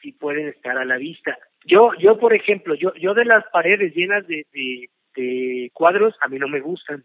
sí 0.00 0.12
pueden 0.12 0.48
estar 0.48 0.76
a 0.76 0.84
la 0.84 0.98
vista. 0.98 1.36
Yo, 1.64 1.92
yo 1.98 2.18
por 2.18 2.34
ejemplo, 2.34 2.74
yo, 2.74 2.94
yo 2.94 3.14
de 3.14 3.24
las 3.24 3.44
paredes 3.50 3.94
llenas 3.94 4.26
de, 4.26 4.46
de, 4.52 5.70
cuadros, 5.72 6.14
a 6.20 6.28
mí 6.28 6.38
no 6.38 6.48
me 6.48 6.60
gustan. 6.60 7.04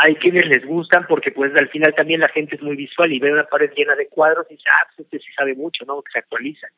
Hay 0.00 0.14
quienes 0.16 0.46
les 0.46 0.64
gustan 0.64 1.06
porque 1.08 1.32
pues 1.32 1.52
al 1.56 1.68
final 1.68 1.92
también 1.94 2.20
la 2.20 2.28
gente 2.28 2.56
es 2.56 2.62
muy 2.62 2.76
visual 2.76 3.12
y 3.12 3.18
ve 3.18 3.32
una 3.32 3.44
pared 3.44 3.70
llena 3.76 3.96
de 3.96 4.06
cuadros 4.08 4.46
y 4.50 4.54
dice, 4.54 4.68
ah, 4.70 4.86
pues 4.86 5.06
este 5.06 5.18
sí 5.18 5.32
sabe 5.36 5.54
mucho, 5.54 5.84
¿no? 5.84 6.00
Que 6.02 6.12
se 6.12 6.18
actualizan. 6.20 6.70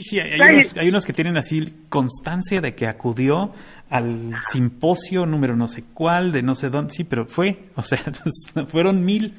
Sí, 0.00 0.18
hay, 0.18 0.88
unos, 0.88 1.06
que 1.06 1.12
tienen 1.12 1.36
así 1.36 1.62
constancia 1.88 2.60
de 2.60 2.74
que 2.74 2.88
acudió 2.88 3.52
al 3.88 4.32
simposio 4.50 5.26
número 5.26 5.54
no 5.54 5.68
sé 5.68 5.84
cuál, 5.94 6.32
de 6.32 6.42
no 6.42 6.56
sé 6.56 6.70
dónde, 6.70 6.92
sí, 6.92 7.04
pero 7.04 7.26
fue, 7.26 7.66
o 7.76 7.82
sea, 7.82 7.98
fueron 8.66 9.04
mil, 9.04 9.32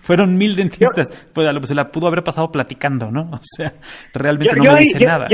fueron 0.00 0.36
mil 0.36 0.54
dentistas, 0.54 1.28
pues 1.34 1.48
se 1.64 1.74
la 1.74 1.90
pudo 1.90 2.06
haber 2.06 2.22
pasado 2.22 2.52
platicando, 2.52 3.10
¿no? 3.10 3.22
O 3.32 3.40
sea, 3.42 3.74
realmente 4.14 4.54
no 4.54 4.72
me 4.72 4.80
dice 4.80 5.00
nada. 5.00 5.26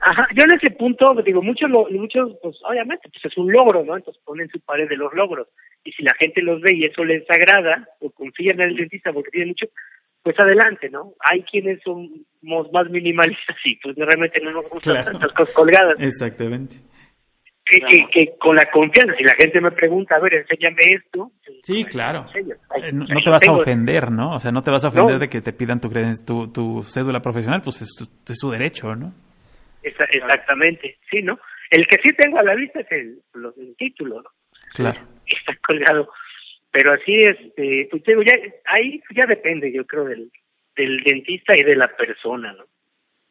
Ajá, 0.00 0.28
yo 0.34 0.44
en 0.44 0.56
ese 0.56 0.70
punto, 0.70 1.14
digo, 1.24 1.42
muchos, 1.42 1.70
muchos, 1.90 2.36
pues 2.42 2.56
obviamente, 2.68 3.08
pues 3.10 3.24
es 3.24 3.38
un 3.38 3.52
logro, 3.52 3.84
¿no? 3.84 3.96
Entonces 3.96 4.22
ponen 4.24 4.48
su 4.48 4.60
pared 4.60 4.88
de 4.88 4.96
los 4.96 5.12
logros, 5.14 5.48
y 5.84 5.92
si 5.92 6.02
la 6.02 6.14
gente 6.18 6.42
los 6.42 6.60
ve 6.60 6.74
y 6.74 6.84
eso 6.84 7.04
les 7.04 7.24
agrada, 7.30 7.88
o 8.00 8.10
confían 8.10 8.60
en 8.60 8.70
el 8.70 8.76
dentista 8.76 9.12
porque 9.12 9.30
tiene 9.30 9.46
mucho, 9.46 9.66
pues 10.22 10.38
adelante, 10.38 10.90
¿no? 10.90 11.14
Hay 11.30 11.42
quienes 11.42 11.80
somos 11.82 12.72
más 12.72 12.90
minimalistas 12.90 13.56
y 13.64 13.76
pues 13.76 13.96
realmente 13.96 14.40
no 14.40 14.52
nos 14.52 14.68
gustan 14.68 15.04
tantas 15.04 15.32
cosas 15.32 15.54
colgadas. 15.54 16.00
Exactamente. 16.00 16.76
Que, 17.64 18.04
que, 18.12 18.36
con 18.36 18.56
la 18.56 18.64
confianza, 18.64 19.14
si 19.16 19.22
la 19.22 19.34
gente 19.40 19.60
me 19.60 19.70
pregunta, 19.70 20.16
a 20.16 20.20
ver, 20.20 20.34
enséñame 20.34 20.80
esto. 20.88 21.30
Sí, 21.62 21.82
pues, 21.82 21.94
claro. 21.94 22.26
Eh, 22.34 22.90
no, 22.92 23.06
te 23.06 23.30
vas 23.30 23.46
a 23.46 23.52
ofender, 23.52 24.10
¿no? 24.10 24.34
O 24.34 24.40
sea, 24.40 24.50
no 24.50 24.62
te 24.62 24.72
vas 24.72 24.84
a 24.84 24.88
ofender 24.88 25.20
de 25.20 25.28
que 25.28 25.40
te 25.40 25.52
pidan 25.52 25.80
tu, 25.80 25.88
tu, 26.26 26.52
tu 26.52 26.82
cédula 26.82 27.20
profesional, 27.20 27.62
pues 27.62 27.80
es, 27.82 28.36
su 28.36 28.50
derecho, 28.50 28.96
¿no? 28.96 29.14
Exactamente, 29.82 30.98
sí, 31.10 31.22
¿no? 31.22 31.38
El 31.70 31.86
que 31.86 31.98
sí 32.02 32.12
tengo 32.14 32.38
a 32.38 32.42
la 32.42 32.54
vista 32.54 32.80
es 32.80 32.92
el, 32.92 33.22
el 33.34 33.76
título, 33.76 34.22
¿no? 34.22 34.30
Claro. 34.74 35.00
Está 35.26 35.56
colgado 35.66 36.08
pero 36.72 36.92
así 36.92 37.14
este 37.14 37.88
pues 37.90 38.02
digo 38.04 38.22
ya 38.22 38.34
ahí 38.66 39.00
ya 39.14 39.26
depende 39.26 39.72
yo 39.72 39.86
creo 39.86 40.04
del 40.04 40.30
del 40.76 41.00
dentista 41.02 41.54
y 41.56 41.62
de 41.62 41.76
la 41.76 41.88
persona 41.96 42.52
no 42.52 42.64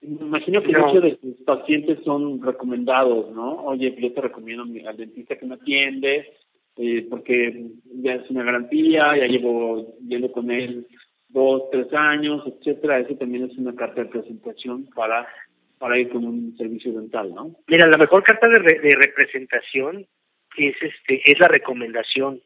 me 0.02 0.28
imagino 0.28 0.62
que 0.62 0.78
muchos 0.78 1.04
de 1.04 1.16
tus 1.18 1.42
pacientes 1.44 2.00
son 2.04 2.42
recomendados 2.42 3.32
no 3.34 3.64
oye 3.66 3.96
yo 3.98 4.14
te 4.14 4.22
recomiendo 4.22 4.64
al 4.88 4.98
dentista 4.98 5.38
que 5.38 5.46
me 5.46 5.56
atiende 5.56 6.34
eh, 6.78 7.08
porque 7.10 7.68
ya 8.02 8.14
es 8.16 8.30
una 8.30 8.44
garantía 8.44 9.18
ya 9.18 9.26
llevo 9.26 9.96
yendo 10.08 10.32
con 10.32 10.52
él 10.52 10.86
dos 11.30 11.70
tres 11.72 11.88
años 11.94 12.44
etcétera 12.46 13.00
eso 13.00 13.16
también 13.16 13.46
es 13.46 13.58
una 13.58 13.76
carta 13.76 14.04
de 14.04 14.10
presentación 14.10 14.88
para 14.96 15.28
para 15.80 15.98
ir 15.98 16.10
con 16.10 16.24
un 16.26 16.56
servicio 16.58 16.94
dental 16.94 17.34
no 17.34 17.56
mira 17.68 17.88
la 17.88 17.98
mejor 17.98 18.24
carta 18.24 18.48
de, 18.48 18.60
de 18.60 18.96
representación 18.96 20.06
es 20.58 20.76
este 20.82 21.32
es 21.32 21.40
la 21.40 21.48
recomendación 21.48 22.42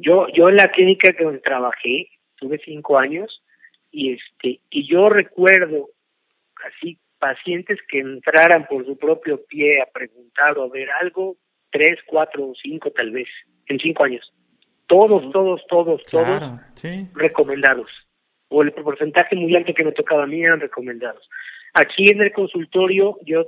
yo, 0.00 0.26
yo 0.28 0.48
en 0.48 0.56
la 0.56 0.70
clínica 0.70 1.14
donde 1.18 1.40
trabajé, 1.40 2.08
tuve 2.36 2.60
cinco 2.64 2.98
años, 2.98 3.42
y 3.90 4.12
este, 4.12 4.60
y 4.70 4.86
yo 4.86 5.08
recuerdo 5.08 5.90
así 6.66 6.98
pacientes 7.18 7.78
que 7.88 8.00
entraran 8.00 8.66
por 8.66 8.84
su 8.84 8.98
propio 8.98 9.44
pie 9.46 9.80
a 9.80 9.86
preguntar 9.86 10.58
o 10.58 10.64
a 10.64 10.68
ver 10.68 10.90
algo, 11.00 11.36
tres, 11.70 11.98
cuatro 12.06 12.48
o 12.48 12.54
cinco 12.54 12.90
tal 12.90 13.10
vez, 13.10 13.28
en 13.66 13.78
cinco 13.78 14.04
años. 14.04 14.32
Todos, 14.86 15.30
todos, 15.32 15.62
todos, 15.68 16.04
todos 16.04 16.60
recomendados. 17.14 17.90
O 18.48 18.62
el 18.62 18.72
porcentaje 18.72 19.34
muy 19.34 19.56
alto 19.56 19.72
que 19.72 19.84
me 19.84 19.92
tocaba 19.92 20.24
a 20.24 20.26
mí 20.26 20.42
eran 20.42 20.60
recomendados. 20.60 21.28
Aquí 21.74 22.10
en 22.10 22.22
el 22.22 22.32
consultorio 22.32 23.18
yo 23.24 23.46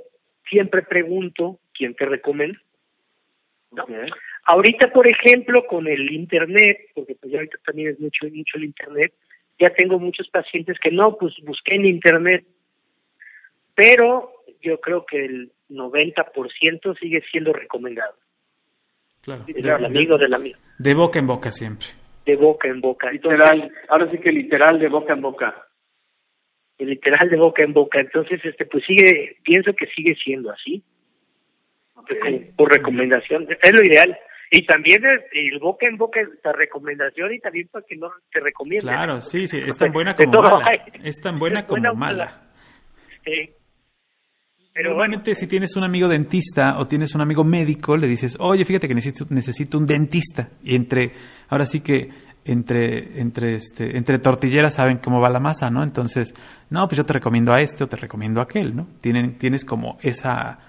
siempre 0.49 0.81
pregunto 0.83 1.59
quién 1.73 1.95
te 1.95 2.05
recomienda. 2.05 2.59
¿no? 3.71 3.85
Ahorita, 4.45 4.91
por 4.91 5.07
ejemplo, 5.07 5.65
con 5.67 5.87
el 5.87 6.11
Internet, 6.11 6.77
porque 6.93 7.15
pues 7.15 7.31
ya 7.31 7.39
ahorita 7.39 7.57
también 7.65 7.89
es 7.89 7.99
mucho, 7.99 8.25
mucho 8.27 8.57
el 8.57 8.65
Internet, 8.65 9.13
ya 9.59 9.69
tengo 9.71 9.99
muchos 9.99 10.29
pacientes 10.29 10.77
que 10.79 10.91
no, 10.91 11.17
pues 11.17 11.33
busqué 11.43 11.75
en 11.75 11.85
Internet, 11.85 12.45
pero 13.75 14.31
yo 14.61 14.79
creo 14.79 15.05
que 15.05 15.25
el 15.25 15.51
90% 15.69 16.99
sigue 16.99 17.21
siendo 17.31 17.53
recomendado. 17.53 18.15
Claro. 19.21 19.43
Del 19.45 19.85
amigo 19.85 20.17
del 20.17 20.33
amigo. 20.33 20.57
De 20.79 20.93
boca 20.93 21.19
en 21.19 21.27
boca 21.27 21.51
siempre. 21.51 21.87
De 22.25 22.35
boca 22.35 22.67
en 22.67 22.79
boca. 22.79 23.11
Literal, 23.11 23.71
ahora 23.89 24.09
sí 24.09 24.17
que 24.19 24.31
literal 24.31 24.79
de 24.79 24.87
boca 24.87 25.13
en 25.13 25.21
boca. 25.21 25.66
Literal 26.79 27.29
de 27.29 27.37
boca 27.37 27.63
en 27.63 27.73
boca. 27.73 27.99
Entonces, 27.99 28.39
este, 28.43 28.65
pues 28.65 28.83
sigue, 28.85 29.37
pienso 29.43 29.73
que 29.73 29.87
sigue 29.87 30.15
siendo 30.15 30.51
así. 30.51 30.83
Por 32.55 32.71
recomendación. 32.71 33.47
Es 33.61 33.73
lo 33.73 33.83
ideal. 33.83 34.17
Y 34.49 34.65
también 34.65 35.03
el, 35.05 35.59
boca 35.59 35.87
en 35.87 35.97
boca 35.97 36.21
esta 36.21 36.53
recomendación 36.53 37.33
y 37.33 37.39
también 37.39 37.67
para 37.67 37.85
que 37.85 37.97
no 37.97 38.09
te 38.31 38.39
recomienden. 38.39 38.93
Claro, 38.93 39.19
sí, 39.19 39.45
sí, 39.47 39.57
es 39.57 39.75
tan 39.75 39.91
buena 39.91 40.15
como 40.15 40.41
mala. 40.41 40.85
Es 41.03 41.19
tan 41.21 41.37
buena 41.37 41.65
como 41.65 41.93
mala. 41.95 42.43
Pero 44.73 44.91
Normalmente 44.91 45.33
si 45.33 45.47
tienes 45.47 45.75
un 45.75 45.83
amigo 45.83 46.07
dentista 46.07 46.79
o 46.79 46.87
tienes 46.87 47.13
un 47.15 47.21
amigo 47.21 47.43
médico, 47.43 47.97
le 47.97 48.07
dices, 48.07 48.37
oye, 48.39 48.63
fíjate 48.63 48.87
que 48.87 48.93
necesito, 48.93 49.25
necesito 49.33 49.77
un 49.79 49.87
dentista. 49.87 50.51
Y 50.63 50.75
entre, 50.75 51.11
ahora 51.49 51.65
sí 51.65 51.81
que 51.81 52.09
entre, 52.51 53.19
entre, 53.19 53.55
este, 53.55 53.97
entre 53.97 54.19
tortilleras 54.19 54.75
saben 54.75 54.97
cómo 54.97 55.19
va 55.19 55.29
la 55.29 55.39
masa, 55.39 55.69
¿no? 55.69 55.83
Entonces, 55.83 56.33
no, 56.69 56.87
pues 56.87 56.97
yo 56.97 57.03
te 57.03 57.13
recomiendo 57.13 57.53
a 57.53 57.61
este 57.61 57.83
o 57.83 57.87
te 57.87 57.97
recomiendo 57.97 58.39
a 58.39 58.43
aquel, 58.43 58.75
¿no? 58.75 58.87
Tienen, 59.01 59.37
tienes 59.37 59.65
como 59.65 59.97
esa 60.01 60.59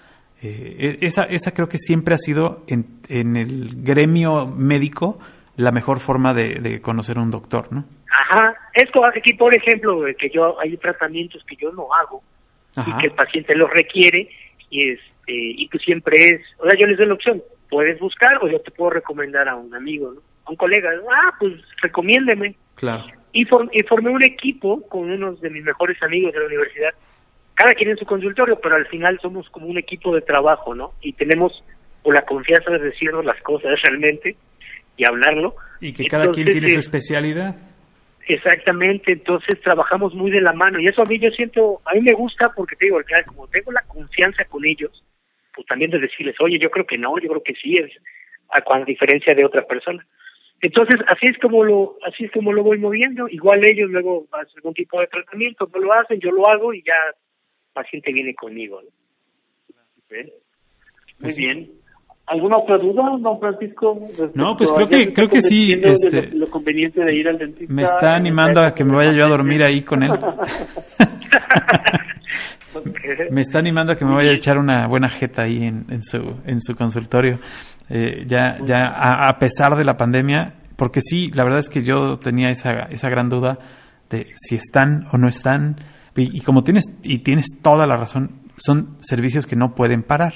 eh, 0.40 0.98
esa, 1.00 1.24
esa 1.24 1.52
creo 1.52 1.68
que 1.68 1.78
siempre 1.78 2.14
ha 2.14 2.18
sido 2.18 2.62
en, 2.68 3.00
en 3.08 3.36
el 3.36 3.82
gremio 3.82 4.46
médico 4.46 5.18
la 5.56 5.72
mejor 5.72 5.98
forma 5.98 6.32
de, 6.32 6.80
conocer 6.80 7.18
a 7.18 7.22
un 7.22 7.32
doctor, 7.32 7.72
¿no? 7.72 7.84
Ajá, 8.08 8.54
esto 8.74 9.04
aquí, 9.04 9.34
por 9.34 9.54
ejemplo, 9.54 10.02
que 10.16 10.30
yo 10.30 10.58
hay 10.60 10.76
tratamientos 10.76 11.42
que 11.44 11.56
yo 11.56 11.72
no 11.72 11.88
hago 11.92 12.22
y 12.76 13.00
que 13.00 13.08
el 13.08 13.12
paciente 13.12 13.56
los 13.56 13.68
requiere 13.70 14.30
y 14.70 14.90
este 14.90 15.08
y 15.26 15.68
pues 15.68 15.82
siempre 15.82 16.14
es, 16.24 16.40
o 16.58 16.68
sea, 16.68 16.78
yo 16.78 16.86
les 16.86 16.96
doy 16.96 17.08
la 17.08 17.14
opción, 17.14 17.42
puedes 17.68 17.98
buscar 17.98 18.38
o 18.40 18.48
yo 18.48 18.60
te 18.60 18.70
puedo 18.70 18.90
recomendar 18.90 19.48
a 19.48 19.56
un 19.56 19.74
amigo, 19.74 20.12
¿no? 20.14 20.20
A 20.48 20.50
un 20.50 20.56
colega, 20.56 20.90
ah, 21.10 21.34
pues 21.38 21.54
recomiéndeme. 21.82 22.56
Claro. 22.74 23.04
Y, 23.32 23.42
y 23.42 23.82
formé 23.88 24.10
un 24.10 24.24
equipo 24.24 24.82
con 24.88 25.10
unos 25.10 25.40
de 25.40 25.50
mis 25.50 25.62
mejores 25.62 26.02
amigos 26.02 26.32
de 26.32 26.40
la 26.40 26.46
universidad 26.46 26.90
cada 27.58 27.74
quien 27.74 27.90
en 27.90 27.96
su 27.96 28.06
consultorio, 28.06 28.60
pero 28.62 28.76
al 28.76 28.86
final 28.86 29.18
somos 29.20 29.50
como 29.50 29.66
un 29.66 29.78
equipo 29.78 30.14
de 30.14 30.20
trabajo, 30.20 30.76
¿no? 30.76 30.92
Y 31.02 31.12
tenemos 31.14 31.52
la 32.04 32.22
confianza 32.22 32.70
de 32.70 32.78
decirnos 32.78 33.24
las 33.24 33.40
cosas 33.42 33.72
realmente 33.82 34.36
y 34.96 35.04
hablarlo. 35.04 35.56
Y 35.80 35.92
que 35.92 36.04
cada 36.04 36.30
quien 36.30 36.48
tiene 36.50 36.68
su 36.68 36.76
eh, 36.76 36.78
especialidad. 36.78 37.56
Exactamente, 38.28 39.12
entonces 39.12 39.60
trabajamos 39.60 40.14
muy 40.14 40.30
de 40.30 40.40
la 40.40 40.52
mano 40.52 40.78
y 40.78 40.86
eso 40.86 41.02
a 41.02 41.06
mí 41.06 41.18
yo 41.18 41.30
siento, 41.30 41.80
a 41.84 41.94
mí 41.94 42.02
me 42.02 42.12
gusta 42.12 42.50
porque 42.54 42.76
te 42.76 42.84
digo, 42.84 43.00
como 43.26 43.48
tengo 43.48 43.72
la 43.72 43.82
confianza 43.88 44.44
con 44.44 44.64
ellos, 44.64 45.02
pues 45.54 45.66
también 45.66 45.90
de 45.90 45.98
decirles, 45.98 46.36
oye, 46.40 46.58
yo 46.58 46.70
creo 46.70 46.86
que 46.86 46.98
no, 46.98 47.18
yo 47.18 47.28
creo 47.28 47.42
que 47.42 47.54
sí, 47.54 47.78
es 47.78 47.90
a, 48.50 48.84
diferencia 48.84 49.34
de 49.34 49.44
otra 49.44 49.62
persona. 49.62 50.06
Entonces, 50.60 51.00
así 51.06 51.26
es 51.30 51.38
como 51.38 51.62
lo 51.62 51.96
así 52.04 52.24
es 52.24 52.32
como 52.32 52.52
lo 52.52 52.64
voy 52.64 52.78
moviendo. 52.78 53.28
Igual 53.28 53.64
ellos 53.64 53.90
luego 53.90 54.26
hacen 54.32 54.54
algún 54.56 54.74
tipo 54.74 55.00
de 55.00 55.06
tratamiento, 55.06 55.68
no 55.72 55.80
lo 55.80 55.92
hacen, 55.92 56.18
yo 56.20 56.30
lo 56.30 56.48
hago 56.48 56.74
y 56.74 56.82
ya 56.82 56.94
paciente 57.72 58.12
viene 58.12 58.34
conmigo. 58.34 58.80
Muy 61.20 61.32
bien. 61.34 61.70
¿Alguna 62.26 62.58
otra 62.58 62.76
duda, 62.76 63.16
don 63.20 63.40
Francisco? 63.40 63.98
No, 64.34 64.54
pues 64.56 64.70
creo 64.72 64.88
que 64.88 65.12
creo 65.12 65.28
que 65.28 65.40
sí. 65.40 65.72
Este, 65.72 66.30
lo, 66.34 66.50
conveniente 66.50 67.02
de 67.02 67.14
ir 67.14 67.28
al 67.28 67.38
dentista. 67.38 67.72
Me 67.72 67.84
está 67.84 68.16
animando 68.16 68.60
a 68.60 68.74
que 68.74 68.84
me 68.84 68.94
vaya 68.94 69.12
yo 69.12 69.24
a 69.24 69.28
dormir 69.28 69.62
ahí 69.62 69.82
con 69.82 70.02
él. 70.02 70.10
Me 73.30 73.40
está 73.40 73.58
animando 73.58 73.92
a 73.92 73.96
que 73.96 74.04
me 74.04 74.14
vaya 74.14 74.30
a 74.30 74.34
echar 74.34 74.58
una 74.58 74.86
buena 74.86 75.08
jeta 75.08 75.42
ahí 75.42 75.64
en, 75.64 75.86
en 75.90 76.02
su 76.02 76.18
en 76.44 76.60
su 76.60 76.76
consultorio. 76.76 77.38
Eh, 77.90 78.24
ya 78.26 78.58
ya 78.64 79.28
a, 79.28 79.38
pesar 79.38 79.76
de 79.76 79.84
la 79.84 79.96
pandemia, 79.96 80.54
porque 80.76 81.00
sí, 81.00 81.30
la 81.34 81.44
verdad 81.44 81.60
es 81.60 81.70
que 81.70 81.82
yo 81.82 82.18
tenía 82.18 82.50
esa 82.50 82.82
esa 82.90 83.08
gran 83.08 83.28
duda 83.30 83.58
de 84.10 84.26
si 84.34 84.56
están 84.56 85.04
o 85.12 85.16
no 85.16 85.28
están 85.28 85.76
y, 86.14 86.40
como 86.40 86.64
tienes 86.64 86.84
y 87.02 87.20
tienes 87.20 87.46
toda 87.62 87.86
la 87.86 87.96
razón, 87.96 88.50
son 88.56 88.96
servicios 89.00 89.46
que 89.46 89.54
no 89.54 89.74
pueden 89.74 90.02
parar. 90.02 90.32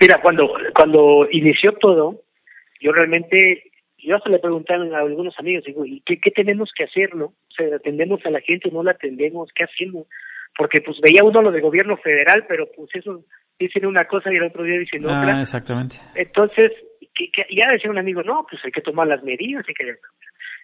Mira, 0.00 0.20
cuando 0.22 0.50
cuando 0.74 1.28
inició 1.30 1.74
todo, 1.74 2.22
yo 2.80 2.92
realmente 2.92 3.70
yo 3.98 4.16
hasta 4.16 4.30
le 4.30 4.38
preguntaron 4.40 4.92
a 4.94 4.98
algunos 4.98 5.38
amigos, 5.38 5.64
digo, 5.64 5.84
¿y 5.86 6.02
qué, 6.04 6.18
qué 6.18 6.30
tenemos 6.32 6.70
que 6.76 6.84
hacer, 6.84 7.14
no? 7.14 7.26
O 7.26 7.54
sea, 7.56 7.76
atendemos 7.76 8.24
a 8.26 8.30
la 8.30 8.40
gente, 8.40 8.70
no 8.72 8.82
la 8.82 8.92
atendemos, 8.92 9.50
¿qué 9.54 9.64
hacemos? 9.64 10.06
Porque 10.56 10.80
pues 10.80 10.98
veía 11.00 11.24
uno 11.24 11.42
lo 11.42 11.50
de 11.50 11.60
gobierno 11.60 11.96
federal, 11.96 12.44
pero 12.48 12.68
pues 12.76 12.90
eso 12.94 13.24
dicen 13.58 13.86
una 13.86 14.06
cosa 14.06 14.32
y 14.32 14.36
el 14.36 14.44
otro 14.44 14.64
día 14.64 14.78
dicen 14.78 15.04
ah, 15.06 15.20
otra. 15.20 15.40
exactamente. 15.40 15.96
Entonces, 16.14 16.72
que, 17.14 17.30
ya 17.54 17.70
decía 17.70 17.90
un 17.90 17.98
amigo, 17.98 18.22
no, 18.22 18.46
pues 18.48 18.62
hay 18.64 18.72
que 18.72 18.80
tomar 18.80 19.06
las 19.06 19.22
medidas. 19.22 19.64
Hay 19.66 19.74
que... 19.74 19.96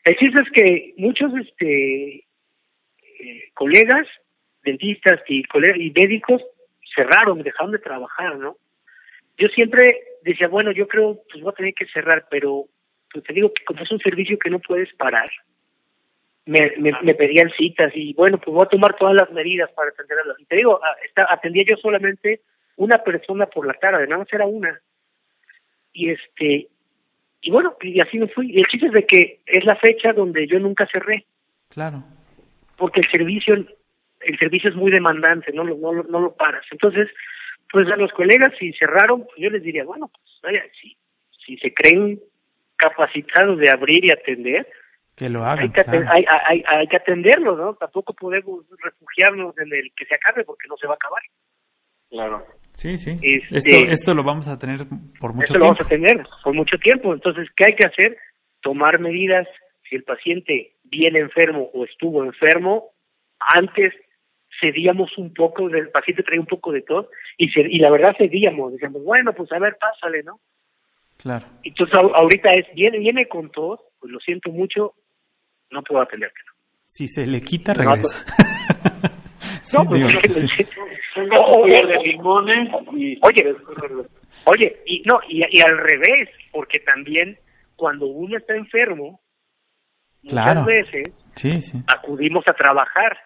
El 0.04 0.16
chiste 0.16 0.40
es 0.40 0.50
que 0.52 0.94
muchos 0.96 1.32
este 1.46 2.24
eh, 3.20 3.50
colegas, 3.54 4.06
dentistas 4.62 5.20
y, 5.28 5.44
colegas, 5.44 5.78
y 5.78 5.90
médicos 5.90 6.42
cerraron, 6.94 7.42
dejaron 7.42 7.72
de 7.72 7.78
trabajar, 7.78 8.36
¿no? 8.38 8.56
Yo 9.36 9.48
siempre 9.48 10.00
decía, 10.22 10.48
bueno, 10.48 10.72
yo 10.72 10.88
creo, 10.88 11.20
pues 11.30 11.42
voy 11.42 11.52
a 11.52 11.56
tener 11.56 11.74
que 11.74 11.86
cerrar, 11.86 12.26
pero 12.30 12.64
pues 13.12 13.24
te 13.24 13.32
digo 13.32 13.52
que 13.52 13.64
como 13.64 13.82
es 13.82 13.90
un 13.90 14.00
servicio 14.00 14.38
que 14.38 14.50
no 14.50 14.58
puedes 14.58 14.92
parar, 14.94 15.28
me, 16.48 16.72
me, 16.78 17.14
pedían 17.14 17.50
citas 17.58 17.92
y 17.94 18.14
bueno, 18.14 18.38
pues 18.38 18.54
voy 18.54 18.64
a 18.64 18.70
tomar 18.70 18.96
todas 18.96 19.14
las 19.14 19.30
medidas 19.32 19.70
para 19.72 19.90
atenderlas. 19.90 20.40
Y 20.40 20.46
te 20.46 20.56
digo, 20.56 20.80
ah, 20.82 21.26
atendía 21.28 21.64
yo 21.68 21.76
solamente 21.76 22.40
una 22.76 22.98
persona 23.04 23.44
por 23.46 23.66
la 23.66 23.74
tarde, 23.74 24.06
nada 24.06 24.18
más 24.20 24.32
era 24.32 24.46
una. 24.46 24.80
Y 25.92 26.10
este, 26.10 26.68
y 27.42 27.50
bueno, 27.50 27.76
y 27.82 28.00
así 28.00 28.18
me 28.18 28.28
fui. 28.28 28.50
Y 28.50 28.60
el 28.60 28.66
chiste 28.66 28.86
es 28.86 28.92
de 28.92 29.06
que 29.06 29.40
es 29.44 29.64
la 29.66 29.76
fecha 29.76 30.14
donde 30.14 30.46
yo 30.46 30.58
nunca 30.58 30.86
cerré. 30.90 31.26
Claro. 31.68 32.02
Porque 32.78 33.00
el 33.00 33.10
servicio, 33.10 33.54
el 33.54 34.38
servicio 34.38 34.70
es 34.70 34.76
muy 34.76 34.90
demandante, 34.90 35.52
no 35.52 35.64
lo, 35.64 35.76
no, 35.76 36.02
no 36.02 36.20
lo 36.20 36.34
paras. 36.34 36.64
Entonces, 36.70 37.08
pues 37.70 37.86
a 37.88 37.96
los 37.96 38.10
colegas 38.12 38.54
si 38.58 38.72
cerraron, 38.72 39.26
pues 39.26 39.36
yo 39.36 39.50
les 39.50 39.62
diría, 39.62 39.84
bueno, 39.84 40.08
pues 40.08 40.40
vaya, 40.42 40.62
si, 40.80 40.96
si 41.44 41.58
se 41.58 41.74
creen 41.74 42.20
capacitados 42.76 43.58
de 43.58 43.68
abrir 43.68 44.02
y 44.06 44.12
atender, 44.12 44.66
que 45.18 45.28
lo 45.28 45.44
hagan. 45.44 45.64
Hay 45.64 45.70
que, 45.70 45.80
hay, 45.80 46.24
hay, 46.46 46.62
hay, 46.64 46.86
que 46.86 46.96
atenderlo, 46.96 47.56
¿no? 47.56 47.74
Tampoco 47.74 48.14
podemos 48.14 48.64
refugiarnos 48.82 49.58
en 49.58 49.72
el 49.72 49.92
que 49.96 50.06
se 50.06 50.14
acabe 50.14 50.44
porque 50.44 50.68
no 50.68 50.76
se 50.76 50.86
va 50.86 50.92
a 50.92 50.96
acabar. 50.96 51.22
Claro. 52.08 52.46
Sí, 52.74 52.96
sí. 52.96 53.18
Este, 53.50 53.56
esto, 53.56 53.92
esto 53.92 54.14
lo 54.14 54.22
vamos 54.22 54.46
a 54.46 54.58
tener 54.58 54.78
por 55.18 55.34
mucho 55.34 55.52
esto 55.52 55.54
tiempo. 55.54 55.58
lo 55.58 55.64
vamos 55.64 55.80
a 55.80 55.88
tener 55.88 56.26
por 56.44 56.54
mucho 56.54 56.78
tiempo. 56.78 57.12
Entonces, 57.12 57.48
¿qué 57.56 57.64
hay 57.66 57.74
que 57.74 57.88
hacer? 57.88 58.16
Tomar 58.62 59.00
medidas. 59.00 59.48
Si 59.90 59.96
el 59.96 60.04
paciente 60.04 60.76
viene 60.84 61.18
enfermo 61.18 61.68
o 61.74 61.84
estuvo 61.84 62.22
enfermo, 62.22 62.92
antes 63.40 63.92
cedíamos 64.60 65.16
un 65.18 65.34
poco, 65.34 65.68
el 65.68 65.90
paciente 65.90 66.22
traía 66.22 66.40
un 66.40 66.46
poco 66.46 66.72
de 66.72 66.82
todo, 66.82 67.10
y, 67.36 67.50
y 67.58 67.78
la 67.78 67.90
verdad 67.90 68.14
cedíamos. 68.16 68.72
Decíamos, 68.72 69.02
bueno, 69.02 69.32
pues 69.32 69.50
a 69.50 69.58
ver, 69.58 69.76
pásale, 69.80 70.22
¿no? 70.22 70.40
Claro. 71.16 71.46
Entonces, 71.64 71.96
ahorita 71.98 72.50
es, 72.50 72.66
viene, 72.74 72.98
viene 72.98 73.26
con 73.26 73.50
todo, 73.50 73.80
pues 73.98 74.12
lo 74.12 74.20
siento 74.20 74.50
mucho, 74.50 74.94
no 75.70 75.82
puedo 75.82 76.02
atenderte. 76.02 76.40
Si 76.84 77.06
se 77.06 77.26
le 77.26 77.40
quita, 77.40 77.74
regresa. 77.74 78.24
No, 79.74 79.84
pues, 79.84 80.00
de 80.00 81.98
limones 82.04 82.68
y 82.96 83.18
oye, 83.22 83.54
oye, 84.44 84.82
y 84.86 85.02
no, 85.04 85.20
y, 85.28 85.42
y, 85.50 85.60
al 85.60 85.76
revés, 85.76 86.30
porque 86.52 86.80
también 86.80 87.38
cuando 87.76 88.06
uno 88.06 88.36
está 88.38 88.56
enfermo, 88.56 89.20
claro. 90.26 90.62
muchas 90.62 90.66
veces 90.66 91.14
sí, 91.34 91.60
sí. 91.60 91.78
acudimos 91.86 92.46
a 92.48 92.54
trabajar. 92.54 93.18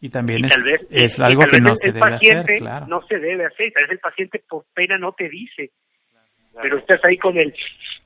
Y 0.00 0.10
también 0.10 0.44
es, 0.44 0.62
vez, 0.62 0.80
es 0.90 1.20
algo 1.20 1.40
que 1.50 1.60
no 1.60 1.74
se 1.74 1.92
debe 1.92 2.14
hacer, 2.14 2.44
claro. 2.58 2.86
No 2.86 3.02
se 3.06 3.18
debe 3.18 3.46
hacer, 3.46 3.72
tal 3.72 3.84
vez 3.84 3.92
el 3.92 3.98
paciente 3.98 4.42
por 4.48 4.64
pena 4.74 4.98
no 4.98 5.12
te 5.12 5.28
dice, 5.28 5.70
pero 6.60 6.78
estás 6.78 7.00
ahí 7.04 7.16
con 7.16 7.36
el 7.38 7.54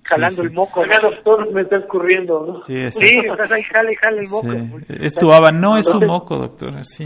jalando 0.08 0.42
el 0.42 0.50
moco. 0.52 0.80
Oiga, 0.80 0.98
doctor, 1.00 1.52
me 1.52 1.62
está 1.62 1.76
escurriendo, 1.76 2.46
¿no? 2.46 2.62
Sí, 2.62 2.90
sí 2.90 3.18
estás 3.22 3.50
ahí, 3.50 3.62
jale, 3.64 3.94
jale 3.96 4.20
el 4.22 4.28
moco. 4.28 4.52
Es 4.88 5.14
tu 5.14 5.30
aba, 5.30 5.52
no 5.52 5.76
es 5.76 5.86
un 5.86 6.06
moco, 6.06 6.38
doctor, 6.38 6.84
sí. 6.84 7.04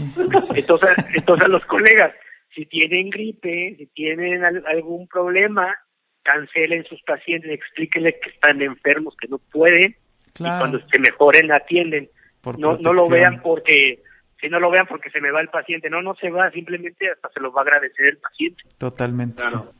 Entonces, 0.55 0.89
entonces 1.13 1.49
los 1.49 1.65
colegas, 1.65 2.13
si 2.55 2.65
tienen 2.65 3.09
gripe, 3.09 3.75
si 3.77 3.87
tienen 3.87 4.43
algún 4.43 5.07
problema, 5.07 5.75
cancelen 6.23 6.85
sus 6.85 7.01
pacientes, 7.03 7.51
explíquenle 7.51 8.19
que 8.19 8.29
están 8.29 8.61
enfermos, 8.61 9.15
que 9.19 9.27
no 9.27 9.39
pueden, 9.51 9.95
claro. 10.33 10.55
y 10.55 10.59
cuando 10.59 10.79
se 10.87 10.99
mejoren 10.99 11.51
atienden. 11.51 12.09
no, 12.57 12.77
no 12.77 12.93
lo 12.93 13.09
vean 13.09 13.41
porque 13.41 14.01
si 14.39 14.49
no 14.49 14.59
lo 14.59 14.69
vean 14.69 14.87
porque 14.87 15.09
se 15.09 15.21
me 15.21 15.31
va 15.31 15.39
el 15.41 15.47
paciente, 15.47 15.89
no, 15.89 16.01
no 16.01 16.15
se 16.15 16.29
va, 16.29 16.51
simplemente 16.51 17.09
hasta 17.09 17.29
se 17.29 17.39
lo 17.39 17.51
va 17.51 17.61
a 17.61 17.63
agradecer 17.63 18.07
el 18.07 18.17
paciente. 18.17 18.63
Totalmente. 18.77 19.41
Claro. 19.41 19.71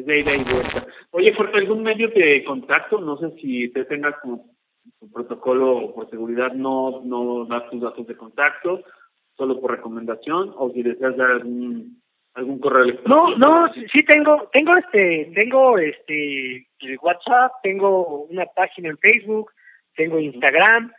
Es 0.00 0.06
de 0.06 0.18
ida 0.20 0.32
y 0.34 0.44
vuelta. 0.44 0.86
Oye, 1.10 1.32
por 1.32 1.54
algún 1.54 1.82
medio 1.82 2.08
de 2.08 2.42
contacto, 2.44 3.00
no 3.00 3.18
sé 3.18 3.30
si 3.40 3.68
te 3.70 3.84
tengas 3.84 4.14
como 4.20 4.46
protocolo 5.12 5.92
por 5.94 6.08
seguridad, 6.08 6.52
no, 6.52 7.02
no 7.04 7.44
das 7.44 7.68
tus 7.70 7.82
datos 7.82 8.06
de 8.06 8.16
contacto, 8.16 8.82
solo 9.36 9.60
por 9.60 9.72
recomendación, 9.72 10.54
o 10.56 10.70
si 10.70 10.82
deseas 10.82 11.16
dar 11.16 11.32
algún, 11.32 12.00
algún 12.32 12.60
correo 12.60 12.84
electrónico. 12.84 13.36
No, 13.38 13.66
no, 13.66 13.72
sí 13.74 14.02
tengo, 14.04 14.48
tengo 14.52 14.76
este, 14.76 15.30
tengo 15.34 15.78
este 15.78 16.66
WhatsApp, 17.02 17.52
tengo 17.62 18.22
una 18.24 18.46
página 18.46 18.88
en 18.88 18.98
Facebook, 18.98 19.50
tengo 19.96 20.18
Instagram, 20.18 20.92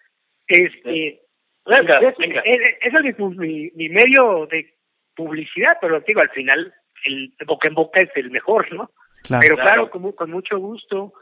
este, 0.47 1.21
venga, 1.65 1.99
es, 1.99 2.17
venga. 2.17 2.41
Es, 2.41 2.61
es, 2.81 3.19
mi, 3.19 3.71
mi 3.73 3.89
medio 3.89 4.45
de 4.45 4.73
publicidad, 5.15 5.77
pero 5.81 6.01
digo, 6.01 6.21
al 6.21 6.29
final 6.29 6.73
el 7.05 7.33
boca 7.45 7.67
en 7.67 7.75
boca 7.75 8.01
es 8.01 8.09
el 8.15 8.31
mejor, 8.31 8.71
¿no? 8.73 8.91
Pero 9.39 9.55
claro, 9.55 9.89
con, 9.89 10.11
con 10.13 10.31
mucho 10.31 10.57
gusto. 10.57 11.13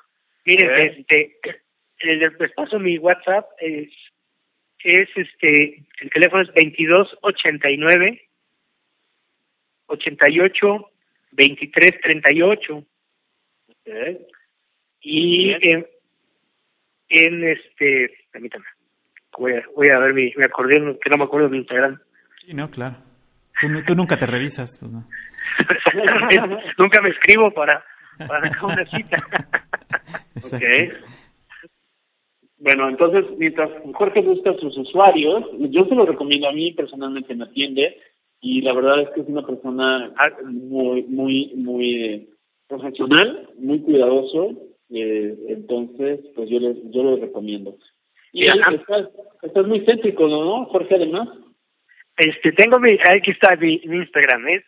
Miren, 0.46 0.98
este, 0.98 1.38
el, 2.00 2.20
les 2.20 2.54
paso 2.54 2.80
mi 2.80 2.98
WhatsApp 2.98 3.46
es 3.60 3.90
es 4.82 5.10
este 5.16 5.84
el 6.00 6.10
teléfono 6.10 6.44
es 6.44 6.48
2289 6.50 8.30
88 9.88 10.92
23 11.32 12.02
38 12.02 12.86
y 15.02 15.52
en, 15.52 15.86
en 17.10 17.44
este 17.44 18.12
permítame 18.32 18.66
voy 19.38 19.54
a, 19.54 19.64
voy 19.76 19.90
a 19.90 20.00
ver 20.00 20.14
mi, 20.14 20.34
mi 20.36 20.44
acordeón 20.46 20.98
que 21.02 21.10
no 21.10 21.18
me 21.18 21.24
acuerdo 21.26 21.48
de 21.48 21.52
mi 21.52 21.58
Instagram. 21.60 22.00
Sí 22.46 22.54
no 22.54 22.70
claro. 22.72 22.98
Tú, 23.60 23.68
tú 23.86 23.96
nunca 23.96 24.18
te 24.18 24.26
revisas 24.26 24.78
pues 24.80 24.92
no 24.92 25.06
Nunca 26.78 27.02
me 27.02 27.10
escribo 27.10 27.52
para, 27.52 27.84
para 28.28 28.52
una 28.64 28.86
cita. 28.86 29.18
okay. 30.44 30.92
Bueno, 32.58 32.90
entonces, 32.90 33.26
mientras 33.38 33.70
Jorge 33.94 34.22
busca 34.22 34.54
sus 34.56 34.78
usuarios, 34.78 35.46
yo 35.70 35.86
se 35.86 35.96
lo 35.96 36.06
recomiendo 36.06 36.50
a 36.50 36.52
mí, 36.52 36.74
personalmente 36.74 37.34
me 37.34 37.46
atiende, 37.46 37.98
y 38.42 38.62
la 38.62 38.74
verdad 38.74 39.02
es 39.02 39.10
que 39.12 39.22
es 39.22 39.28
una 39.28 39.46
persona 39.46 40.14
muy, 40.44 41.04
muy, 41.04 41.54
muy 41.56 42.04
eh, 42.04 42.28
profesional, 42.68 43.50
muy 43.58 43.80
cuidadoso, 43.80 44.56
eh, 44.90 45.38
entonces, 45.48 46.20
pues 46.36 46.50
yo 46.50 46.60
les, 46.60 46.78
yo 46.92 47.04
lo 47.04 47.16
recomiendo. 47.16 47.78
Y 48.34 48.46
estás, 48.46 49.10
estás 49.42 49.66
muy 49.66 49.86
céntrico, 49.86 50.28
¿no, 50.28 50.66
Jorge, 50.66 50.96
además? 50.96 51.30
Este, 52.18 52.52
tengo 52.52 52.80
mi, 52.80 52.92
aquí 52.92 53.32
está 53.32 53.56
mi, 53.56 53.82
mi 53.86 53.98
Instagram, 53.98 54.48
es 54.50 54.64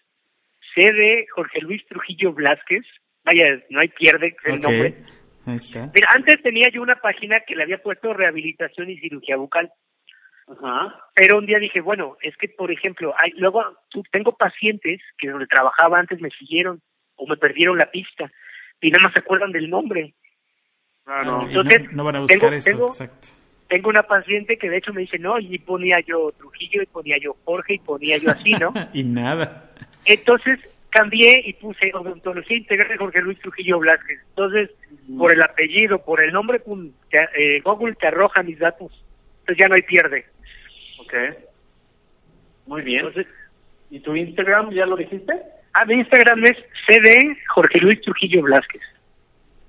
C 0.74 0.82
de 0.82 1.26
Jorge 1.34 1.60
Luis 1.62 1.86
Trujillo 1.88 2.34
Blázquez. 2.34 2.84
Vaya, 3.24 3.44
no 3.70 3.80
hay 3.80 3.90
pierde 3.90 4.36
el 4.46 4.60
nombre. 4.60 4.96
Mira, 5.46 6.08
antes 6.16 6.42
tenía 6.44 6.70
yo 6.72 6.82
una 6.82 6.96
página 6.96 7.40
que 7.46 7.56
le 7.56 7.64
había 7.64 7.82
puesto 7.82 8.14
rehabilitación 8.14 8.90
y 8.90 9.00
cirugía 9.00 9.38
bucal. 9.38 9.72
Ajá. 10.48 10.96
Pero 11.16 11.38
un 11.38 11.46
día 11.46 11.60
dije, 11.60 11.82
bueno, 11.82 12.18
es 12.22 12.36
que, 12.38 12.50
por 12.50 12.72
ejemplo, 12.72 13.14
hay, 13.18 13.32
luego 13.38 13.64
tengo 14.12 14.36
pacientes 14.36 15.02
que 15.18 15.30
donde 15.30 15.48
trabajaba 15.48 16.00
antes 16.00 16.20
me 16.20 16.30
siguieron 16.32 16.82
o 17.16 17.28
me 17.28 17.38
perdieron 17.38 17.78
la 17.78 17.90
pista 17.90 18.32
y 18.82 18.90
nada 18.90 19.04
más 19.04 19.14
se 19.14 19.20
acuerdan 19.20 19.52
del 19.52 19.70
nombre. 19.70 20.14
Claro. 21.06 21.48
Entonces, 21.48 21.92
no, 21.94 22.04
van 22.04 22.16
a 22.18 22.20
buscar 22.22 22.54
eso, 22.54 22.88
exacto. 22.88 23.28
Tengo 23.72 23.88
una 23.88 24.04
paciente 24.04 24.58
que 24.58 24.70
de 24.70 24.80
hecho 24.80 24.92
me 24.92 25.00
dice, 25.00 25.18
no, 25.18 25.40
y 25.40 25.58
ponía 25.60 26.02
yo 26.02 26.28
Trujillo, 26.38 26.84
y 26.84 26.86
ponía 26.88 27.18
yo 27.18 27.38
Jorge, 27.46 27.76
y 27.76 27.80
ponía 27.80 28.18
yo 28.18 28.30
así, 28.30 28.52
¿no? 28.52 28.74
y 28.94 29.06
nada. 29.06 29.72
Entonces 30.04 30.60
cambié 30.90 31.42
y 31.46 31.54
puse 31.54 31.90
odontología 31.94 32.58
integral 32.58 32.90
de 32.90 32.98
Jorge 32.98 33.22
Luis 33.22 33.40
Trujillo 33.40 33.80
Blasquez. 33.80 34.20
Entonces, 34.32 34.72
por 35.18 35.32
el 35.32 35.42
apellido, 35.42 36.04
por 36.04 36.22
el 36.22 36.34
nombre, 36.34 36.62
eh, 37.14 37.62
Google 37.64 37.96
te 37.96 38.08
arroja 38.08 38.44
mis 38.44 38.60
datos. 38.60 38.92
Entonces 39.40 39.64
ya 39.64 39.70
no 39.70 39.76
hay 39.76 39.84
pierde. 39.84 40.26
Ok. 41.00 41.14
Muy 42.68 42.82
bien. 42.82 43.06
¿Y 43.90 44.02
tu 44.02 44.14
Instagram 44.18 44.72
ya 44.72 44.86
lo 44.86 44.98
dijiste? 44.98 45.32
Ah, 45.72 45.86
mi 45.86 45.94
Instagram 45.94 46.44
es 46.44 46.58
CD 46.88 47.38
Jorge 47.48 47.80
Luis 47.80 48.02
Trujillo 48.02 48.42
Blasquez. 48.42 48.82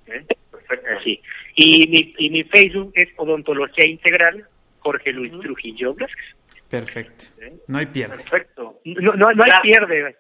perfecto. 0.05 0.89
Sí. 1.05 1.23
Y 1.55 1.89
mi, 1.89 2.15
y 2.19 2.31
mi 2.31 2.45
Facebook 2.45 2.93
es 2.95 3.09
Odontología 3.17 3.87
Integral 3.87 4.47
Jorge 4.83 5.13
Luis 5.13 5.33
Trujillo 5.41 5.95
Blasquez. 5.95 6.37
Perfecto. 6.69 7.27
No 7.69 7.79
hay 7.79 7.87
pierde. 7.87 8.17
Perfecto. 8.17 8.81
No, 8.85 9.13
no, 9.15 9.33
no 9.33 9.45
hay 9.45 9.51
pierde. 9.63 10.17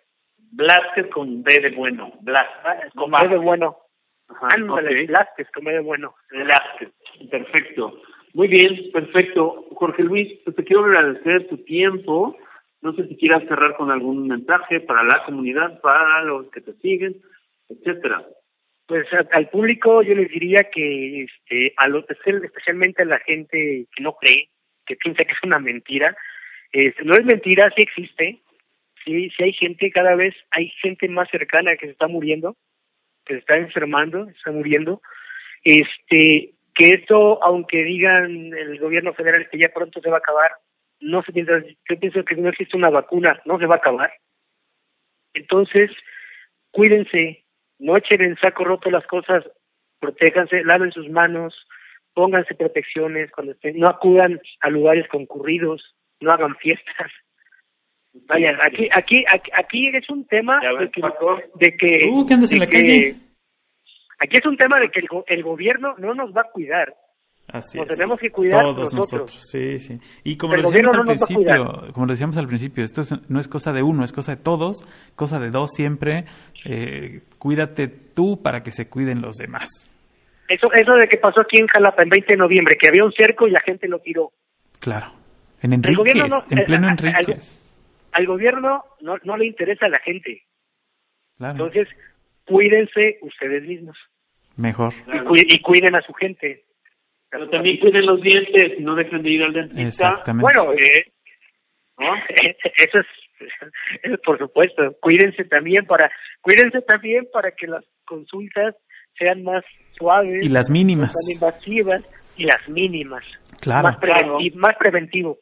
Blasquez 0.52 1.06
con 1.08 1.42
B 1.42 1.60
de 1.60 1.70
bueno. 1.70 2.12
Blasquez. 2.20 2.92
Con 2.94 3.10
B 3.10 3.28
de 3.28 3.38
bueno. 3.38 3.76
Ajá, 4.28 4.48
Ándale, 4.54 5.06
Blasquez 5.06 5.48
con 5.52 5.64
B 5.64 5.72
de 5.72 5.80
bueno. 5.80 6.14
Blasquez. 6.30 6.90
Perfecto. 7.30 8.00
Muy 8.34 8.48
bien, 8.48 8.90
perfecto. 8.92 9.66
Jorge 9.74 10.02
Luis, 10.02 10.40
pues 10.44 10.56
te 10.56 10.64
quiero 10.64 10.84
agradecer 10.84 11.48
tu 11.48 11.58
tiempo. 11.58 12.36
No 12.80 12.92
sé 12.94 13.06
si 13.08 13.16
quieras 13.16 13.42
cerrar 13.48 13.76
con 13.76 13.90
algún 13.90 14.26
mensaje 14.26 14.80
para 14.80 15.04
la 15.04 15.24
comunidad, 15.24 15.80
para 15.80 16.22
los 16.24 16.50
que 16.50 16.60
te 16.60 16.72
siguen, 16.74 17.16
etcétera. 17.68 18.26
Pues 18.86 19.06
al 19.32 19.48
público 19.48 20.02
yo 20.02 20.14
les 20.14 20.28
diría 20.28 20.68
que 20.72 21.22
este 21.22 21.72
a 21.76 21.88
los 21.88 22.04
especialmente 22.08 23.02
a 23.02 23.06
la 23.06 23.18
gente 23.20 23.86
que 23.94 24.02
no 24.02 24.14
cree, 24.14 24.48
que 24.86 24.96
piensa 24.96 25.24
que 25.24 25.32
es 25.32 25.42
una 25.44 25.58
mentira, 25.58 26.16
este, 26.72 27.04
no 27.04 27.12
es 27.12 27.24
mentira, 27.24 27.70
sí 27.76 27.82
existe, 27.82 28.40
sí, 29.04 29.30
sí 29.30 29.42
hay 29.42 29.52
gente, 29.52 29.90
cada 29.90 30.14
vez 30.14 30.34
hay 30.50 30.68
gente 30.80 31.08
más 31.08 31.28
cercana 31.30 31.76
que 31.76 31.86
se 31.86 31.92
está 31.92 32.08
muriendo, 32.08 32.56
que 33.24 33.34
se 33.34 33.40
está 33.40 33.56
enfermando, 33.56 34.26
se 34.26 34.32
está 34.32 34.50
muriendo, 34.50 35.00
este, 35.64 36.54
que 36.74 36.88
esto, 36.88 37.42
aunque 37.44 37.84
digan 37.84 38.52
el 38.54 38.78
gobierno 38.78 39.12
federal 39.12 39.48
que 39.50 39.58
ya 39.58 39.68
pronto 39.72 40.00
se 40.00 40.08
va 40.08 40.16
a 40.16 40.18
acabar, 40.18 40.50
no 41.00 41.22
se 41.22 41.32
piensa, 41.32 41.62
yo 41.88 42.00
pienso 42.00 42.24
que 42.24 42.36
no 42.36 42.48
existe 42.48 42.76
una 42.76 42.90
vacuna, 42.90 43.40
no 43.44 43.58
se 43.58 43.66
va 43.66 43.76
a 43.76 43.78
acabar. 43.78 44.12
Entonces, 45.34 45.90
cuídense, 46.70 47.44
no 47.82 47.96
echen 47.96 48.22
en 48.22 48.36
saco 48.36 48.64
roto 48.64 48.90
las 48.90 49.06
cosas, 49.06 49.44
protéjanse, 49.98 50.64
laven 50.64 50.92
sus 50.92 51.08
manos, 51.10 51.66
pónganse 52.14 52.54
protecciones 52.54 53.30
cuando 53.32 53.52
estén, 53.52 53.78
no 53.78 53.88
acudan 53.88 54.40
a 54.60 54.70
lugares 54.70 55.08
concurridos, 55.08 55.94
no 56.20 56.32
hagan 56.32 56.56
fiestas. 56.56 57.10
Vaya, 58.28 58.58
aquí, 58.62 58.88
aquí, 58.94 59.24
aquí, 59.54 59.88
es 59.88 60.08
un 60.10 60.26
tema 60.26 60.60
de 60.78 60.90
que, 60.90 61.00
de 61.54 61.76
que, 61.78 62.08
uh, 62.10 62.26
en 62.30 62.58
la 62.58 62.66
calle? 62.66 63.16
Aquí 64.18 64.36
es 64.36 64.44
un 64.44 64.58
tema 64.58 64.78
de 64.78 64.90
que 64.90 65.02
el, 65.26 65.42
gobierno 65.42 65.94
no 65.96 66.14
nos 66.14 66.36
va 66.36 66.42
a 66.42 66.50
cuidar. 66.52 66.94
Así 67.52 67.78
nos 67.78 67.86
tenemos 67.86 68.18
que 68.18 68.30
cuidar 68.30 68.60
Todos 68.62 68.92
nosotros. 68.92 69.30
Sí, 69.50 69.78
sí. 69.78 69.98
Y 70.24 70.36
como 70.36 70.56
lo 70.56 70.70
decíamos 70.70 70.94
al 70.94 71.04
principio, 71.04 71.92
como 71.92 72.06
decíamos 72.06 72.36
al 72.38 72.46
principio, 72.46 72.82
esto 72.82 73.02
no 73.28 73.38
es 73.38 73.46
cosa 73.46 73.72
de 73.72 73.82
uno, 73.82 74.04
es 74.04 74.12
cosa 74.12 74.36
de 74.36 74.42
todos, 74.42 74.84
cosa 75.16 75.38
de 75.38 75.50
dos 75.50 75.70
siempre. 75.72 76.24
Eh, 76.64 77.20
cuídate 77.38 77.88
tú 77.88 78.42
para 78.42 78.62
que 78.62 78.72
se 78.72 78.88
cuiden 78.88 79.20
los 79.20 79.36
demás. 79.36 79.68
Eso, 80.48 80.72
eso 80.72 80.94
de 80.94 81.08
que 81.08 81.18
pasó 81.18 81.40
aquí 81.42 81.60
en 81.60 81.66
Jalapa 81.66 82.02
el 82.02 82.10
20 82.10 82.32
de 82.32 82.36
noviembre, 82.36 82.76
que 82.80 82.88
había 82.88 83.04
un 83.04 83.12
cerco 83.12 83.46
y 83.46 83.50
la 83.50 83.60
gente 83.60 83.86
lo 83.86 83.98
tiró. 83.98 84.32
Claro. 84.80 85.12
En 85.60 85.72
Enríquez, 85.72 86.16
en 86.50 86.58
eh, 86.58 86.64
pleno 86.66 86.88
Enríquez. 86.88 87.60
Al, 88.12 88.26
gobierno 88.26 88.84
no, 89.00 89.16
no 89.24 89.36
le 89.36 89.46
interesa 89.46 89.86
a 89.86 89.88
la 89.90 89.98
gente. 90.00 90.42
Claro. 91.38 91.52
Entonces, 91.52 91.88
cuídense 92.44 93.18
ustedes 93.22 93.62
mismos. 93.64 93.96
Mejor. 94.56 94.92
Y, 95.34 95.60
cuiden 95.60 95.94
a 95.94 96.02
su 96.02 96.12
gente. 96.12 96.64
Pero 97.32 97.48
también 97.48 97.78
cuiden 97.78 98.04
los 98.04 98.20
dientes 98.20 98.78
y 98.78 98.82
no 98.82 98.94
dejen 98.94 99.22
de 99.22 99.30
ir 99.30 99.42
al 99.42 99.54
dentista. 99.54 100.08
Exactamente. 100.08 100.42
Bueno, 100.42 100.74
eh, 100.74 101.12
eso 102.76 102.98
es, 102.98 104.20
por 104.20 104.36
supuesto. 104.36 104.94
Cuídense 105.00 105.44
también 105.44 105.86
para, 105.86 106.12
cuídense 106.42 106.82
también 106.82 107.26
para 107.32 107.50
que 107.52 107.66
las 107.66 107.84
consultas 108.04 108.76
sean 109.18 109.42
más 109.44 109.64
suaves. 109.96 110.44
Y 110.44 110.50
las 110.50 110.68
mínimas. 110.68 111.08
Más 111.08 111.30
invasivas 111.32 112.02
y 112.36 112.44
las 112.44 112.68
mínimas. 112.68 113.24
Claro. 113.62 113.88
Más, 113.88 113.96
preventivo. 113.96 114.60
Más 114.60 114.76
preventivo. 114.76 115.38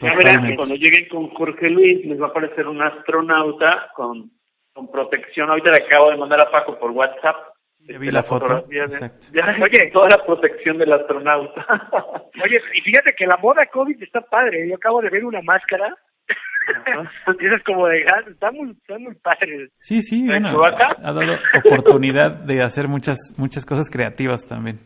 Ya 0.00 0.16
verán 0.16 0.48
que 0.48 0.56
cuando 0.56 0.74
lleguen 0.74 1.06
con 1.08 1.28
Jorge 1.28 1.70
Luis 1.70 2.04
les 2.06 2.20
va 2.20 2.26
a 2.26 2.30
aparecer 2.30 2.66
un 2.66 2.82
astronauta 2.82 3.92
con, 3.94 4.32
con 4.72 4.90
protección. 4.90 5.48
Ahorita 5.48 5.70
le 5.70 5.84
acabo 5.84 6.10
de 6.10 6.16
mandar 6.16 6.40
a 6.40 6.50
Paco 6.50 6.76
por 6.76 6.90
WhatsApp 6.90 7.49
ya 7.88 7.98
vi 7.98 8.10
la, 8.10 8.22
foto. 8.22 8.64
oye, 8.68 9.90
toda 9.92 10.08
la 10.08 10.24
protección 10.24 10.78
del 10.78 10.92
astronauta. 10.92 11.66
oye, 12.44 12.60
y 12.74 12.80
fíjate 12.82 13.14
que 13.16 13.26
la 13.26 13.36
moda 13.38 13.66
COVID 13.66 14.02
está 14.02 14.20
padre. 14.20 14.68
Yo 14.68 14.76
acabo 14.76 15.00
de 15.00 15.10
ver 15.10 15.24
una 15.24 15.42
máscara. 15.42 15.94
y 17.40 17.46
eso 17.46 17.56
es 17.56 17.64
como 17.64 17.86
de 17.88 18.02
gas. 18.02 18.26
Está 18.28 18.50
muy, 18.52 18.70
está 18.70 18.98
muy 18.98 19.14
padre. 19.16 19.68
Sí, 19.78 20.02
sí, 20.02 20.26
bueno, 20.26 20.64
ha, 20.64 20.94
ha 21.02 21.12
dado 21.12 21.38
oportunidad 21.64 22.30
de 22.44 22.62
hacer 22.62 22.88
muchas, 22.88 23.18
muchas 23.38 23.64
cosas 23.66 23.90
creativas 23.90 24.46
también. 24.46 24.78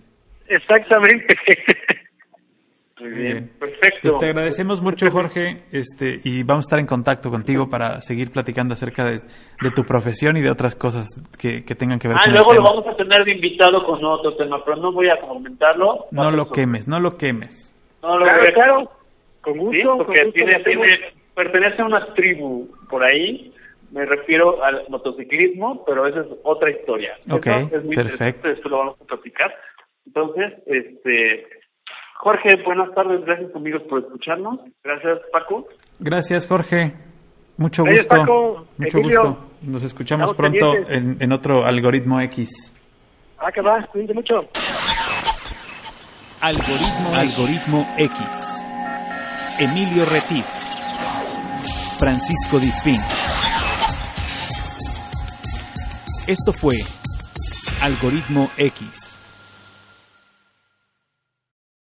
Exactamente. 0.48 1.36
Muy 3.04 3.12
bien, 3.12 3.50
perfecto. 3.60 3.98
Pues 4.00 4.18
te 4.18 4.26
agradecemos 4.26 4.80
mucho, 4.80 5.10
Jorge, 5.10 5.58
este, 5.72 6.20
y 6.24 6.42
vamos 6.42 6.64
a 6.64 6.68
estar 6.68 6.78
en 6.78 6.86
contacto 6.86 7.28
contigo 7.30 7.68
para 7.68 8.00
seguir 8.00 8.30
platicando 8.30 8.72
acerca 8.72 9.04
de, 9.04 9.20
tu 9.76 9.84
profesión 9.84 10.38
y 10.38 10.40
de 10.40 10.50
otras 10.50 10.74
cosas 10.74 11.06
que, 11.38 11.62
tengan 11.74 11.98
que 11.98 12.08
ver 12.08 12.16
ah, 12.16 12.22
con 12.24 12.32
luego 12.32 12.54
lo 12.54 12.62
vamos 12.62 12.86
a 12.86 12.96
tener 12.96 13.24
de 13.24 13.32
invitado 13.32 13.84
con 13.84 14.02
otro 14.02 14.34
tema, 14.36 14.64
pero 14.64 14.78
no 14.78 14.90
voy 14.90 15.10
a 15.10 15.20
comentarlo. 15.20 16.06
No 16.12 16.30
lo 16.30 16.46
quemes, 16.46 16.88
no 16.88 16.98
lo 16.98 17.18
quemes. 17.18 17.74
No 18.02 18.18
lo 18.18 18.24
claro, 18.24 18.42
claro, 18.54 18.90
con 19.42 19.58
gusto. 19.58 19.98
porque 19.98 20.30
tiene, 20.32 20.64
tiene, 20.64 20.86
pertenece 21.34 21.82
a 21.82 21.84
una 21.84 22.14
tribu 22.14 22.68
por 22.88 23.04
ahí, 23.04 23.52
me 23.90 24.06
refiero 24.06 24.64
al 24.64 24.84
motociclismo, 24.88 25.84
pero 25.84 26.06
esa 26.06 26.20
es 26.20 26.26
otra 26.42 26.70
historia. 26.70 27.16
Ok, 27.30 27.48
perfecto. 27.94 28.48
Esto 28.48 28.68
lo 28.70 28.78
vamos 28.78 28.96
a 29.02 29.04
platicar. 29.04 29.54
Entonces, 30.06 30.54
este 30.66 31.53
Jorge, 32.24 32.48
buenas 32.64 32.90
tardes, 32.94 33.22
gracias 33.26 33.54
amigos 33.54 33.82
por 33.82 33.98
escucharnos. 33.98 34.58
Gracias 34.82 35.18
Paco. 35.30 35.68
Gracias 35.98 36.46
Jorge. 36.46 36.94
Mucho 37.58 37.84
gusto. 37.84 38.66
Mucho 38.78 38.98
gusto. 39.02 39.38
Nos 39.60 39.82
escuchamos 39.82 40.32
pronto 40.32 40.72
en, 40.88 41.32
otro 41.32 41.66
algoritmo 41.66 42.18
X. 42.22 42.48
Ah, 43.38 43.52
que 43.52 43.60
va, 43.60 43.86
cuídense 43.92 44.14
mucho. 44.14 44.36
Algoritmo, 46.40 47.14
algoritmo 47.14 47.86
X. 47.98 48.64
Emilio 49.60 50.06
Retif. 50.06 50.46
Francisco 51.98 52.58
Disfín. 52.58 53.00
Esto 56.26 56.54
fue 56.54 56.76
Algoritmo 57.82 58.48
X 58.56 59.03